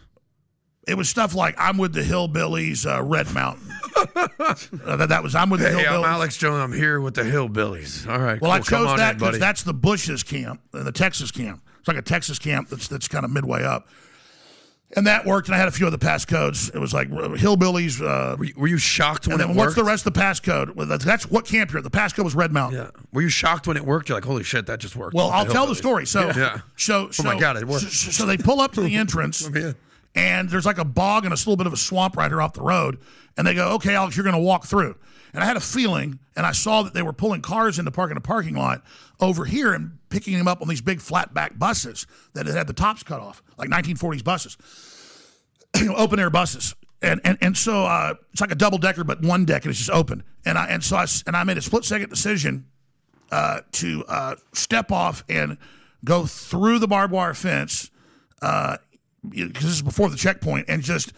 [0.86, 3.68] it was stuff like I'm with the hillbillies, uh, Red Mountain.
[4.16, 6.06] uh, that, that was I'm with the Hey, I'm hillbillies.
[6.06, 6.60] Alex Jones.
[6.62, 8.08] I'm here with the Hillbillies.
[8.08, 8.40] All right.
[8.40, 8.78] Well, I cool.
[8.78, 11.62] Come chose that because that's the Bush's camp and the Texas camp.
[11.80, 13.88] It's like a Texas camp that's that's kind of midway up,
[14.94, 15.48] and that worked.
[15.48, 16.72] And I had a few other passcodes.
[16.74, 18.00] It was like uh, hillbillies.
[18.00, 20.20] Uh, Were you, were you shocked when and then it what's the rest of the
[20.20, 20.74] passcode?
[20.74, 21.84] Well, that's, that's what camp you're at.
[21.84, 22.80] The passcode was Red Mountain.
[22.80, 22.90] Yeah.
[23.12, 24.08] Were you shocked when it worked?
[24.08, 25.14] You're like, holy shit, that just worked.
[25.14, 26.06] Well, I'll tell the story.
[26.06, 26.60] So, yeah.
[26.76, 27.82] so, Oh my God, it worked.
[27.84, 29.72] So, so they pull up to the entrance, me
[30.16, 32.54] and there's like a bog and a little bit of a swamp right here off
[32.54, 32.98] the road.
[33.36, 34.96] And they go, okay, Alex, you're going to walk through.
[35.34, 38.10] And I had a feeling, and I saw that they were pulling cars into park
[38.10, 38.82] in a parking lot
[39.20, 43.02] over here and picking them up on these big flatback buses that had the tops
[43.02, 44.56] cut off, like 1940s buses,
[45.94, 46.74] open air buses.
[47.02, 49.78] And, and, and so uh, it's like a double decker, but one deck, and it's
[49.78, 50.22] just open.
[50.46, 52.64] And I and so I, and I made a split second decision
[53.30, 55.58] uh, to uh, step off and
[56.02, 57.90] go through the barbed wire fence
[58.40, 61.12] because this is before the checkpoint, and just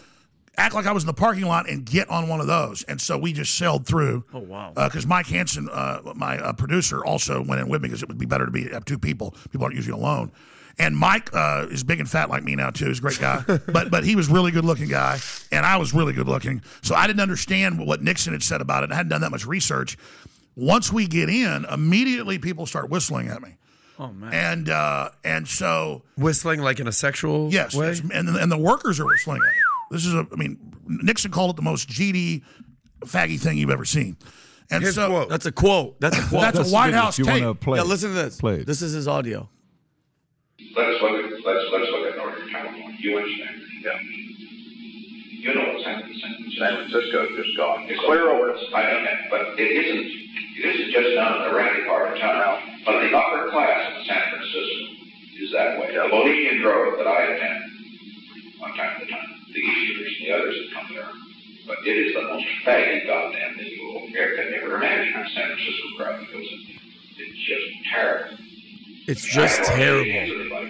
[0.59, 2.83] act like I was in the parking lot and get on one of those.
[2.83, 4.25] And so we just sailed through.
[4.35, 4.73] Oh, wow.
[4.75, 8.19] Because Mike Hansen, uh, my uh, producer, also went in with me because it would
[8.19, 9.35] be better to be have two people.
[9.51, 10.31] People aren't usually alone.
[10.81, 12.87] And Mike uh, is big and fat like me now too.
[12.87, 15.19] He's a great guy, but but he was really good looking guy,
[15.51, 16.63] and I was really good looking.
[16.83, 18.93] So I didn't understand what Nixon had said about it.
[18.93, 19.97] I hadn't done that much research.
[20.55, 23.57] Once we get in, immediately people start whistling at me.
[23.99, 24.33] Oh man.
[24.33, 27.89] And uh, and so Whistling like in a sexual yes, way.
[27.89, 29.39] yes, and and the workers are whistling.
[29.39, 29.61] at me.
[29.91, 32.43] This is a, I mean, Nixon called it the most GD
[33.01, 34.17] faggy thing you've ever seen.
[34.71, 35.29] And His so quote.
[35.29, 36.01] That's a quote.
[36.01, 36.43] That's a quote.
[36.43, 37.01] That's a White video.
[37.01, 37.43] House you tape.
[37.43, 38.39] want to play yeah, listen to this.
[38.39, 38.65] Play.
[38.65, 39.49] This is his audio.
[40.77, 42.97] Let's look at let's let's look at Northern California.
[43.01, 43.63] You understand?
[43.83, 43.99] Yeah.
[45.41, 46.29] You know what San Francisco.
[46.59, 47.87] San Francisco just gone.
[47.89, 48.53] It's clear over.
[48.75, 50.07] I know that, but it isn't.
[50.59, 52.59] It isn't just down in the randy part of town.
[52.85, 54.99] But the upper class in San Francisco
[55.41, 55.95] is that way.
[55.95, 57.63] The Bohemian Grove that I attend,
[58.59, 61.11] one time to time, the Easterners and the others that come there.
[61.67, 65.29] But it is the most faggy goddamn thing you will ever could never imagine in
[65.35, 66.81] San Francisco crowd because it,
[67.19, 68.39] it's just terrible.
[69.07, 70.69] It's just terrible.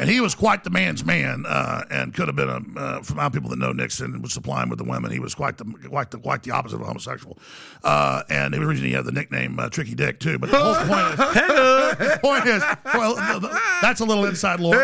[0.00, 2.78] And he was quite the man's man, uh, and could have been a.
[2.78, 5.58] Uh, for my people that know Nixon was supplying with the women, he was quite
[5.58, 7.36] the quite the quite the opposite of a homosexual.
[7.82, 10.38] Uh, and the originally he had the nickname uh, Tricky Dick too.
[10.38, 12.62] But the whole point is, point is,
[12.94, 14.76] well, th- th- that's a little inside lore.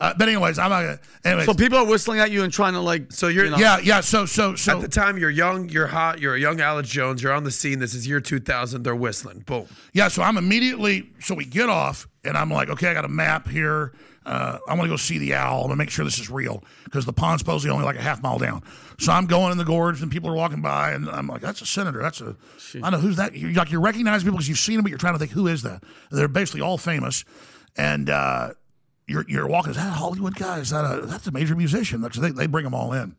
[0.00, 0.82] Uh, but anyways, I'm not.
[0.82, 3.12] Gonna, anyways, So people are whistling at you and trying to like.
[3.12, 4.00] So you're you know, yeah, yeah.
[4.00, 7.22] So so so At the time, you're young, you're hot, you're a young Alex Jones,
[7.22, 7.78] you're on the scene.
[7.78, 8.82] This is year 2000.
[8.82, 9.40] They're whistling.
[9.40, 9.66] Boom.
[9.92, 13.08] Yeah, so I'm immediately so we get off, and I'm like, okay, I got a
[13.08, 13.92] map here.
[14.26, 15.60] Uh, I want to go see the owl.
[15.60, 18.20] I'm gonna make sure this is real because the pond's supposedly only like a half
[18.22, 18.62] mile down.
[18.98, 21.60] So I'm going in the gorge, and people are walking by, and I'm like, that's
[21.62, 22.02] a senator.
[22.02, 22.36] That's a
[22.82, 23.36] I know who's that.
[23.36, 25.46] You're like you recognize people because you've seen them, but you're trying to think who
[25.46, 25.84] is that.
[26.10, 27.24] They're basically all famous,
[27.76, 28.50] and uh,
[29.06, 29.70] you're you're walking.
[29.70, 30.58] Is that a Hollywood guy?
[30.58, 32.00] Is that a that's a major musician?
[32.02, 33.14] Because they they bring them all in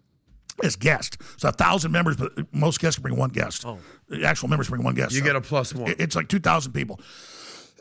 [0.64, 1.18] as guests.
[1.38, 3.64] So a thousand members, but most guests can bring one guest.
[3.66, 3.78] Oh.
[4.10, 5.12] The actual members bring one guest.
[5.14, 5.92] You So get a plus one.
[5.92, 7.00] it- It's like two thousand people.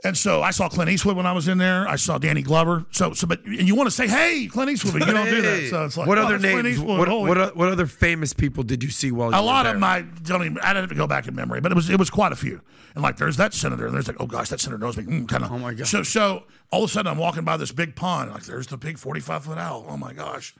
[0.06, 1.88] And so I saw Clint Eastwood when I was in there.
[1.88, 2.86] I saw Danny Glover.
[2.90, 5.42] So, so, but and you want to say, "Hey, Clint Eastwood," but you don't do
[5.42, 5.68] that.
[5.68, 6.78] So it's like, what oh, other names?
[6.78, 9.74] What, what, what other famous people did you see while you a were lot there?
[9.74, 10.58] A lot of my I don't even.
[10.58, 12.60] I didn't go back in memory, but it was it was quite a few.
[12.94, 15.04] And like, there's that senator, and there's like, oh gosh, that senator knows me.
[15.04, 15.52] Mm, kind of.
[15.52, 15.86] Oh, my God.
[15.86, 18.30] So so all of a sudden I'm walking by this big pond.
[18.30, 19.84] Like, there's the big 45 foot owl.
[19.88, 20.54] Oh my gosh.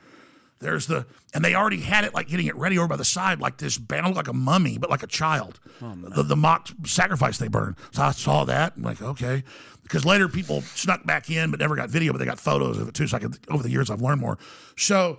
[0.59, 3.41] There's the and they already had it like getting it ready over by the side,
[3.41, 5.61] like this band looked like a mummy, but like a child.
[5.83, 7.77] Oh, the, the mock sacrifice they burned.
[7.93, 8.73] So I saw that.
[8.77, 9.45] I'm like, okay.
[9.83, 12.89] Because later people snuck back in but never got video, but they got photos of
[12.89, 13.07] it too.
[13.07, 14.39] So I could over the years I've learned more.
[14.77, 15.19] So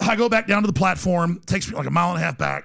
[0.00, 2.36] I go back down to the platform, takes me like a mile and a half
[2.36, 2.64] back.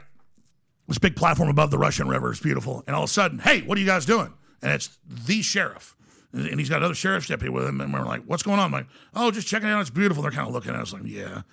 [0.87, 2.83] This big platform above the Russian River is beautiful.
[2.87, 4.33] And all of a sudden, hey, what are you guys doing?
[4.61, 5.95] And it's the sheriff.
[6.33, 7.79] And he's got another sheriff's deputy with him.
[7.79, 8.65] And we're like, what's going on?
[8.65, 9.81] I'm like, oh, just checking it out.
[9.81, 10.23] It's beautiful.
[10.23, 11.43] They're kind of looking at us like, yeah.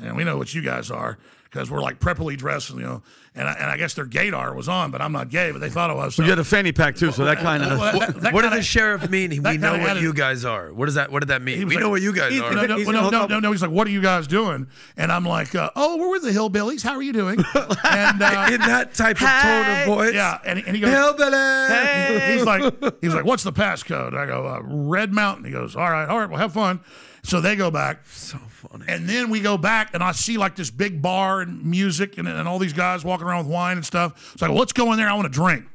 [0.00, 1.18] And we know what you guys are
[1.50, 3.02] because we're like preppily dressed, and, you know.
[3.34, 5.68] And I, and I guess their gaydar was on, but I'm not gay, but they
[5.70, 6.16] thought I was.
[6.16, 6.24] So.
[6.24, 8.00] You had a fanny pack too, so that kind Well, of.
[8.14, 9.30] that- that what did kinda- the sheriff mean?
[9.30, 10.72] We know what added- you guys are.
[10.72, 11.12] What does that?
[11.12, 11.58] What did that mean?
[11.60, 12.52] We was know what you guys He's- are.
[12.52, 13.52] No, no, He's no, no, no, no.
[13.52, 14.66] He's like, "What are you guys doing?"
[14.96, 16.82] And I'm like, uh, "Oh, we're with the hillbillies.
[16.82, 20.14] How are you doing?" And uh, in that type of tone of voice.
[20.14, 22.32] yeah, and, and he goes, Hillbilly.
[22.32, 25.88] He's like, he's like, "What's the passcode?" I go, uh, "Red Mountain." He goes, "All
[25.88, 26.80] right, all right, well, have fun."
[27.28, 28.06] So they go back.
[28.06, 28.86] So funny.
[28.88, 32.26] And then we go back, and I see like this big bar and music, and,
[32.26, 34.34] and all these guys walking around with wine and stuff.
[34.38, 35.10] So I go, let's go in there.
[35.10, 35.66] I want to drink.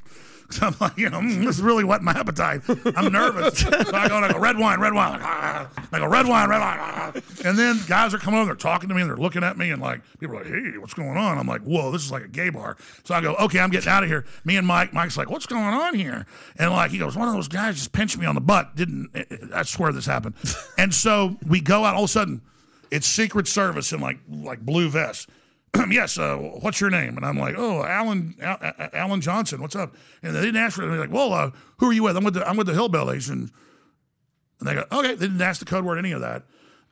[0.50, 2.62] So I'm like, you know, mm, this is really whetting my appetite.
[2.96, 3.60] I'm nervous.
[3.62, 5.20] so I go, and I go, red wine, red wine.
[5.22, 5.70] Ah.
[5.92, 6.78] I go, red wine, red wine.
[6.80, 7.12] Ah.
[7.44, 9.72] And then guys are coming over, they're talking to me, and they're looking at me,
[9.72, 11.38] and like, people are like, hey, what's going on?
[11.38, 12.78] I'm like, whoa, this is like a gay bar.
[13.04, 14.26] So I go, okay, I'm getting out of here.
[14.46, 16.26] Me and Mike, Mike's like, what's going on here?
[16.58, 18.76] And like, he goes, one of those guys just pinched me on the butt.
[18.76, 19.10] Didn't,
[19.54, 20.36] I swear this happened.
[20.78, 22.42] and so we go out, all of a sudden,
[22.92, 25.26] it's Secret Service in like like blue vests.
[25.90, 27.18] yes, uh, what's your name?
[27.18, 29.62] And I'm like, oh, Alan Al- Al- Alan Johnson.
[29.62, 29.96] What's up?
[30.22, 30.88] And they didn't ask for it.
[30.90, 32.16] They're like, well, uh, who are you with?
[32.16, 33.30] I'm with the I'm with the Hillbillies.
[33.32, 33.52] And
[34.60, 35.16] and they go, okay.
[35.16, 36.44] They didn't ask the code word, any of that.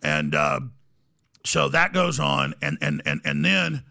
[0.02, 0.62] And uh,
[1.46, 3.84] so that goes on, and and and and then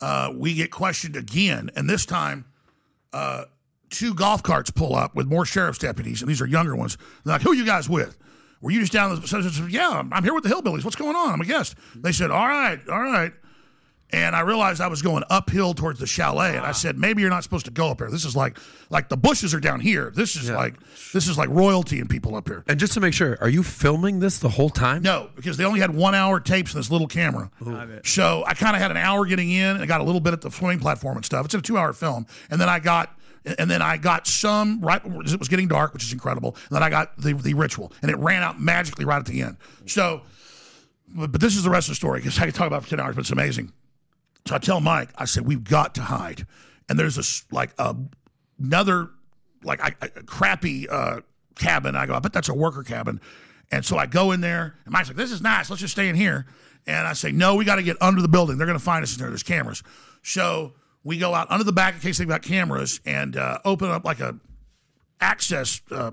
[0.00, 2.46] uh, we get questioned again, and this time.
[3.12, 3.44] Uh,
[3.90, 6.96] Two golf carts pull up with more sheriff's deputies, and these are younger ones.
[7.26, 8.16] They're like, "Who are you guys with?"
[8.62, 9.14] were you just down?
[9.20, 10.84] The, yeah, I'm here with the hillbillies.
[10.84, 11.32] What's going on?
[11.34, 11.74] I'm a guest.
[11.96, 13.32] They said, all right, all right.
[14.12, 16.72] And I realized I was going uphill towards the chalet, and I ah.
[16.72, 18.10] said, maybe you're not supposed to go up here.
[18.10, 18.58] This is like,
[18.90, 20.12] like the bushes are down here.
[20.14, 20.74] This is like,
[21.14, 22.62] this is like royalty and people up here.
[22.68, 25.02] And just to make sure, are you filming this the whole time?
[25.02, 27.50] No, because they only had one hour tapes in this little camera.
[28.04, 30.34] So I kind of had an hour getting in, and I got a little bit
[30.34, 31.46] at the swimming platform and stuff.
[31.46, 33.18] It's a two-hour film, and then I got,
[33.58, 36.54] and then I got some right as it was getting dark, which is incredible.
[36.68, 39.40] And then I got the the ritual, and it ran out magically right at the
[39.40, 39.56] end.
[39.86, 40.22] So,
[41.08, 42.84] but, but this is the rest of the story because I could talk about it
[42.84, 43.72] for ten hours, but it's amazing.
[44.46, 46.46] So I tell Mike, I said, we've got to hide.
[46.88, 47.94] And there's this like a,
[48.58, 49.10] another
[49.62, 51.20] like a, a crappy uh,
[51.54, 51.94] cabin.
[51.94, 53.20] I go, I bet that's a worker cabin.
[53.70, 55.70] And so I go in there, and Mike's like, this is nice.
[55.70, 56.46] Let's just stay in here.
[56.86, 58.58] And I say, no, we got to get under the building.
[58.58, 59.28] They're going to find us in there.
[59.28, 59.82] There's cameras.
[60.22, 60.74] So
[61.04, 64.04] we go out under the back in case they've got cameras and uh, open up
[64.04, 64.38] like a
[65.20, 66.10] access uh,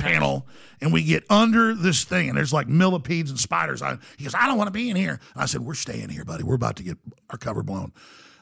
[0.00, 0.46] panel
[0.80, 3.82] and we get under this thing and there's like millipedes and spiders.
[3.82, 5.20] I, he goes, I don't want to be in here.
[5.34, 6.42] And I said, We're staying here, buddy.
[6.42, 6.98] We're about to get
[7.30, 7.92] our cover blown.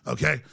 [0.07, 0.43] Okay.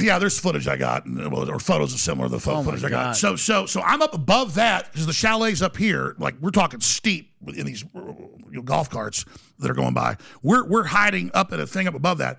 [0.00, 2.62] Yeah, there's footage I got, and, well, or photos of similar to the pho- Oh
[2.64, 3.04] footage I got.
[3.04, 3.16] God.
[3.16, 6.16] So, so, so I'm up above that because the chalet's up here.
[6.18, 9.24] Like we're talking steep in these uh, golf carts
[9.60, 10.16] that are going by.
[10.42, 12.38] We're we're hiding up at a thing up above that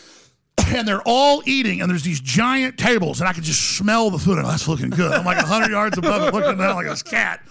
[0.67, 4.17] and they're all eating, and there's these giant tables, and I can just smell the
[4.17, 4.37] food.
[4.37, 5.11] And oh, that's looking good.
[5.11, 7.41] I'm like 100 yards above it, looking down like this cat.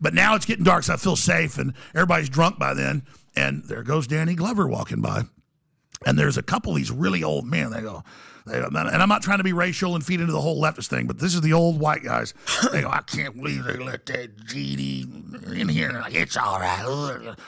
[0.00, 3.02] But now it's getting dark, so I feel safe, and everybody's drunk by then.
[3.36, 5.22] And there goes Danny Glover walking by,
[6.04, 7.70] and there's a couple of these really old men.
[7.70, 8.02] They go,
[8.46, 11.18] and I'm not trying to be racial and feed into the whole leftist thing, but
[11.18, 12.34] this is the old white guys.
[12.72, 15.90] They go, I can't believe they let that GD in here.
[15.92, 16.82] Like, it's all right.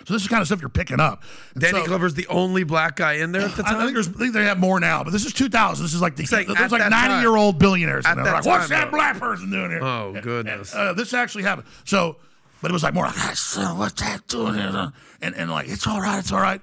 [0.06, 1.22] So this is kind of stuff you're picking up.
[1.54, 4.08] And Danny so- Glover's the only black guy in there at the I think, there's,
[4.08, 5.84] I think they have more now, but this is 2000.
[5.84, 7.20] This is like the like there's like 90 time.
[7.22, 8.04] year old billionaires.
[8.06, 8.32] At in there.
[8.32, 8.96] that Like, What's time, that though.
[8.96, 9.82] black person doing here?
[9.82, 10.74] Oh goodness!
[10.74, 11.68] Uh, this actually happened.
[11.84, 12.16] So,
[12.60, 14.54] but it was like more like, "Ah, son, what's that doing?
[14.54, 16.60] here?" And and like, it's all right, it's all right.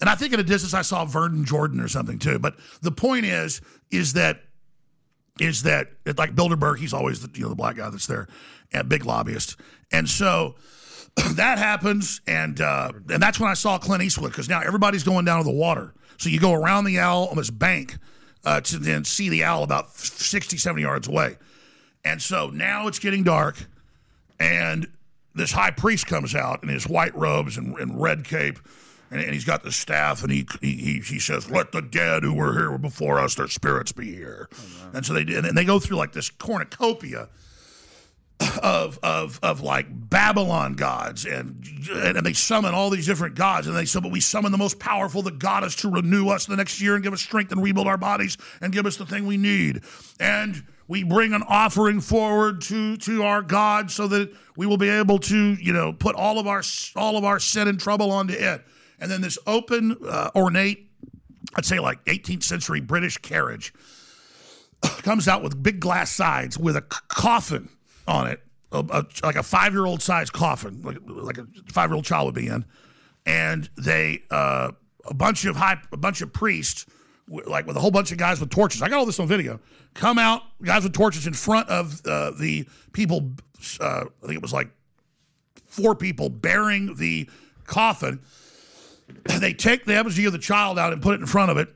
[0.00, 2.38] And I think at a distance I saw Vernon Jordan or something too.
[2.38, 3.60] But the point is,
[3.90, 4.42] is that
[5.38, 8.26] is that like Bilderberg, he's always the you know the black guy that's there,
[8.72, 9.56] and big lobbyist.
[9.92, 10.56] And so
[11.32, 15.24] that happens, and uh, and that's when I saw Clint Eastwood because now everybody's going
[15.24, 15.94] down to the water.
[16.18, 17.96] So you go around the owl on this bank
[18.44, 21.36] uh, to then see the owl about 60, 70 yards away.
[22.04, 23.56] And so now it's getting dark,
[24.38, 24.86] and
[25.34, 28.58] this high priest comes out in his white robes and, and red cape,
[29.10, 32.34] and, and he's got the staff, and he, he he says, "Let the dead who
[32.34, 35.64] were here before us, their spirits be here." Oh, and so they did, and they
[35.64, 37.28] go through like this cornucopia
[38.62, 43.76] of of of like Babylon gods, and and they summon all these different gods, and
[43.76, 46.80] they say, "But we summon the most powerful, the goddess, to renew us the next
[46.80, 49.36] year and give us strength and rebuild our bodies and give us the thing we
[49.36, 49.82] need."
[50.20, 54.88] And we bring an offering forward to to our God so that we will be
[54.88, 56.62] able to, you know, put all of our
[56.94, 58.64] all of our sin and trouble onto it.
[59.00, 60.90] And then this open, uh, ornate,
[61.54, 63.72] I'd say like 18th century British carriage
[65.02, 67.68] comes out with big glass sides with a c- coffin
[68.06, 68.40] on it,
[68.72, 72.04] a, a- like a five year old size coffin, like, like a five year old
[72.04, 72.64] child would be in,
[73.24, 74.72] and they uh,
[75.04, 76.86] a bunch of high, a bunch of priests,
[77.28, 78.82] like with a whole bunch of guys with torches.
[78.82, 79.60] I got all this on video.
[79.94, 83.32] Come out, guys with torches in front of uh, the people.
[83.80, 84.68] Uh, I think it was like
[85.66, 87.28] four people bearing the
[87.64, 88.20] coffin.
[89.40, 91.68] They take the effigy of the child out and put it in front of it,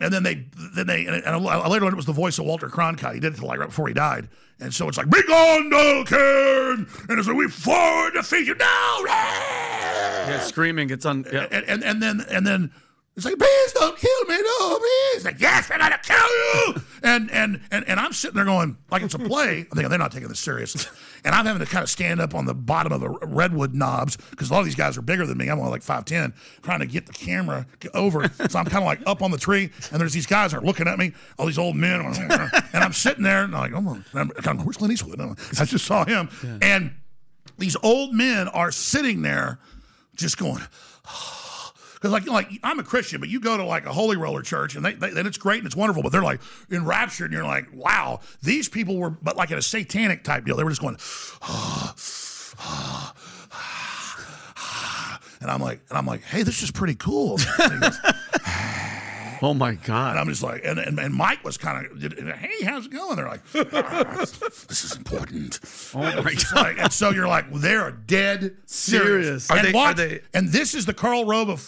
[0.00, 2.68] and then they then they and I later on it was the voice of Walter
[2.68, 3.14] Cronkite.
[3.14, 4.28] He did it till like right before he died,
[4.60, 9.00] and so it's like "Be gone, Duncan," and it's like "We forward defeat you now."
[9.06, 10.90] Yeah, screaming.
[10.90, 11.26] It's on.
[11.32, 11.46] Yeah.
[11.50, 12.70] And, and and then and then
[13.16, 16.82] it's like, "Please don't kill me, no, please." It's like, "Yes, we're gonna kill you,"
[17.02, 19.66] and and and and I'm sitting there going like it's a play.
[19.70, 20.86] I think they're not taking this serious,
[21.24, 24.16] and I'm having to kind of stand up on the bottom of the redwood knobs
[24.30, 25.48] because a lot of these guys are bigger than me.
[25.48, 26.32] I'm only like five ten,
[26.62, 28.30] trying to get the camera over.
[28.48, 30.88] So I'm kind of like up on the tree, and there's these guys are looking
[30.88, 32.00] at me, all these old men,
[32.72, 35.84] and I'm sitting there, and I'm like, "Oh, I'm of where's Clint Eastwood?" I just
[35.84, 36.28] saw him,
[36.62, 36.92] and
[37.58, 39.58] these old men are sitting there,
[40.16, 40.62] just going.
[42.00, 44.74] Because like like I'm a Christian, but you go to like a holy roller church
[44.74, 46.40] and they, they and it's great and it's wonderful, but they're like
[46.70, 50.56] enraptured and you're like, wow, these people were but like in a satanic type deal.
[50.56, 50.96] They were just going,
[51.42, 51.94] ah,
[54.56, 57.38] ah, And I'm like, and I'm like, hey, this is pretty cool.
[57.58, 57.98] And he goes,
[59.42, 60.10] Oh my God.
[60.10, 63.16] and I'm just like, and, and, and Mike was kind of, hey, how's it going?
[63.16, 63.40] They're like,
[63.72, 64.26] "Ah,
[64.68, 65.58] this is important.
[65.94, 66.52] Oh my God.
[66.54, 69.46] like- and so you're like, they are dead serious.
[69.46, 69.50] Serious.
[69.50, 71.58] Are and they- watch- are they- and this is the Karl Rove of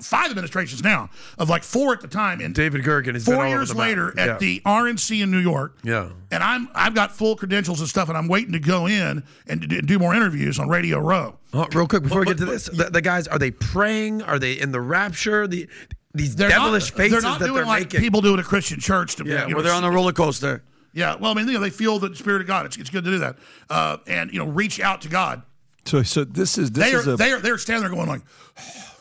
[0.00, 2.40] five administrations now, of like four at the time.
[2.40, 3.82] And David Gergen has been all four over years the map.
[3.86, 4.38] later at Yeah.
[4.38, 5.78] the RNC in New York.
[5.82, 6.08] Yeah.
[6.30, 9.68] And I'm I've got full credentials and stuff, and I'm waiting to go in and
[9.68, 11.38] do- do more interviews on Radio Row.
[11.54, 14.22] Oh, real quick before we get to this, the, the guys are they praying?
[14.22, 15.46] Are they in the rapture?
[15.46, 15.68] The
[16.14, 18.00] these They're devilish not, faces they're not that doing they're like making.
[18.00, 19.16] people do at a Christian church.
[19.16, 20.62] To Yeah, you know, where they're on the roller coaster.
[20.94, 22.64] Yeah, well, I mean, you know, they feel the Spirit of God.
[22.64, 23.36] It's, it's good to do that,
[23.68, 25.42] uh, and you know, reach out to God.
[25.84, 28.08] So, so this is this They are is a they are they're standing there going
[28.08, 28.22] like,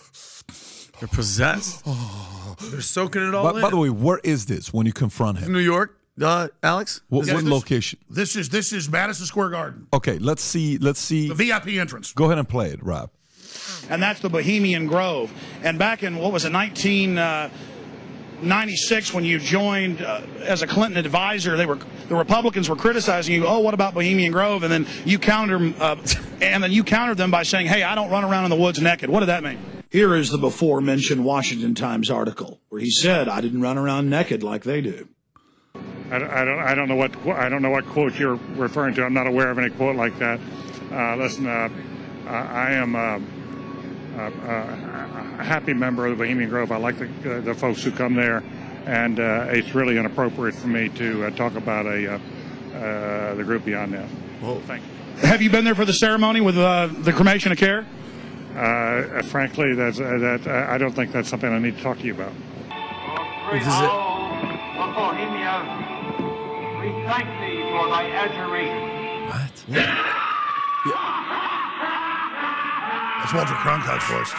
[1.00, 1.84] They're possessed.
[2.72, 3.62] They're soaking it all By, in.
[3.62, 5.52] by the way, where is this when you confront him?
[5.52, 7.02] New York, uh, Alex?
[7.10, 8.00] What, Yes, what this- location?
[8.10, 10.78] this is this is Madison Square Garden, Okay, let's see.
[10.78, 11.28] Let's see.
[11.28, 12.14] the VIP entrance.
[12.14, 13.10] Go ahead and play it, Rob.
[13.90, 15.32] and that's the Bohemian Grove.
[15.64, 21.58] And back in what was it, 1996, when you joined uh, as a Clinton advisor,
[21.58, 21.78] they were
[22.08, 23.46] the Republicans were criticizing you.
[23.48, 24.64] Oh, what about Bohemian Grove?
[24.64, 25.96] And then you countered, 'em, uh,
[26.42, 28.80] and then you countered them by saying, "Hey, I don't run around in the woods
[28.80, 29.58] naked." What did that mean?
[29.96, 34.10] Here is the before mentioned Washington Times article where he said, I didn't run around
[34.10, 35.08] naked like they do.
[36.12, 36.60] I, I don't.
[36.60, 37.16] I don't know what.
[37.28, 39.06] I don't know what quote you're referring to.
[39.06, 40.42] I'm not aware of any quote like that.
[40.92, 41.70] Uh, listen, uh,
[42.28, 46.74] I I am uh, uh, uh, a happy member of the Bohemian Grove.
[46.74, 48.44] I like the, uh, the folks who come there,
[48.86, 52.20] and uh, it's really inappropriate for me to uh, talk about a uh,
[52.76, 54.10] uh, the group beyond that.
[54.42, 54.60] Whoa.
[54.68, 55.26] Thank you.
[55.26, 57.86] Have you been there for the ceremony with uh, the cremation of care?
[58.56, 60.48] Uh, frankly, that's uh, that.
[60.48, 62.32] Uh, I don't think that's something I need to talk to you about.
[63.52, 63.90] This is it.
[64.96, 65.60] Bohemia,
[66.80, 68.82] we thank thee for thy adjuration.
[69.28, 69.56] What?
[73.20, 74.32] That's Walter Cronkite's voice.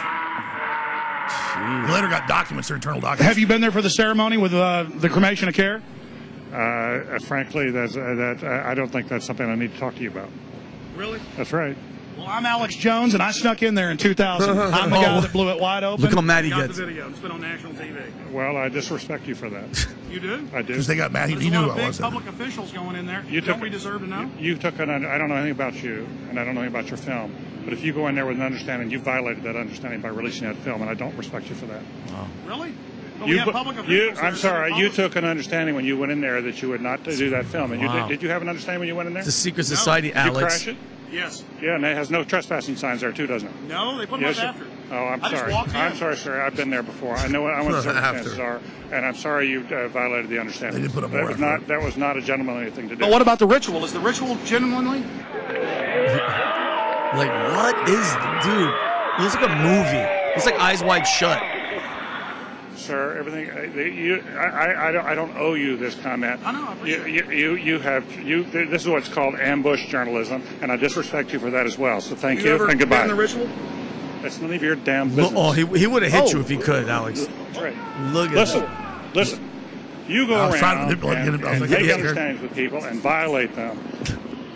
[1.57, 3.25] He later got documents, their internal documents.
[3.27, 5.83] Have you been there for the ceremony with uh, the cremation of care?
[6.53, 8.43] Uh, frankly, that's uh, that.
[8.43, 10.31] Uh, I don't think that's something I need to talk to you about.
[10.95, 11.21] Really?
[11.37, 11.77] That's right.
[12.17, 14.49] Well, I'm Alex Jones, and I snuck in there in 2000.
[14.59, 16.03] I'm the guy that blew it wide open.
[16.03, 16.79] Look how mad he Got gets.
[16.79, 17.11] the video.
[17.11, 18.03] It's been on national TV.
[18.33, 19.87] Well, I disrespect you for that.
[20.07, 20.49] You do?
[20.55, 20.69] I do.
[20.69, 21.29] Because they got mad.
[21.29, 21.99] He, There's he a knew lot who of I big was.
[21.99, 23.23] public officials going in there.
[23.29, 24.31] You Don't took- we deserve to know?
[24.39, 24.89] You took an.
[25.05, 27.35] I don't know anything about you, and I don't know anything about your film.
[27.65, 30.47] But if you go in there with an understanding, you violated that understanding by releasing
[30.47, 31.83] that film, and I don't respect you for that.
[32.47, 32.73] Really?
[33.19, 34.71] But You, we have public officials you, there I'm that sorry.
[34.73, 34.95] are You public.
[35.13, 37.73] took an understanding when you went in there that you would not do that film.
[37.73, 38.07] And you Wow.
[38.07, 39.21] did, did you have an understanding when you went in there?
[39.21, 40.67] It's a secret society, Did Alex.
[40.67, 40.96] you crash it?
[41.11, 41.45] Yes.
[41.63, 43.55] Yeah, and it has no trespassing signs there too, doesn't it?
[43.69, 44.67] No, they put them Yes, up after.
[44.91, 45.53] Oh, I'm I sorry.
[45.53, 45.77] walked in.
[45.77, 46.41] I'm sorry, sir.
[46.43, 47.17] I've been there before.
[47.17, 48.25] I know what, I know what the After.
[48.25, 48.61] circumstances are,
[48.93, 50.83] and I'm sorry you uh, violated the understanding.
[50.83, 51.41] They did put up that was after.
[51.45, 53.01] not that was not a gentlemanly thing to do.
[53.01, 53.85] But what about the ritual?
[53.85, 55.01] Is the ritual gentlemanly?
[57.17, 58.13] Like, what is,
[58.45, 58.69] dude?
[59.19, 60.05] It looks like a movie.
[60.37, 61.41] It's like Eyes Wide Shut.
[62.87, 66.41] Sir, everything uh, you, I, I, I don't, I don't owe you this comment.
[66.45, 68.45] I know, I appreciate you, you, you, you have, you.
[68.45, 72.01] This is what's called ambush journalism, and I disrespect you for that as well.
[72.01, 73.03] So thank you, ever and been goodbay.
[73.03, 73.49] in the ritual?
[74.23, 75.33] It's none of your damn Look, business.
[75.37, 76.31] oh, he, he would have hit Oh.
[76.31, 77.27] you if he could, Alex.
[77.27, 78.13] That's right.
[78.13, 79.17] Look at Listen, that.
[79.17, 79.51] listen.
[80.07, 81.45] You go I was trying to around manipulate and, him.
[81.45, 83.81] I was and like, make yeah, understandings with people and violate them.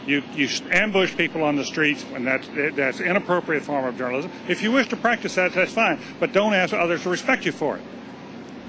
[0.07, 4.31] You you ambush people on the streets, and that's that's inappropriate form of journalism.
[4.49, 7.51] If you wish to practice that, that's fine, but don't ask others to respect you
[7.51, 7.83] for it.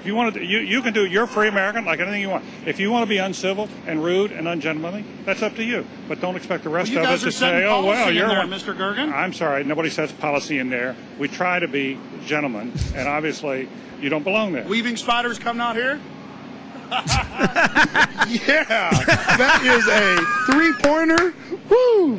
[0.02, 1.06] If you want to, you, you can do.
[1.06, 2.44] You're a free American, like anything you want.
[2.66, 5.86] If you want to be uncivil and rude and ungentlemanly, that's up to you.
[6.08, 8.50] But don't expect the rest Well, of us to say, "Oh well, you're there, one."
[8.50, 8.76] Mr.
[8.76, 9.12] Gergen.
[9.12, 10.96] I'm sorry, nobody says policy in there.
[11.20, 13.68] We try to be gentlemen, and obviously,
[14.00, 14.64] you don't belong there.
[14.64, 16.00] Weaving spiders come out here?
[16.90, 17.04] yeah,
[19.38, 20.16] that is a
[20.52, 21.32] three pointer.
[21.70, 22.18] Woo!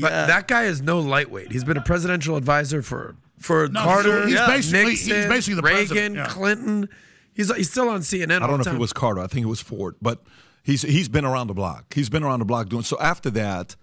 [0.00, 1.52] But that guy is no lightweight.
[1.52, 5.62] He's been a presidential advisor for for No, Carter, he's yeah, basically- he's basically the
[5.62, 6.26] Reagan, president, yeah.
[6.26, 6.88] Clinton.
[7.32, 8.42] He's he's still on CNN.
[8.42, 9.20] I don't know the if it was Carter.
[9.20, 10.22] I think it was Ford, but
[10.62, 11.94] he's he's been around the block.
[11.94, 12.82] He's been around the block doing.
[12.82, 13.76] So after that,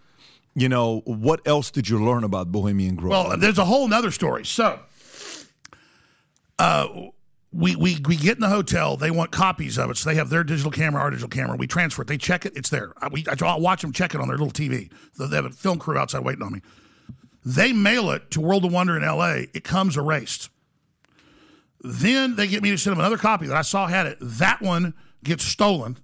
[0.54, 3.12] you know, what else did you learn about Bohemian Grove?
[3.12, 4.46] Well, there's a whole nother story.
[4.46, 4.80] So,
[6.60, 6.88] uh,
[7.54, 8.98] we, we we get in the hotel.
[8.98, 11.56] They want copies of it, so they have their digital camera, our digital camera.
[11.56, 12.08] We transfer it.
[12.08, 12.54] They check it.
[12.56, 12.94] It's there.
[13.02, 14.92] I, we, I watch them check it on their little TV.
[15.18, 16.62] They have a film crew outside waiting on me.
[17.48, 19.48] They mail it to World of Wonder in L.A.
[19.53, 20.49] It comes erased.
[21.82, 24.18] Then they get me to send them another copy that I saw had it.
[24.19, 24.94] That one
[25.24, 25.98] gets stolen.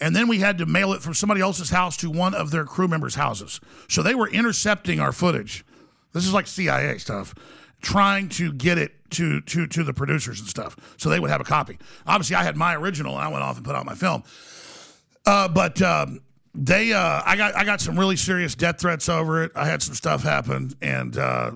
[0.00, 2.64] And then we had to mail it from somebody else's house to one of their
[2.64, 3.60] crew members' houses.
[3.88, 5.64] So they were intercepting our footage.
[6.14, 7.32] This is like CIA stuff,
[7.80, 11.40] trying to get it to to to the producers and stuff, so they would have
[11.40, 11.78] a copy.
[12.08, 14.24] Obviously, I had my original, and I went off and put out my film.
[15.24, 16.22] Uh, but um,
[16.54, 19.52] they uh, I got I got some really serious death threats over it.
[19.54, 21.52] I had some stuff happen, and uh,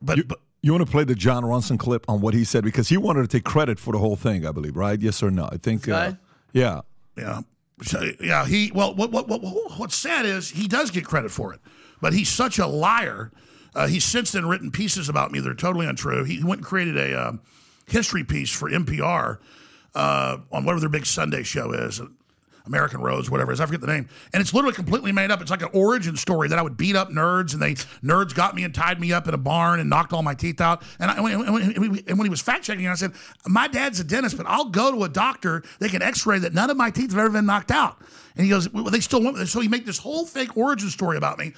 [0.00, 2.64] but, You, but you want to play the Jon Ronson clip on what he said
[2.64, 5.00] because he wanted to take credit for the whole thing, I believe, right?
[5.00, 5.48] Yes or no?
[5.50, 5.88] I think.
[5.88, 6.12] Uh,
[6.52, 6.82] yeah.
[7.16, 7.40] yeah,
[7.82, 8.46] so, yeah.
[8.46, 9.42] He well, what, what what
[9.78, 11.60] what's sad is he does get credit for it,
[12.00, 13.32] but he's such a liar.
[13.74, 16.24] Uh, he's since then written pieces about me that are totally untrue.
[16.24, 17.40] He went and created a um,
[17.86, 19.38] history piece for NPR
[19.94, 22.00] uh, on whatever their big Sunday show is.
[22.66, 25.40] American Roads, whatever it is, I forget the name, and it's literally completely made up.
[25.40, 27.74] It's like an origin story that I would beat up nerds, and they
[28.04, 30.60] nerds got me and tied me up in a barn and knocked all my teeth
[30.60, 30.82] out.
[30.98, 33.12] And, I, and when he was fact checking, I said,
[33.46, 35.62] "My dad's a dentist, but I'll go to a doctor.
[35.80, 37.98] They can X-ray that none of my teeth have ever been knocked out."
[38.36, 41.16] And he goes, well, "They still want." So he made this whole fake origin story
[41.16, 41.52] about me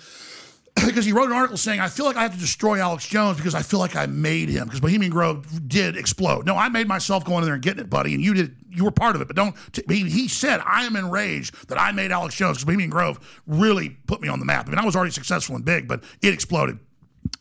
[0.87, 3.37] because he wrote an article saying, I feel like I have to destroy Alex Jones
[3.37, 6.47] because I feel like I made him because Bohemian Grove did explode.
[6.47, 8.57] No, I made myself going in there and getting it, buddy, and you did.
[8.71, 9.55] You were part of it, but don't.
[9.73, 13.43] T- he, he said, I am enraged that I made Alex Jones because Bohemian Grove
[13.47, 14.67] really put me on the map.
[14.67, 16.81] I mean, I was already successful and big, but it exploded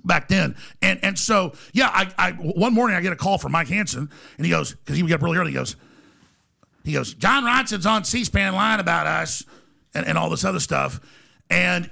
[0.05, 0.55] back then.
[0.81, 4.09] And and so yeah, I, I one morning I get a call from Mike Hansen,
[4.37, 5.51] and he goes because he got up really early.
[5.51, 5.75] He goes,
[6.83, 9.43] he goes, Jon Ronson's on C-SPAN lying about us
[9.93, 10.99] and, and all this other stuff,
[11.49, 11.89] and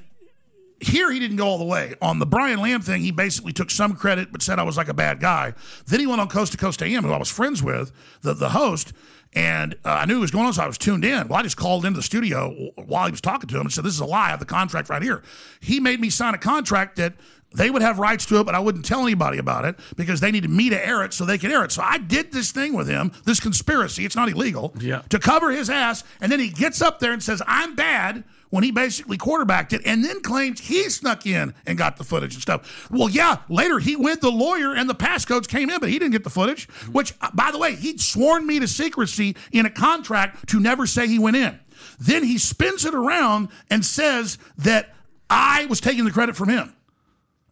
[0.82, 1.96] here he didn't go all the way.
[2.02, 4.88] On the Brian Lamb thing, he basically took some credit but said I was like
[4.90, 5.54] a bad guy.
[5.88, 7.92] Then he went on Coast to Coast AM, who I was friends with,
[8.22, 8.94] the, the host,
[9.34, 11.28] and uh, I knew what was going on, so I was tuned in.
[11.30, 13.86] Well, I just called into the studio while he was talking to him and said,
[13.86, 14.28] This is a lie.
[14.28, 15.24] I have the contract right here.
[15.62, 17.14] He made me sign a contract that
[17.54, 20.32] they would have rights to it, but I wouldn't tell anybody about it because they
[20.32, 21.72] needed me to air it so they could air it.
[21.72, 24.06] So I did this thing with him, this conspiracy.
[24.06, 25.02] It's not illegal Yeah.
[25.10, 26.04] to cover his ass.
[26.22, 29.82] And then he gets up there and says, I'm bad when he basically quarterbacked it
[29.86, 32.88] and then claims he snuck in and got the footage and stuff.
[32.92, 36.12] Well, yeah, later he went the lawyer and the passcodes came in, but he didn't
[36.12, 39.70] get the footage, which, uh, by the way, he'd sworn me to secrecy in a
[39.70, 41.60] contract to never say he went in.
[42.00, 44.94] Then he spins it around and says that
[45.30, 46.76] I was taking the credit from him.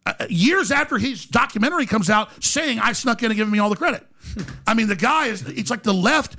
[0.06, 3.70] Uh, years after his documentary comes out saying I snuck in and giving me all
[3.70, 4.06] the credit.
[4.66, 6.36] I mean, the guy is, it's like the left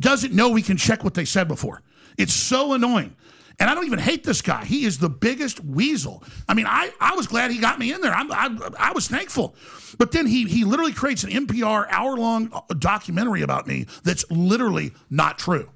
[0.00, 1.82] doesn't know we can check what they said before.
[2.18, 3.16] It's so annoying.
[3.60, 4.64] And I don't even hate this guy.
[4.64, 6.24] He is the biggest weasel.
[6.48, 8.12] I mean, I, I was glad he got me in there.
[8.12, 9.54] I'm, I, I was thankful.
[9.98, 14.28] But then he, he literally creates an NPR hour long uh, documentary about me that's
[14.30, 15.68] literally not true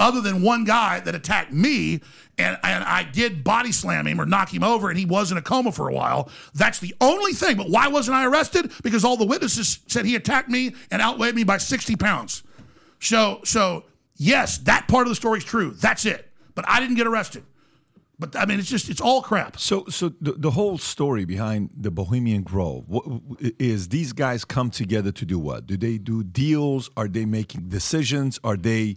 [0.00, 2.00] other than one guy that attacked me
[2.38, 5.36] and, and I did body slam him or knock him over and he was in
[5.36, 6.30] a coma for a while.
[6.54, 7.58] That's the only thing.
[7.58, 8.72] But why wasn't I arrested?
[8.82, 12.42] Because all the witnesses said he attacked me and outweighed me by 60 pounds.
[12.98, 13.84] So, so
[14.16, 15.72] yes, that part of the story is true.
[15.72, 16.29] That's it.
[16.60, 17.44] But I didn't get arrested.
[18.18, 19.58] But I mean, it's just, it's all crap.
[19.58, 23.02] So, so the, the whole story behind the Bohemian Grove what,
[23.58, 25.66] is these guys come together to do what?
[25.66, 26.90] Do they do deals?
[26.98, 28.38] Are they making decisions?
[28.44, 28.96] Are they?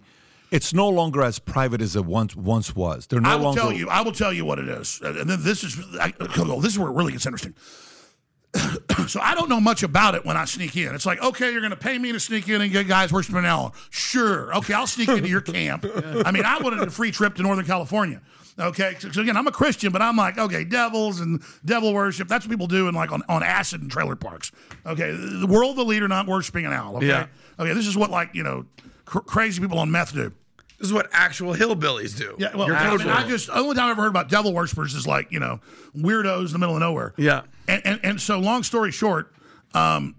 [0.50, 3.06] It's no longer as private as it once once was.
[3.06, 3.60] They're no I will longer.
[3.62, 3.88] tell you.
[3.88, 5.78] I will tell you what it is, and then this is.
[5.98, 7.54] I, this is where it really gets interesting.
[9.08, 10.94] so I don't know much about it when I sneak in.
[10.94, 13.38] It's like, okay, you're going to pay me to sneak in and get guys worshiping
[13.40, 13.74] an owl.
[13.90, 15.84] Sure, okay, I'll sneak into your camp.
[16.24, 18.20] I mean, I wanted a free trip to Northern California.
[18.56, 22.28] Okay, so, so again, I'm a Christian, but I'm like, okay, devils and devil worship.
[22.28, 24.52] That's what people do in like on, on acid and trailer parks.
[24.86, 26.98] Okay, the world the leader not worshiping an owl.
[26.98, 27.26] Okay, Yeah.
[27.58, 28.64] okay, this is what like you know
[29.06, 30.32] cr- crazy people on meth do.
[30.84, 32.36] This is what actual hillbillies do.
[32.38, 34.52] Yeah, well, You're I, mean, I just the only time I ever heard about devil
[34.52, 35.60] worshippers is like you know
[35.96, 37.14] weirdos in the middle of nowhere.
[37.16, 37.44] Yeah.
[37.66, 39.32] And and, and so long story short,
[39.72, 40.14] um,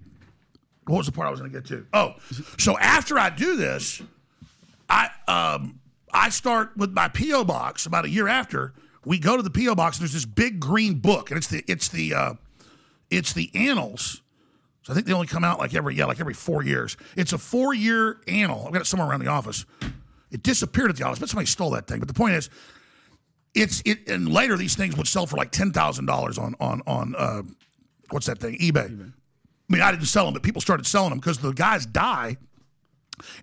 [0.87, 1.85] what was the part I was going to get to?
[1.93, 2.15] Oh,
[2.57, 4.01] so after I do this,
[4.89, 5.81] I um
[6.11, 7.85] I start with my PO box.
[7.85, 8.73] About a year after,
[9.05, 9.97] we go to the PO box.
[9.97, 12.33] And there's this big green book, and it's the it's the uh,
[13.11, 14.23] it's the annals.
[14.81, 16.97] So I think they only come out like every yeah like every four years.
[17.15, 18.65] It's a four year annal.
[18.65, 19.63] I've got it somewhere around the office.
[20.35, 21.99] It disappeared at the office, but somebody stole that thing.
[21.99, 22.49] But the point is,
[23.53, 24.07] it's it.
[24.09, 27.43] And later, these things would sell for like ten thousand dollars on on on uh,
[28.09, 28.57] what's that thing?
[28.57, 28.83] eBay.
[28.83, 32.35] I mean, I didn't sell them, but people started selling them because the guys die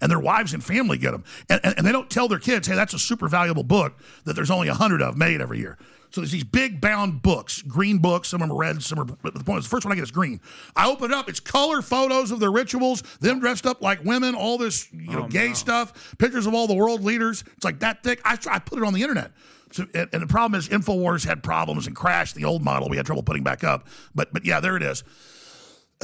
[0.03, 1.25] and their wives and family get them.
[1.49, 4.35] And, and, and they don't tell their kids, hey, that's a super valuable book that
[4.35, 5.79] there's only a 100 of made every year.
[6.13, 8.29] So there's these big bound books, green books.
[8.29, 9.05] Some of them are red, some are.
[9.05, 10.41] But the point is, the first one I get is green.
[10.77, 11.31] I open it up.
[11.31, 15.25] It's color photos of their rituals, them dressed up like women, all this you know
[15.25, 17.45] oh, gay stuff, pictures of all the world leaders.
[17.57, 18.21] It's like that thick.
[18.27, 19.33] I, I put it on the internet.
[19.71, 22.91] So, and, and the problem is, Infowars had problems and crashed the old model.
[22.91, 23.89] We had trouble putting back up.
[24.15, 25.05] But but yeah, there it is.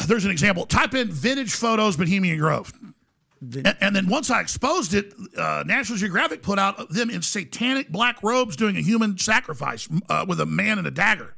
[0.07, 0.65] There's an example.
[0.65, 2.73] Type in vintage photos Bohemian Grove.
[3.41, 7.89] And, and then once I exposed it, uh, National Geographic put out them in satanic
[7.91, 11.35] black robes doing a human sacrifice uh, with a man and a dagger.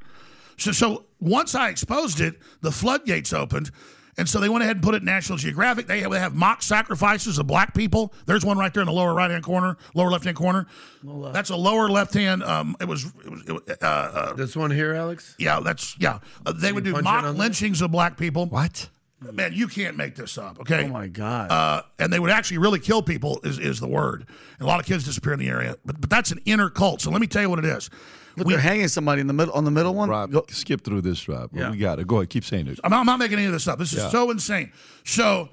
[0.57, 3.71] So, so once I exposed it, the floodgates opened,
[4.17, 5.87] And so they went ahead and put it in National Geographic.
[5.87, 8.13] They have, they have mock sacrifices of black people.
[8.25, 10.67] There's one right there in the lower right hand corner, lower left hand corner.
[11.03, 12.43] That's a lower left hand.
[12.43, 15.35] Um, it was, it was, it was uh, uh, This one here, Alex.
[15.39, 16.19] yeah, that's yeah.
[16.45, 17.33] Uh, they would do mock on there?
[17.33, 18.45] lynchings of black people.
[18.47, 18.89] What?
[19.21, 20.59] Man, you can't make this up.
[20.61, 20.85] Okay.
[20.85, 21.51] Oh my God.
[21.51, 24.25] Uh, and they would actually really kill people is, is the word.
[24.57, 27.01] And a lot of kids disappear in the area, but but that's an inner cult.
[27.01, 27.89] So let me tell you what it is.
[28.35, 30.09] Look, We- they're hanging somebody in the middle on the middle one.
[30.09, 31.51] Rob, Go- skip through this, Rob.
[31.53, 31.69] Yeah.
[31.69, 32.07] We got it.
[32.07, 32.29] Go ahead.
[32.29, 32.79] Keep saying it.
[32.83, 33.77] I'm, I'm not making any of this up.
[33.77, 34.09] This is Yeah.
[34.09, 34.71] so insane.
[35.03, 35.49] So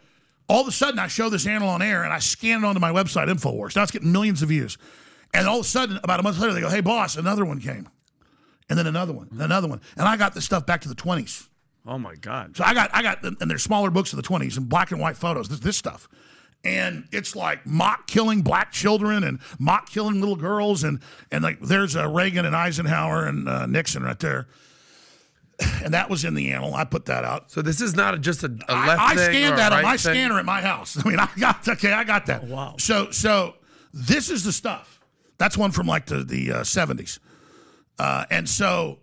[0.49, 2.81] all of a sudden, I show this animal on air and I scan it onto
[2.81, 3.77] my website, Infowars.
[3.77, 4.79] Now it's getting millions of views.
[5.35, 7.61] And all of a sudden, about a month later, they go, "Hey, boss, another one
[7.61, 7.87] came,"
[8.71, 10.95] and then another one, and another one, and I got this stuff back to the
[10.95, 11.49] 20s.
[11.87, 12.57] Oh my God.
[12.57, 15.01] So I got, I got, and they're smaller books of the 20s and black and
[15.01, 15.49] white photos.
[15.49, 16.09] This, this stuff,
[16.65, 21.01] and it's like mock killing black children and mock killing little girls, and
[21.31, 24.49] and like there's uh, Reagan and Eisenhower and uh, Nixon right there,
[25.85, 26.75] and that was in the annal.
[26.75, 27.51] I put that out.
[27.51, 29.73] So this is not just a, a I, left I thing or scanned a that
[29.73, 30.15] on right my thing?
[30.15, 30.99] scanner at my house.
[31.05, 32.45] I mean, I got okay, I got that.
[32.45, 32.75] wow.
[32.79, 33.55] So so
[33.93, 35.01] this is the stuff.
[35.39, 37.21] That's one from like the the uh, 70s,
[38.01, 38.99] uh, and so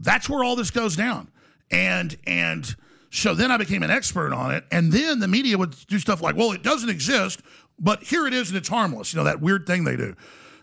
[0.00, 1.30] that's where all this goes down.
[1.70, 2.74] And and
[3.10, 6.22] so then I became an expert on it, and then the media would do stuff
[6.22, 7.40] like, well, it doesn't exist,
[7.78, 9.12] but here it is, and it's harmless.
[9.12, 10.14] You know that weird thing they do,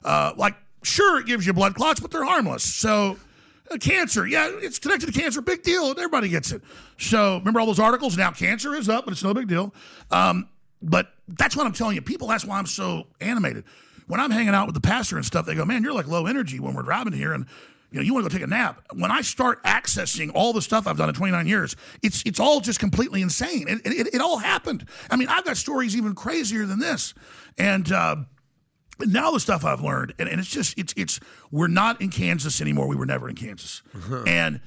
[0.06, 2.64] uh, like sure it gives you blood clots, but they're harmless.
[2.64, 3.18] So.
[3.72, 5.42] uh, Cancer, yeah, it's connected to cancer.
[5.42, 5.86] Big deal.
[5.92, 6.62] Everybody gets it.
[6.98, 8.18] So remember all those articles?
[8.18, 9.74] Now cancer is up, but it's no big deal.
[10.12, 10.50] Um,
[10.82, 12.02] but that's what I'm telling you.
[12.02, 13.64] People, that's why I'm so animated.
[14.08, 16.26] When I'm hanging out with the pastor and stuff, they go, "Man, you're like low
[16.28, 17.46] energy when we're driving here, and
[17.94, 20.62] you know you want to go take a nap." When I start accessing all the
[20.62, 23.68] stuff I've done in 29 years, it's it's all just completely insane.
[23.70, 24.86] It, it, it all happened.
[25.10, 27.14] I mean, I've got stories even crazier than this,
[27.58, 27.92] and.
[27.92, 28.16] Uh,
[29.00, 31.20] now the stuff I've learned, and, and it's just it's it's
[31.52, 32.88] we're not in Kansas anymore.
[32.88, 33.82] We were never in Kansas,
[34.28, 34.62] and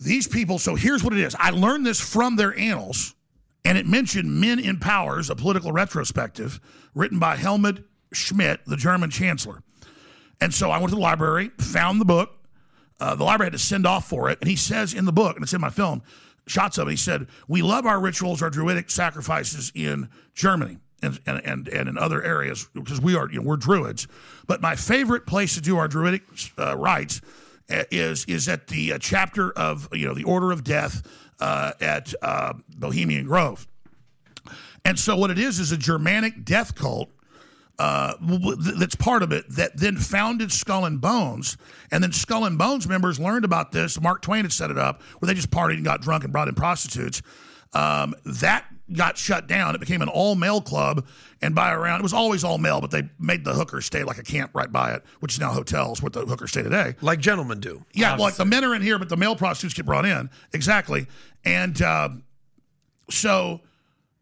[0.00, 0.58] these people.
[0.58, 1.36] So here's what it is.
[1.38, 3.14] I learned this from their annals,
[3.64, 6.60] and it mentioned Men in Powers, a political retrospective
[6.94, 9.62] written by Helmut Schmidt, the German chancellor.
[10.40, 12.32] And so I went to the library, found the book.
[12.98, 15.36] Uh, the library had to send off for it, and he says in the book,
[15.36, 16.02] and it's in my film,
[16.46, 16.92] shots of it.
[16.92, 21.90] He said, "We love our rituals, our druidic sacrifices in Germany." And, and, and, and
[21.90, 24.08] in other areas because we are you know we're druids,
[24.46, 26.22] but my favorite place to do our druidic
[26.58, 27.20] uh, rites
[27.68, 31.06] uh, is is at the uh, chapter of you know the Order of Death
[31.38, 33.66] uh, at uh, Bohemian Grove.
[34.86, 37.10] And so what it is is a Germanic death cult
[37.78, 41.56] uh, w- w- that's part of it that then founded Skull and Bones.
[41.90, 44.00] And then Skull and Bones members learned about this.
[44.00, 46.48] Mark Twain had set it up where they just partied and got drunk and brought
[46.48, 47.22] in prostitutes.
[47.72, 49.74] Um, that got shut down.
[49.74, 51.06] It became an all male club.
[51.42, 54.16] And by around, it was always all male, but they made the hookers stay like
[54.16, 56.94] a camp right by it, which is now hotels where the hookers stay today.
[57.02, 57.84] Like gentlemen do.
[57.92, 60.30] Yeah, well, like the men are in here, but the male prostitutes get brought in.
[60.54, 61.06] Exactly.
[61.44, 62.08] And uh,
[63.10, 63.60] so,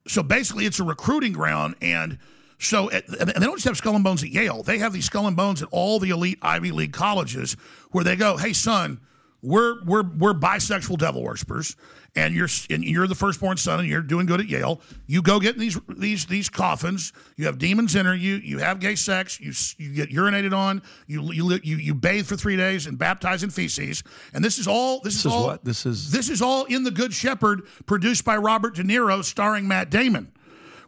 [0.09, 1.77] so basically, it's a recruiting ground.
[1.81, 2.19] And
[2.65, 4.63] so, at, and they don't just have skull and bones at Yale.
[4.63, 7.57] They have these skull and bones at all the elite Ivy League colleges,
[7.91, 9.01] where they go, "Hey, son,
[9.43, 11.77] we're we're we're bisexual devil worshippers,
[12.17, 14.81] and you're and you're the firstborn son, and you're doing good at Yale.
[15.07, 17.13] You go get in these these these coffins.
[17.37, 18.37] You have demons enter you.
[18.37, 19.39] You have gay sex.
[19.39, 20.81] You you get urinated on.
[21.07, 24.03] You you you you bathe for three days and baptize in feces.
[24.33, 25.01] And this is all.
[25.01, 25.65] This, This is all, what?
[25.65, 29.69] This is- this is all in the Good Shepherd, produced by Robert De Niro, starring
[29.69, 30.33] Matt Damon,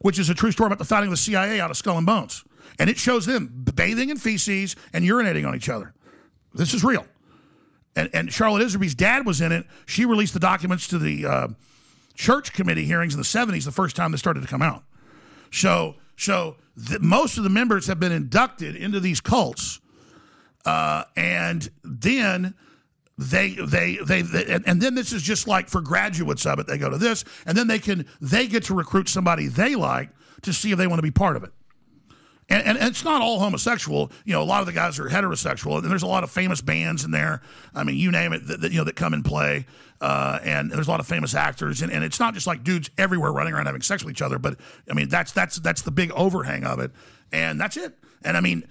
[0.07, 2.07] which is a true story about the founding of the CIA out of Skull and
[2.07, 2.45] Bones.
[2.79, 5.95] And it shows them bathing in feces and urinating on each other.
[6.55, 7.05] This is real.
[7.97, 9.67] And, and Charlotte Iserbyt's dad was in it.
[9.85, 11.49] She released the documents to the uh,
[12.15, 14.85] church committee hearings in the 70s, the first time they started to come out.
[15.51, 19.81] So, so the, most of the members have been inducted into these cults,
[20.65, 22.55] uh, and then
[23.19, 26.67] they, they, they, they and, then this is just like for graduates of it.
[26.67, 30.11] They go to this, and then they can they get to recruit somebody they like
[30.43, 31.51] to see if they want to be part of it.
[32.49, 34.13] And, and, and it's not all homosexual.
[34.25, 36.61] You know, a lot of the guys are heterosexual, and there's a lot of famous
[36.61, 37.41] bands in there.
[37.75, 39.67] I mean, you name it, that, that, you know, that come and play.
[40.01, 42.91] Uh, and there's a lot of famous actors, and, and it's not just like dudes
[42.99, 44.39] everywhere running around having sex with each other.
[44.39, 44.59] But
[44.91, 46.93] I mean, that's that's that's the big overhang of it,
[47.33, 47.95] and that's it.
[48.23, 48.69] And I mean,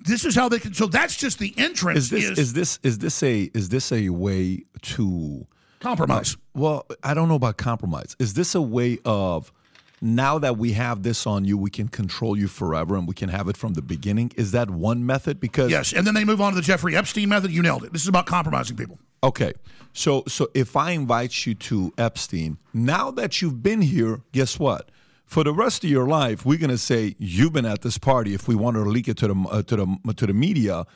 [0.00, 0.74] this is how they can.
[0.74, 1.98] So that's just the entrance.
[1.98, 5.46] Is this is this is this a is this a way to
[5.80, 6.36] Compromise.
[6.54, 8.16] Well, I don't know about compromise.
[8.18, 9.52] Is this a way of
[10.00, 13.28] now that we have this on you, we can control you forever and we can
[13.28, 14.32] have it from the beginning?
[14.36, 15.40] Is that one method?
[15.40, 17.52] Because yes, and then they move on to the Jeffrey Epstein method.
[17.52, 17.92] You nailed it.
[17.92, 18.98] This is about compromising people.
[19.22, 19.52] Okay.
[19.92, 24.90] So so if I invite you to Epstein, now that you've been here, guess what?
[25.28, 28.32] For the rest of your life, we're gonna say you've been at this party.
[28.32, 30.86] If we want to leak it to the uh, to the to the media,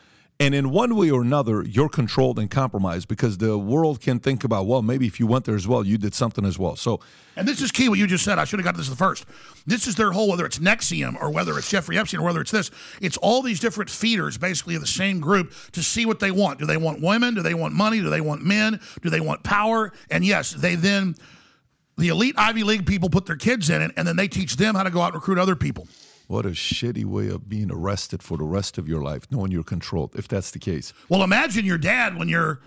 [0.40, 4.42] And in one way or another, you're controlled and compromised because the world can think
[4.42, 6.74] about, well, maybe if you went there as well, you did something as well.
[6.74, 6.98] So,
[7.36, 8.38] And this is key what you just said.
[8.40, 9.24] I should have got this the first.
[9.66, 12.50] This is their whole, whether it's NXIVM or whether it's Jeffrey Epstein or whether it's
[12.50, 16.32] this, it's all these different feeders basically of the same group to see what they
[16.32, 16.58] want.
[16.58, 17.34] Do they want women?
[17.34, 18.00] Do they want money?
[18.00, 18.80] Do they want men?
[19.02, 19.92] Do they want power?
[20.10, 21.14] And yes, they then,
[22.02, 24.74] the elite Ivy League people put their kids in it and then they teach them
[24.74, 25.86] how to go out and recruit other people.
[26.26, 29.62] what a shitty way of being arrested for the rest of your life, knowing you're
[29.62, 30.92] controlled, if that's the case.
[31.08, 32.60] Well, imagine your dad when you're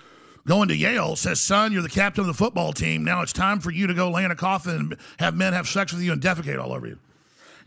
[0.46, 3.04] going to Yale says, "Son, you're the captain of the football team.
[3.04, 5.68] Now it's time for you to go lay in a coffin and have men have
[5.68, 7.00] sex with you and defecate all over you."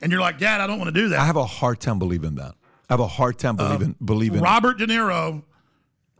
[0.00, 1.98] And you're like, "Dad, I don't want to do that." I have a hard time
[1.98, 2.54] believing that.
[2.88, 5.42] I have a hard time believing believing Robert De Niro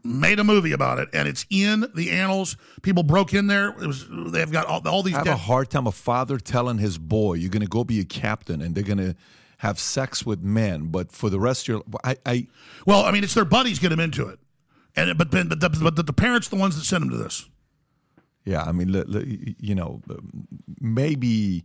[0.05, 2.57] made a movie about it, and it's in the annals.
[2.83, 3.71] People broke in there.
[3.71, 5.15] It was they've got all, all these.
[5.15, 7.85] I have dead- a hard time a father telling his boy, "You're going to go
[7.85, 9.15] be a captain, and they're going to
[9.59, 12.47] have sex with men." But for the rest of your, I, I
[12.87, 14.39] well, I mean, it's their buddies get them into it,
[14.97, 17.49] and but but the, but the, the parents the ones that sent them to this.
[18.45, 18.89] yeah, I mean,
[19.59, 20.03] you know,
[20.81, 21.65] maybe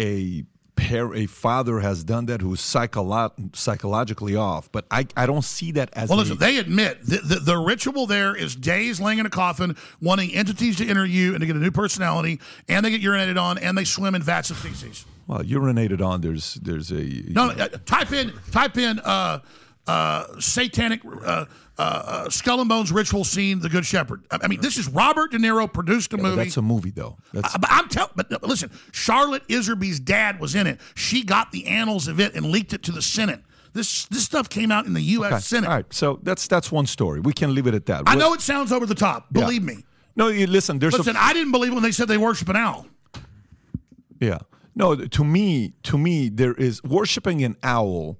[0.00, 0.44] a
[0.76, 5.72] pair, a father has done that who's psycholo- psychologically off, but I, I don't see
[5.72, 6.08] that as.
[6.08, 9.30] Well, a- listen, they admit the, the, the ritual there is days laying in a
[9.30, 13.02] coffin, wanting entities to enter you and to get a new personality, and they get
[13.02, 15.04] urinated on, and they swim in vats of feces.
[15.26, 16.20] well, urinated on.
[16.20, 19.40] There's there's a No, uh, type in type in uh,
[19.86, 21.44] uh, satanic uh,
[21.80, 24.24] uh, uh, skull and bones ritual scene, The Good Shepherd.
[24.30, 26.36] I I mean, this is Robert De Niro produced a Yeah, movie.
[26.36, 27.16] that's a movie though.
[27.32, 30.80] That's Uh, but I'm telling, but listen, Charlotte Iserbyt's dad was in it.
[30.94, 33.40] She got the annals of it and leaked it to the Senate.
[33.72, 35.32] This this stuff came out in the U.S.
[35.32, 35.40] Okay.
[35.40, 35.68] Senate.
[35.68, 37.20] All right, so that's that's one story.
[37.20, 38.02] We can leave it at that.
[38.06, 39.26] I know it sounds over the top.
[39.32, 39.40] Yeah.
[39.42, 39.84] Believe me.
[40.16, 40.78] No, you listen.
[40.80, 42.86] There's Listen, I didn't believe when they said they worship an owl.
[44.20, 44.38] Yeah.
[44.74, 48.18] No, to me, to me, there is worshiping an owl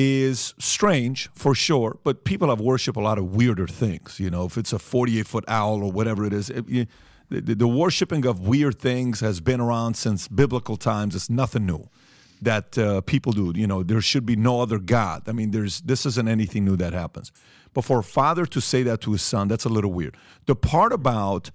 [0.00, 4.20] is strange for sure, but people have worshiped a lot of weirder things.
[4.20, 6.86] You know, if it's a 48 foot owl or whatever it is, it, you,
[7.30, 11.16] the, the, worshiping of weird things has been around since biblical times.
[11.16, 11.88] It's nothing new
[12.40, 13.52] that uh, people do.
[13.56, 15.28] You know, there should be no other God.
[15.28, 17.32] I mean, there's this isn't anything new that happens.
[17.74, 20.16] But for a father to say that to his son, that's a little weird.
[20.46, 21.50] The part about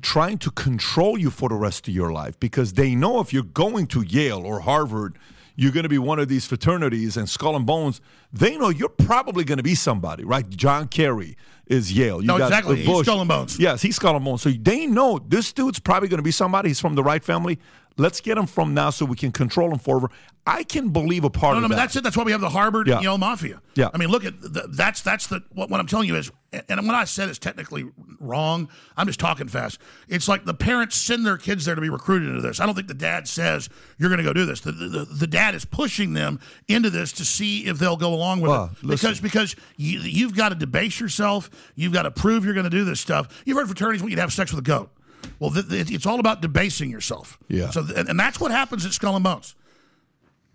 [0.00, 3.42] trying to control you for the rest of your life because they know if you're
[3.42, 5.18] going to Yale or Harvard,
[5.56, 8.00] you're going to be one of these fraternities and Skull and Bones.
[8.32, 10.48] They know you're probably going to be somebody, right?
[10.48, 12.20] John Kerry is Yale.
[12.20, 12.76] You No, got exactly.
[12.76, 13.58] the He's Skull and Bones.
[13.58, 14.42] Yes, he's Skull and Bones.
[14.42, 16.68] So they know this dude's probably going to be somebody.
[16.70, 17.58] He's from the right family.
[17.96, 20.10] Let's get them from now so we can control them forever.
[20.44, 21.76] I can believe a part No, of no, that.
[21.76, 22.02] that's it.
[22.02, 22.94] That's why we have the Harvard Yeah.
[22.96, 23.60] and Yale Mafia.
[23.76, 23.90] Yeah.
[23.94, 26.32] I mean, look at the, that's that's the what, what I'm telling you is,
[26.68, 27.84] and what I said is technically
[28.18, 28.68] wrong.
[28.96, 29.78] I'm just talking fast.
[30.08, 32.58] It's like the parents send their kids there to be recruited into this.
[32.58, 34.60] I don't think the dad says you're going to go do this.
[34.62, 38.40] The, the, the dad is pushing them into this to see if they'll go along
[38.40, 41.50] with Well, it because because you, you've got to debase yourself.
[41.76, 43.42] You've got to prove you're going to do this stuff.
[43.46, 44.90] You've heard fraternities want you to have sex with a goat.
[45.38, 47.38] Well, th- th- it's all about debasing yourself.
[47.48, 47.70] Yeah.
[47.70, 49.54] So, th- and that's what happens at Skull and Bones.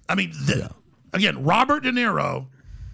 [0.10, 0.65] I mean, th-
[1.14, 2.48] again, Robert De Niro.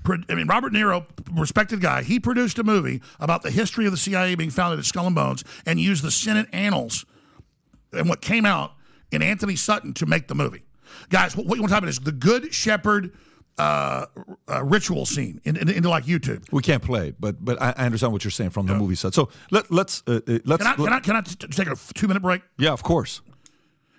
[0.04, 2.04] pro- I mean, Robert De Niro, respected guy.
[2.04, 5.16] He produced a movie about the history of the CIA being founded at Skull and
[5.16, 7.06] Bones, and used the Senate annals
[7.92, 8.74] and what came out
[9.12, 10.64] in Antony Sutton to make the movie.
[11.10, 13.14] Guys, what you want to talk about is the Good Shepherd
[13.58, 14.06] uh,
[14.50, 16.44] uh, ritual scene in, in- into like YouTube.
[16.52, 18.96] we can't play it, but but I, I understand what you're saying from the movie
[18.96, 19.14] side.
[19.14, 21.68] So let let's uh, uh, let's Can I, can I, can I t- t- take
[21.68, 22.42] a two minute break?
[22.58, 23.22] yeah, of course.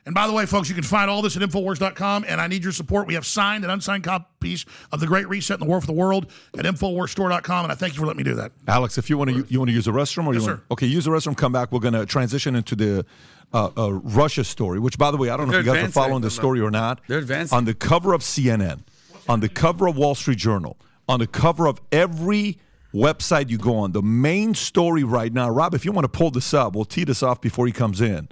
[0.06, 2.62] And by the way, folks, you can find all this at Infowars.com, and I need
[2.62, 3.06] your support.
[3.06, 5.94] We have signed and unsigned copies of The Great Reset and The War for the
[5.94, 8.52] World at InfoWarsStore.com, and I thank you for letting me do that.
[8.68, 10.60] Alex, if you want to, you want to use the restroom, or Yes, you want,
[10.60, 10.64] sir.
[10.72, 11.35] okay, use the restroom.
[11.35, 11.72] Come back.
[11.72, 13.06] We're going to transition into the
[13.55, 14.78] uh, uh, Russia story.
[14.78, 16.60] Which, by the way, I don't know They're if you guys are following the story
[16.60, 17.01] or not.
[17.09, 17.56] They're advancing.
[17.56, 18.81] On the cover of CNN,
[19.28, 20.76] on the cover of Wall Street Journal,
[21.09, 22.59] on the cover of every
[22.92, 25.51] website you go on, the main story right now.
[25.51, 28.01] Rob, if you want to pull this up, we'll tee this off before he comes
[28.01, 28.28] in.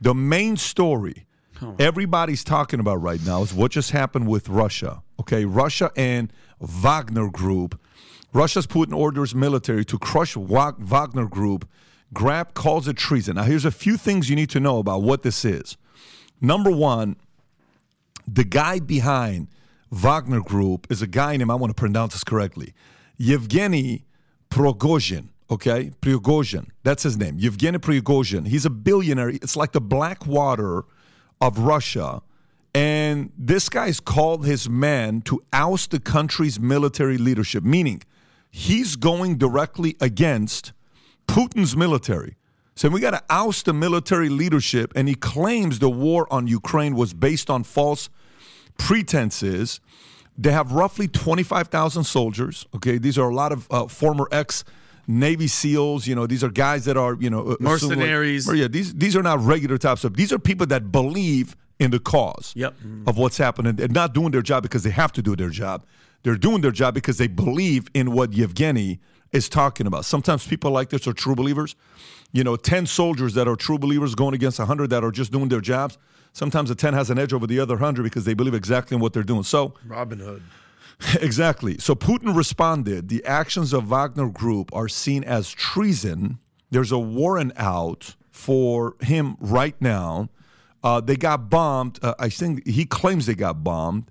[0.00, 1.26] The main story
[1.78, 5.02] everybody's talking about right now is what just happened with Russia.
[5.20, 7.78] Okay, Russia and Wagner Group.
[8.32, 11.68] Russia's Putin orders military to crush Wagner Group.
[12.12, 13.36] Grab calls it treason.
[13.36, 15.76] Now, here's a few things you need to know about what this is.
[16.40, 17.16] Number one,
[18.26, 19.48] the guy behind
[19.90, 22.74] Wagner Group is a guy named, I want to pronounce this correctly,
[23.16, 24.04] Yevgeny
[24.50, 25.28] Prigozhin.
[25.50, 26.68] Okay, Prigozhin.
[26.84, 27.36] That's his name.
[27.38, 28.46] Yevgeny Prigozhin.
[28.46, 29.30] He's a billionaire.
[29.30, 30.84] It's like the Blackwater
[31.40, 32.22] of Russia.
[32.72, 38.02] And this guy's called his men to oust the country's military leadership, meaning
[38.48, 40.72] he's going directly against
[41.26, 42.36] Putin's military.
[42.76, 46.94] So we got to oust the military leadership, and he claims the war on Ukraine
[46.94, 48.08] was based on false
[48.80, 49.80] pretenses.
[50.38, 52.66] They have roughly 25,000 soldiers.
[52.74, 54.64] Okay, these are a lot of uh, former ex
[55.06, 56.06] Navy SEALs.
[56.06, 58.48] You know, these are guys that are you know like- Mercenaries.
[58.48, 60.16] Or, yeah, these these are not regular types of.
[60.16, 62.74] These are people that believe in the cause Yep.
[63.06, 63.76] of what's happening.
[63.76, 65.84] They're not doing their job because they have to do their job.
[66.22, 69.00] They're doing their job because they believe in what Yevgeny
[69.32, 70.04] is talking about.
[70.04, 71.74] Sometimes people like this are true believers.
[72.32, 75.48] You know, 10 soldiers that are true believers going against 100 that are just doing
[75.48, 75.96] their jobs.
[76.32, 79.00] Sometimes a 10 has an edge over the other 100 because they believe exactly in
[79.00, 79.42] what they're doing.
[79.42, 80.42] So, Robin Hood.
[81.20, 81.78] exactly.
[81.78, 86.38] So Putin responded the actions of Wagner Group are seen as treason.
[86.70, 90.28] There's a warrant out for him right now.
[90.82, 91.98] Uh, they got bombed.
[92.02, 94.10] Uh, I think he claims they got bombed.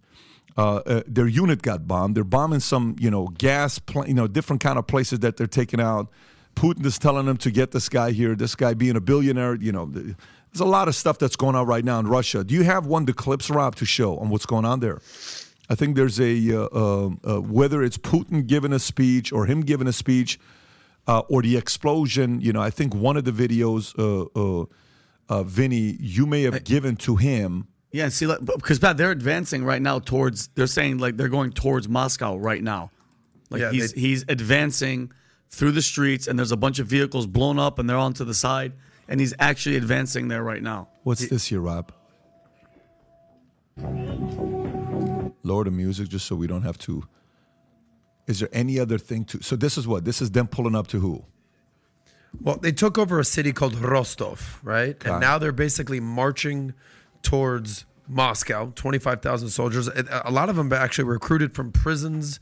[0.58, 2.16] Uh, uh, their unit got bombed.
[2.16, 5.48] They're bombing some, you know, gas, pla- you know, different kind of places that they're
[5.48, 6.10] taking out.
[6.56, 8.36] Putin is telling them to get this guy here.
[8.36, 10.16] This guy being a billionaire, you know, th-
[10.52, 12.44] there's a lot of stuff that's going on right now in Russia.
[12.44, 15.00] Do you have one of the clips, Rob, to show on what's going on there?
[15.70, 19.62] I think there's a uh, uh, uh, whether it's Putin giving a speech or him
[19.62, 20.40] giving a speech
[21.08, 22.42] uh, or the explosion.
[22.42, 24.66] You know, I think one of the videos, uh, uh,
[25.30, 27.68] uh, Vinny, you may have given to him.
[27.92, 30.48] Yeah, see, like, because Pat, they're advancing right now towards.
[30.50, 32.90] They're saying like they're going towards Moscow right now.
[33.52, 35.12] Like Yeah, he's they- he's advancing
[35.52, 38.26] through the streets, and there's a bunch of vehicles blown up, and they're on to
[38.26, 38.74] the side,
[39.10, 40.88] and he's actually advancing there right now.
[41.04, 41.92] What's this here, Rob?
[45.44, 47.04] Lower the music just so we don't have to.
[48.28, 49.42] Is there any other thing to?
[49.42, 51.26] So this is what this is them pulling up to who?
[52.40, 54.92] Well, they took over a city called Rostov, right?
[54.92, 55.10] Okay.
[55.10, 56.76] And now they're basically marching
[57.24, 58.72] towards Moscow.
[58.76, 59.88] Twenty-five thousand soldiers.
[59.88, 62.40] A a lot of them actually recruited from prisons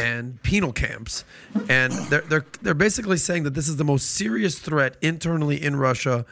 [0.00, 1.24] and penal camps,
[1.68, 5.76] and they're they're they're basically saying that this is the most serious threat internally in
[5.76, 6.24] Russia.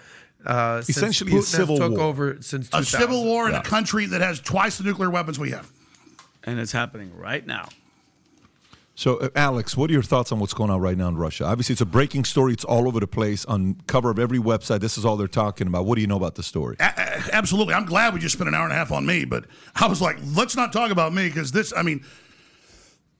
[0.46, 2.00] Uh, Essentially a Putin has civil took war.
[2.00, 3.00] over since A 2000.
[3.00, 5.70] civil war in a country that has twice the nuclear weapons we have.
[6.44, 7.68] And it's happening right now.
[8.94, 11.44] So, uh, Alex, what are your thoughts on what's going on right now in Russia?
[11.44, 12.52] Obviously, it's a breaking story.
[12.52, 14.80] It's all over the place on cover of every website.
[14.80, 15.84] This is all they're talking about.
[15.86, 16.76] What do you know about the story?
[16.80, 17.74] A- a- absolutely.
[17.74, 19.44] I'm glad we just spent an hour and a half on me, but
[19.76, 22.04] I was like, let's not talk about me because this, I mean,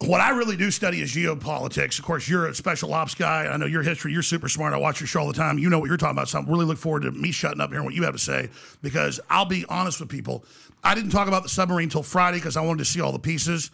[0.01, 1.99] what I really do study is geopolitics.
[1.99, 3.47] Of course, you're a special ops guy.
[3.47, 4.13] I know your history.
[4.13, 4.73] You're super smart.
[4.73, 5.59] I watch your show all the time.
[5.59, 6.29] You know what you're talking about.
[6.29, 8.19] So I really look forward to me shutting up here and what you have to
[8.19, 8.49] say
[8.81, 10.45] because I'll be honest with people.
[10.85, 13.19] I didn't talk about the submarine until Friday because I wanted to see all the
[13.19, 13.73] pieces.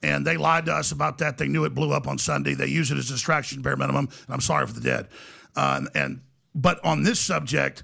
[0.00, 1.38] And they lied to us about that.
[1.38, 2.54] They knew it blew up on Sunday.
[2.54, 4.08] They used it as a distraction, bare minimum.
[4.26, 5.08] And I'm sorry for the dead.
[5.56, 6.20] And, and
[6.54, 7.82] but on this subject,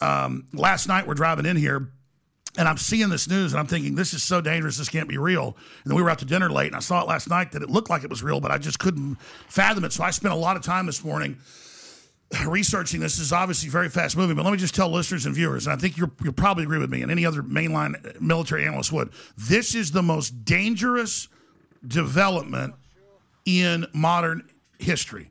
[0.00, 1.90] um, last night we're driving in here,
[2.58, 4.76] and I'm seeing this news, and I'm thinking this is so dangerous.
[4.76, 5.56] This can't be real.
[5.84, 7.62] And then we were out to dinner late, and I saw it last night that
[7.62, 9.16] it looked like it was real, but I just couldn't
[9.48, 9.92] fathom it.
[9.92, 11.38] So I spent a lot of time this morning
[12.46, 13.16] researching this.
[13.16, 15.74] This is obviously very fast moving, but let me just tell listeners and viewers, and
[15.74, 19.10] I think you'll, probably agree with me, and any other mainline military analyst would.
[19.36, 21.28] This is the most dangerous
[21.86, 22.74] development
[23.46, 24.48] in modern
[24.78, 25.30] history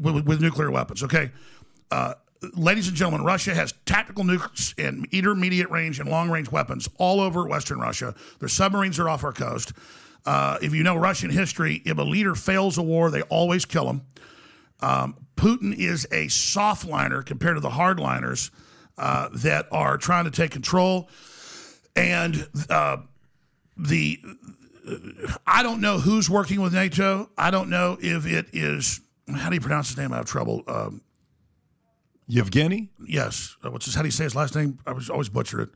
[0.00, 1.02] with, with nuclear weapons.
[1.02, 1.32] Okay,
[1.90, 2.14] uh,
[2.54, 7.20] ladies and gentlemen, Russia has tactical nukes and intermediate range and long range weapons all
[7.20, 8.14] over Western Russia.
[8.40, 9.72] Their submarines are off our coast.
[10.26, 13.88] Uh, if you know Russian history, if a leader fails a war, they always kill
[13.90, 14.02] him.
[14.80, 18.50] Um, Putin is a softliner compared to the hardliners
[18.96, 21.08] uh, that are trying to take control.
[21.96, 22.98] And uh,
[23.76, 24.18] the
[25.46, 27.30] I don't know who's working with NATO.
[27.38, 29.00] I don't know if it is.
[29.34, 30.12] How do you pronounce his name?
[30.12, 30.62] I have trouble.
[30.66, 31.00] Um,
[32.26, 32.90] Yevgeny?
[33.06, 33.56] yes.
[33.64, 34.78] Uh, What's his, how do you say his last name?
[34.86, 35.68] I was always butcher it.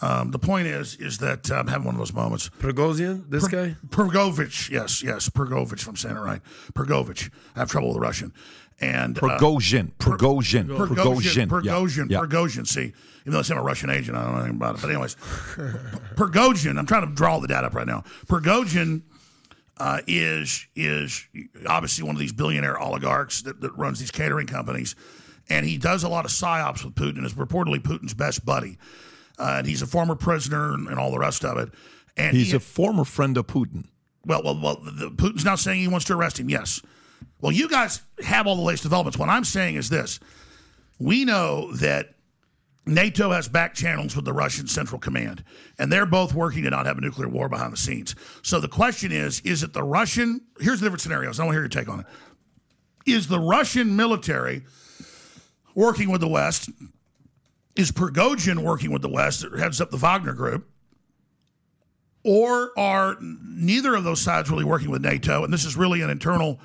[0.00, 2.48] Um, the point is, is that uh, I'm having one of those moments.
[2.58, 3.76] Prigozhin, this guy.
[3.88, 5.74] Pergovich, yes, yes, Pergovich.
[5.82, 6.40] If I'm saying it right,
[6.72, 7.30] Pergovich.
[7.54, 8.32] I have trouble with the Russian.
[8.80, 9.92] And uh, Prigozhin.
[9.98, 10.66] Prigozhin.
[10.66, 11.48] Prigozhin, Prigozhin.
[11.48, 12.18] Prigozhin, Yeah.
[12.20, 12.26] Yeah.
[12.26, 12.66] Prigozhin.
[12.66, 14.80] See, even though it's him a Russian agent, I don't know anything about it.
[14.80, 15.14] But anyways,
[16.16, 16.78] Prigozhin.
[16.78, 18.02] I'm trying to draw the data up right now.
[18.26, 19.02] Prigozhin
[19.78, 21.26] uh, is is
[21.68, 24.96] obviously one of these billionaire oligarchs that, that runs these catering companies,
[25.52, 27.18] and he does a lot of psyops with Putin.
[27.18, 28.78] and Is reportedly Putin's best buddy,
[29.38, 31.68] uh, and he's a former prisoner and, and all the rest of it.
[32.16, 33.84] And He's he, a former friend of Putin.
[34.26, 34.76] well, well, well.
[34.82, 36.48] The, Putin's now saying he wants to arrest him.
[36.48, 36.80] Yes.
[37.40, 39.18] Well, you guys have all the latest developments.
[39.18, 40.18] What I'm saying is this:
[40.98, 42.14] we know that
[42.86, 45.44] NATO has back channels with the Russian Central Command,
[45.78, 48.14] and they're both working to not have a nuclear war behind the scenes.
[48.42, 50.40] So the question is: Is it the Russian?
[50.60, 51.38] Here's the different scenarios.
[51.38, 52.06] I want to hear your take on it.
[53.06, 54.64] Is the Russian military
[55.74, 56.70] working with the West?
[57.74, 60.68] Is Prigozhin working with the West that heads up the Wagner Group?
[62.24, 65.44] or are neither of those sides really working with NATO?
[65.44, 66.60] And this is really an internal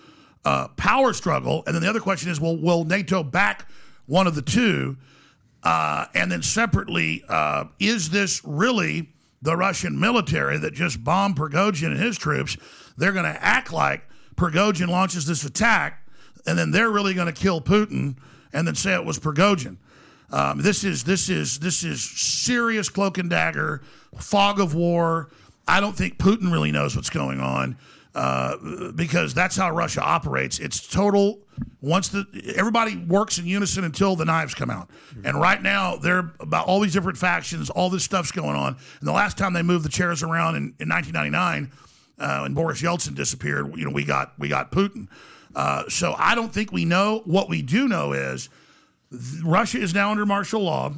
[0.46, 1.64] uh, power struggle.
[1.66, 3.68] And then the other question is, well, will NATO back
[4.06, 4.98] one of the two?
[5.64, 9.10] Uh, and then separately, uh, is this really
[9.42, 12.58] the Russian military that just bombed Prigozhin and his troops,
[12.96, 14.04] they're going to act like
[14.36, 16.08] Prigozhin launches this attack,
[16.46, 18.18] and then they're really going to kill Putin
[18.54, 19.78] and then say it was Prigozhin.
[20.32, 23.82] Um, this is this is this is serious cloak and dagger,
[24.18, 25.30] fog of war.
[25.68, 27.78] I don't think Putin really knows what's going on
[28.18, 30.60] uh, because that's how Russia operates.
[30.60, 31.40] It's total.
[31.82, 32.26] Once the
[32.56, 34.90] everybody works in unison until the knives come out,
[35.24, 37.70] and right now they're about all these different factions.
[37.70, 38.76] All this stuff's going on.
[39.00, 41.72] And the last time they moved the chairs around in, in 1999,
[42.20, 45.08] uh, when Boris Yeltsin disappeared, you know we got we got Putin.
[45.58, 47.24] Uh, so I don't think we know.
[47.26, 48.48] What we do know is
[49.44, 50.94] Russia is now under martial law,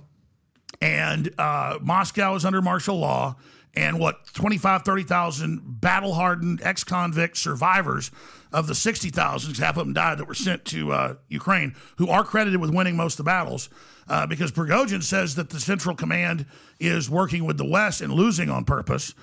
[0.81, 3.37] and uh, Moscow is under martial law.
[3.75, 8.11] And what 25, 30,000 battle hardened ex convict survivors
[8.51, 12.25] of the 60,000, half of them died, that were sent to uh, Ukraine, who are
[12.25, 13.69] credited with winning most of the battles.
[14.09, 16.45] Uh, because Prigozhin says that the Central Command
[16.79, 19.13] is working with the West and losing on purpose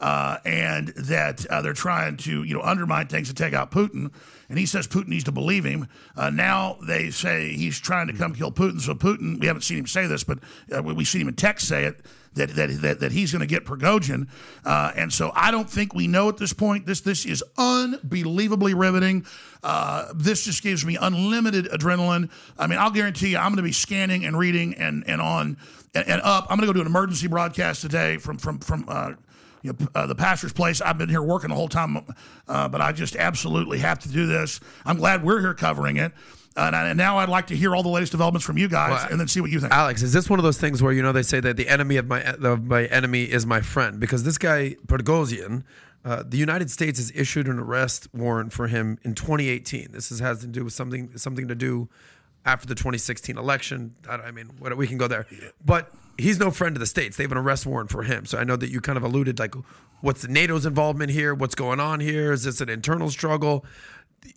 [0.00, 4.10] uh, and that uh, they're trying to you know undermine things to take out Putin.
[4.48, 5.88] And he says Putin needs to believe him.
[6.16, 8.80] Uh, now they say he's trying to come kill Putin.
[8.80, 10.38] So Putin, we haven't seen him say this, but
[10.76, 12.00] uh, we- we've seen him in text say it.
[12.34, 14.28] That, that, that, that he's going to get Prigozhin.
[14.62, 16.84] Uh, and so I don't think we know at this point.
[16.84, 19.24] This this is unbelievably riveting.
[19.62, 22.30] Uh, this just gives me unlimited adrenaline.
[22.58, 25.56] I mean, I'll guarantee you I'm going to be scanning and reading and, and on
[25.94, 26.44] and, and up.
[26.50, 29.12] I'm going to go do an emergency broadcast today from, from, from uh,
[29.66, 30.80] you uh, the pastor's place.
[30.80, 31.98] I've been here working the whole time,
[32.48, 34.60] uh, but I just absolutely have to do this.
[34.84, 36.12] I'm glad we're here covering it.
[36.56, 38.66] Uh, and, I, and now I'd like to hear all the latest developments from you
[38.66, 39.72] guys Well, and then see what you think.
[39.72, 41.98] Alex, is this one of those things where you know they say that the enemy
[41.98, 44.00] of my of my enemy is my friend?
[44.00, 45.64] Because this guy Prigozhin,
[46.02, 49.92] uh, the United States has issued an arrest warrant for him in 2018.
[49.92, 51.90] This is, has to do with something something to do
[52.46, 53.94] after the 2016 election.
[54.08, 55.26] I, I mean, what, we can go there,
[55.64, 57.16] but he's no friend of the states.
[57.16, 58.24] They have an arrest warrant for him.
[58.24, 59.54] So I know that you kind of alluded like,
[60.00, 61.34] what's NATO's involvement here?
[61.34, 62.32] What's going on here?
[62.32, 63.66] Is this an internal struggle?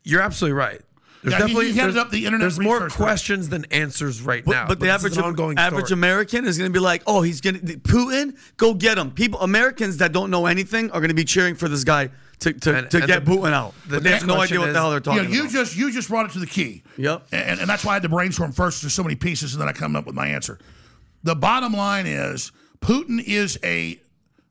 [0.04, 0.82] You're absolutely right.
[1.22, 3.06] There's Yeah, definitely he headed there's, up the internet there's more research group.
[3.08, 4.68] questions than answers right But, now.
[4.68, 5.98] but the average is ongoing average story.
[6.00, 9.12] American is going to be like, oh, he's going to Putin, go get him.
[9.12, 12.10] People, Americans that don't know anything are going to be cheering for this guy
[12.40, 13.74] to to, And- to and get the- Putin out.
[13.88, 15.40] the But they have no question idea what the hell they're you, talking know, you
[15.42, 15.52] about.
[15.54, 16.84] just you just brought it to the key.
[16.98, 17.28] Yep.
[17.32, 18.82] And, and that's why I had to brainstorm first.
[18.82, 20.58] There's so many pieces, and then I come up with my answer.
[21.24, 22.52] The bottom line is
[22.82, 24.00] Putin is a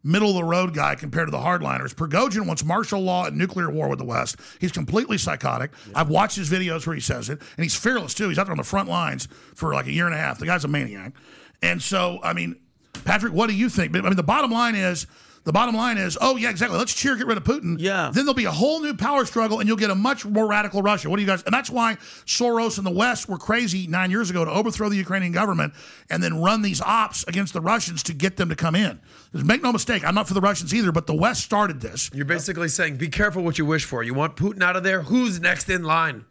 [0.04, 1.94] middle of the road guy compared to the hardliners.
[1.94, 4.36] Prigozhin wants martial law and nuclear war with the West.
[4.60, 5.70] He's completely psychotic.
[5.94, 8.28] I've watched his videos where he says it, and he's fearless too.
[8.28, 10.38] He's out there on the front lines for like a year and a half.
[10.38, 11.14] The guy's a maniac.
[11.62, 12.56] And so, I mean,
[13.04, 13.96] Patrick, what do you think?
[13.96, 15.06] I mean, the bottom line is.
[15.48, 16.76] The bottom line is, oh yeah, exactly.
[16.76, 17.76] Let's cheer, get rid of Putin.
[17.78, 18.10] Yeah.
[18.12, 20.82] Then there'll be a whole new power struggle, and you'll get a much more radical
[20.82, 21.08] Russia.
[21.08, 21.42] What do you guys?
[21.44, 21.94] And that's why
[22.26, 25.72] Soros and the West were crazy nine years ago to overthrow the Ukrainian government
[26.10, 29.00] and then run these ops against the Russians to get them to come in.
[29.32, 32.10] Make no mistake, I'm not for the Russians either, but the West started this.
[32.12, 34.02] You're basically saying, be careful what you wish for.
[34.02, 35.00] You want Putin out of there?
[35.00, 36.26] Who's next in line?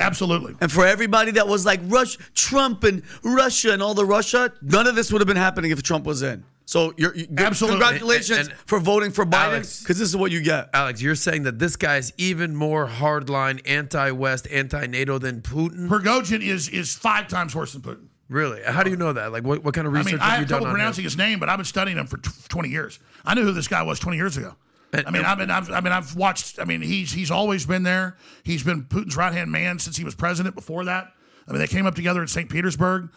[0.00, 0.56] Absolutely.
[0.60, 4.88] And for everybody that was like Rush, Trump and Russia and all the Russia, none
[4.88, 6.42] of this would have been happening if Trump was in.
[6.70, 7.80] So you're, you Absolutely.
[7.80, 10.70] congratulations And- and- for voting for Biden because this is what you get.
[10.72, 15.88] Alex, you're saying that this guy is even more hardline, anti-West, anti-NATO than Putin.
[15.88, 18.06] Prigozhin is is five times worse than Putin.
[18.28, 18.60] Really?
[18.64, 19.32] How do you know that?
[19.32, 20.70] Like, what, what kind of I research mean, I have have you done trouble on
[20.70, 20.74] him?
[20.76, 23.00] pronouncing his name, but I've been studying him for t- 20 years.
[23.24, 24.54] I knew who this guy was 20 years ago.
[24.94, 26.60] I mean, I've been, I've, I mean, I've watched.
[26.60, 28.16] I mean, he's he's always been there.
[28.44, 30.54] He's been Putin's right hand man since he was president.
[30.54, 31.12] Before that,
[31.48, 32.48] I mean, they came up together in St.
[32.48, 33.08] Petersburg,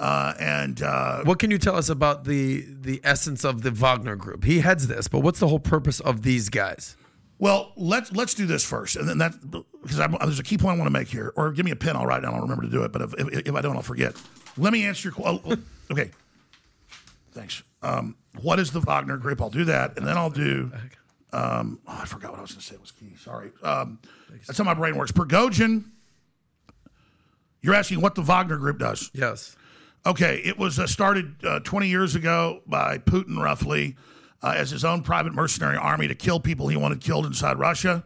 [0.00, 4.16] uh, and uh, What can you tell us about the the essence of the Wagner
[4.16, 4.44] Group?
[4.44, 6.96] He heads this, but what's the whole purpose of these guys?
[7.38, 9.34] Well, let's let's do this first, and then that
[9.82, 11.32] because there's a key point I want to make here.
[11.36, 12.34] Or give me a pen, I'll write it down.
[12.34, 12.92] I'll remember to do it.
[12.92, 14.14] But if, if, if I don't, I'll forget.
[14.56, 15.64] Let me answer your question.
[15.90, 16.10] okay,
[17.32, 17.62] thanks.
[17.82, 19.42] Um, what is the Wagner Group?
[19.42, 20.72] I'll do that, and then I'll do.
[21.32, 22.74] Um, oh, I forgot what I was going to say.
[22.74, 23.12] It was key.
[23.18, 23.50] Sorry.
[23.62, 23.98] Um,
[24.46, 25.12] that's how my brain works.
[25.12, 25.84] Prigozhin.
[27.60, 29.10] You're asking what the Wagner Group does.
[29.12, 29.56] Yes.
[30.06, 33.96] Okay, it was uh, started uh, 20 years ago by Putin, roughly,
[34.42, 38.02] uh, as his own private mercenary army to kill people he wanted killed inside Russia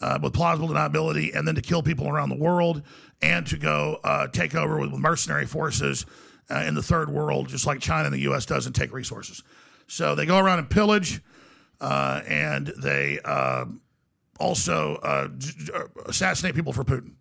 [0.00, 2.82] uh, with plausible deniability, and then to kill people around the world,
[3.20, 6.06] and to go uh, take over with, mercenary forces
[6.50, 8.46] uh, in the third world, just like China and the U.S.
[8.46, 9.42] does, and take resources.
[9.88, 11.20] So they go around and pillage,
[11.80, 13.64] and they uh,
[14.38, 14.98] also
[16.06, 17.14] assassinate people for Putin.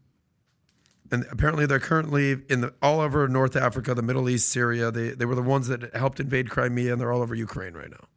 [1.10, 4.92] And apparently, they're currently in the all over North Africa, the Middle East, Syria.
[4.92, 7.90] They they were the ones that helped invade Crimea, and they're all over Ukraine right
[7.90, 8.08] now.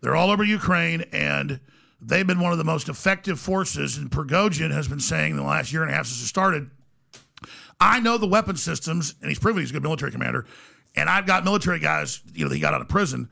[0.00, 1.60] They're all over Ukraine, and
[2.00, 3.96] they've been one of the most effective forces.
[3.96, 6.70] And Prigozhin has been saying the last year and a half since it started,
[7.80, 10.46] I know the weapon systems, and he's proven he's a good military commander.
[10.94, 13.28] And I've got military guys, you know, he got out of prison.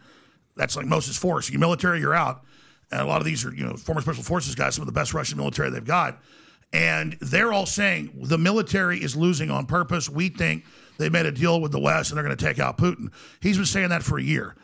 [0.56, 1.50] That's like Moses Force.
[1.50, 2.42] Your military, you're out.
[2.90, 4.92] And a lot of these are, you know, former special forces guys, some of the
[4.92, 6.22] best Russian military they've got.
[6.72, 10.10] And they're all saying the military is losing on purpose.
[10.10, 10.64] We think
[10.98, 13.12] they made a deal with the West and they're going to take out Putin.
[13.40, 14.56] He's been saying that for a year.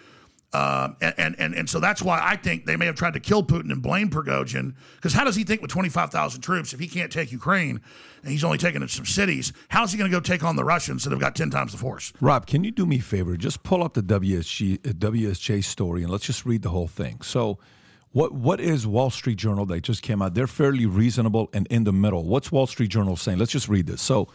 [0.52, 3.42] And, and, and, and so that's why I think they may have tried to kill
[3.42, 4.74] Putin and blame Prigozhin.
[4.96, 7.80] Because how does he think with 25,000 troops, if he can't take Ukraine
[8.22, 11.04] and he's only taking some cities, how's he going to go take on the Russians
[11.04, 12.12] that have got 10 times the force?
[12.20, 13.36] Rob, can you do me a favor?
[13.36, 17.20] Just pull up the WSG, uh, WSJ story and let's just read the whole thing.
[17.22, 17.58] So,
[18.12, 20.34] what what is Wall Street Journal that just came out?
[20.34, 22.24] They're fairly reasonable and in the middle.
[22.24, 23.38] What's Wall Street Journal saying?
[23.38, 24.02] Let's just read this.
[24.02, 24.28] So,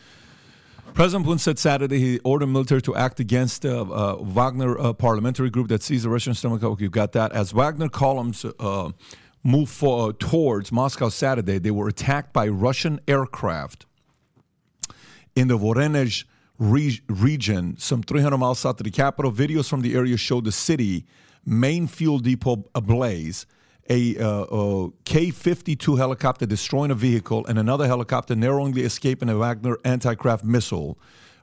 [0.93, 5.49] President Putin said Saturday he ordered military to act against uh, uh, Wagner uh, parliamentary
[5.49, 6.63] group that sees the Russian stomach.
[6.63, 7.31] Okay, you got that.
[7.33, 8.91] As Wagner columns uh,
[9.43, 13.85] move for, towards Moscow Saturday, they were attacked by Russian aircraft
[15.35, 16.23] in the Voronezh
[16.57, 19.31] re- region, some 300 miles south of the capital.
[19.31, 21.05] Videos from the area show the city
[21.45, 23.45] main fuel depot ablaze.
[23.89, 29.37] A uh, uh, K 52 helicopter destroying a vehicle and another helicopter narrowly escaping a
[29.37, 30.97] Wagner anti craft missile.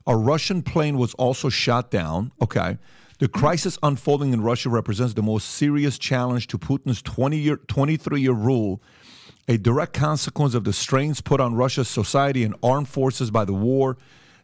[0.07, 2.33] A Russian plane was also shot down.
[2.43, 2.79] Okay.
[3.19, 8.21] The crisis unfolding in Russia represents the most serious challenge to Putin's 20 year, 23
[8.21, 8.83] year rule,
[9.49, 13.55] a direct consequence of the strains put on Russia's society and armed forces by the
[13.55, 13.97] war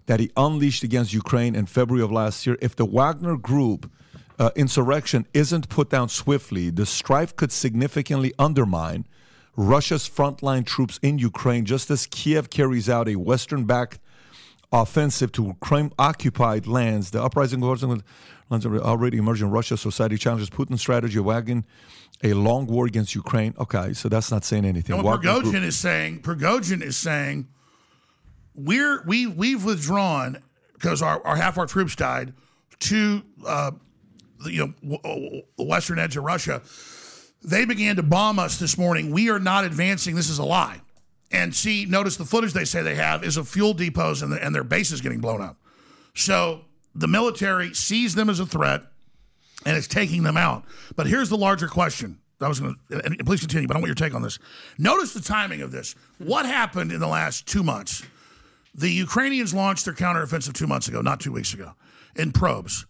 [0.06, 2.56] that he unleashed against Ukraine in February of last year.
[2.62, 3.90] If the Wagner group
[4.40, 9.06] uh, insurrection isn't put down swiftly, the strife could significantly undermine
[9.54, 13.98] Russia's frontline troops in Ukraine, just as Kiev carries out a Western backed
[14.72, 17.10] offensive to Ukraine occupied lands.
[17.10, 18.02] The uprising of
[18.48, 19.50] lands already emerging.
[19.50, 21.66] Russia society challenges Putin's strategy of wagging
[22.24, 23.54] a long war against Ukraine.
[23.58, 25.02] Okay, so that's not saying anything.
[25.02, 27.46] What Prigozhin group- is saying, Prigozhin is saying,
[28.54, 30.42] we're we we've withdrawn
[30.72, 32.32] because our, our half our troops died
[32.80, 33.72] to uh,
[34.44, 36.62] you know uh, the western edge of Russia.
[37.42, 39.10] They began to bomb us this morning.
[39.10, 40.14] We are not advancing.
[40.14, 40.80] This is a lie.
[41.32, 44.44] And see, notice the footage they say they have is of fuel depots and, the,
[44.44, 45.56] and their bases getting blown up.
[46.14, 46.62] So
[46.94, 48.82] the military sees them as a threat
[49.64, 50.64] and it's taking them out.
[50.96, 52.18] But here's the larger question.
[52.40, 54.38] I was going to, please continue, but I want your take on this.
[54.78, 55.94] Notice the timing of this.
[56.18, 58.02] What happened in the last two months?
[58.74, 61.72] The Ukrainians launched their counteroffensive two months ago, not two weeks ago,
[62.16, 62.86] in probes.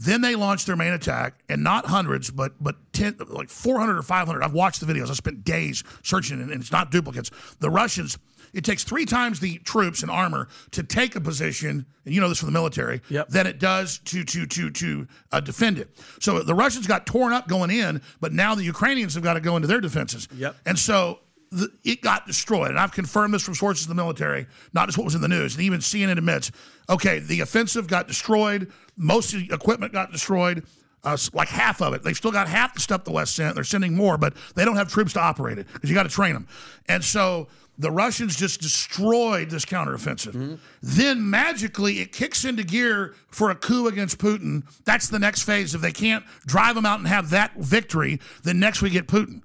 [0.00, 4.02] Then they launched their main attack, and not hundreds, but but ten, like 400 or
[4.02, 4.42] 500.
[4.42, 5.10] I've watched the videos.
[5.10, 7.30] I spent days searching, and, and it's not duplicates.
[7.58, 8.16] The Russians,
[8.54, 12.30] it takes three times the troops and armor to take a position, and you know
[12.30, 15.90] this from the military, than it does to to to to uh, defend it.
[16.18, 19.40] So the Russians got torn up going in, but now the Ukrainians have got to
[19.40, 20.28] go into their defenses.
[20.34, 20.56] Yep.
[20.64, 21.20] And so
[21.50, 22.70] the, it got destroyed.
[22.70, 25.28] And I've confirmed this from sources in the military, not just what was in the
[25.28, 25.54] news.
[25.54, 26.50] And even CNN admits,
[26.88, 28.72] okay, the offensive got destroyed.
[28.96, 30.64] Most of the equipment got destroyed.
[31.02, 32.02] Uh, like half of it.
[32.02, 33.54] They've still got half the stuff the West sent.
[33.54, 36.10] They're sending more, but they don't have troops to operate it because you got to
[36.10, 36.46] train them.
[36.90, 37.48] And so
[37.78, 40.58] the Russians just destroyed this counteroffensive.
[40.82, 44.62] Then magically it kicks into gear for a coup against Putin.
[44.84, 45.74] That's the next phase.
[45.74, 49.40] If they can't drive them out and have that victory, then next we get Putin.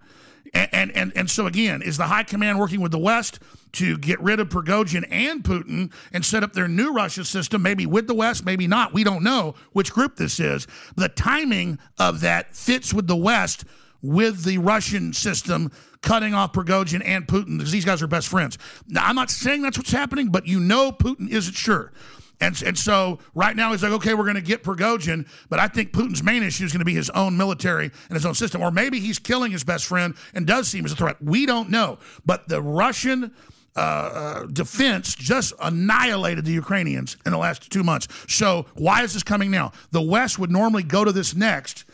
[0.55, 3.39] And, and and so again, is the high command working with the West
[3.73, 7.85] to get rid of Prigozhin and Putin and set up their new Russia system, maybe
[7.85, 8.93] with the West, maybe not.
[8.93, 10.65] We don't know which group this is.
[10.95, 13.65] The timing of that fits with the West
[14.01, 15.71] with the Russian system
[16.01, 18.57] cutting off Prigozhin and Putin because these guys are best friends.
[18.87, 21.91] Now, I'm not saying that's what's happening, but you know Putin isn't sure.
[22.41, 25.67] And, and so right now he's like, okay, we're going to get Prigozhin, but I
[25.67, 28.61] think Putin's main issue is going to be his own military and his own system.
[28.61, 31.21] Or maybe he's killing his best friend and does seem as a threat.
[31.21, 31.99] We don't know.
[32.25, 33.33] But the Russian
[33.75, 38.07] uh, uh, defense just annihilated the Ukrainians in the last two months.
[38.27, 39.71] So why is this coming now?
[39.91, 41.85] The West would normally go to this next.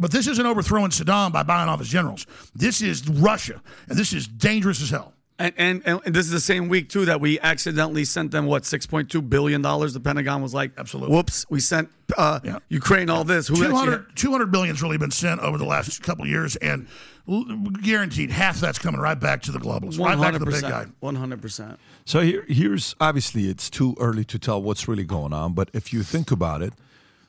[0.00, 2.24] But this isn't overthrowing Saddam by buying off his generals.
[2.54, 5.12] This is Russia, and this is dangerous as hell.
[5.40, 8.64] And, and and this is the same week too that we accidentally sent them what
[8.66, 9.94] six point two billion dollars.
[9.94, 11.14] The Pentagon was like, absolutely.
[11.14, 13.46] Whoops, we sent uh, Ukraine all this.
[13.46, 16.88] Who actually 200, 200 billion's really been sent over the last couple of years, and
[17.28, 17.44] l-
[17.82, 20.62] guaranteed half of that's coming right back to the globalists, right back to the big
[20.62, 20.86] guy.
[20.98, 21.78] One hundred percent.
[22.04, 25.92] So here, here's obviously it's too early to tell what's really going on, but if
[25.92, 26.72] you think about it,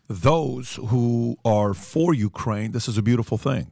[0.08, 3.72] those who are for Ukraine, this is a beautiful thing,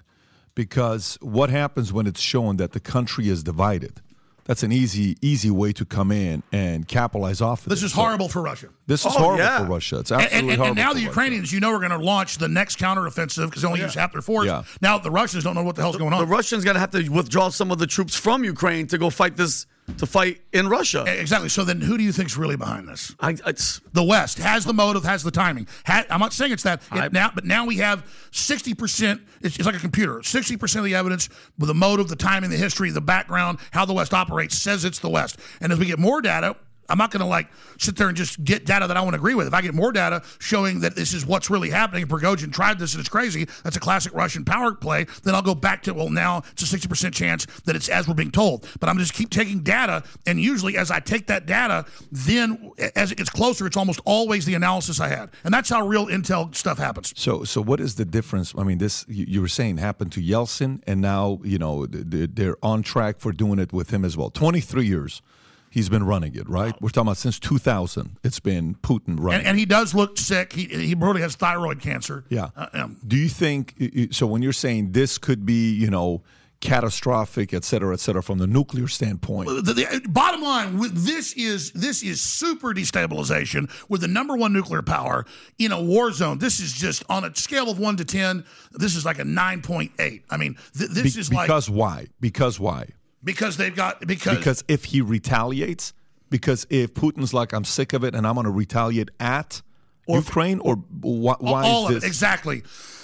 [0.53, 4.02] because what happens when it's shown that the country is divided?
[4.48, 8.01] That's an easy, easy way to come in and capitalize off of This is So
[8.01, 8.69] horrible for Russia.
[8.88, 9.59] This is Oh, horrible yeah.
[9.59, 10.00] for Russia.
[10.00, 10.76] It's And- absolutely and, and, horrible.
[10.76, 11.09] now for the Russia.
[11.09, 13.88] Ukrainians, you know, are going to launch the next counteroffensive because they only Yeah.
[13.88, 14.48] use half their force.
[14.48, 14.64] Yeah.
[14.82, 16.19] Now the Russians don't know what the hell's going on.
[16.19, 19.09] The Russians got to have to withdraw some of the troops from Ukraine to go
[19.09, 19.66] fight this
[19.98, 21.06] to fight in Russia.
[21.08, 21.50] Exactly.
[21.50, 23.16] So then, who do you think's really behind this?
[23.20, 25.68] I, it's, the West has the motive, has the timing.
[25.86, 29.22] Ha- I'm not saying it's that it now, but now we have 60 percent.
[29.42, 30.22] It's, it's like a computer.
[30.22, 33.86] 60 percent of the evidence with the motive, the timing, the history, the background, how
[33.86, 35.40] the West operates says it's the West.
[35.62, 36.56] And as we get more data.
[36.90, 37.50] I'm not going to like
[37.80, 39.48] sit there and just get data that I want to agree with.
[39.48, 42.80] If I get more data showing that this is what's really happening, and Prigozhin tried
[42.80, 45.94] this and it's crazy, that's a classic Russian power play, then I'll go back to,
[45.94, 48.68] well, now it's a 60% chance that it's as we're being told.
[48.80, 53.12] But I'm just keep taking data, and usually as I take that data, then as
[53.12, 55.30] it gets closer, it's almost always the analysis I had.
[55.44, 57.14] And that's how real intel stuff happens.
[57.16, 58.54] So, so what is the difference?
[58.58, 62.58] I mean, this you, you were saying happened to Yeltsin, and now you know they're,
[62.64, 64.30] on track for doing it with him as well.
[64.30, 65.22] Twenty three years.
[65.70, 66.74] He's been running it, right?
[66.82, 68.18] We're talking about since 2000.
[68.24, 69.40] It's been Putin running.
[69.40, 70.54] And, and he does look sick.
[70.54, 72.24] He he probably has thyroid cancer.
[72.30, 72.50] Yeah.
[72.56, 73.76] Uh, um, Do you think
[74.12, 74.26] so?
[74.28, 76.24] When you're saying this could be, you know,
[76.60, 81.72] catastrophic, et cetera, et cetera, from the nuclear standpoint, the, the bottom line, this is
[81.74, 85.26] this is super destabilization with the number one nuclear power
[85.60, 86.40] in a war zone.
[86.40, 88.46] This is just on a scale of one to ten.
[88.72, 90.24] This is like a nine point eight.
[90.30, 92.08] I mean, th- this Be- is like because why?
[92.20, 92.90] Because why?
[93.28, 95.94] Because they've got because Because if he retaliates,
[96.30, 99.62] because if Putin's like, I'm sick of it, and I'm going to retaliate at
[100.08, 102.64] Ukraine, or why, why all is of it exactly.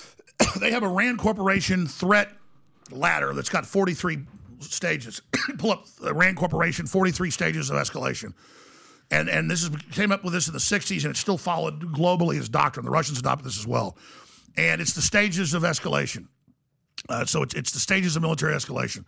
[0.60, 2.30] they have a Rand Corporation threat
[2.90, 4.19] ladder that's got 43
[4.61, 5.22] stages.
[5.58, 8.34] Pull up the Rand Corporation, 43 stages of escalation.
[9.11, 11.82] And and this is came up with this in the 60s, and it's still followed
[11.92, 12.85] globally as doctrine.
[12.85, 13.98] The Russians adopted this as well.
[14.56, 16.27] And it's the stages of escalation.
[17.10, 19.03] Uh, so it's, it's the stages of military escalation.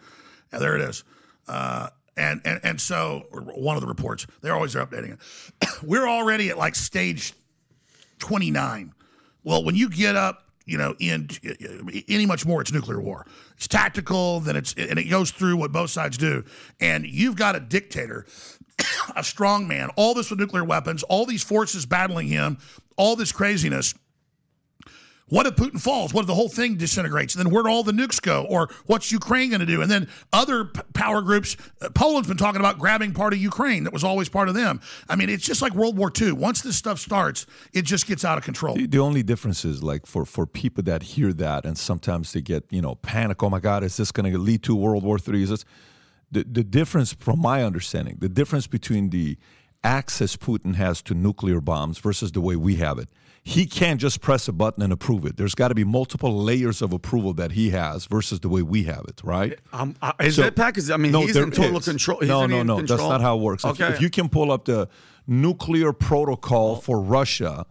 [0.51, 1.03] And there it is.
[1.47, 5.19] Uh, and, and and so one of the reports they're always updating it.
[5.83, 7.33] We're already at like stage
[8.19, 8.93] 29.
[9.43, 11.29] Well, when you get up, you know, in
[12.07, 13.25] any much more, it's nuclear war.
[13.55, 16.43] It's tactical, then it's and it goes through what both sides do.
[16.79, 18.25] And you've got a dictator,
[19.15, 22.57] a strong man, all this with nuclear weapons, all these forces battling him,
[22.97, 23.93] all this craziness.
[25.27, 26.13] What if Putin falls?
[26.13, 27.33] What if the whole thing disintegrates?
[27.33, 28.45] And then where do all the nukes go?
[28.47, 29.81] Or what's Ukraine going to do?
[29.81, 33.85] And then other p- power groups, uh, Poland's been talking about grabbing part of Ukraine
[33.85, 34.81] that was always part of them.
[35.09, 36.33] I mean, it's just like World War II.
[36.33, 38.75] Once this stuff starts, it just gets out of control.
[38.75, 42.41] The, the only difference is like for for people that hear that and sometimes they
[42.41, 43.41] get you know panic.
[43.41, 45.41] Oh my God, is this going to lead to World War III?
[45.41, 45.65] Is this
[46.31, 48.17] the the difference from my understanding?
[48.19, 49.37] The difference between the
[49.83, 53.09] access Putin has to nuclear bombs versus the way we have it.
[53.47, 55.37] He can't just press a button and approve it.
[55.37, 58.85] There's got to be multiple layers of approval that he has versus the way we
[58.85, 59.59] have it, right?
[59.71, 60.73] Um, uh, is it Pat?
[60.73, 61.85] 'Cause, I mean, no, he's in total is.
[61.85, 62.19] control.
[62.21, 62.81] He's no, in no, no.
[62.81, 63.63] That's not how it works.
[63.63, 63.89] If- Okay.
[63.93, 64.89] If, you can pull up the
[65.27, 67.67] nuclear protocol for Russia,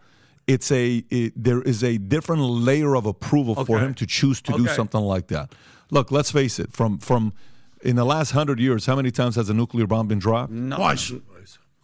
[0.47, 4.53] it's a it, there is a different layer of approval for him to choose to
[4.53, 5.51] do something like that.
[5.91, 6.71] Look, let's face it.
[6.71, 7.33] From from
[7.81, 10.53] in the last hundred years, how many times has a nuclear bomb been dropped?
[10.53, 11.11] Twice.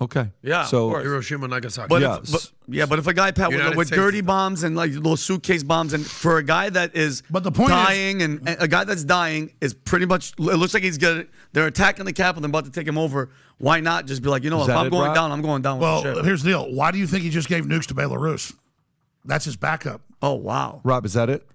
[0.01, 0.31] Okay.
[0.41, 1.03] Yeah, So of.
[1.03, 1.87] Hiroshima, Nagasaki.
[1.87, 4.63] But, Yeah, if, but yeah, but if a guy Pat with, with dirty is- bombs
[4.63, 7.75] and like little suitcase bombs, and for a guy that is But the point is-
[7.75, 11.29] dying and, and a guy that's dying is pretty much it looks like he's good.
[11.53, 13.29] They're attacking the capital and about to take him over.
[13.59, 15.15] Why not just be like, you know, Is if I'm it, going Rob?
[15.15, 15.77] down, I'm going down.
[15.79, 16.25] Well, with the ship.
[16.25, 16.73] here's the deal.
[16.73, 18.55] Why do you think he just gave nukes to Belarus?
[19.23, 20.01] That's his backup.
[20.23, 20.81] oh wow.
[20.83, 21.47] Rob, is that it?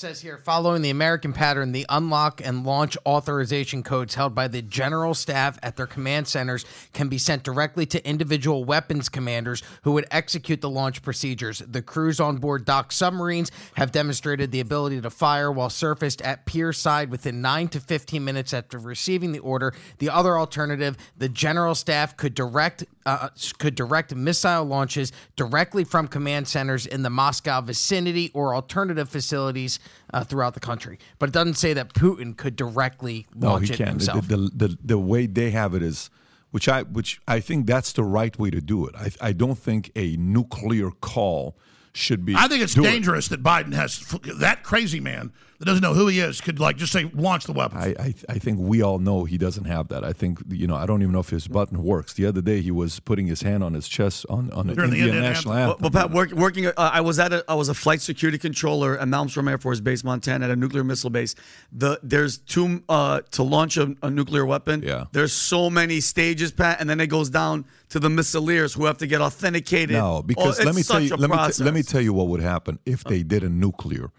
[0.00, 4.62] Says here, following the American pattern, the unlock and launch authorization codes held by the
[4.62, 6.64] general staff at their command centers
[6.94, 11.58] can be sent directly to individual weapons commanders who would execute the launch procedures.
[11.58, 16.46] The crews on board dock submarines have demonstrated the ability to fire while surfaced at
[16.46, 19.74] pier side within 9 to 15 minutes after receiving the order.
[19.98, 26.08] The other alternative, the general staff could direct uh, could direct missile launches directly from
[26.08, 29.78] command centers in the Moscow vicinity or alternative facilities
[30.12, 30.98] uh, throughout the country.
[31.18, 33.98] But it doesn't say that Putin could directly No, launch he it can't.
[33.98, 34.28] The, himself.
[34.28, 36.10] the, the, the way they have it is,
[36.50, 38.94] which I which I think that's the right way to do it.
[38.96, 41.56] I, I don't think a nuclear call
[41.92, 42.34] should be.
[42.36, 42.90] I think it's do it.
[42.90, 43.98] dangerous that Biden has
[44.38, 47.52] that crazy man that doesn't know who he is could like just say launch the
[47.52, 47.84] weapons.
[47.84, 50.04] I, I I think we all know he doesn't have that.
[50.04, 52.14] I think you know I don't even know if his button works.
[52.14, 54.90] The other day he was putting his hand on his chest on on the During
[54.90, 55.82] the Indian Indian national Well, anthem.
[55.82, 58.98] well, Pat, work, working, uh, I was at a, I was a flight security controller
[58.98, 61.34] at Malmstrom Air Force Base, Montana, at a nuclear missile base.
[61.70, 64.82] The there's two uh, to launch a, a nuclear weapon.
[64.82, 65.04] Yeah.
[65.12, 68.96] There's so many stages, Pat, and then it goes down to the missileers who have
[68.98, 69.96] to get authenticated.
[69.96, 72.28] No, because Oh, let me tell you let me, t- let me tell you what
[72.28, 74.10] would happen if they did a nuclear.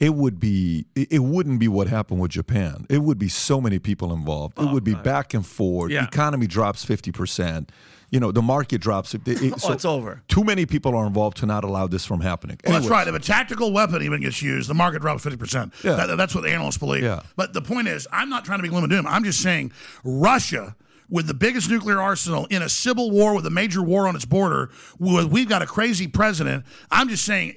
[0.00, 2.86] It would be it, wouldn't be what happened with Japan.
[2.88, 4.58] It would be so many people involved.
[4.58, 5.90] it oh, would be back and forth.
[5.90, 6.04] Yeah.
[6.04, 7.72] Economy drops fifty percent.
[8.10, 9.14] You know, the market drops.
[9.14, 10.22] It, it- Oh, it's over.
[10.28, 12.58] Too many people are involved to not allow this from happening.
[12.64, 13.06] Well, that's right.
[13.06, 15.84] If a tactical weapon even gets used, the market drops 50%.
[15.84, 15.96] Yeah.
[15.96, 17.02] That- that's what the analysts believe.
[17.02, 17.20] Yeah.
[17.36, 19.06] But the point is, I'm not trying to be gloom and doom.
[19.06, 19.72] I'm just saying
[20.04, 20.74] Russia,
[21.10, 24.24] with the biggest nuclear arsenal in a civil war with a major war on its
[24.24, 26.64] border, with, we've got a crazy president.
[26.90, 27.56] I'm just saying,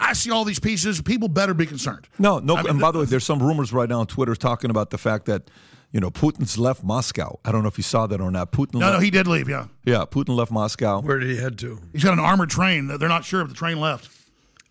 [0.00, 1.00] I see all these pieces.
[1.02, 2.08] People better be concerned.
[2.18, 2.56] No, no.
[2.56, 4.90] I mean, and by the way, there's some rumors right now on Twitter talking about
[4.90, 5.50] the fact that,
[5.92, 7.38] you know, Putin's left Moscow.
[7.44, 8.52] I don't know if you saw that or not.
[8.52, 8.74] Putin.
[8.74, 9.66] No, left, no, he did leave, yeah.
[9.84, 11.00] Yeah, Putin left Moscow.
[11.00, 11.80] Where did he head to?
[11.92, 12.86] He's got an armored train.
[12.86, 14.10] They're not sure if the train left.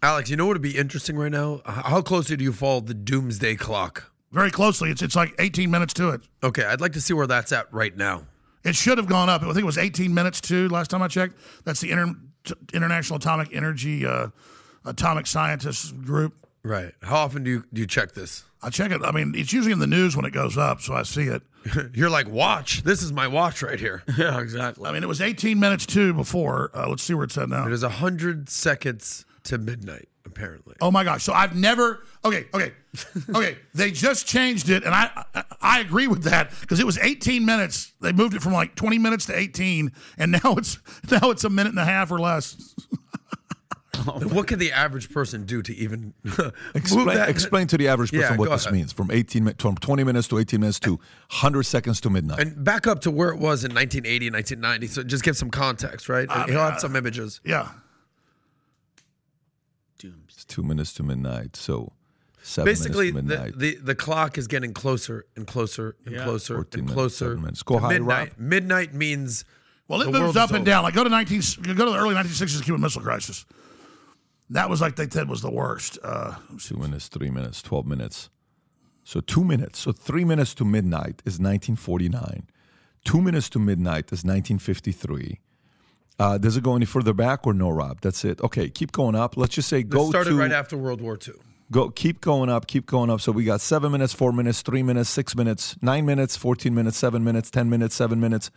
[0.03, 1.61] Alex, you know what would be interesting right now?
[1.65, 4.11] How closely do you follow the doomsday clock?
[4.35, 4.91] Very closely.
[4.91, 6.21] It's it's like 18 minutes to it.
[6.43, 8.23] Okay, I'd like to see where that's at right now.
[8.65, 9.41] It should have gone up.
[9.41, 12.53] I think it was 18 minutes to Last time I checked, that's the Inter- t-
[12.73, 14.27] International Atomic Energy uh,
[14.83, 16.33] Atomic Scientists Group.
[16.63, 16.91] Right.
[17.01, 18.43] How often do you do you check this?
[18.61, 19.01] I check it.
[19.03, 21.41] I mean, it's usually in the news when it goes up, so I see it.
[21.93, 22.83] You're like, watch.
[22.83, 24.03] This is my watch right here.
[24.17, 24.85] Yeah, exactly.
[24.85, 26.71] I mean, it was 18 minutes to before.
[26.73, 27.65] Uh, let's see where it's at now.
[27.67, 30.75] It is hundred seconds to midnight, apparently.
[30.81, 31.23] Oh my gosh!
[31.23, 32.03] So I've never.
[32.23, 32.73] Okay, okay,
[33.33, 33.57] okay.
[33.73, 37.45] They just changed it, and I I, I agree with that because it was 18
[37.45, 37.93] minutes.
[38.01, 40.79] They moved it from like 20 minutes to 18, and now it's
[41.11, 42.75] now it's a minute and a half or less.
[44.05, 47.29] what can the average person do to even move Explain, that?
[47.29, 48.73] explain to the average person Yeah, what this ahead.
[48.73, 52.39] means from 18 mi- from 20 minutes to 18 minutes to 100 seconds to midnight.
[52.39, 54.87] And back up to where it was in 1980 1990.
[54.87, 56.29] So just give some context, right?
[56.29, 57.39] I He'll mean, have some uh, images.
[57.45, 57.69] Yeah.
[60.45, 61.55] It's two minutes to midnight.
[61.55, 61.91] So
[62.41, 63.59] seven Basically, minutes to the, midnight.
[63.59, 66.23] the, the clock is getting closer and closer and Yeah.
[66.23, 67.25] closer and minutes, closer.
[67.25, 67.63] seven minutes.
[67.63, 68.29] Go to high, midnight.
[68.29, 68.39] Rob.
[68.39, 69.45] Midnight means
[69.87, 70.65] Well, it the moves world up is and over.
[70.65, 70.83] down.
[70.83, 71.41] Like go to 19,
[71.75, 73.45] go to the early 1960s Cuban Missile Crisis.
[74.51, 75.97] That was like they said was the worst.
[76.03, 78.29] Uh, two minutes, three minutes, 12 minutes.
[79.03, 79.79] So two minutes.
[79.79, 82.47] So three minutes to midnight is 1949.
[83.03, 85.39] Two minutes to midnight is 1953.
[86.17, 87.99] Uh, does it go any further back or no, Rob?
[88.01, 88.39] That's it.
[88.41, 89.35] Okay, keep going up.
[89.37, 91.33] Let's just say This go started to right after World War II.
[91.71, 93.19] go keep going up, keep going up.
[93.21, 96.97] So we got seven minutes, four minutes, three minutes, six minutes, nine minutes, 14 minutes,
[96.97, 98.49] seven minutes, 10 minutes, seven minutes,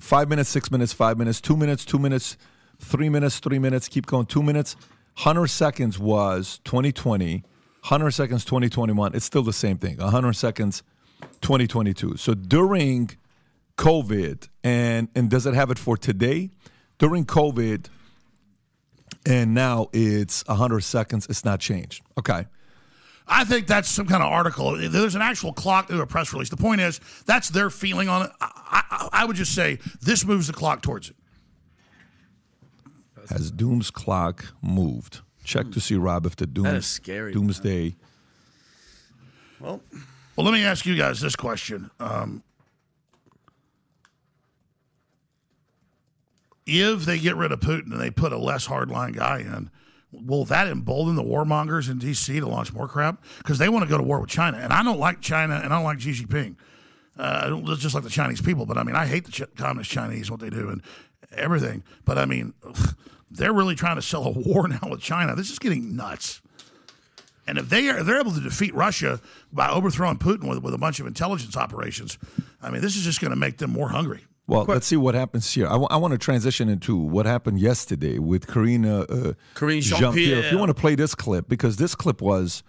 [0.00, 2.36] five minutes, six minutes, five minutes, two minutes, two minutes,
[2.80, 4.74] three minutes, three minutes, keep going, two minutes.
[5.22, 7.42] 100 seconds was 2020,
[7.82, 9.14] 100 seconds 2021.
[9.14, 9.98] It's still the same thing.
[9.98, 10.82] 100 seconds
[11.42, 12.16] 2022.
[12.16, 13.10] So during
[13.76, 16.50] COVID, and and does it have it for today?
[16.98, 17.86] During COVID,
[19.26, 21.26] and now it's 100 seconds.
[21.30, 22.02] It's not changed.
[22.18, 22.46] Okay.
[23.30, 24.76] I think that's some kind of article.
[24.76, 26.48] There's an actual clock to a press release.
[26.48, 28.30] The point is, that's their feeling on it.
[28.40, 31.16] I, I, I would just say this moves the clock towards it.
[33.28, 35.20] Has Doom's clock moved?
[35.44, 37.96] Check to see, Rob, if the Dooms, That is scary, Doomsday.
[39.60, 39.82] Well,
[40.36, 41.90] Well, let me ask you guys this question.
[42.00, 42.42] Um,
[46.68, 49.70] if they get rid of Putin and they put a less hardline guy in,
[50.12, 52.40] will that embolden the warmongers in D.C.
[52.40, 53.22] to launch more crap?
[53.38, 54.58] Because they want to go to war with China.
[54.58, 56.56] And I don't like China and I don't like Xi Jinping.
[57.18, 59.56] Uh, I don't just like the Chinese people, but I mean, I hate the Ch-
[59.56, 60.82] communist Chinese, what they do and
[61.32, 61.82] everything.
[62.04, 62.54] But I mean,
[63.30, 65.34] they're really trying to sell a war now with China.
[65.34, 66.40] This is getting nuts.
[67.46, 70.78] And if they are, they're able to defeat Russia by overthrowing Putin with, with a
[70.78, 72.18] bunch of intelligence operations,
[72.60, 74.27] I mean, this is just going to make them more hungry.
[74.48, 75.68] Well, let's see what happens here.
[75.68, 79.82] I want to transition into what happened yesterday with Karina uh, Karine.
[79.82, 80.38] Jean-Pierre.
[80.38, 82.62] If you want to play this clip, because this clip was,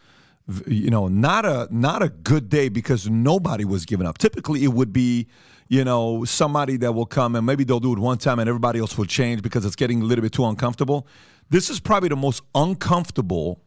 [0.68, 4.18] you know, not a not a good day because nobody was giving up.
[4.18, 5.28] Typically, it would be,
[5.70, 8.80] you know, somebody that will come and maybe they'll do it one time and everybody
[8.80, 11.08] else will change because it's getting a little bit too uncomfortable.
[11.50, 13.62] This is probably the most uncomfortable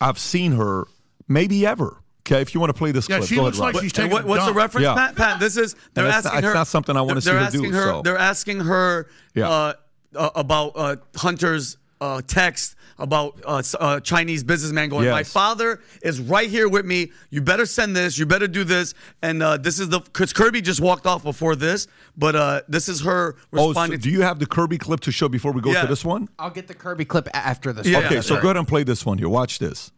[0.00, 0.86] I've seen her
[1.28, 2.00] maybe ever.
[2.26, 3.82] Okay, if you want to play this Yeah, clip, she go looks ahead, like Rob.
[3.82, 4.94] she's And taking what, a what's the reference, Yeah.
[4.94, 5.14] Pat?
[5.16, 6.54] Pat, this is they're it's not- asking it's her.
[6.54, 7.82] not something I wanna see her do, her.
[7.82, 8.02] so.
[8.02, 9.48] They're asking her Yeah.
[9.50, 9.72] uh,
[10.16, 15.08] uh, about uh, Hunter's uh, text about uh, uh, Chinese businessman going.
[15.10, 17.10] My father is right here with me.
[17.30, 18.18] You better send this.
[18.18, 18.94] You better do this.
[19.22, 22.88] And uh, this is the because Kirby just walked off before this, but uh, this
[22.88, 25.72] is her Oh, so do you have the Kirby clip to show before we go
[25.72, 25.82] Yeah.
[25.82, 26.28] to this one?
[26.38, 27.86] I'll get the Kirby clip after this.
[27.86, 28.06] Yeah, one.
[28.06, 28.42] okay, that's so right.
[28.42, 29.28] go ahead and play this one here.
[29.28, 29.90] Watch this.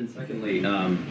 [0.00, 1.06] And secondly, um,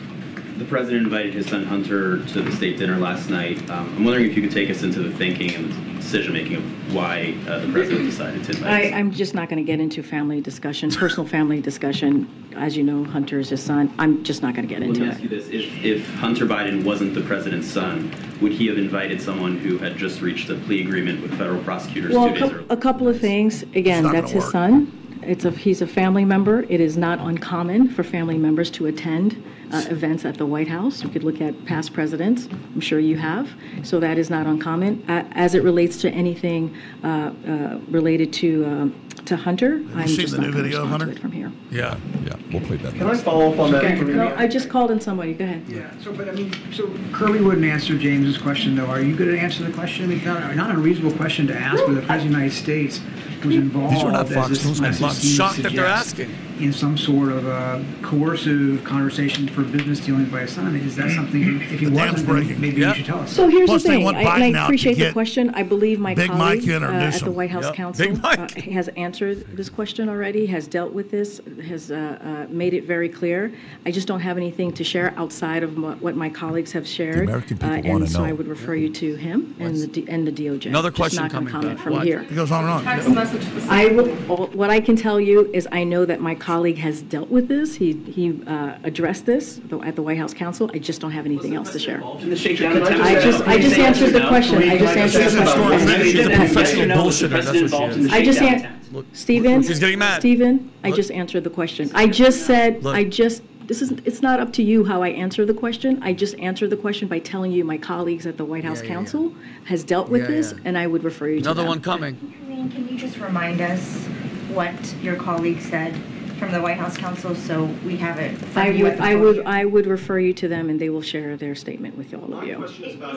[0.58, 3.58] the president invited his son Hunter to the state dinner last night.
[3.70, 6.94] Um, I'm wondering if you could take us into the thinking and decision making of
[6.94, 10.03] why uh, the president decided to invite I, I'm just not going to get into
[10.03, 12.28] family discussion, personal family discussion.
[12.58, 13.90] As you know, Hunter is his son.
[14.00, 15.24] I'm just not going to get Let me into ask it.
[15.24, 19.58] you this: if, if Hunter Biden wasn't the president's son, would he have invited someone
[19.60, 22.56] who had just reached a plea agreement with federal prosecutors Well, two a, days cou-
[22.58, 22.66] earlier?
[22.70, 23.64] a couple of things.
[23.76, 24.52] Again, that's his work.
[24.52, 25.03] son.
[25.27, 26.64] It's a, he's a family member.
[26.69, 29.43] It is not uncommon for family members to attend
[29.74, 31.03] uh, events at the White House.
[31.03, 32.48] You could look at past presidents.
[32.52, 33.50] I'm sure you have.
[33.84, 35.03] So that is not uncommon.
[35.10, 40.34] Uh, As it relates to anything uh, uh, related to, um, to Hunter, I'm just
[40.35, 41.11] the not new going to video of respond to Hunter?
[41.18, 41.52] it from here.
[41.72, 42.93] Yeah, yeah, we'll play that.
[42.93, 43.84] Can I follow up on that?
[43.84, 43.93] Okay.
[43.93, 44.18] information?
[44.18, 45.34] No, I just called in somebody.
[45.34, 45.64] Go ahead.
[45.68, 48.85] Yeah, so, but I mean, so Kirby wouldn't answer James's question, though.
[48.85, 50.06] Are you going to answer the question?
[50.06, 52.56] I mean, not, not a reasonable question to ask whether the President of the United
[52.56, 53.02] States
[53.43, 55.02] was involved, These are not Fox News message guys.
[55.02, 56.30] I'm seems to shocked that they're asking.
[56.60, 60.76] In some sort of uh, coercive conversation for business dealings by his son.
[60.76, 62.62] Is that something, if he The dam's wasn't, breaking.
[62.62, 62.90] maybe Yep.
[62.90, 63.32] you should tell us.
[63.34, 65.50] So here's Plus, the thing, I- and I appreciate the question.
[65.56, 67.32] I believe my Big colleague in uh, at the.
[67.32, 67.74] White House Yep.
[67.76, 72.74] Counsel uh, has answered this question already, has dealt with this, has uh, uh, made
[72.76, 73.52] it very clear.
[73.86, 77.28] I just don't have anything to share outside of what what my colleagues have shared.
[77.30, 78.26] American people uh, wanna And so know.
[78.26, 80.68] I would refer you to him and the and the DOJ.
[80.68, 81.84] Another Just question not gonna coming, comment Pat.
[81.84, 82.06] from What?
[82.06, 82.22] here.
[82.22, 83.70] It goes on and on.
[83.70, 87.02] I will, all- what I can tell you is I know that my colleague has
[87.02, 87.76] dealt with this.
[87.76, 90.70] He, he uh, addressed this at the White House Counsel.
[90.74, 92.02] I just don't have anything else to share.
[92.02, 93.00] In the?
[93.02, 94.58] I just, I just answered the question.
[94.58, 96.02] I just answered the question.
[96.04, 97.30] She's a professional Yes or no, was the bullshitter.
[97.30, 98.12] That's president what involved she in is.
[98.12, 99.18] the I just shakedown an, attempt?
[99.18, 99.64] Stephen.
[99.64, 100.20] She's getting mad.
[100.20, 101.90] Stephen, I just answered the question.
[101.94, 105.46] I just said, I just, this is, it's not up to you how I answer
[105.46, 106.04] the question.
[106.04, 108.84] I just answered the question by telling you my colleagues at the White House Yeah,
[108.84, 108.96] yeah, yeah.
[108.96, 110.60] Counsel has dealt with Yeah, this, yeah.
[110.66, 112.18] and I would refer you to Another one coming.
[112.48, 114.06] Can you just remind us
[114.50, 115.96] what your colleague said
[116.38, 119.45] from the White House Counsel so we have it I would, I would.
[119.45, 122.44] I would refer you to them, and they will share their statement with all of
[122.44, 122.60] you.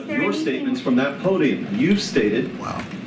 [0.07, 2.57] Your statements from that podium, you've stated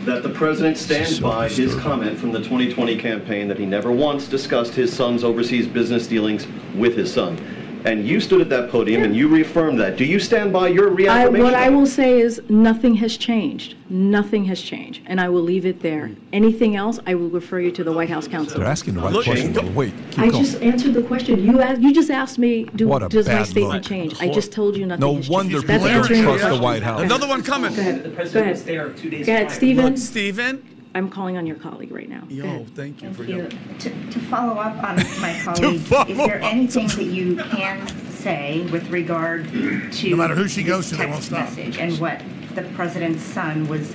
[0.05, 4.29] that the president stands by his comment from the 2020 campaign that he never once
[4.29, 7.39] discussed his son's overseas business dealings with his son.
[7.85, 9.97] And you stood at that podium and you reaffirmed that.
[9.97, 11.43] Do you stand by your I, reaffirmation?
[11.45, 13.75] what I will say is, nothing has changed.
[13.89, 16.13] Nothing has changed, and I will leave it there.
[16.33, 18.59] Anything else, I will refer you to the White House Counsel.
[18.59, 19.53] They're asking the right Look, question.
[19.53, 20.45] go- Wait, keep I going.
[20.45, 21.43] just answered the question.
[21.45, 23.83] You asked, you just asked me, do, What a does my bad statement look.
[23.89, 24.21] change?
[24.21, 25.67] I just told you nothing No has wonder changed.
[25.67, 26.63] people don't answering your trust the question.
[26.63, 27.01] White House.
[27.03, 27.75] Another one coming.
[27.75, 28.03] Go ahead.
[28.05, 28.55] The Go president ahead.
[28.57, 29.57] was there two days Go ahead, prior.
[29.57, 29.97] Stephen.
[29.97, 30.80] Stephen.
[30.95, 32.23] I'm calling on your colleague right now.
[32.23, 33.45] Go Yo, thank you for Thank your.
[33.45, 33.79] you.
[33.79, 36.53] To, to follow up on my colleague, is follow there up.
[36.53, 40.97] anything that you can say with regard to No matter who she this goes to,
[40.97, 41.49] they won't text stop.
[41.57, 42.21] message and what
[42.55, 43.95] the president's son was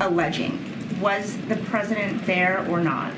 [0.00, 0.58] alleging?
[1.00, 3.12] Was the president there or not?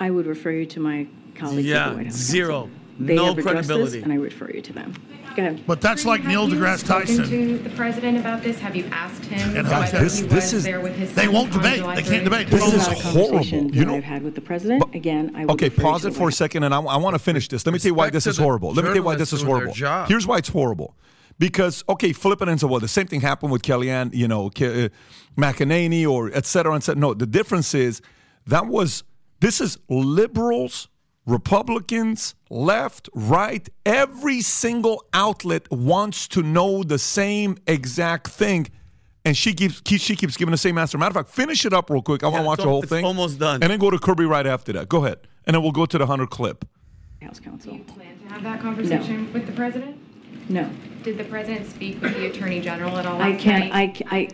[0.00, 1.06] I would refer you to my
[1.36, 2.12] colleagues at the Yeah, House.
[2.14, 2.68] zero.
[2.98, 4.02] They No have addressed this, credibility.
[4.02, 4.94] and I refer you to them.
[5.36, 5.62] Go ahead.
[5.66, 7.18] But that's like Neil deGrasse Tyson.
[7.18, 8.58] Have you Spoken to the president about this?
[8.58, 10.00] Have you asked him And whether how's that?
[10.02, 11.82] This- he this is- there with his They won't debate.
[11.94, 12.48] They can't debate.
[12.48, 13.44] This This is is a horrible.
[13.44, 14.82] You that know- I've had with the president.
[14.94, 17.48] Again, I would Okay, pause it for a second, and I, I want to finish
[17.48, 17.66] this.
[17.66, 18.70] Let me tell you why this is horrible.
[18.72, 19.74] Let me tell you why this is horrible.
[20.08, 20.96] Here's why it's horrible.
[21.38, 24.48] Because okay, flip it and say, well, the same thing happened with Kellyanne, you know,
[24.48, 24.88] Ke- uh,
[25.36, 26.98] McEnany or et cetera, et cetera.
[26.98, 28.00] No, the difference is
[28.46, 29.04] that was
[29.40, 30.88] this is liberals,
[31.26, 33.68] Republicans, left, right.
[33.84, 38.68] Every single outlet wants to know the same exact thing.
[39.24, 40.96] And she keeps keeps- she keeps giving the same answer.
[40.98, 42.22] Matter of fact, finish it up real quick.
[42.22, 43.04] I want to watch the whole it's thing.
[43.04, 43.60] almost done.
[43.62, 44.88] And then go to Kirby right after that.
[44.88, 45.18] Go ahead.
[45.46, 46.64] And then we'll go to the Hunter clip.
[47.20, 47.72] House Counsel.
[47.72, 49.96] Do you plan to have that conversation with the president?
[50.48, 50.70] No.
[51.02, 53.96] Did the president speak with the attorney general at all I can't, I, night?
[53.96, 54.28] ca- I,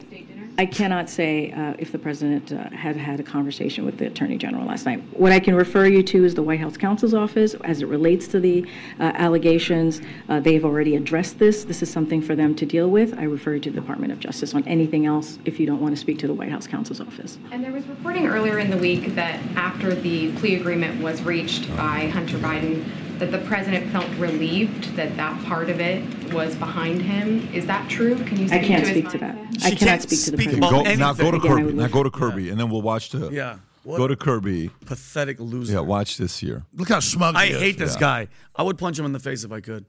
[0.59, 4.37] I cannot say uh, if the president uh, had had a conversation with the attorney
[4.37, 5.03] general last night.
[5.13, 8.29] What I can refer you to is the White House counsel's office as it relates
[8.29, 8.67] to the
[9.01, 10.03] uh, allegations.
[10.29, 11.65] Uh, They've already addressed this.
[11.65, 13.19] This is something for them to deal with.
[13.19, 15.95] I refer you to the Department of Justice on anything else if you don't want
[15.95, 17.39] to speak to the White House counsel's office.
[17.51, 21.75] And there was reporting earlier in the week that after the plea agreement was reached
[21.77, 22.85] by Hunter Biden,
[23.19, 27.49] that the president felt relieved that that part of it was behind him.
[27.55, 28.17] Is that true?
[28.25, 29.37] Can you I can't to speak to that.
[29.37, 29.65] mindset?
[29.65, 30.85] I cannot speak to the Okay, president.
[30.85, 31.63] go, now go to Again, Kirby.
[31.65, 33.31] would Now go to Kirby, and then we'll watch the.
[33.31, 33.57] Yeah.
[33.85, 34.71] What Go to Kirby.
[34.87, 35.73] Pathetic loser.
[35.75, 36.63] Yeah, watch this here.
[36.75, 37.61] Look how smug I he is.
[37.61, 38.01] hate this Yeah.
[38.01, 38.29] guy.
[38.55, 39.85] I would punch him in the face if I could.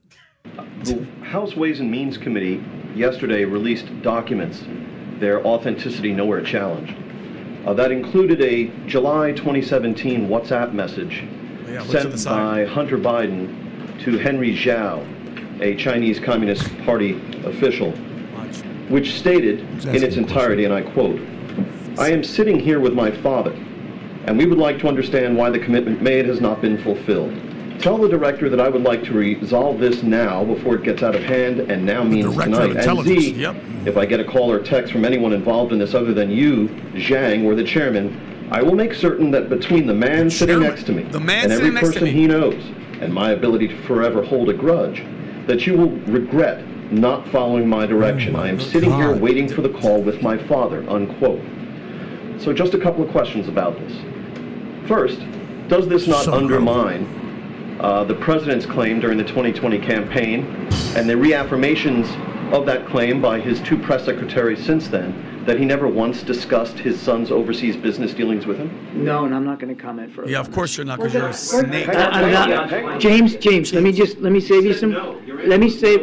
[0.82, 2.60] The House Ways and Means Committee
[2.96, 4.62] yesterday released documents,
[5.20, 6.92] their authenticity nowhere challenged.
[7.64, 11.22] Uh, that included a July 2017 WhatsApp message
[11.74, 15.04] Yeah, sent the by Hunter Biden to Henry Zhao,
[15.60, 17.90] a Chinese Communist Party official,
[18.88, 21.20] which stated in its entirety, and I quote,
[21.98, 23.50] I am sitting here with my father,
[24.26, 27.34] and we would like to understand why the commitment made has not been fulfilled.
[27.80, 31.16] Tell the director that I would like to resolve this now before it gets out
[31.16, 32.86] of hand, and now means director tonight.
[32.86, 33.02] And.
[33.04, 33.56] Z, Yep.
[33.86, 36.68] if I get a call or text from anyone involved in this other than you,
[36.94, 38.16] Zhang, or the chairman,
[38.50, 41.74] I will make certain that between the man sitting next to me and every sitting
[41.74, 42.62] next to person he knows,
[43.00, 45.04] and my ability to forever hold a grudge,
[45.46, 48.36] that you will regret not following my direction.
[48.36, 51.42] I am sitting here waiting for the call with my father, unquote.
[52.38, 53.92] So just a couple of questions about this.
[54.86, 55.20] First,
[55.68, 60.44] Does this not So undermine uh, the president's claim during the 2020 campaign
[60.94, 62.06] and the reaffirmations
[62.52, 66.78] of that claim by his two press secretaries since then that he never once discussed
[66.78, 68.70] his son's overseas business dealings with him?
[69.04, 70.30] No, and I'm not going to comment further.
[70.30, 71.88] Yeah, of course you're not, because you're a snake.
[71.88, 74.92] I- I'm not, James, James, let me just, let me save you some,
[75.46, 76.00] let me save,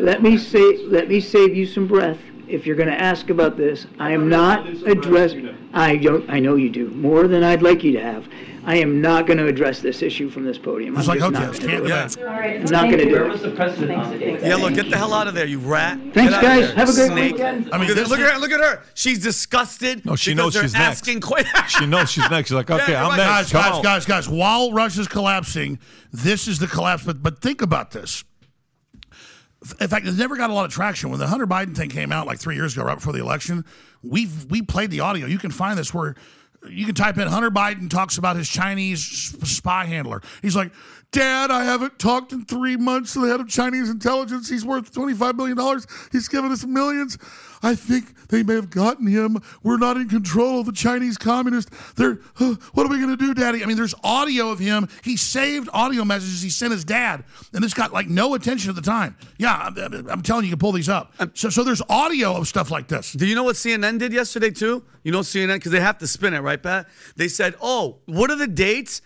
[0.00, 2.18] let me say, let me save you some breath.
[2.48, 6.70] If you're gonna ask about this, I am not addressing, I don't, I know you
[6.70, 8.28] do, more than I'd like you to have.
[8.64, 10.94] I am not gonna address this issue from this podium.
[10.94, 12.10] I'm It's like just not hotels, gonna can't do do it.
[12.10, 12.60] that.
[12.60, 13.42] I'm not gonna do Where it.
[13.42, 14.40] the president on the date?
[14.42, 15.98] Yeah, look, get the hell out of there, you rat.
[16.14, 16.72] Thanks, Get guys.
[16.72, 17.32] Have a great snake.
[17.34, 17.68] weekend.
[17.72, 18.38] I mean, look, at, this look at her.
[18.40, 18.82] Look at her.
[18.94, 20.04] She's disgusted.
[20.04, 21.02] No, she knows they're she's next.
[21.02, 21.64] asking questions.
[21.78, 22.48] She knows she's next.
[22.48, 23.52] She's like, okay, you're I'm like, next.
[23.52, 23.82] Guys, Come guys, on.
[23.82, 24.28] guys, guys.
[24.28, 25.78] While Russia's collapsing,
[26.12, 27.04] this is the collapse.
[27.04, 28.24] But but think about this.
[29.80, 32.12] In fact, it never got a lot of traction when the Hunter Biden thing came
[32.12, 33.64] out like three years ago, right before the election.
[34.02, 35.26] We we played the audio.
[35.26, 36.14] You can find this where
[36.68, 39.00] you can type in Hunter Biden talks about his Chinese
[39.44, 40.20] spy handler.
[40.42, 40.72] He's like,
[41.12, 44.48] Dad, I haven't talked in three months to the head of Chinese intelligence.
[44.48, 45.80] He's worth $25 billion.
[46.12, 47.18] He's given us millions.
[47.62, 49.38] I think they may have gotten him.
[49.62, 51.70] We're not in control of the Chinese communists.
[51.94, 53.62] They're, huh, what are we going to do, Daddy?
[53.62, 54.88] I mean, there's audio of him.
[55.02, 58.76] He saved audio messages he sent his dad, and this got like no attention at
[58.76, 59.16] the time.
[59.38, 61.12] Yeah, I'm, I'm telling you, you can pull these up.
[61.34, 63.12] So, so there's audio of stuff like this.
[63.12, 64.84] Do you know what CNN did yesterday too?
[65.02, 66.88] You know CNN because they have to spin it, right, Pat?
[67.16, 69.02] They said, "Oh, what are the dates?"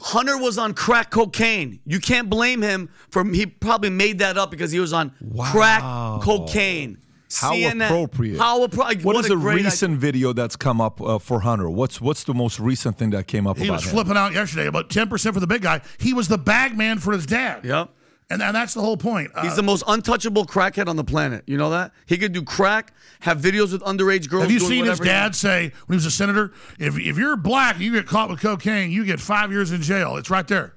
[0.00, 1.80] Hunter was on crack cocaine.
[1.84, 5.12] You can't blame him for he probably made that up because he was on
[5.50, 5.82] crack
[6.22, 6.98] cocaine.
[7.40, 8.38] How CNN appropriate.
[8.38, 9.04] How appropriate.
[9.04, 11.68] what is a a great recent video that's come up uh, for Hunter?
[11.70, 13.90] What's what's the most recent thing that came up He about was him?
[13.90, 15.80] flipping out yesterday about 10% for the big guy.
[15.98, 17.64] He was the bag man for his dad.
[17.64, 17.90] Yep.
[18.30, 19.30] And, and that's the whole point.
[19.34, 21.42] Uh, He's the most untouchable crackhead on the planet.
[21.46, 21.92] You know that?
[22.06, 24.44] He could do crack, have videos with underage girls.
[24.44, 27.36] Have you doing seen his dad say when he was a senator, if, if you're
[27.36, 30.16] black and you get caught with cocaine, you get five years in jail?
[30.16, 30.74] It's right there.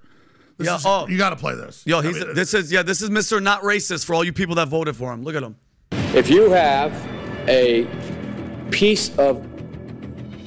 [0.58, 1.08] This Yeah, is- oh.
[1.08, 1.82] you got to play this.
[1.85, 3.42] Yo, I he's mean, this is yeah, this is Mr.
[3.42, 5.24] Not Racist for all you people that voted for him.
[5.24, 5.56] Look at him.
[6.15, 6.93] If you have
[7.48, 7.88] a
[8.72, 9.45] piece of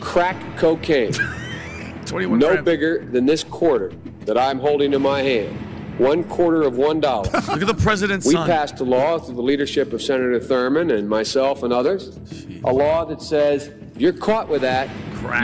[0.00, 1.12] crack cocaine,
[2.06, 3.92] 21 no bigger than this quarter
[4.24, 5.56] that I'm holding in my hand,
[5.98, 7.24] one quarter of one dollar.
[7.32, 8.46] Look at the president's We son.
[8.46, 12.18] passed a law through the leadership of Senator Thurmond and myself and others,
[12.64, 14.88] a law that says if you're caught with that,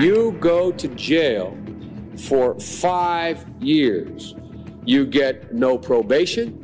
[0.00, 1.56] you go to jail
[2.16, 4.34] for five years.
[4.84, 6.60] You get no probation.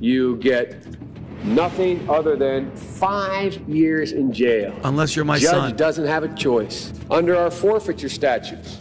[0.00, 0.87] You get
[1.44, 4.74] nothing other than five years in jail.
[4.84, 5.76] Unless you're my Judge son.
[5.76, 6.92] doesn't have a choice.
[7.10, 8.78] Under our forfeiture statutes,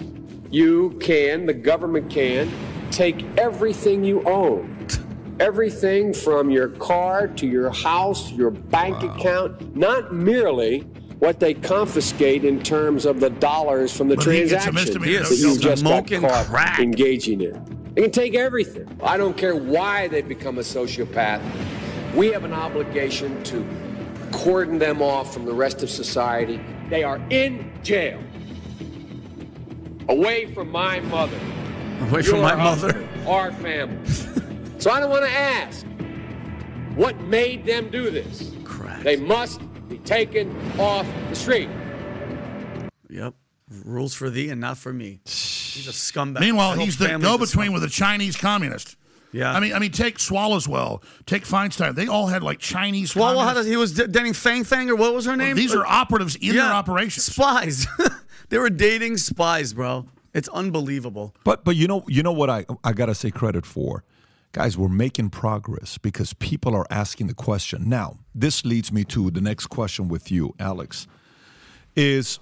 [0.50, 2.52] you can, the government can,
[2.92, 4.74] take everything you own.
[5.40, 10.80] Everything from your car to your house, your bank account, not merely
[11.20, 15.02] what they confiscate in terms of the dollars from the But he gets a transaction
[15.02, 15.60] that you you?
[15.60, 16.80] just got caught crack.
[16.80, 17.78] engaging in.
[17.96, 18.88] They can take everything.
[19.02, 21.42] I don't care why they become a sociopath.
[22.18, 23.64] We have an obligation to
[24.32, 26.60] cordon them off from the rest of society.
[26.90, 28.20] They are in jail.
[30.10, 31.38] Away from my mother.
[32.10, 32.92] Away from your my mother.
[32.92, 34.10] husband, Our family.
[34.80, 35.86] so I don't want to ask
[36.96, 38.52] what made them do this.
[39.04, 41.70] They must be taken off the street.
[43.12, 43.36] Yep.
[43.86, 45.20] Rules for thee and not for me.
[45.24, 46.40] He's a scumbag.
[46.40, 48.96] Meanwhile, he's the go-between with a Chinese communist.
[49.32, 49.52] Yeah.
[49.52, 51.96] I mean, I mean, take Swallowswell, take Feinstein.
[51.96, 53.16] They all had like Chinese.
[53.16, 55.56] Well, how communist- does he was dating Fang Fang or what was her name?
[55.56, 57.26] these are operatives in their operations.
[57.26, 57.88] Spies.
[58.50, 60.06] they were dating spies, bro.
[60.34, 61.34] It's unbelievable.
[61.44, 64.04] But but you know you know what I I gotta say credit for,
[64.52, 64.78] guys.
[64.78, 67.90] We're making progress because people are asking the question.
[67.90, 71.08] Now this leads me to the next question with you, Alex.
[71.96, 72.40] Is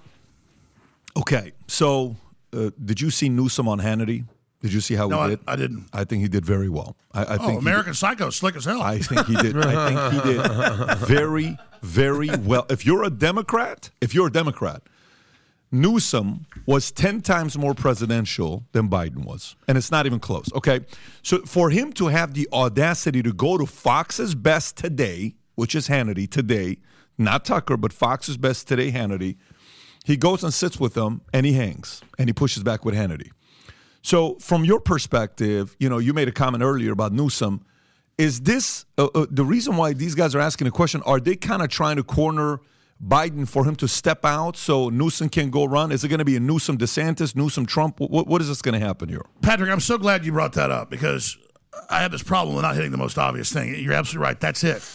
[1.16, 1.52] okay.
[1.66, 2.16] So
[2.52, 4.26] uh, did you see Newsom on Hannity?
[4.62, 5.40] Did you see how No, he did?
[5.46, 5.86] I didn't.
[5.92, 6.96] I think he did very well.
[7.12, 8.82] I, I oh, think American Psycho, slick as hell.
[8.82, 9.56] I think he did.
[9.56, 12.66] I think he did very, very well.
[12.70, 14.82] If you're a Democrat, if you're a Democrat,
[15.72, 19.56] Newsom was 10 times more presidential than Biden was.
[19.68, 20.48] And it's not even close.
[20.54, 20.80] Okay.
[21.22, 25.88] So for him to have the audacity to go to Fox's best today, which is
[25.88, 26.78] Hannity today,
[27.18, 29.36] not Tucker, but Fox's best today, Hannity,
[30.04, 33.30] he goes and sits with them and he hangs and he pushes back with Hannity.
[34.06, 37.64] So, from your perspective, you know, you made a comment earlier about Newsom.
[38.16, 41.02] Is this uh, uh, the reason why these guys are asking the question?
[41.02, 42.60] Are they kind of trying to corner
[43.04, 45.90] Biden for him to step out so Newsom can go run?
[45.90, 47.98] Is it going to be a Newsom DeSantis, Newsom Trump?
[47.98, 49.26] What, what is this going to happen here?
[49.42, 51.36] Patrick, I'm so glad you brought that up because
[51.90, 53.74] I have this problem with not hitting the most obvious thing.
[53.74, 54.38] You're absolutely right.
[54.38, 54.88] That's it.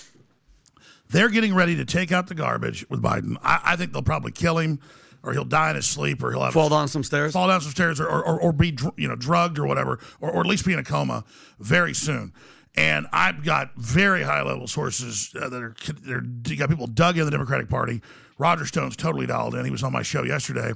[1.10, 3.36] They're getting ready to take out the garbage with Biden.
[3.44, 4.80] I, I think they'll probably kill him,
[5.24, 7.34] or he'll die in his sleep, or he'll have Fall down some stairs.
[7.34, 10.32] fall down some stairs, or or, or be dr- you know drugged or whatever, or,
[10.32, 11.24] or at least be in a coma
[11.60, 12.34] very soon.
[12.76, 17.18] And I've got very high level sources uh, that are they're you got people dug
[17.18, 18.02] in the Democratic Party.
[18.38, 19.66] Roger Stone's totally dialed in.
[19.66, 20.72] He was on my show yesterday,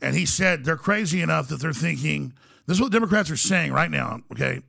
[0.00, 2.32] and he said they're crazy enough that they're thinking
[2.66, 4.20] this is what Democrats are saying right now.
[4.32, 4.60] Okay,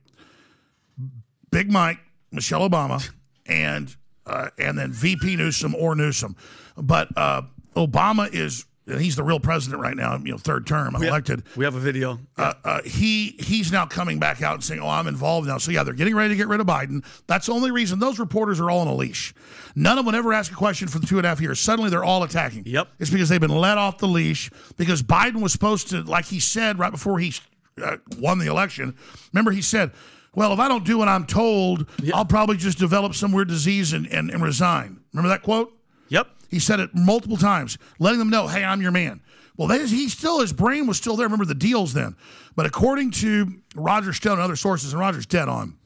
[1.50, 1.98] Big Mike,
[2.32, 3.08] Michelle Obama,
[3.46, 3.94] and
[4.26, 6.36] uh, and then VP Newsom or Newsom.
[6.76, 7.42] But uh,
[7.76, 10.16] Obama is he's the real president right now.
[10.16, 11.42] You know, third term elected.
[11.56, 12.20] We have a video.
[12.36, 15.72] Uh, uh, he he's now coming back out and saying, "Oh, I'm involved now." So
[15.72, 17.04] yeah, they're getting ready to get rid of Biden.
[17.26, 19.34] That's the only reason those reporters are all on a leash.
[19.74, 21.58] None of them ever ask a question for the two and a half years.
[21.60, 22.62] Suddenly, they're all attacking.
[22.66, 22.88] Yep.
[22.98, 26.40] It's because they've been let off the leash because Biden was supposed to, like he
[26.40, 27.34] said right before he
[27.82, 28.96] uh, won the election.
[29.32, 29.92] Remember, he said.
[30.34, 33.94] Well, if I don't do what I'm told, I'll probably just develop some weird disease
[33.94, 35.00] and, and, and resign.
[35.14, 35.72] Remember that quote?
[36.10, 36.28] Yep.
[36.48, 39.20] He said it multiple times, letting them know, hey, I'm your man.
[39.56, 41.26] Well, they, he still, his brain was still there.
[41.26, 42.16] Remember the deals then.
[42.54, 45.76] But according to Roger Stone and other sources, and Roger's dead on,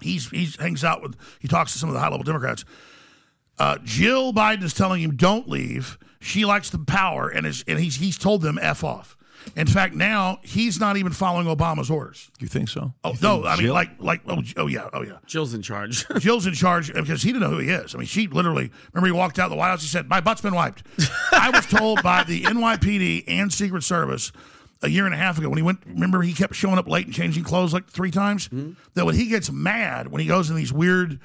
[0.00, 2.64] he's he hangs out with, he talks to some of the high level Democrats.
[3.58, 5.96] Uh, Jill Biden is telling him, don't leave.
[6.20, 9.16] She likes the power, and, is, and he's, he's told them F off.
[9.56, 12.30] In fact, now he's not even following Obama's orders.
[12.40, 12.92] You think so?
[13.04, 13.44] Oh You no!
[13.44, 15.18] I mean, Jill- like, like, oh, oh yeah, oh yeah.
[15.26, 16.06] Jill's in charge.
[16.18, 17.94] Jill's in charge because he didn't know who he is.
[17.94, 19.82] I mean, she literally remember he walked out of the White House.
[19.82, 20.82] He said, "My butt's been wiped."
[21.32, 24.32] I was told by the NYPD and Secret Service
[24.82, 25.80] a year and a half ago when he went.
[25.86, 28.48] Remember, he kept showing up late and changing clothes like three times.
[28.48, 28.72] Mm-hmm.
[28.94, 31.20] That when he gets mad, when he goes in these weird.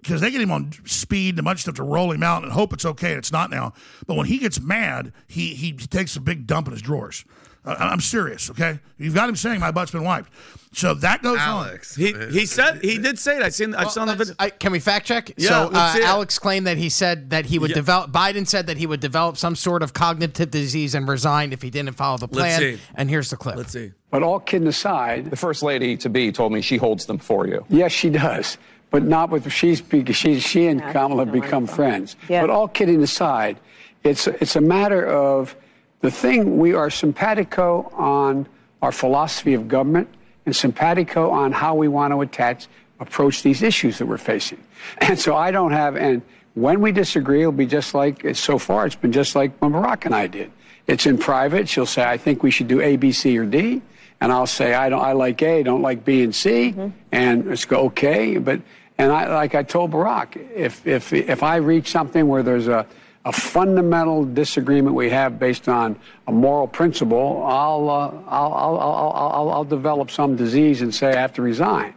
[0.00, 2.42] Because they get him on speed and a bunch of stuff to roll him out
[2.42, 3.12] and hope it's okay.
[3.12, 3.72] It's not now.
[4.04, 7.24] But when he gets mad, he he takes a big dump in his drawers.
[7.64, 8.50] Uh, I'm serious.
[8.50, 10.30] Okay, you've got him saying my butt's been wiped.
[10.74, 11.94] So that goes Alex.
[11.94, 13.42] He he said he did say it.
[13.42, 14.34] I've seen I've seen the video.
[14.38, 15.30] I, can we fact check?
[15.36, 15.96] Yeah, so uh.
[16.02, 17.76] Alex claimed that he said that he would Yeah.
[17.76, 18.10] develop.
[18.10, 21.70] Biden said that he would develop some sort of cognitive disease and resign if he
[21.70, 22.60] didn't follow the Let's plan.
[22.60, 22.78] see.
[22.96, 23.56] And here's the clip.
[23.56, 23.92] Let's see.
[24.10, 27.46] But all kidding aside, The first lady to be told me she holds them for
[27.46, 27.64] you.
[27.68, 28.56] yes, she does.
[28.90, 32.16] But not with she's be- she she and Kamala have become friends.
[32.28, 32.40] Yeah.
[32.40, 33.58] But all kidding aside,
[34.04, 35.54] it's it's a matter of
[36.02, 38.46] the thing we are simpatico on
[38.82, 40.08] our philosophy of government
[40.44, 42.68] and simpatico on how we want to attach
[43.00, 44.62] approach these issues that we're facing.
[45.00, 46.22] And so I don't have and
[46.54, 48.84] when we disagree, it'll be just like so far.
[48.84, 50.50] It's been just like when Barack and I did.
[50.86, 51.68] It's in private.
[51.68, 53.80] She'll say, "I think we should do A, B, C, or D,"
[54.20, 55.00] and I'll say, "I don't.
[55.00, 56.88] I like A, don't like B and C," mm-hmm.
[57.12, 58.36] and let's go okay.
[58.36, 58.60] But
[58.98, 62.86] and I like I told Barack, if if if I reach something where there's a
[63.24, 69.12] a fundamental disagreement we have based on a moral principle, I'll uh, I'll, I'll, I'll,
[69.34, 71.94] I'll I'll develop some disease and say I have to resign.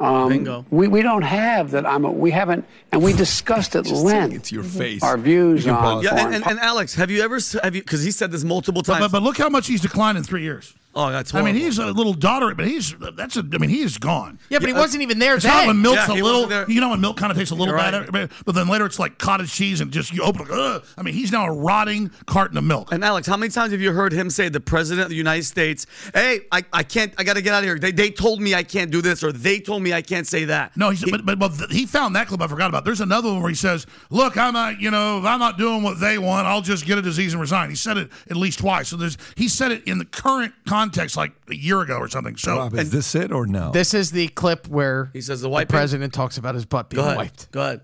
[0.00, 0.64] Um, Bingo.
[0.70, 1.86] We, we don't have that.
[1.86, 5.02] I'm a, we haven't, and we discussed at Just saying length it to your face.
[5.04, 6.04] our views You on pause.
[6.04, 8.32] Yeah, and, foreign and, and Alex, have you ever s- have you because he said
[8.32, 9.04] this multiple But, times?
[9.04, 10.74] but, but look how much he's declined in three years.
[10.94, 13.44] Oh, that's I mean, he's a little daughter, but he's that's a.
[13.52, 14.38] I mean, he's gone.
[14.48, 16.70] Yeah, but he uh, wasn't even there It's not when milk's Yeah, a little.
[16.70, 18.12] You know when milk kind of tastes a little You're bad, right.
[18.12, 20.42] but, but then later it's like cottage cheese and just you open.
[20.42, 20.84] it, Ugh.
[20.96, 22.92] I mean, he's now a rotting carton of milk.
[22.92, 25.44] And Alex, how many times have you heard him say, the president of the United
[25.44, 27.78] States, hey, I, I can't, I got to get out of here.
[27.78, 30.44] They, they told me I can't do this, or they told me I can't say
[30.46, 30.76] that.
[30.76, 32.84] No, he's, but, but, but th- he found that clip I forgot about.
[32.84, 35.82] There's another one where he says, "Look, I'm not, you know, if I'm not doing
[35.82, 38.58] what they want, I'll just get a disease and resign." He said it at least
[38.58, 38.88] twice.
[38.88, 40.81] So there's he said it in the current context,
[41.16, 42.36] like a year ago or something.
[42.36, 43.70] So Rob, is this it or no?
[43.70, 46.90] This is the clip where He says the the white president talks about his butt
[46.90, 47.16] being Go ahead.
[47.16, 47.50] wiped.
[47.52, 47.80] Go ahead.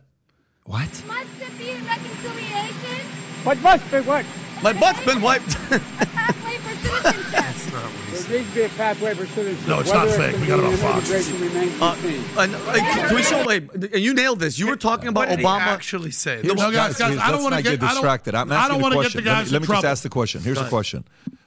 [0.65, 0.81] what?
[1.07, 3.07] Must it be reconciliation?
[3.45, 4.25] What must be what?
[4.63, 5.49] My butt's been wiped.
[5.71, 7.25] Pathway for citizenship.
[8.29, 9.69] There needs to be a pathway for citizenship.
[9.69, 10.33] No, it's not Whether it fake.
[10.33, 11.09] can We got it on Fox.
[11.09, 12.25] immigration remains to be Uh, seen.
[12.37, 14.59] and, uh, can we show, wait, you nailed this.
[14.59, 15.61] You were talking about What did he Obama.
[15.61, 16.43] actually say?
[16.43, 18.35] Here's- No, guys, guys, here's- I don't wanna get- get I don't- distracted.
[18.35, 19.25] I'm I don't wanna get question.
[19.25, 20.43] the Let guys me, in let me just ask the question.
[20.43, 21.05] Here's the question.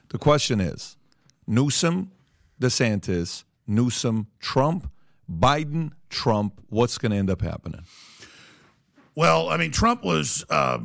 [0.08, 0.96] The question is
[1.46, 2.12] Newsom,
[2.60, 4.90] DeSantis, Newsom, Trump,
[5.30, 6.60] Biden, Trump.
[6.68, 7.82] What's going to end up happening?
[9.14, 10.78] Well, I mean, Trump was uh,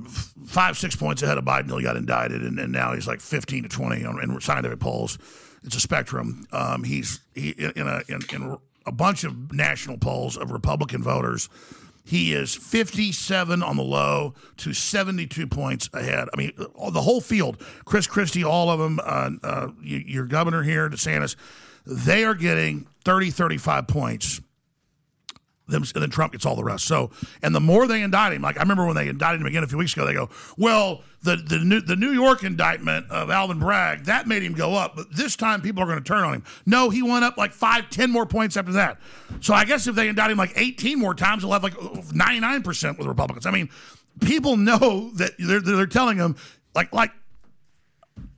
[0.45, 3.21] five, six points ahead of Biden until he got indicted, and, and now he's like
[3.21, 5.17] 15 to 20 on, in scientific polls.
[5.63, 6.45] It's a spectrum.
[6.51, 11.49] Um, he's he, in, a, in, in a bunch of national polls of Republican voters.
[12.07, 16.29] He is 57 on the low to 72 points ahead.
[16.33, 20.89] I mean, the whole field, Chris Christie, all of them, uh, uh, your governor here,
[20.89, 21.35] DeSantis,
[21.85, 24.39] they are getting 30, 35 points
[25.67, 26.85] them, and then Trump gets all the rest.
[26.85, 29.63] So, and the more they indict him, like I remember when they indicted him again
[29.63, 33.29] a few weeks ago, they go, "Well, the the New, the New York indictment of
[33.29, 36.23] Alvin Bragg that made him go up, but this time people are going to turn
[36.23, 38.99] on him." No, he went up like five, ten more points after that.
[39.41, 41.75] So I guess if they indict him like eighteen more times, he'll have like
[42.13, 43.45] ninety nine percent with Republicans.
[43.45, 43.69] I mean.
[44.25, 46.35] people know that they're, they're telling him
[46.73, 47.11] like, like,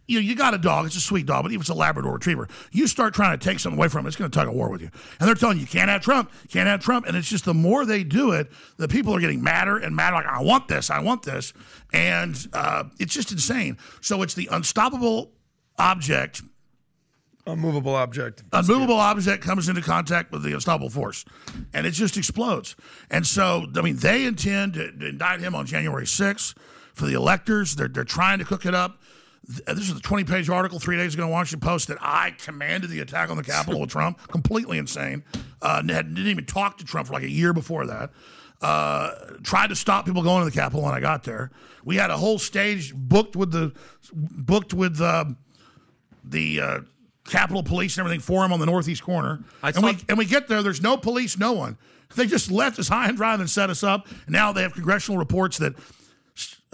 [0.09, 1.75] you know, you got a dog, it's a sweet dog, but even if it's a
[1.75, 4.47] Labrador retriever, you start trying to take something away from it, it's going to tug
[4.47, 4.89] a war with you.
[5.19, 7.05] And they're telling you, you can't have Trump, can't have Trump.
[7.05, 10.15] And it's just the more they do it, the people are getting madder and madder,
[10.15, 11.53] like, I want this, I want this.
[11.93, 13.77] And uh, it's just insane.
[14.01, 15.31] So it's the unstoppable
[15.77, 16.41] object
[17.47, 18.43] Unmovable object.
[18.53, 21.25] unmovable object comes into contact with the unstoppable force,
[21.73, 22.75] and it just explodes.
[23.09, 26.53] And so, I mean, they intend to, to indict him on January 6th
[26.93, 27.75] for the electors.
[27.75, 29.01] They're, they're trying to cook it up.
[29.47, 32.31] Th- This is a 20 page article three days ago in Washington Post that I
[32.37, 34.19] commanded the attack on the Capitol with Trump.
[34.29, 35.23] Completely insane.
[35.61, 38.11] Uh, had- didn't even talk to Trump for like a year before that.
[38.61, 39.11] Uh,
[39.43, 41.49] tried to stop people going to the Capitol when I got there.
[41.85, 43.71] We had a whole stage booked with the
[44.13, 45.25] booked with uh,
[46.25, 46.79] the uh,
[47.25, 49.39] Capitol Police and everything for him on the northeast corner.
[49.63, 50.61] I and we and we get there.
[50.61, 51.77] There's no police, no one.
[52.17, 54.07] They just left us high and dry and set us up.
[54.25, 55.75] And now they have congressional reports that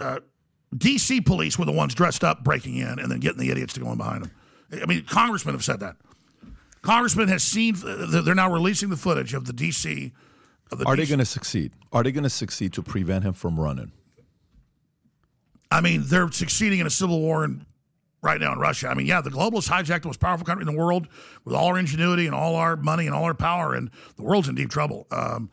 [0.00, 0.20] uh,
[0.76, 1.20] D.C.
[1.22, 3.92] police were the ones dressed up breaking in and then getting the idiots to go
[3.92, 4.30] in behind them.
[4.82, 5.96] I mean, congressmen have said that.
[6.82, 7.76] Congressman has seen.
[7.78, 10.12] They're now releasing the footage of the D.C.
[10.70, 11.72] Of the Are they going to succeed?
[11.92, 13.92] Are they going to succeed to prevent him from running?
[15.70, 17.66] I mean, they're succeeding in a civil war in,
[18.22, 18.88] right now in Russia.
[18.88, 21.08] I mean, yeah, the globalists hijacked the most powerful country in the world
[21.44, 24.48] with all our ingenuity and all our money and all our power, and the world's
[24.48, 25.06] in deep trouble.
[25.10, 25.50] Um,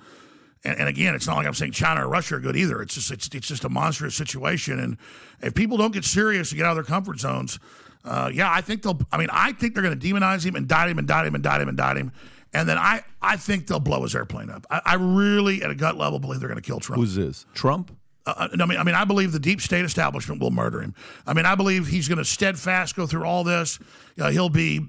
[0.63, 2.81] and, and again, it's not like I'm saying China or Russia are good either.
[2.81, 4.79] It's just it's, it's just a monstrous situation.
[4.79, 4.97] And
[5.41, 7.59] if people don't get serious and get out of their comfort zones,
[8.05, 8.99] uh, yeah, I think they'll.
[9.11, 11.33] I mean, I think they're going to demonize him, and indict him, and indict him,
[11.33, 12.11] and indict him, and indict him.
[12.53, 14.67] And then I, I think they'll blow his airplane up.
[14.69, 16.99] I, I really, at a gut level, believe they're going to kill Trump.
[16.99, 17.45] Who's this?
[17.53, 17.95] Trump?
[18.25, 20.93] Uh, I mean, I mean, I believe the deep state establishment will murder him.
[21.25, 23.79] I mean, I believe he's going to steadfast go through all this.
[24.19, 24.87] Uh, he'll be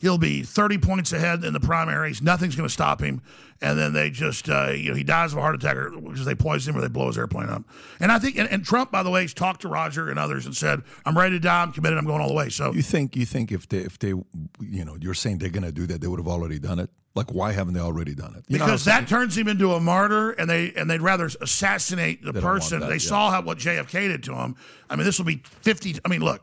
[0.00, 2.20] he'll be 30 points ahead in the primaries.
[2.22, 3.22] Nothing's going to stop him.
[3.62, 6.24] And then they just, uh, you know, he dies of a heart attack or because
[6.24, 7.62] they poison him or they blow his airplane up.
[8.00, 10.46] And I think, and, and Trump, by the way, has talked to Roger and others
[10.46, 11.62] and said, "I'm ready to die.
[11.62, 11.98] I'm committed.
[11.98, 14.84] I'm going all the way." So You think you think if they if they you
[14.86, 16.88] know you're saying they're going to do that they would have already done it?
[17.14, 18.44] Like why haven't they already done it?
[18.48, 22.32] You because that turns him into a martyr, and they and they'd rather assassinate the
[22.32, 22.80] They person.
[22.80, 22.98] that, they yeah.
[22.98, 24.56] saw how what JFK did to him.
[24.88, 25.96] I mean, this will be fifty.
[26.02, 26.40] I mean, look,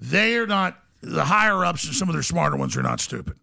[0.00, 3.38] they are not the higher ups, and some of their smarter ones are not stupid.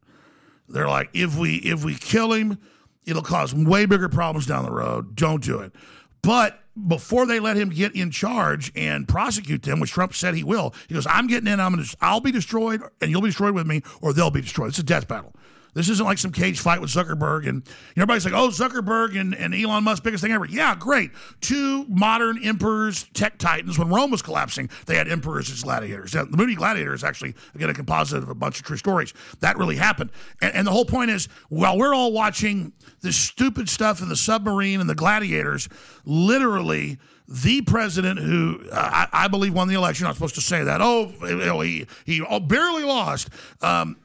[0.70, 2.58] They're like, if we if we kill him,
[3.06, 5.16] it'll cause way bigger problems down the road.
[5.16, 5.74] Don't do it.
[6.22, 10.44] But before they let him get in charge and prosecute them, which Trump said he
[10.44, 11.60] will, he goes, "I'm getting in.
[11.60, 11.88] I'm gonna.
[12.02, 14.70] I'll be destroyed, and you'll be destroyed with me, or they'll be destroyed.
[14.70, 15.34] It's a death battle."
[15.78, 17.62] This isn't like some cage fight with Zuckerberg and
[17.96, 20.46] everybody's like, oh, Zuckerberg and, and Elon Musk, biggest thing ever.
[20.46, 21.12] Yeah, great.
[21.40, 23.78] Two modern emperors, tech titans.
[23.78, 26.14] When Rome was collapsing, they had emperors as gladiators.
[26.14, 29.14] The movie Gladiator is actually, again, a composite of a bunch of true stories.
[29.42, 30.10] That really happened.
[30.42, 34.16] And, and the whole point is, while we're all watching this stupid stuff in the
[34.16, 35.70] submarine and the gladiators,
[36.06, 36.98] literally,
[37.28, 40.64] the president who uh, I, I believe won the election, I'm not supposed to say
[40.64, 40.82] that.
[40.82, 43.30] Oh, he, he barely lost.
[43.62, 43.98] Um,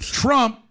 [0.00, 0.65] Trump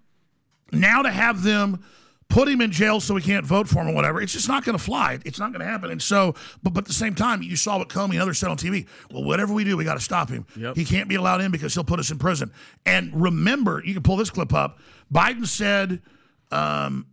[0.75, 1.83] now to have them
[2.29, 4.65] put him in jail so he can't vote for him or whatever, it's just not
[4.65, 5.19] going to fly.
[5.25, 5.91] It's not going to happen.
[5.91, 8.49] And so, but but at the same time, you saw what Comey and others said
[8.49, 8.87] on TV.
[9.11, 10.45] Well, whatever we do, we got to stop him.
[10.55, 10.75] Yep.
[10.75, 12.51] He can't be allowed in because he'll put us in prison.
[12.85, 14.79] And remember, you can pull this clip up.
[15.13, 16.01] Biden said
[16.51, 17.07] um,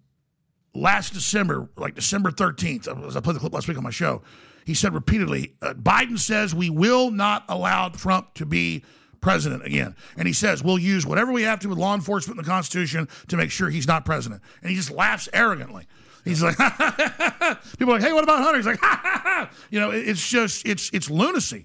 [0.74, 4.22] last December, like December 13th, as I played the clip last week on my show,
[4.64, 8.84] he said repeatedly, uh, Biden says we will not allow Trump to be
[9.22, 9.96] president again.
[10.18, 13.08] And he says we'll use whatever we have to with law enforcement and the Constitution
[13.28, 14.42] to make sure he's not president.
[14.60, 15.86] And he just laughs arrogantly.
[16.24, 16.56] He's like,
[17.78, 18.58] people are like, hey, what about Hunter?
[18.58, 21.64] He's like, you know, it's just, it's, it's lunacy.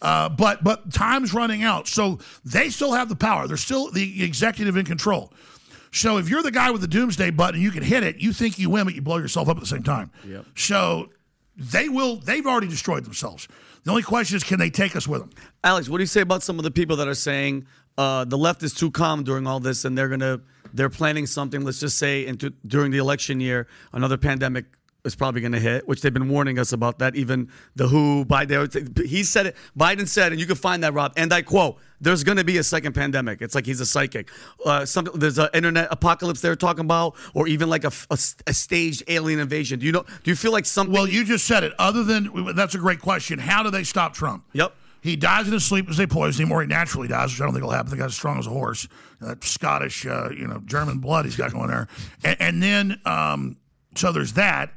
[0.00, 3.48] Uh, but but time's running out, so they still have the power.
[3.48, 5.32] They're still the executive in control.
[5.90, 8.18] So if you're the guy with the doomsday button, you can hit it.
[8.18, 10.12] You think you win, but you blow yourself up at the same time.
[10.24, 10.44] Yep.
[10.54, 11.10] So
[11.56, 12.16] they will.
[12.16, 13.48] They've already destroyed themselves.
[13.84, 15.30] The only question is, can they take us with them?
[15.64, 17.66] Alex, what do you say about some of the people that are saying
[17.96, 20.40] uh, the left is too calm during all this, and they're gonna
[20.72, 21.64] they're planning something?
[21.64, 24.66] Let's just say into during the election year, another pandemic
[25.04, 26.98] is probably going to hit, which they've been warning us about.
[26.98, 29.56] That even the WHO, Biden, he said it.
[29.76, 31.12] Biden said, and you can find that, Rob.
[31.16, 34.30] And I quote: "There's going to be a second pandemic." It's like he's a psychic.
[34.64, 38.54] Uh, something there's an internet apocalypse they're talking about, or even like a, a, a
[38.54, 39.78] staged alien invasion.
[39.78, 40.04] Do you know?
[40.22, 40.94] Do you feel like something?
[40.94, 41.72] Well, you just said it.
[41.78, 43.38] Other than that's a great question.
[43.38, 44.44] How do they stop Trump?
[44.52, 44.74] Yep.
[45.00, 47.44] He dies in his sleep because they poison him, or he naturally dies, which I
[47.44, 47.90] don't think will happen.
[47.90, 48.88] The guy's strong as a horse.
[49.20, 51.88] That Scottish, uh, you know, German blood he's got going there.
[52.24, 53.56] And, and then, um,
[53.94, 54.72] so there's that.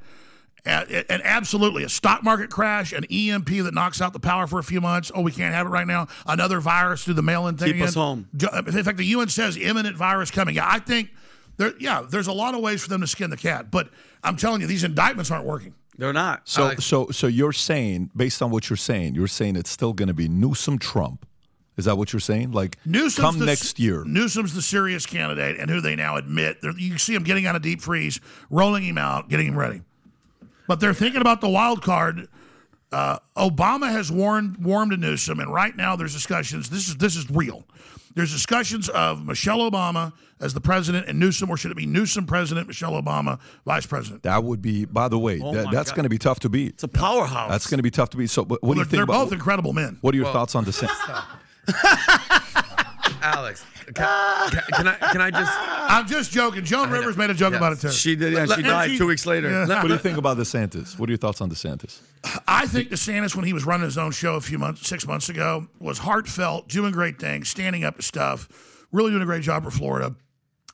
[0.64, 4.60] And, and absolutely, a stock market crash, an EMP that knocks out the power for
[4.60, 5.12] a few months.
[5.14, 6.08] Oh, we can't have it right now.
[6.28, 7.74] Another virus through the mail-in thing.
[7.74, 8.30] Keep us home.
[8.44, 10.56] Uh, in fact, the UN says imminent virus coming.
[10.56, 11.10] Yeah, I think
[11.58, 11.74] there.
[11.80, 13.90] Yeah, there's a lot of ways for them to skin the cat, but
[14.24, 15.74] I'm telling you, these indictments aren't working.
[15.98, 16.48] They're not.
[16.48, 20.08] So, so, so you're saying, based on what you're saying, you're saying it's still going
[20.08, 21.28] to be Newsom Trump.
[21.78, 22.52] Is that what you're saying?
[22.52, 24.04] Like, Newsom's come the, next year.
[24.06, 26.58] Newsom's the serious candidate, and who they now admit.
[26.78, 29.82] You see him getting out of deep freeze, rolling him out, getting him ready.
[30.72, 32.30] But they're thinking about the wild card.
[32.94, 36.70] Uh, Obama has warned warmed to Newsom, and right now there's discussions.
[36.70, 37.66] This is this is real.
[38.16, 42.26] There's discussions of Michelle Obama as the president and Newsom, or should it be Newsom
[42.26, 44.24] president, Michelle Obama vice president?
[44.24, 46.70] That would be, by the way, Oh that, that's going to be tough to beat.
[46.76, 47.52] It's a powerhouse.
[47.52, 48.30] That's going to be tough to beat.
[48.30, 48.92] So, but what Well, do you think?
[48.92, 49.98] they're about, both incredible men.
[50.00, 51.26] What are your Well- thoughts on DeSantis?
[53.22, 55.52] Alex, can, can, can I can I just?
[55.58, 56.64] I'm just joking.
[56.64, 57.92] Joan Rivers made a joke about it too.
[57.92, 59.50] She did, and Let- she died she- two weeks later.
[59.50, 59.66] Yeah.
[59.68, 60.98] what do you think about DeSantis?
[60.98, 62.00] What are your thoughts on DeSantis?
[62.48, 65.30] I think DeSantis, when he was running his own show a few months, six months
[65.30, 68.48] ago, was heartfelt, doing great things, standing up to stuff,
[68.92, 70.16] really doing a great job for Florida.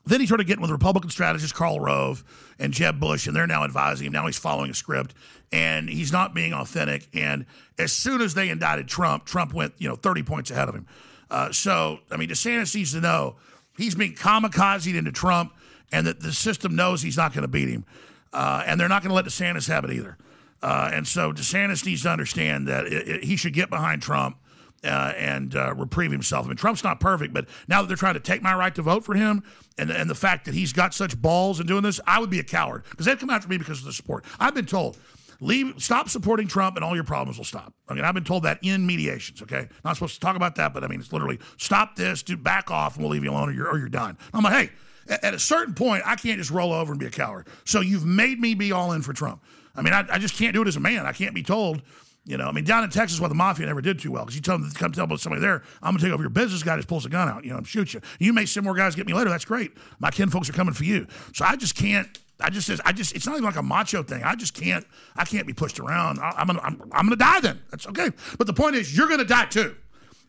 [0.08, 2.24] Then he started getting with Republican strategist Karl Rove
[2.58, 4.12] and Jeb Bush, and they're now advising him.
[4.14, 5.14] Now he's following a script,
[5.52, 7.08] and he's not being authentic.
[7.12, 7.44] And
[7.78, 10.86] as soon as they indicted Trump, Trump went, you know, 30 points ahead of him.
[11.30, 13.36] Uh, so, I mean, DeSantis needs to know
[13.76, 15.52] he's being kamikazed into Trump,
[15.92, 17.84] and that the system knows he's not going to beat him.
[18.32, 20.18] Uh, and they're not going to let DeSantis have it either.
[20.62, 24.36] Uh, and so DeSantis needs to understand that it, it- he should get behind Trump
[24.84, 26.44] uh, and uh, reprieve himself.
[26.46, 28.82] I mean, Trump's not perfect, but now that they're trying to take my right to
[28.82, 29.42] vote for him,
[29.76, 32.38] and and the fact that he's got such balls in doing this, I would be
[32.38, 34.24] a coward because they'd come after me because of the support.
[34.38, 34.96] I've been told.
[35.40, 37.72] Leave, stop supporting Trump, and all your problems will stop.
[37.88, 39.40] I mean, I've been told that in mediations.
[39.42, 42.36] Okay, not supposed to talk about that, but I mean, it's literally stop this, do
[42.36, 44.18] back off, and we'll leave you alone, or you're or you're done.
[44.34, 44.70] I'm like,
[45.08, 47.46] hey, at, a certain point, I can't just roll over and be a coward.
[47.64, 49.42] So you've made me be all in for Trump.
[49.74, 51.06] I mean, I, I just can't do it as a man.
[51.06, 51.82] I can't be told.
[52.24, 54.36] You know, I mean, down in Texas, where the mafia never did too well, because
[54.36, 56.62] you tell them to come tell somebody there, I'm gonna take over your business.
[56.62, 58.02] Guy just pulls a gun out, you know, and shoot you.
[58.18, 59.30] You may send more guys get me later.
[59.30, 59.72] That's great.
[59.98, 61.06] My kin folks are coming for you.
[61.32, 62.06] So I just can't.
[62.40, 64.22] I just, says I just, it's not even like a macho thing.
[64.22, 64.86] I just can't,
[65.16, 66.20] I can't be pushed around.
[66.20, 67.60] I, I'm gonna, I'm, I'm gonna die then.
[67.70, 68.10] That's okay.
[68.36, 69.74] But the point is, you're gonna die too.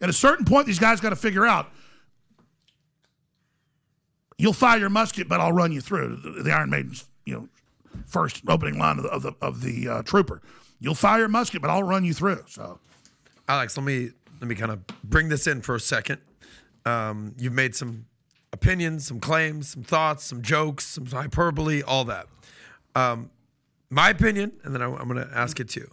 [0.02, 1.68] At a certain point, these guys got to figure out.
[4.38, 6.16] You'll fire your musket, but I'll run you through.
[6.16, 7.50] The, the Iron Maiden's, you know,
[8.06, 10.42] first opening line of the of the, of the uh, trooper.
[10.80, 12.44] You'll fire your musket, but I'll run you through.
[12.48, 12.80] So,
[13.50, 16.22] Alex, let me let me kind of bring this in for a second.
[16.86, 18.06] Um, you've made some
[18.52, 22.28] opinions, some claims, some thoughts, some jokes, some hyperbole, all that.
[22.96, 23.30] Um,
[23.90, 25.90] my opinion, and then I, am going to ask it too.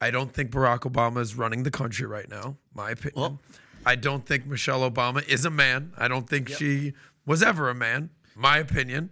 [0.00, 2.56] I don't think Barack Obama is running the country right now.
[2.74, 3.20] My opinion.
[3.20, 3.40] Well,
[3.86, 5.92] I don't think Michelle Obama is a man.
[5.96, 6.94] I don't think she
[7.26, 8.10] was ever a man.
[8.34, 9.10] My opinion.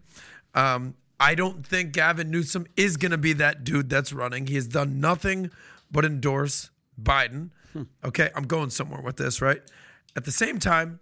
[0.54, 4.48] Um, I don't think Gavin Newsom is going to be that dude that's running.
[4.48, 5.50] He has done nothing
[5.90, 6.70] but endorse
[7.00, 7.50] Biden.
[8.04, 9.62] Okay, I'm going somewhere with this, right?
[10.14, 11.00] At the same time,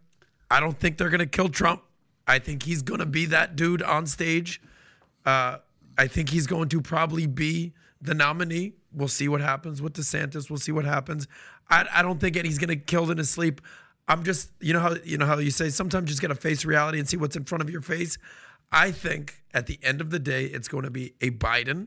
[0.51, 1.83] I don't think they're going to kill Trump.
[2.27, 4.61] I think he's going to be that dude on stage.
[5.25, 5.59] Uh,
[5.97, 8.75] I think he's going to probably be the nominee.
[8.93, 10.51] We'll see what happens with DeSantis.
[10.51, 11.29] We'll see what happens.
[11.69, 13.61] I, I don't think he's going to kill in his sleep.
[14.09, 16.35] I'm just, you know how you know how you say sometimes you just got to
[16.35, 18.19] face reality and see what's in front of your face.
[18.73, 21.87] I think at the end of the day, it's going to be a Biden,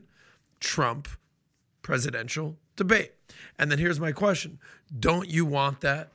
[0.58, 1.08] Trump
[1.82, 3.12] presidential debate.
[3.58, 4.58] And then here's my question:
[4.98, 6.08] Don't you want that?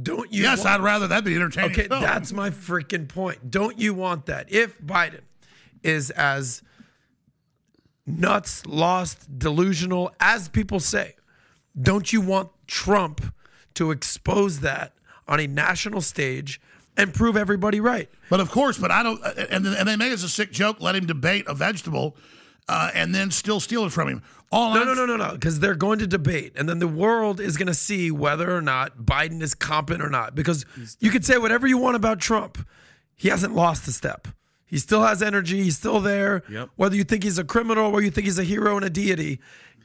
[0.00, 0.42] Don't you?
[0.42, 1.70] yes, I'd rather that be entertaining.
[1.72, 2.02] Okay, film.
[2.02, 3.50] that's my freaking point.
[3.50, 4.52] Don't you want that?
[4.52, 5.20] If Biden
[5.82, 6.62] is as
[8.06, 11.14] nuts, lost, delusional as people say,
[11.80, 13.32] don't you want Trump
[13.74, 14.92] to expose that
[15.26, 16.60] on a national stage
[16.96, 18.08] and prove everybody right?
[18.30, 19.22] But of course, but I don't.
[19.50, 22.16] And and they may as a sick joke let him debate a vegetable,
[22.68, 24.22] uh, and then still steal it from him.
[24.52, 25.32] All No, I'm- no, no, no, no.
[25.32, 28.62] Because they're going to debate, and then the world is going to see whether or
[28.62, 30.34] not Biden is competent or not.
[30.34, 30.64] Because
[31.00, 32.66] you could say whatever you want about Trump,
[33.16, 34.28] he hasn't lost a step.
[34.66, 35.62] He still has energy.
[35.62, 36.42] He's still there.
[36.48, 36.70] Yep.
[36.76, 39.40] Whether you think he's a criminal, whether you think he's a hero and a deity,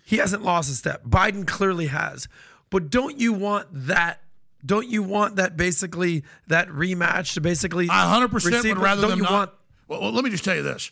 [0.05, 1.03] he hasn't lost a step.
[1.03, 2.27] Biden clearly has.
[2.69, 4.21] But don't you want that?
[4.65, 7.87] Don't you want that basically that rematch to basically?
[7.89, 9.31] I 100 percent would rather Don't them you not.
[9.31, 9.51] want?
[9.87, 10.91] well, well, let me just tell you this,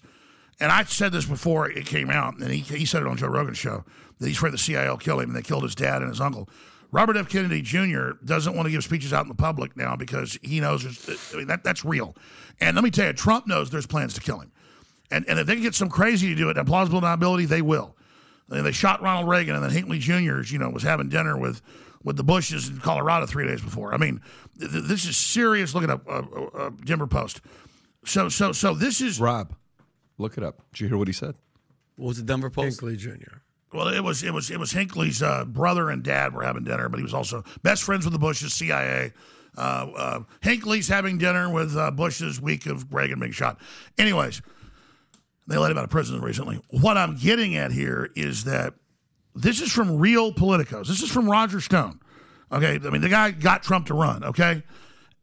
[0.59, 3.27] and I said this before it came out, and he, he said it on Joe
[3.27, 3.83] Rogan's show
[4.19, 6.21] that he's afraid the CIA will kill him, and they killed his dad and his
[6.21, 6.49] uncle.
[6.91, 7.29] Robert F.
[7.29, 8.11] Kennedy Jr.
[8.23, 10.85] doesn't want to give speeches out in the public now because he knows
[11.33, 12.15] I mean, that that's real.
[12.59, 14.51] And let me tell you, Trump knows there's plans to kill him,
[15.11, 17.95] and and if they get some crazy to do it, and plausible deniability, they will.
[18.49, 20.41] And they shot Ronald Reagan, and then Hinckley Jr.
[20.41, 21.61] you know was having dinner with
[22.03, 23.93] with the Bushes in Colorado three days before.
[23.93, 24.21] I mean,
[24.57, 25.75] th- th- this is serious.
[25.75, 27.41] Look at a, uh, uh, Denver Post.
[28.05, 29.53] So so so this is Rob,
[30.17, 30.61] look it up.
[30.71, 31.35] Did you hear what he said?
[31.95, 32.79] What was it, Denver Post?
[32.81, 33.37] Hinckley Jr.
[33.73, 36.89] well, it was it was it was Hinckley's uh, brother and dad were having dinner,
[36.89, 39.13] but he was also best friends with the Bushes, CIA.
[39.57, 43.59] Uh, uh, Hinckley's having dinner with uh, Bush's week of Reagan being shot.
[43.97, 44.41] Anyways,
[45.47, 46.61] They let him out of prison recently.
[46.69, 48.75] What I'm getting at here is that
[49.33, 50.87] this is from real politicos.
[50.87, 51.99] This is from Roger Stone.
[52.51, 52.79] Okay.
[52.83, 54.23] I mean, the guy got Trump to run.
[54.23, 54.61] Okay.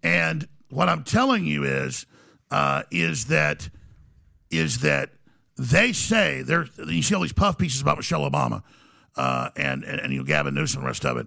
[0.03, 2.05] And what I'm telling you is,
[2.51, 3.69] uh, is that,
[4.59, 5.11] is that
[5.57, 6.67] they say there.
[6.87, 8.63] You see all these puff pieces about Michelle Obama,
[9.17, 11.27] uh, and, and and you know Gavin Newsom and the rest of it.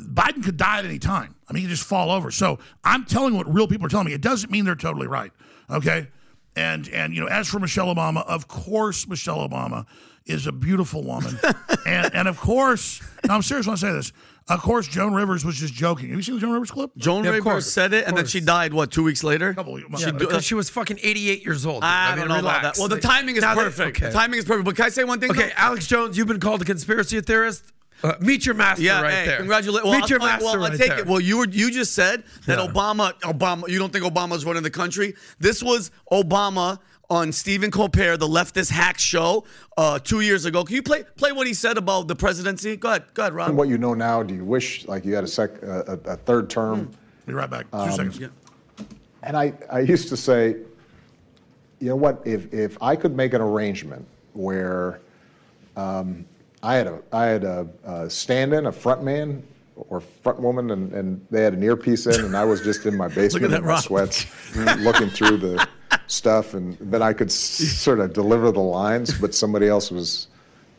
[0.00, 1.34] Biden could die at any time.
[1.48, 2.30] I mean, he could just fall over.
[2.30, 4.12] So I'm telling what real people are telling me.
[4.12, 5.32] It doesn't mean they're totally right.
[5.70, 6.08] Okay.
[6.54, 9.86] And and you know, as for Michelle Obama, of course Michelle Obama
[10.24, 11.38] is a beautiful woman.
[11.86, 14.12] and and of course, no, I'm serious when I say this.
[14.48, 16.08] Of course, Joan Rivers was just joking.
[16.10, 16.92] Have you seen the Joan Rivers clip?
[16.96, 18.72] Joan Yeah, Rivers courshe said it, and then she died.
[18.72, 19.56] What two weeks later?
[19.98, 21.82] Yeah, because she was fucking 88 years old.
[21.82, 21.84] dude.
[21.84, 22.78] I, mean, don't know about that.
[22.78, 23.96] Well, the timing is Now that- perfect.
[23.96, 24.06] okay.
[24.06, 24.64] The timing is perfect.
[24.66, 25.32] But can I say one thing?
[25.32, 25.52] Okay, though?
[25.56, 27.64] Alex Jones, you've been called a conspiracy theorist.
[28.04, 29.36] Uh, meet your master Yeah, right hey, there.
[29.38, 29.84] Congratulations.
[29.90, 30.98] Meet Well, your I'll- master well, right I take there.
[31.00, 31.06] it.
[31.06, 32.66] Well, you were you just said that Yeah.
[32.70, 33.68] Obama, Obama.
[33.68, 35.14] You don't think Obama's running the country?
[35.40, 36.78] This was Obama
[37.08, 39.44] on Stephen Colbert, the leftist hack show,
[39.76, 40.64] uh, two years ago.
[40.64, 42.76] Can you play play what he said about the presidency?
[42.76, 43.48] Go ahead, go ahead, Rob.
[43.48, 46.16] And what you know now, do you wish like you had a sec, a, a
[46.16, 46.90] third term?
[47.26, 47.70] Be right back.
[47.70, 48.18] Two Um, seconds.
[48.18, 48.28] Yeah.
[49.22, 50.56] And I, I used to say,
[51.80, 52.22] you know what?
[52.24, 55.00] If if I could make an arrangement where
[55.76, 56.24] um,
[56.62, 59.42] I had a I had a, a stand-in, a front man
[59.76, 62.96] or front woman, and, and they had an earpiece in, and I was just in
[62.96, 63.82] my basement in my Rob.
[63.82, 64.26] sweats,
[64.78, 65.68] looking through the
[66.06, 70.28] stuff, and then I could s- sort of deliver the lines, but somebody else was.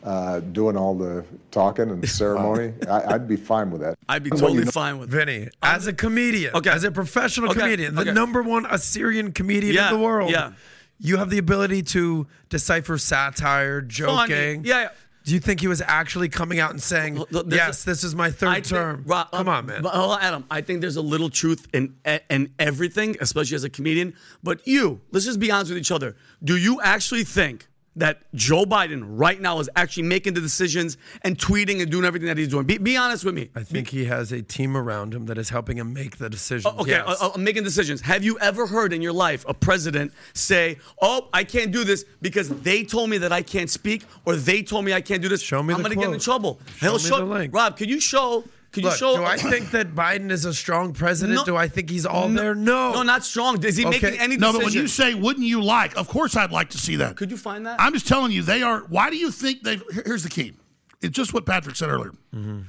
[0.04, 3.98] Uh, doing all the talking and ceremony, I, I'd be fine with that.
[4.08, 6.70] I'd be And what you totally know- fine with Vinny, as a comedian, Okay.
[6.70, 8.12] as a professional Okay, comedian, the okay.
[8.12, 10.30] number one Assyrian comedian Yeah, in the world.
[10.30, 10.52] yeah.
[11.00, 14.64] You have the ability to decipher satire, joking.
[14.64, 14.88] Yeah, yeah.
[15.28, 18.14] Do you think he was actually coming out and saying, there's "Yes, a- this is
[18.14, 19.02] my third think- term"?
[19.06, 19.84] Rob, Come uh, on, man.
[19.84, 21.94] on, Adam, I think there's a little truth in
[22.30, 24.14] in everything, especially as a comedian.
[24.42, 26.16] But you, let's just be honest with each other.
[26.42, 27.67] Do you actually think
[27.98, 32.28] that Joe Biden right now is actually making the decisions and tweeting and doing everything
[32.28, 32.64] that he's doing?
[32.64, 33.50] Be, be honest with me.
[33.54, 36.66] I think he has a team around him that is helping him make the decisions.
[36.80, 37.22] Okay, yes.
[37.22, 38.00] uh, uh, making decisions.
[38.00, 42.04] Have you ever heard in your life a president say, "Oh, I can't do this
[42.22, 45.28] because they told me that I can't speak, or they told me I can't do
[45.28, 45.42] this"?
[45.42, 46.60] Show me I'm the gonna get in trouble.
[46.76, 47.18] Show He'll me show.
[47.18, 47.54] the link.
[47.54, 48.44] Rob, can you show?
[48.72, 49.16] Can you show?
[49.16, 51.36] do I think that Biden is a strong president?
[51.38, 51.44] No.
[51.44, 52.54] do I think he's all there?
[52.54, 52.92] No.
[52.92, 53.62] No, not strong.
[53.64, 54.00] Is he Okay.
[54.00, 54.40] making any decisions?
[54.40, 55.96] No, but when you say, wouldn't you like?
[55.96, 57.16] Of course, I'd like to see that.
[57.16, 57.80] Could you find that?
[57.80, 58.80] I'm just telling you, they are.
[58.88, 59.82] Why do you think they've?
[60.04, 60.52] Here's the key.
[61.00, 62.12] It's just what Patrick said earlier.
[62.34, 62.60] Mm-hmm.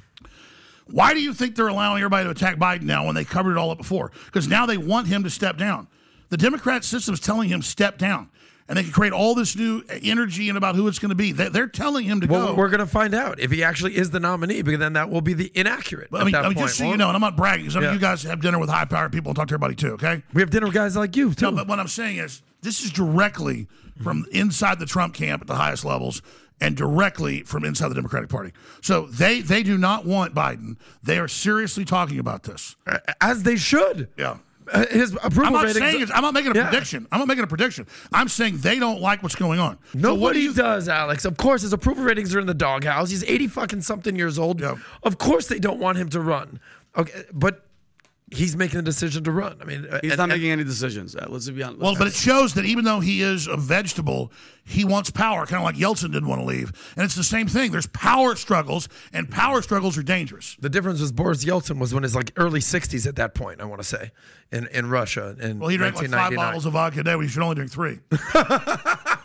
[0.86, 3.56] Why do you think they're allowing everybody to attack Biden now when they covered it
[3.58, 4.10] all up before?
[4.26, 5.86] Because now they want him to step down.
[6.30, 8.28] The Democrat system is telling him step down,
[8.70, 11.32] and they can create all this new energy and about who it's going to be.
[11.32, 12.54] They- They're telling him to Well, go.
[12.54, 15.20] we're going to find out if he actually is the nominee, because then that will
[15.20, 16.08] be the inaccurate.
[16.14, 17.68] I at mean, I mean just so you know, and I'm not bragging.
[17.70, 17.92] I mean, Yeah.
[17.92, 19.94] you guys have dinner with high-powered people and talk to everybody too.
[19.94, 20.22] Okay.
[20.32, 21.46] we have dinner with guys like you too.
[21.46, 23.66] No, but what I'm saying is this is directly
[24.02, 26.22] from inside the Trump camp at the highest levels
[26.60, 28.52] and directly from inside the Democratic Party.
[28.82, 30.76] So they they do not want Biden.
[31.02, 32.76] They are seriously talking about this.
[33.20, 34.08] As they should.
[34.16, 34.36] Yeah.
[34.72, 35.78] Uh, His approval I'm not ratings.
[35.78, 36.68] saying I'm not making a Yeah.
[36.68, 37.06] prediction.
[37.10, 37.86] I'm not making a prediction.
[38.12, 39.78] I'm saying they don't like what's going on.
[39.92, 41.24] So Nobody what do does, Alex.
[41.24, 43.10] Of course, his approval ratings are in the doghouse.
[43.10, 44.62] He's 80 fucking something years old.
[44.62, 46.60] Of course, they don't want him to run.
[46.96, 47.66] Okay, but
[48.30, 49.56] he's making the decision to run.
[49.60, 51.16] I mean, uh, He's and- not making any decisions.
[51.16, 51.80] Uh, let's be honest.
[51.80, 54.32] Well, but it shows that even though he is a vegetable,
[54.64, 56.72] he wants power, kind of like Yeltsin didn't want to leave.
[56.96, 57.72] And it's the same thing.
[57.72, 60.56] There's power struggles, and power struggles are dangerous.
[60.60, 63.60] The difference with Boris Yeltsin was when his like early 60s at that point.
[63.60, 64.12] I want to say
[64.52, 67.24] in in Russia in Well, he drank like five bottles of vodka a day when
[67.26, 67.98] he should only drink three.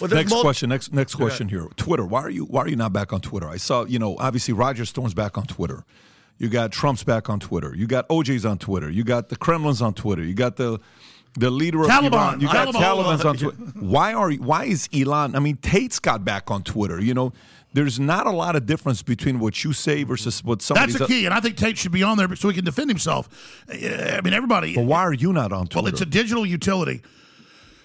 [0.00, 0.68] next question.
[0.70, 1.66] Next next question here.
[1.76, 2.04] Twitter.
[2.04, 3.48] Why are you Why are you not back on Twitter?
[3.48, 5.84] I saw you know obviously Roger Stone's back on Twitter.
[6.38, 7.74] You got Trump's back on Twitter.
[7.76, 8.88] You got OJ's on Twitter.
[8.88, 10.22] You got the Kremlin's on Twitter.
[10.24, 10.80] You got the
[11.34, 12.12] the leader of Taliban.
[12.12, 12.40] Iran.
[12.40, 12.80] You got Taliban.
[12.80, 13.56] Taliban's on Twitter.
[13.78, 15.36] Why are Why is Elon?
[15.36, 17.00] I mean, Tate's got back on Twitter.
[17.00, 17.32] You know,
[17.72, 20.94] there's not a lot of difference between what you say versus what somebody's.
[20.96, 22.90] That's a key, and I think Tate should be on there so he can defend
[22.90, 23.28] himself.
[23.68, 24.74] I mean, everybody.
[24.74, 25.84] But why are you not on Twitter?
[25.84, 27.02] Well, it's a digital utility.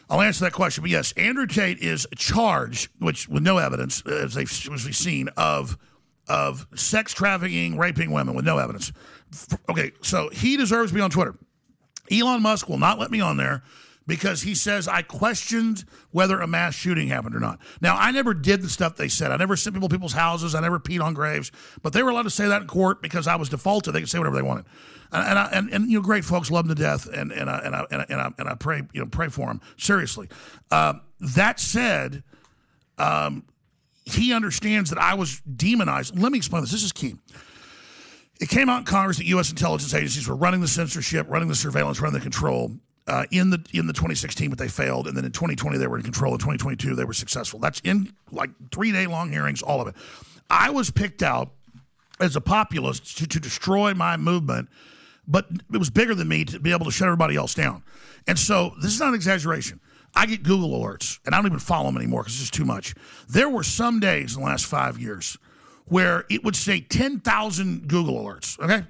[0.09, 4.11] I'll answer that question, but yes, Andrew Tate is charged, which with no evidence, uh,
[4.11, 5.77] as they've as we've seen, of
[6.27, 8.91] of sex trafficking, raping women with no evidence.
[9.69, 11.35] Okay, so he deserves to be on Twitter.
[12.11, 13.63] Elon Musk will not let me on there
[14.07, 17.59] because he says I questioned whether a mass shooting happened or not.
[17.81, 19.31] Now, I never did the stuff they said.
[19.31, 20.55] I never sent people to people's houses.
[20.55, 21.51] I never peed on graves.
[21.81, 23.93] But they were allowed to say that in court because I was defaulted.
[23.93, 24.65] They could say whatever they wanted.
[25.11, 27.49] And, and, I, and, and you know, great folks love them to death, and and
[27.49, 29.61] I, and I, and I, and I, and I pray you know pray for them
[29.77, 30.27] seriously.
[30.71, 32.23] Um, that said,
[32.97, 33.45] um,
[34.05, 36.17] he understands that I was demonized.
[36.19, 36.71] Let me explain this.
[36.71, 37.15] This is key.
[38.41, 39.49] It came out in Congress that U.S.
[39.49, 42.71] intelligence agencies were running the censorship, running the surveillance, running the control.
[43.07, 45.97] Uh, in the in the 2016, but they failed, and then in 2020 they were
[45.97, 46.33] in control.
[46.33, 47.59] In 2022 they were successful.
[47.59, 49.95] That's in like three day long hearings, all of it.
[50.49, 51.51] I was picked out
[52.19, 54.69] as a populist to, to destroy my movement,
[55.27, 57.83] but it was bigger than me to be able to shut everybody else down.
[58.27, 59.79] And so this is not an exaggeration.
[60.15, 62.65] I get Google alerts, and I don't even follow them anymore because it's just too
[62.65, 62.95] much.
[63.27, 65.37] There were some days in the last five years
[65.85, 68.85] where it would say 10,000 Google alerts, okay?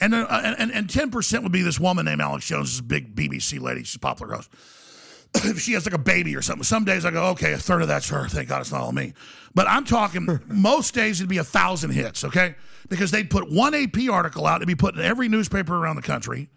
[0.00, 0.26] And, uh,
[0.58, 3.96] and, and 10% would be this woman named Alex Jones, this big BBC lady, she's
[3.96, 4.50] a popular host.
[5.34, 7.82] if she has like a baby or something, some days I go, okay, a third
[7.82, 8.28] of that's her.
[8.28, 9.14] Thank God it's not all me.
[9.54, 12.54] But I'm talking most days it'd be a thousand hits, okay?
[12.88, 16.02] Because they'd put one AP article out, it'd be put in every newspaper around the
[16.02, 16.48] country.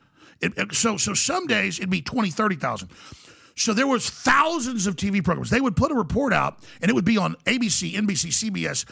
[0.42, 2.90] It, it- so, so some days it'd be 20, 30,000.
[3.56, 5.50] So there was thousands of TV programs.
[5.50, 8.86] They would put a report out, and it would be on ABC, NBC, CBS,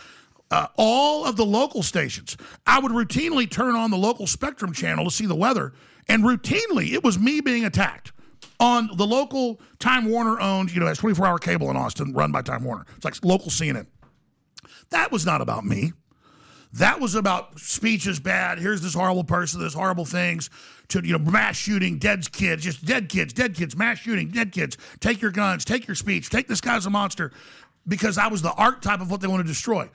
[0.52, 2.38] uh, all of the local stations.
[2.66, 5.74] I would routinely turn on the local Spectrum channel to see the weather,
[6.08, 8.12] and routinely it was me being attacked
[8.60, 12.32] on the local Time Warner owned, you know, has 24 hour cable in Austin run
[12.32, 12.86] by Time Warner.
[12.96, 13.88] It's like local CNN.
[14.90, 15.94] That was not about me.
[16.74, 18.60] That was about speech is bad.
[18.60, 20.50] Here's this horrible person, this horrible things
[20.90, 24.52] to you know mass shooting, dead kids, just dead kids, dead kids, mass shooting, dead
[24.52, 24.78] kids.
[25.00, 27.32] Take your guns, take your speech, take this guy's a monster,
[27.88, 29.90] because I was the archetype of what they want to destroy.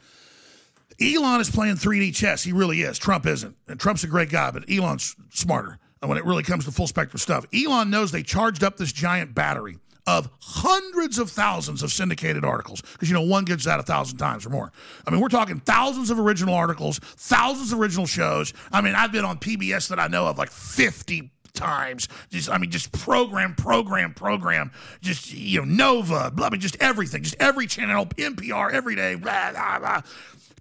[1.00, 2.42] Elon is playing 3D chess.
[2.42, 2.98] He really is.
[2.98, 3.56] Trump isn't.
[3.68, 7.18] And Trump's a great guy, but Elon's smarter when it really comes to full spectrum
[7.18, 7.46] stuff.
[7.54, 12.80] Elon knows they charged up this giant battery of hundreds of thousands of syndicated articles
[12.80, 14.72] because you know one gets that a thousand times or more.
[15.06, 18.52] I mean, we're talking thousands of original articles, thousands of original shows.
[18.72, 22.08] I mean, I've been on PBS that I know of like 50 times.
[22.30, 24.72] Just I mean, just program, program, program.
[25.00, 29.14] Just you know, Nova, blah, blah, just everything, just every channel, NPR, every day.
[29.14, 30.02] Blah, blah, blah.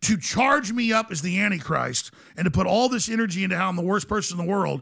[0.02, 3.70] To charge me up as the Antichrist and to put all this energy into how
[3.70, 4.82] I'm the worst person in the world,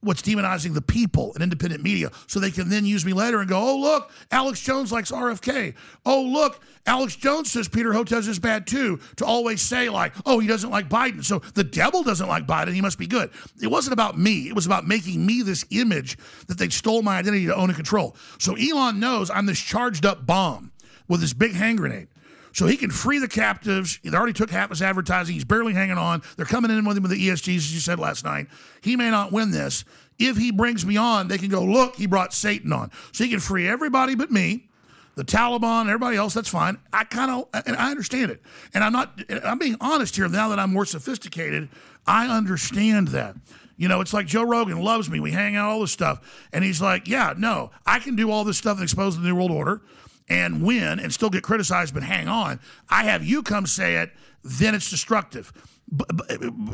[0.00, 3.48] what's demonizing the people and independent media, so they can then use me later and
[3.48, 5.74] go, oh, look, Alex Jones likes RFK.
[6.06, 10.38] Oh, look, Alex Jones says Peter Hotez is bad too, to always say, like, oh,
[10.38, 11.24] he doesn't like Biden.
[11.24, 12.74] So the devil doesn't like Biden.
[12.74, 13.30] He must be good.
[13.60, 14.48] It wasn't about me.
[14.48, 16.16] It was about making me this image
[16.46, 18.16] that they stole my identity to own and control.
[18.38, 20.72] So Elon knows I'm this charged up bomb
[21.08, 22.08] with this big hand grenade.
[22.52, 23.98] So he can free the captives.
[24.02, 25.34] They already took half his advertising.
[25.34, 26.22] He's barely hanging on.
[26.36, 28.46] They're coming in with him with the ESGs, as you said last night.
[28.80, 29.84] He may not win this.
[30.18, 32.90] If he brings me on, they can go, look, he brought Satan on.
[33.12, 34.68] So he can free everybody but me,
[35.14, 36.34] the Taliban, everybody else.
[36.34, 36.78] That's fine.
[36.92, 38.42] I kind of, and I understand it.
[38.74, 40.28] And I'm not, I'm being honest here.
[40.28, 41.68] Now that I'm more sophisticated,
[42.06, 43.36] I understand that.
[43.76, 45.20] You know, it's like Joe Rogan loves me.
[45.20, 46.48] We hang out, all this stuff.
[46.52, 49.36] And he's like, yeah, no, I can do all this stuff and expose the New
[49.36, 49.82] World Order
[50.28, 52.60] and win and still get criticized, but hang on.
[52.88, 55.52] I have you come say it, then it's destructive.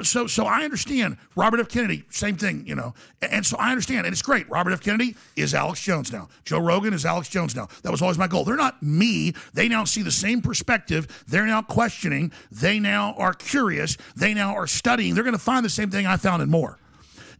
[0.02, 1.18] So, so I understand.
[1.36, 1.68] Robert F.
[1.68, 2.94] Kennedy, same thing, you know.
[3.22, 4.48] And so I understand, and it's great.
[4.50, 4.80] Robert F.
[4.80, 6.28] Kennedy is Alex Jones now.
[6.44, 7.68] Joe Rogan is Alex Jones now.
[7.82, 8.42] That was always my goal.
[8.42, 9.32] They're not me.
[9.52, 11.24] They now see the same perspective.
[11.28, 12.32] They're now questioning.
[12.50, 13.96] They now are curious.
[14.16, 15.14] They now are studying.
[15.14, 16.80] They're going to find the same thing I found and more.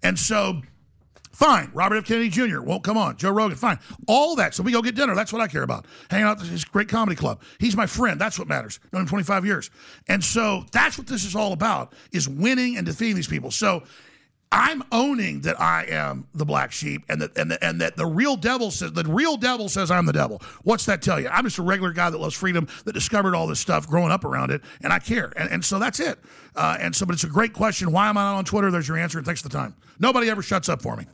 [0.00, 0.62] And so
[1.34, 1.72] Fine.
[1.74, 2.04] Robert F.
[2.04, 2.60] Kennedy Jr.
[2.60, 3.16] won't come on.
[3.16, 3.56] Joe Rogan.
[3.56, 3.80] Fine.
[4.06, 4.54] All that.
[4.54, 5.16] So we go get dinner.
[5.16, 5.84] That's what I care about.
[6.08, 7.42] Hanging out at this great comedy club.
[7.58, 8.20] He's my friend.
[8.20, 8.78] That's what matters.
[8.92, 9.70] Known him 25 years.
[10.08, 13.50] And so that's what this is all about is winning and defeating these people.
[13.50, 13.82] So
[14.52, 18.06] I'm owning that I am the black sheep and that and, the, and that the
[18.06, 20.40] real devil says the real devil says I'm the devil.
[20.62, 21.26] What's that tell you?
[21.28, 24.24] I'm just a regular guy that loves freedom that discovered all this stuff growing up
[24.24, 25.32] around it and I care.
[25.36, 26.20] And, and so that's it.
[26.54, 27.90] Uh, and so but it's a great question.
[27.90, 28.70] Why am I not on Twitter?
[28.70, 29.74] There's your answer and thanks for the time.
[29.98, 31.06] Nobody ever shuts up for me.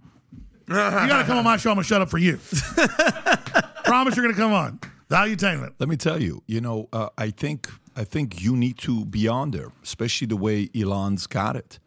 [0.71, 1.71] You got to come on my show.
[1.71, 2.39] I'm going to shut up for you.
[3.85, 4.79] Promise you're going to come on.
[5.11, 5.75] Valuetainment.
[5.81, 9.27] Let me tell you, you know, uh, I think I think you need to be
[9.27, 11.81] on there, especially the way Elon's got it.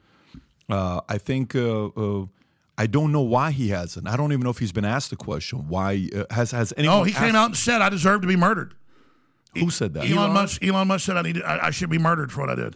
[0.70, 2.26] Uh, I think uh, uh,
[2.78, 4.08] I don't know why he hasn't.
[4.08, 5.70] I don't even know if he's been asked the question.
[5.70, 7.00] Why uh, has has anyone?
[7.00, 8.74] Oh, he came out and said I deserve to be murdered.
[9.56, 10.10] Who said that?
[10.10, 10.64] Elon, Musk.
[10.64, 11.36] Elon Musk said I need.
[11.36, 12.76] To, I, I should be murdered for what I did.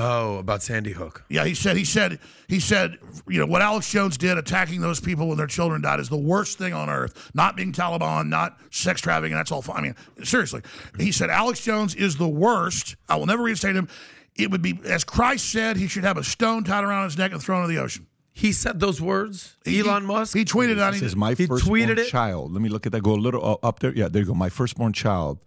[0.00, 1.24] Oh, about Sandy Hook.
[1.28, 1.76] Yeah, he said.
[1.76, 2.20] He said.
[2.46, 2.98] He said.
[3.26, 6.16] You know what Alex Jones did, attacking those people when their children died, is the
[6.16, 7.30] worst thing on earth.
[7.34, 9.34] Not being Taliban, not sex trafficking.
[9.36, 9.60] That's all.
[9.60, 9.76] Fine.
[9.76, 9.94] I mean,
[10.24, 10.62] seriously.
[10.98, 12.94] He said Alex Jones is the worst.
[13.08, 13.88] I will never reinstate him.
[14.36, 15.76] It would be as Christ said.
[15.76, 18.06] He should have a stone tied around his neck and thrown into the ocean.
[18.32, 19.56] He said those words.
[19.66, 20.36] Elon Musk.
[20.36, 21.00] He tweeted on He it.
[21.02, 23.02] says, "My He firstborn child." Let me look at that.
[23.02, 23.92] Go a little uh, up there.
[23.92, 24.34] Yeah, there you go.
[24.34, 25.40] My firstborn child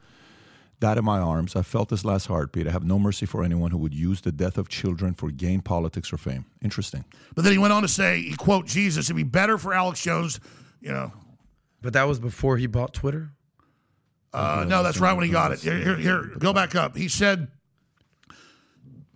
[0.82, 1.56] died in my arms.
[1.56, 2.68] I felt his last heartbeat.
[2.68, 5.62] I have no mercy for anyone who would use the death of children for gain,
[5.62, 6.46] politics, or fame.
[6.62, 7.06] Interesting.
[7.36, 10.02] But then he went on to say, he quote Jesus, it'd be better for Alex
[10.04, 10.42] Jones,
[10.82, 11.14] you know.
[11.82, 13.32] But that was before he bought Twitter.
[14.34, 15.60] Uh, no, that's right when he got it.
[15.62, 16.96] Here, here, here, go back up.
[16.98, 17.48] He said,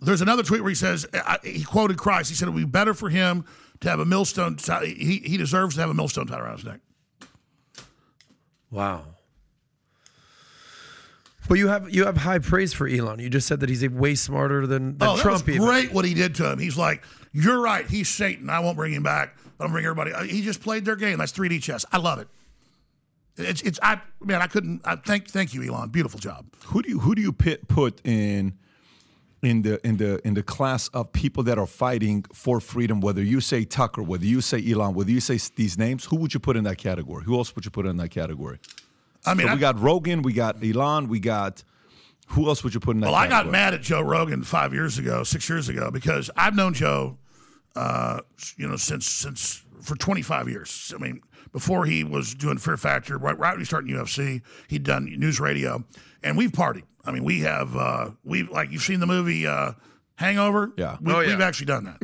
[0.00, 2.28] There's another tweet where he says I, he quoted Christ.
[2.28, 3.44] He said it would be better for him
[3.80, 4.56] to have a millstone.
[4.56, 6.80] ti- He he deserves to have a millstone tied around his neck.
[8.70, 9.04] Wow.
[11.48, 13.18] But you have you have high praise for Elon.
[13.18, 15.44] You just said that he's way smarter than, than oh, Trump.
[15.44, 16.58] that was great what he did to him.
[16.58, 17.86] He's like, "You're right.
[17.86, 18.50] He's Satan.
[18.50, 19.36] I won't bring him back.
[19.58, 21.18] But I'm bring everybody." Uh, He just played their game.
[21.18, 21.84] That's 3D chess.
[21.92, 22.28] I love it.
[23.36, 24.42] It's it's I man.
[24.42, 24.80] I couldn't.
[24.84, 25.90] I thank thank you, Elon.
[25.90, 26.46] Beautiful job.
[26.66, 28.54] Who do you who do you pit, put in
[29.42, 33.00] in the in the in the class of people that are fighting for freedom?
[33.00, 36.32] Whether you say Tucker, whether you say Elon, whether you say these names, who would
[36.32, 37.24] you put in that category?
[37.24, 38.58] Who else would you put in that category?
[39.26, 41.62] I mean, So I- we got Rogan, we got Elon, we got
[42.28, 43.06] who else would you put in that?
[43.06, 43.52] Well, I got category?
[43.52, 47.18] mad at Joe Rogan five years ago, six years ago, because I've known Joe,
[47.76, 48.20] uh,
[48.56, 50.92] you know, since since for 25 years.
[50.96, 51.20] I mean,
[51.52, 55.38] before he was doing Fear Factor, right, right when he started UFC, he'd done news
[55.38, 55.84] radio,
[56.24, 56.82] and we've partied.
[57.04, 59.72] I mean, we have uh, we like you've seen the movie uh,
[60.16, 60.72] Hangover.
[60.76, 60.96] Yeah.
[61.00, 61.28] we, Oh, yeah.
[61.28, 62.00] we've actually done that.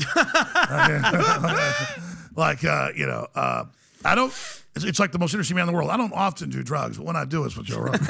[2.36, 3.64] like uh, you know, uh,
[4.04, 4.32] I don't.
[4.74, 5.90] It's, it's like the most interesting man in the world.
[5.90, 8.00] I don't often do drugs, but when I do, it's with Joe Rogan.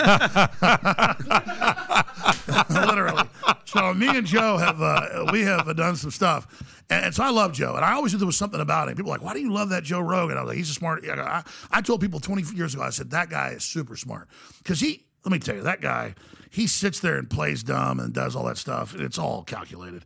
[2.71, 3.25] Literally.
[3.65, 7.31] So me and Joe have uh, we have done some stuff, and, and so I
[7.31, 8.97] love Joe, and I always knew there was something about him.
[8.97, 10.37] People were like, why do you love that Joe Rogan?
[10.37, 11.05] I was like, he's a smart.
[11.09, 14.29] I, I, I told people 20 years ago, I said that guy is super smart
[14.59, 15.07] because he.
[15.25, 16.17] Let me tell you, that guy,
[16.51, 20.03] he sits there and plays dumb and does all that stuff, and it's all calculated.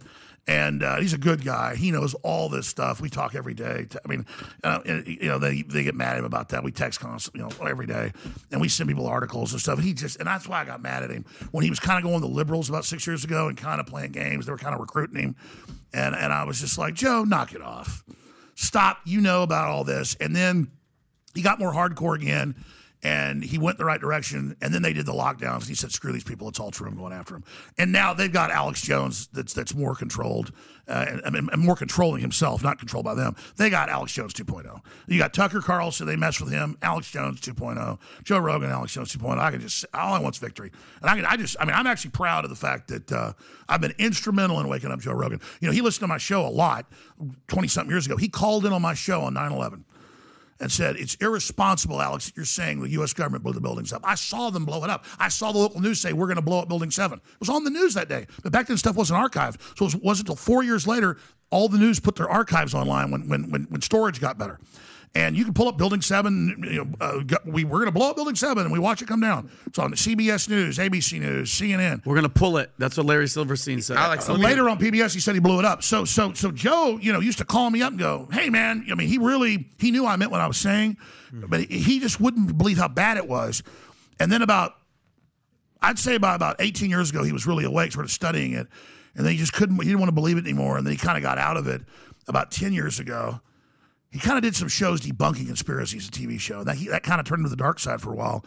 [0.48, 1.74] And uh, he's a good guy.
[1.74, 3.00] He knows all this stuff.
[3.00, 3.88] We talk every day.
[4.04, 4.24] I mean,
[4.62, 6.62] uh, you know, they, they get mad at him about that.
[6.62, 8.12] We text constantly, you know, every day,
[8.52, 9.78] and we send people articles and stuff.
[9.78, 11.98] And he just, and that's why I got mad at him when he was kind
[11.98, 14.46] of going to liberals about six years ago and kind of playing games.
[14.46, 15.36] They were kind of recruiting him,
[15.92, 18.04] and and I was just like, Joe, knock it off,
[18.54, 19.00] stop.
[19.04, 20.70] You know about all this, and then
[21.34, 22.54] he got more hardcore again
[23.06, 25.92] and he went the right direction and then they did the lockdowns and he said
[25.92, 26.48] screw these people.
[26.48, 26.88] It's all true.
[26.88, 27.44] I'm going after him
[27.78, 30.50] and now they've got alex jones that's that's more controlled
[30.88, 33.36] uh, and, and, more controlling himself not controlled by them.
[33.56, 36.76] They got alex jones 2.0 you got tucker carlson they mess with him.
[36.82, 40.72] Alex jones 2.0 joe rogan alex jones 2.0 i can just all i want's victory.
[41.00, 43.34] And i can i just i mean i'm actually proud of the fact that uh,
[43.68, 45.40] i've been instrumental in waking up joe rogan.
[45.60, 46.90] You know he listened to my show a lot
[47.46, 48.16] 20 something years ago.
[48.16, 49.84] He called in on my show on 9-11
[50.60, 53.12] and said, It's irresponsible, Alex, that you're saying the U.S.
[53.12, 54.02] government blew the buildings up.
[54.04, 55.04] I saw them blow it up.
[55.18, 57.18] I saw the local news say, We're going to blow up Building 7.
[57.18, 58.26] It was on the news that day.
[58.42, 59.60] But back then, stuff wasn't archived.
[59.76, 61.18] So it wasn't until four years later,
[61.50, 64.58] all the news put their archives online when, when, when, when storage got better.
[65.14, 66.62] And you can pull up Building 7.
[66.70, 69.08] You know, uh, we, we're going to blow up Building 7, and we watch it
[69.08, 69.50] come down.
[69.66, 72.04] It's on CBS News, ABC News, CNN.
[72.04, 72.70] We're gonna pull it.
[72.78, 73.96] That's what Larry Silverstein said.
[73.96, 75.82] Uh, later on PBS, he said he blew it up.
[75.82, 78.86] So, so, so Joe, you know, used to call me up and go, "Hey, man,"
[78.90, 80.98] I mean, he really he knew I meant what I was saying,
[81.32, 83.62] but he, he just wouldn't believe how bad it was.
[84.20, 84.74] And then about,
[85.80, 88.66] I'd say about about 18 years ago, he was really awake, sort of studying it,
[89.14, 89.76] and then he just couldn't.
[89.78, 91.66] He didn't want to believe it anymore, and then he kind of got out of
[91.66, 91.82] it.
[92.28, 93.40] About 10 years ago,
[94.10, 96.64] he kind of did some shows debunking conspiracies, a TV show.
[96.64, 98.44] That that kind of turned to the dark side for a while,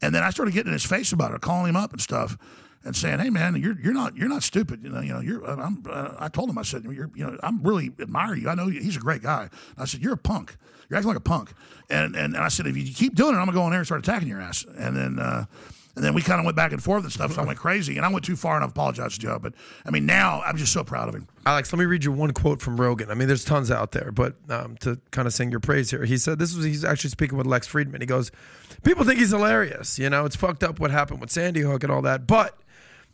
[0.00, 2.36] and then I started getting in his face about it, calling him up and stuff,
[2.84, 4.82] and saying, "Hey, man, you're you're not you're not stupid.
[4.82, 7.36] You know, you know, you're." I'm, uh, I told him, I said, "You're, you know,
[7.42, 8.48] I'm really admire you.
[8.48, 10.56] I know he's a great guy." I said, "You're a punk.
[10.88, 11.52] You're acting like a punk."
[11.90, 13.80] And and, and I said, "If you keep doing it, I'm gonna go in there
[13.80, 15.18] and start attacking your ass." And then.
[15.18, 15.44] Uh,
[15.94, 17.34] and then we kind of went back and forth and stuff.
[17.34, 19.38] So I went crazy, and I went too far, and I apologize to Joe.
[19.38, 19.54] But
[19.84, 21.28] I mean, now I'm just so proud of him.
[21.44, 23.10] Alex, let me read you one quote from Rogan.
[23.10, 26.04] I mean, there's tons out there, but um, to kind of sing your praise here,
[26.04, 28.00] he said this was he's actually speaking with Lex Fridman.
[28.00, 28.30] He goes,
[28.82, 29.98] "People think he's hilarious.
[29.98, 32.26] You know, it's fucked up what happened with Sandy Hook and all that.
[32.26, 32.58] But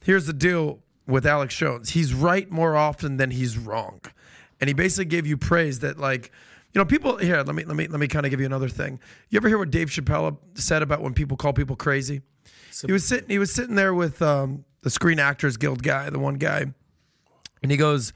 [0.05, 4.01] here's the deal with Alex Jones: he's right more often than he's wrong."
[4.61, 6.31] And he basically gave you praise that like.
[6.75, 7.43] You know, people here.
[7.43, 9.01] Let me let me let me kind of give you another thing.
[9.31, 12.21] You ever hear what Dave Chappelle said about when people call people crazy?
[12.87, 13.29] He was sitting.
[13.29, 16.67] He was sitting there with um, the Screen Actors Guild guy, the one guy,
[17.63, 18.13] and he goes,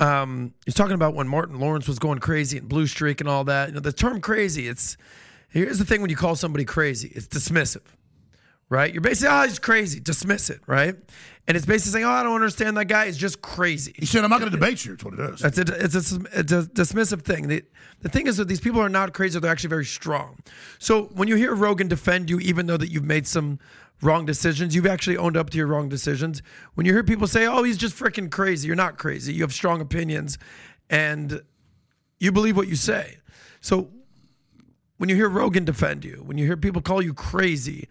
[0.00, 3.44] um, he's talking about when Martin Lawrence was going crazy and Blue Streak and all
[3.44, 3.68] that.
[3.68, 4.96] You know, the term crazy, it's
[5.48, 7.82] here's the thing when you call somebody crazy, it's dismissive.
[8.70, 8.92] Right?
[8.92, 9.98] You're basically, oh, he's crazy.
[9.98, 10.94] Dismiss it, right?
[11.46, 13.06] And it's basically saying, oh, I don't understand that guy.
[13.06, 13.94] He's just crazy.
[13.96, 14.92] He said, I'm not going to debate you.
[14.92, 15.40] That's what it is.
[15.40, 17.62] That's a, it's, a, it's a dismissive thing.
[18.00, 19.38] The thing is that these people are not crazy.
[19.38, 20.38] They're actually very strong.
[20.78, 23.58] So when you hear Rogan defend you, even though that you've made some
[24.00, 26.40] wrong decisions, you've actually owned up to your wrong decisions.
[26.74, 29.34] When you hear people say, oh, he's just freaking crazy, you're not crazy.
[29.34, 30.38] You have strong opinions
[30.88, 31.42] and
[32.20, 33.18] you believe what you say.
[33.60, 33.90] So
[34.98, 37.88] when you hear Rogan defend you, when you hear people call you crazy,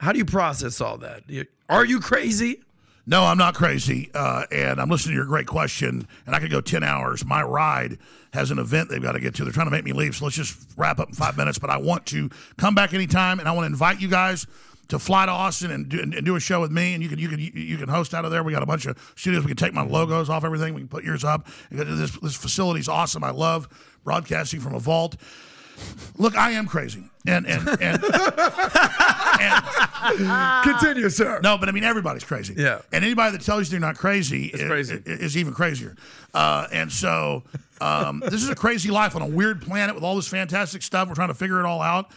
[0.00, 1.22] how do you process all that?
[1.68, 2.62] Are you crazy?
[3.08, 4.10] No, I'm not crazy.
[4.12, 7.24] Uh, and I'm listening to your great question, and I could go 10 hours.
[7.24, 7.96] My ride
[8.34, 9.44] has an event they've got to get to.
[9.44, 11.58] They're trying to make me leave, so let's just wrap up in five minutes.
[11.58, 12.28] But I want to
[12.58, 14.46] come back anytime, and I want to invite you guys
[14.88, 17.18] to fly to Austin and do, and, do a show with me, and you can
[17.18, 18.42] you can you can host out of there.
[18.42, 19.42] We got a bunch of studios.
[19.42, 20.74] We can take my logos off everything.
[20.74, 21.48] We can put yours up.
[21.70, 23.24] This this facility's awesome.
[23.24, 23.68] I love
[24.04, 25.16] broadcasting from a vault.
[26.16, 28.02] Look, I am crazy, and and and,
[29.40, 29.64] and
[30.64, 31.40] continue, sir.
[31.42, 32.54] No, but I mean everybody's crazy.
[32.56, 32.80] Yeah.
[32.92, 35.00] and anybody that tells you they're not crazy is, crazy.
[35.06, 35.96] is even crazier.
[36.34, 37.44] Uh, and so
[37.80, 41.08] um, this is a crazy life on a weird planet with all this fantastic stuff.
[41.08, 42.10] We're trying to figure it all out.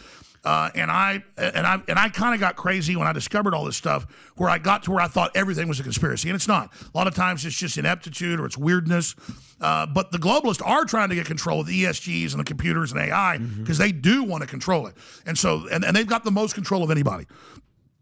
[0.44, 3.64] Uh, and I and I and I kind of got crazy when I discovered all
[3.64, 4.06] this stuff,
[4.36, 6.72] where I got to where I thought everything was a conspiracy, and it's not.
[6.92, 9.14] A lot of times it's just ineptitude or it's weirdness.
[9.60, 12.90] Uh, but the globalists are trying to get control of the ESGs and the computers
[12.90, 14.94] and AI because they do want to control it,
[15.26, 17.26] and so and, and they've got the most control of anybody.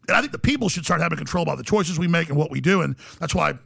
[0.08, 2.38] And I think the people should start having control about the choices we make and
[2.38, 3.58] what we do, and that's why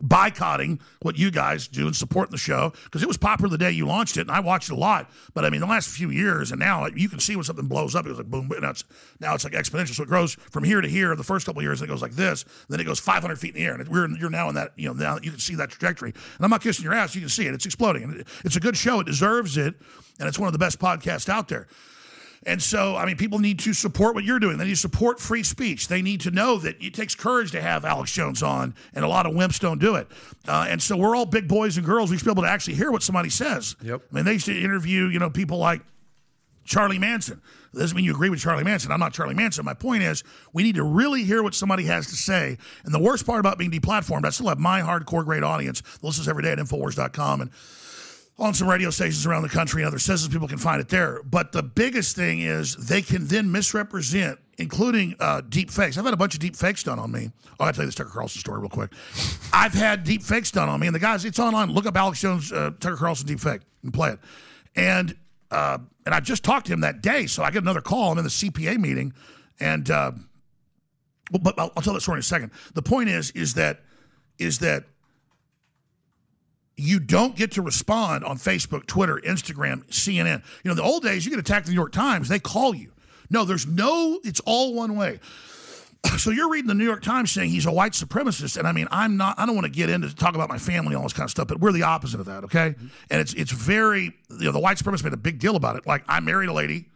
[0.00, 3.70] boycotting what you guys do and supporting the show because it was popular the day
[3.70, 5.10] you launched it and I watched it a lot.
[5.34, 7.94] But I mean, the last few years and now you can see when something blows
[7.94, 8.60] up, it was like boom, boom.
[8.60, 8.84] Now it's,
[9.20, 9.94] now it's like exponential.
[9.94, 11.14] So it grows from here to here.
[11.16, 12.44] The first couple years, it goes like this.
[12.68, 13.74] Then it goes 500 feet in the air.
[13.74, 16.10] And we're you're now in that, you know, now you can see that trajectory.
[16.10, 17.14] And I'm not kissing your ass.
[17.14, 17.54] You can see it.
[17.54, 18.02] It's exploding.
[18.04, 19.00] And it's a good show.
[19.00, 19.74] It deserves it.
[20.18, 21.68] And it's one of the best podcasts out there.
[22.46, 24.58] And so, I mean, people need to support what you're doing.
[24.58, 25.88] They need to support free speech.
[25.88, 29.08] They need to know that it takes courage to have Alex Jones on, and a
[29.08, 30.06] lot of wimps don't do it.
[30.46, 32.10] Uh, and so, we're all big boys and girls.
[32.10, 33.76] We should be able to actually hear what somebody says.
[33.82, 34.02] Yep.
[34.10, 35.82] I mean, they used to interview, you know, people like
[36.64, 37.40] Charlie Manson.
[37.72, 38.92] That doesn't mean you agree with Charlie Manson.
[38.92, 39.64] I'm not Charlie Manson.
[39.64, 42.56] My point is, we need to really hear what somebody has to say.
[42.84, 45.80] And the worst part about being deplatformed, I still have my hardcore great audience.
[45.80, 47.50] that Listens every day at Infowars.com and
[48.38, 50.32] on some radio stations around the country and other citizens.
[50.32, 51.20] People can find it there.
[51.24, 55.98] But the biggest thing is they can then misrepresent, including uh, deep fakes.
[55.98, 57.32] I've had a bunch of deep fakes done on me.
[57.58, 58.92] Oh, I'll tell you this Tucker Carlson story real quick.
[59.52, 61.72] I've had deep fakes done on me, and the guys, it's online.
[61.72, 64.20] Look up Alex Jones, uh, Tucker Carlson deep fake and play it.
[64.76, 65.16] And
[65.50, 68.12] uh, and I just talked to him that day, so I get another call.
[68.12, 69.14] I'm in the CPA meeting,
[69.58, 70.12] and uh,
[71.30, 72.50] but, I'll, I'll tell that story in a second.
[72.74, 73.80] The point is, is that
[74.38, 74.84] is that
[76.78, 80.42] you don't get to respond on Facebook, Twitter, Instagram, CNN.
[80.62, 82.74] You know, the old days, you get attacked in the New York Times, they call
[82.74, 82.92] you.
[83.30, 85.20] No, there's no, it's all one way.
[86.16, 88.86] So you're reading the New York Times saying he's a white supremacist, and I mean,
[88.90, 89.36] I'm not.
[89.36, 91.30] I don't want to get into talk about my family and all this kind of
[91.30, 92.70] stuff, but we're the opposite of that, okay?
[92.70, 92.86] Mm-hmm.
[93.10, 95.86] And it's it's very, you know, the white supremacists made a big deal about it.
[95.86, 96.86] Like I married a lady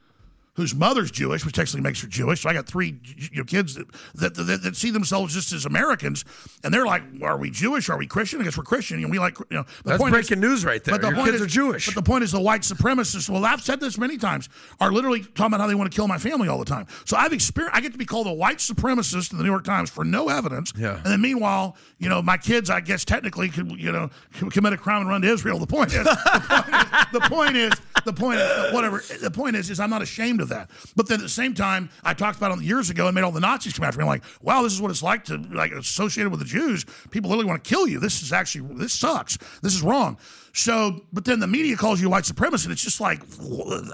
[0.54, 2.42] whose mother's Jewish, which technically makes her Jewish.
[2.42, 5.64] So I got three you know, kids that, that, that, that see themselves just as
[5.64, 6.24] Americans,
[6.62, 7.88] and they're like, "Are we Jewish?
[7.88, 8.40] Are we Christian?
[8.40, 10.82] I guess we're Christian." And we like, you know, the That's point breaking news right
[10.84, 10.94] there.
[10.94, 11.86] But the Your point kids is, are Jewish.
[11.86, 13.28] But the point is, the white supremacists.
[13.30, 14.48] Well, I've said this many times.
[14.80, 16.86] Are literally talking about how they want to kill my family all the time.
[17.06, 17.76] So I've experienced.
[17.76, 20.28] I get to be called a white supremacist in the New York Times for no
[20.28, 20.72] evidence.
[20.76, 20.96] Yeah.
[20.96, 24.10] And then meanwhile, you know, my kids, I guess technically could, you know,
[24.50, 25.58] commit a crime and run to Israel.
[25.58, 27.72] The point is, the point is,
[28.04, 29.02] the point is, whatever.
[29.20, 30.70] The point is, is I'm not ashamed of that.
[30.96, 33.32] But then at the same time, I talked about it years ago and made all
[33.32, 34.02] the Nazis come after me.
[34.02, 36.84] I'm like, wow, this is what it's like to like associated with the Jews.
[37.10, 37.98] People literally want to kill you.
[37.98, 39.38] This is actually this sucks.
[39.62, 40.18] This is wrong.
[40.54, 42.64] So, but then the media calls you white supremacist.
[42.64, 43.22] And it's just like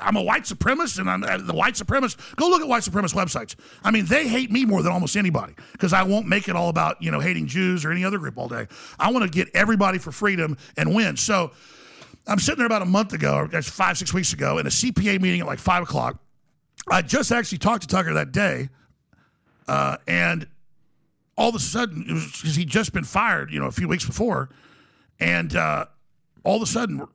[0.02, 2.36] I'm a white supremacist, and I'm the white supremacist.
[2.36, 3.54] Go look at white supremacist websites.
[3.84, 6.68] I mean, they hate me more than almost anybody because I won't make it all
[6.68, 8.66] about you know hating Jews or any other group all day.
[8.98, 11.16] I want to get everybody for freedom and win.
[11.16, 11.52] So.
[12.30, 15.18] I'm sitting there about a month ago, or five, six weeks ago, in a CPA
[15.18, 16.20] meeting at like five o'clock.
[16.90, 18.68] I just actually talked to Tucker that day,
[19.66, 20.46] uh, and
[21.36, 23.88] all of a sudden, it was because he'd just been fired, you know, a few
[23.88, 24.50] weeks before,
[25.20, 25.86] and uh,
[26.44, 27.06] all of a sudden,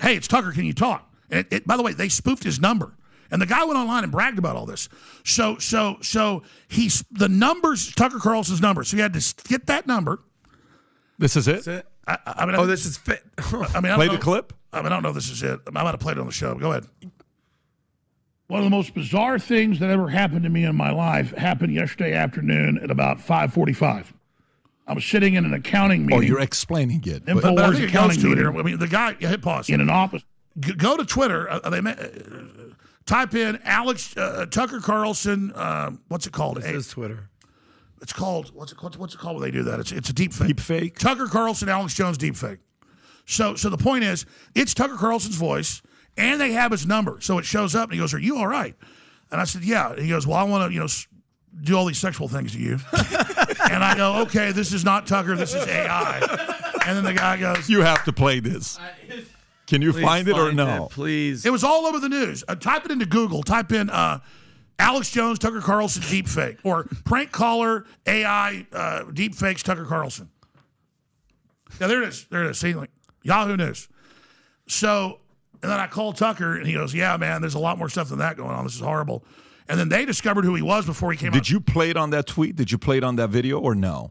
[0.00, 0.52] hey, it's Tucker.
[0.52, 1.10] Can you talk?
[1.30, 2.96] And it, it, by the way, they spoofed his number,
[3.30, 4.88] and the guy went online and bragged about all this.
[5.24, 8.84] So, so, so he's the numbers, Tucker Carlson's number.
[8.84, 10.20] So he had to get that number.
[11.18, 11.66] This is it.
[12.06, 13.22] I, I mean, Oh, I- this is fit.
[13.38, 14.52] I mean, I Play don't the clip?
[14.72, 15.60] I mean, I don't know if this is it.
[15.66, 16.54] I might have played it on the show.
[16.56, 16.86] Go ahead.
[18.48, 21.72] One of the most bizarre things that ever happened to me in my life happened
[21.72, 24.12] yesterday afternoon at about 5:45.
[24.86, 26.18] I was sitting in an accounting meeting.
[26.18, 27.24] Oh, you're explaining it.
[27.24, 28.58] But, but I Infowars think it goes accounting to meeting here.
[28.58, 29.70] I mean, the guy, yeah, hit pause.
[29.70, 30.24] in an office.
[30.58, 31.48] G- go to Twitter.
[31.48, 32.08] Uh, they ma- uh,
[33.06, 35.52] type in Alex uh, Tucker Carlson.
[35.52, 36.56] Uh, what's it called?
[36.58, 37.30] This is Twitter.
[38.02, 39.78] It's called what's it, what's, what's it called when they do that?
[39.78, 40.48] It's it's a deep fake.
[40.48, 40.98] Deep fake.
[40.98, 42.58] Tucker Carlson, Alex Jones deep fake.
[43.24, 45.80] So so the point is, it's Tucker Carlson's voice,
[46.16, 48.46] and they have his number, so it shows up, and he goes, "Are you all
[48.46, 48.74] right?"
[49.30, 50.88] And I said, "Yeah." And he goes, "Well, I want to you know."
[51.62, 52.78] Do all these sexual things to you,
[53.70, 56.20] and I go, okay, this is not Tucker, this is AI.
[56.86, 58.78] And then the guy goes, You have to play this.
[59.66, 60.86] Can you Please find it or no?
[60.86, 61.44] it, please.
[61.44, 62.42] It was all over the news.
[62.48, 63.42] Uh, type it into Google.
[63.42, 64.20] Type in uh,
[64.78, 70.30] Alex Jones, Tucker Carlson deep fake, or prank caller AI uh, deep fakes Tucker Carlson.
[71.80, 72.26] Yeah, there it is.
[72.30, 72.58] There it is.
[72.58, 72.90] See, like
[73.22, 73.88] Yahoo News.
[74.68, 75.20] So,
[75.62, 78.08] and then I called Tucker, and he goes, "Yeah, man, there's a lot more stuff
[78.08, 78.64] than that going on.
[78.64, 79.24] This is horrible."
[79.68, 81.34] and then they discovered who he was before he came out.
[81.34, 82.56] Did you play it on that tweet?
[82.56, 84.10] Did you play it on that video or no?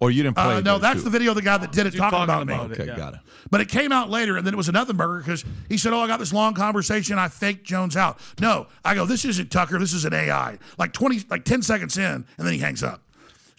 [0.00, 0.64] Or you didn't play Uh, it?
[0.64, 1.04] no, that's too?
[1.04, 2.54] the video of the guy that did it talking, about, me.
[2.54, 3.20] Okay, got it.
[3.50, 6.00] But it came out later, and then it was another burger because he said, "Oh,
[6.00, 7.18] I got this long conversation.
[7.18, 9.78] I faked Jones out." No, I go, "This isn't Tucker.
[9.78, 13.02] This is an AI." Like twenty, like ten seconds in, and then he hangs up.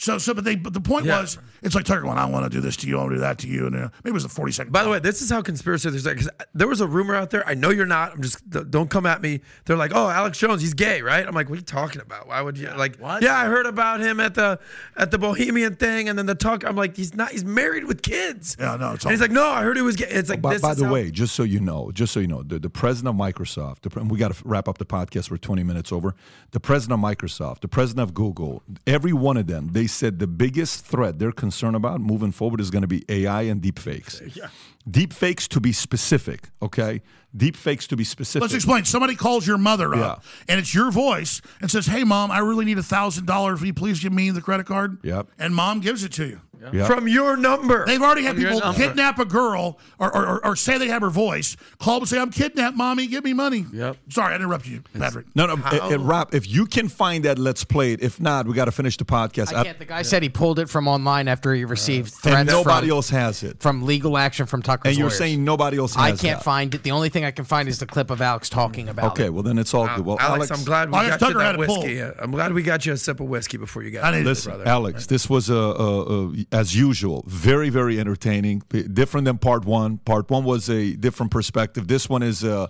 [0.02, 1.20] So, so, but they, but the point Yeah.
[1.20, 2.98] was, it's like Tucker going, "I want to do this to you.
[2.98, 4.72] I want to do that to you," and uh, maybe it was a forty second.
[4.72, 6.14] By the way, this is how conspiracy theories are.
[6.14, 7.46] Because there was a rumor out there.
[7.46, 8.14] I know you're not.
[8.14, 9.42] I'm just don't come at me.
[9.66, 11.28] They're like, oh, Alex Jones, he's gay, right?
[11.28, 12.30] I'm like, what are you talking about?
[12.30, 12.96] Why would you like?
[12.96, 13.22] what?
[13.22, 14.58] Yeah, I heard about him at the
[14.96, 16.64] at the Bohemian thing, and then the talk.
[16.64, 17.32] I'm like, he's not.
[17.32, 18.56] He's married with kids.
[18.58, 18.94] Yeah, no.
[18.94, 20.08] It's and he's like, no, I heard he was gay.
[20.08, 20.62] It's like by, this.
[20.62, 22.70] by is the how- way, just so you know, just so you know, the, the
[22.70, 25.30] president of Microsoft, the, we got to wrap up the podcast.
[25.30, 26.16] We're 20 minutes over.
[26.52, 30.28] The president of Microsoft, the president of Google, every one of them, they said the
[30.28, 34.22] biggest threat they're concerned about moving forward is going to be AI and deepfakes.
[34.36, 34.48] Yeah.
[34.90, 37.02] Deepfakes to be specific, okay?
[37.36, 38.42] Deepfakes to be specific.
[38.42, 38.86] Let's explain.
[38.86, 42.66] Somebody calls your mother up, and it's your voice, and says, "Hey, mom, I really
[42.66, 43.60] need a thousand dollars.
[43.60, 45.28] Will you please give me the credit card?" Yep.
[45.38, 46.42] And mom gives it to you.
[46.74, 46.88] Yep.
[46.88, 47.86] From your number.
[47.86, 51.02] They've already had From people kidnap a girl or, or, or, or say they have
[51.02, 53.66] her voice, call up and say, I'm kidnapped, mommy, give me money.
[53.72, 53.98] Yep.
[54.10, 55.28] Sorry, I interrupted you, Patrick.
[55.36, 58.02] No, no, uh, uh, Rob, if you can find that, let's play it.
[58.02, 59.54] If not, we got to finish the podcast.
[59.54, 59.80] I can't.
[59.80, 62.50] The guy said he pulled it from online after he received and threats.
[62.52, 63.62] nobody from, else has it.
[63.62, 65.18] from legal action from Tucker's And you're lawyers.
[65.18, 66.26] saying nobody else has it.
[66.26, 66.44] I can't that.
[66.44, 66.84] find it.
[66.84, 69.34] The only thing I can find is the clip of Alex talking about Okay, it.
[69.34, 70.06] well then it's all good.
[70.06, 72.02] Well, Alex, I'm glad we I guess got you Tucker had that whiskey.
[72.02, 74.14] Uh, I'm glad we got you a sip of whiskey before you got.
[74.14, 74.68] it, Listen, brother.
[74.68, 78.64] Alex, this was uh, uh, uh, as usual, very, very entertaining.
[78.70, 79.98] Different than part one.
[80.00, 81.88] Part one was a different perspective.
[81.88, 82.44] This one is.
[82.44, 82.68] Uh,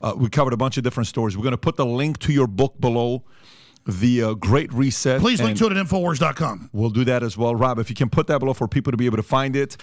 [0.00, 1.36] uh, we covered a bunch of different stories.
[1.36, 3.24] We're going to put the link to your book below.
[3.84, 5.20] The uh, Great Reset.
[5.20, 6.70] Please link to it at Infowars.com.
[6.72, 7.78] We'll do that as well, Rob.
[7.78, 9.78] If you can put that below for people to be able to find it.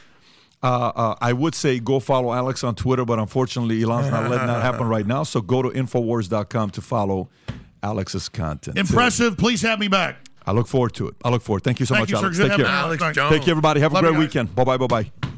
[0.62, 4.48] Uh, uh, I would say go follow Alex on Twitter, but unfortunately, Elon's not letting
[4.48, 5.24] that happen right now.
[5.24, 7.30] So go to Infowars.com to follow
[7.84, 8.78] Alex's content.
[8.78, 9.38] Impressive.
[9.38, 10.18] Please have me back.
[10.46, 11.16] I look forward to it.
[11.24, 11.64] I look forward.
[11.64, 12.18] Thank you so Thank much, you.
[12.18, 12.38] Alex.
[12.38, 12.66] Take care.
[12.66, 13.32] Alex Jones.
[13.32, 13.82] Thank you, everybody.
[13.82, 14.56] Have a Love you great weekend.
[14.56, 14.78] Bye bye.
[14.78, 15.32] Bye bye.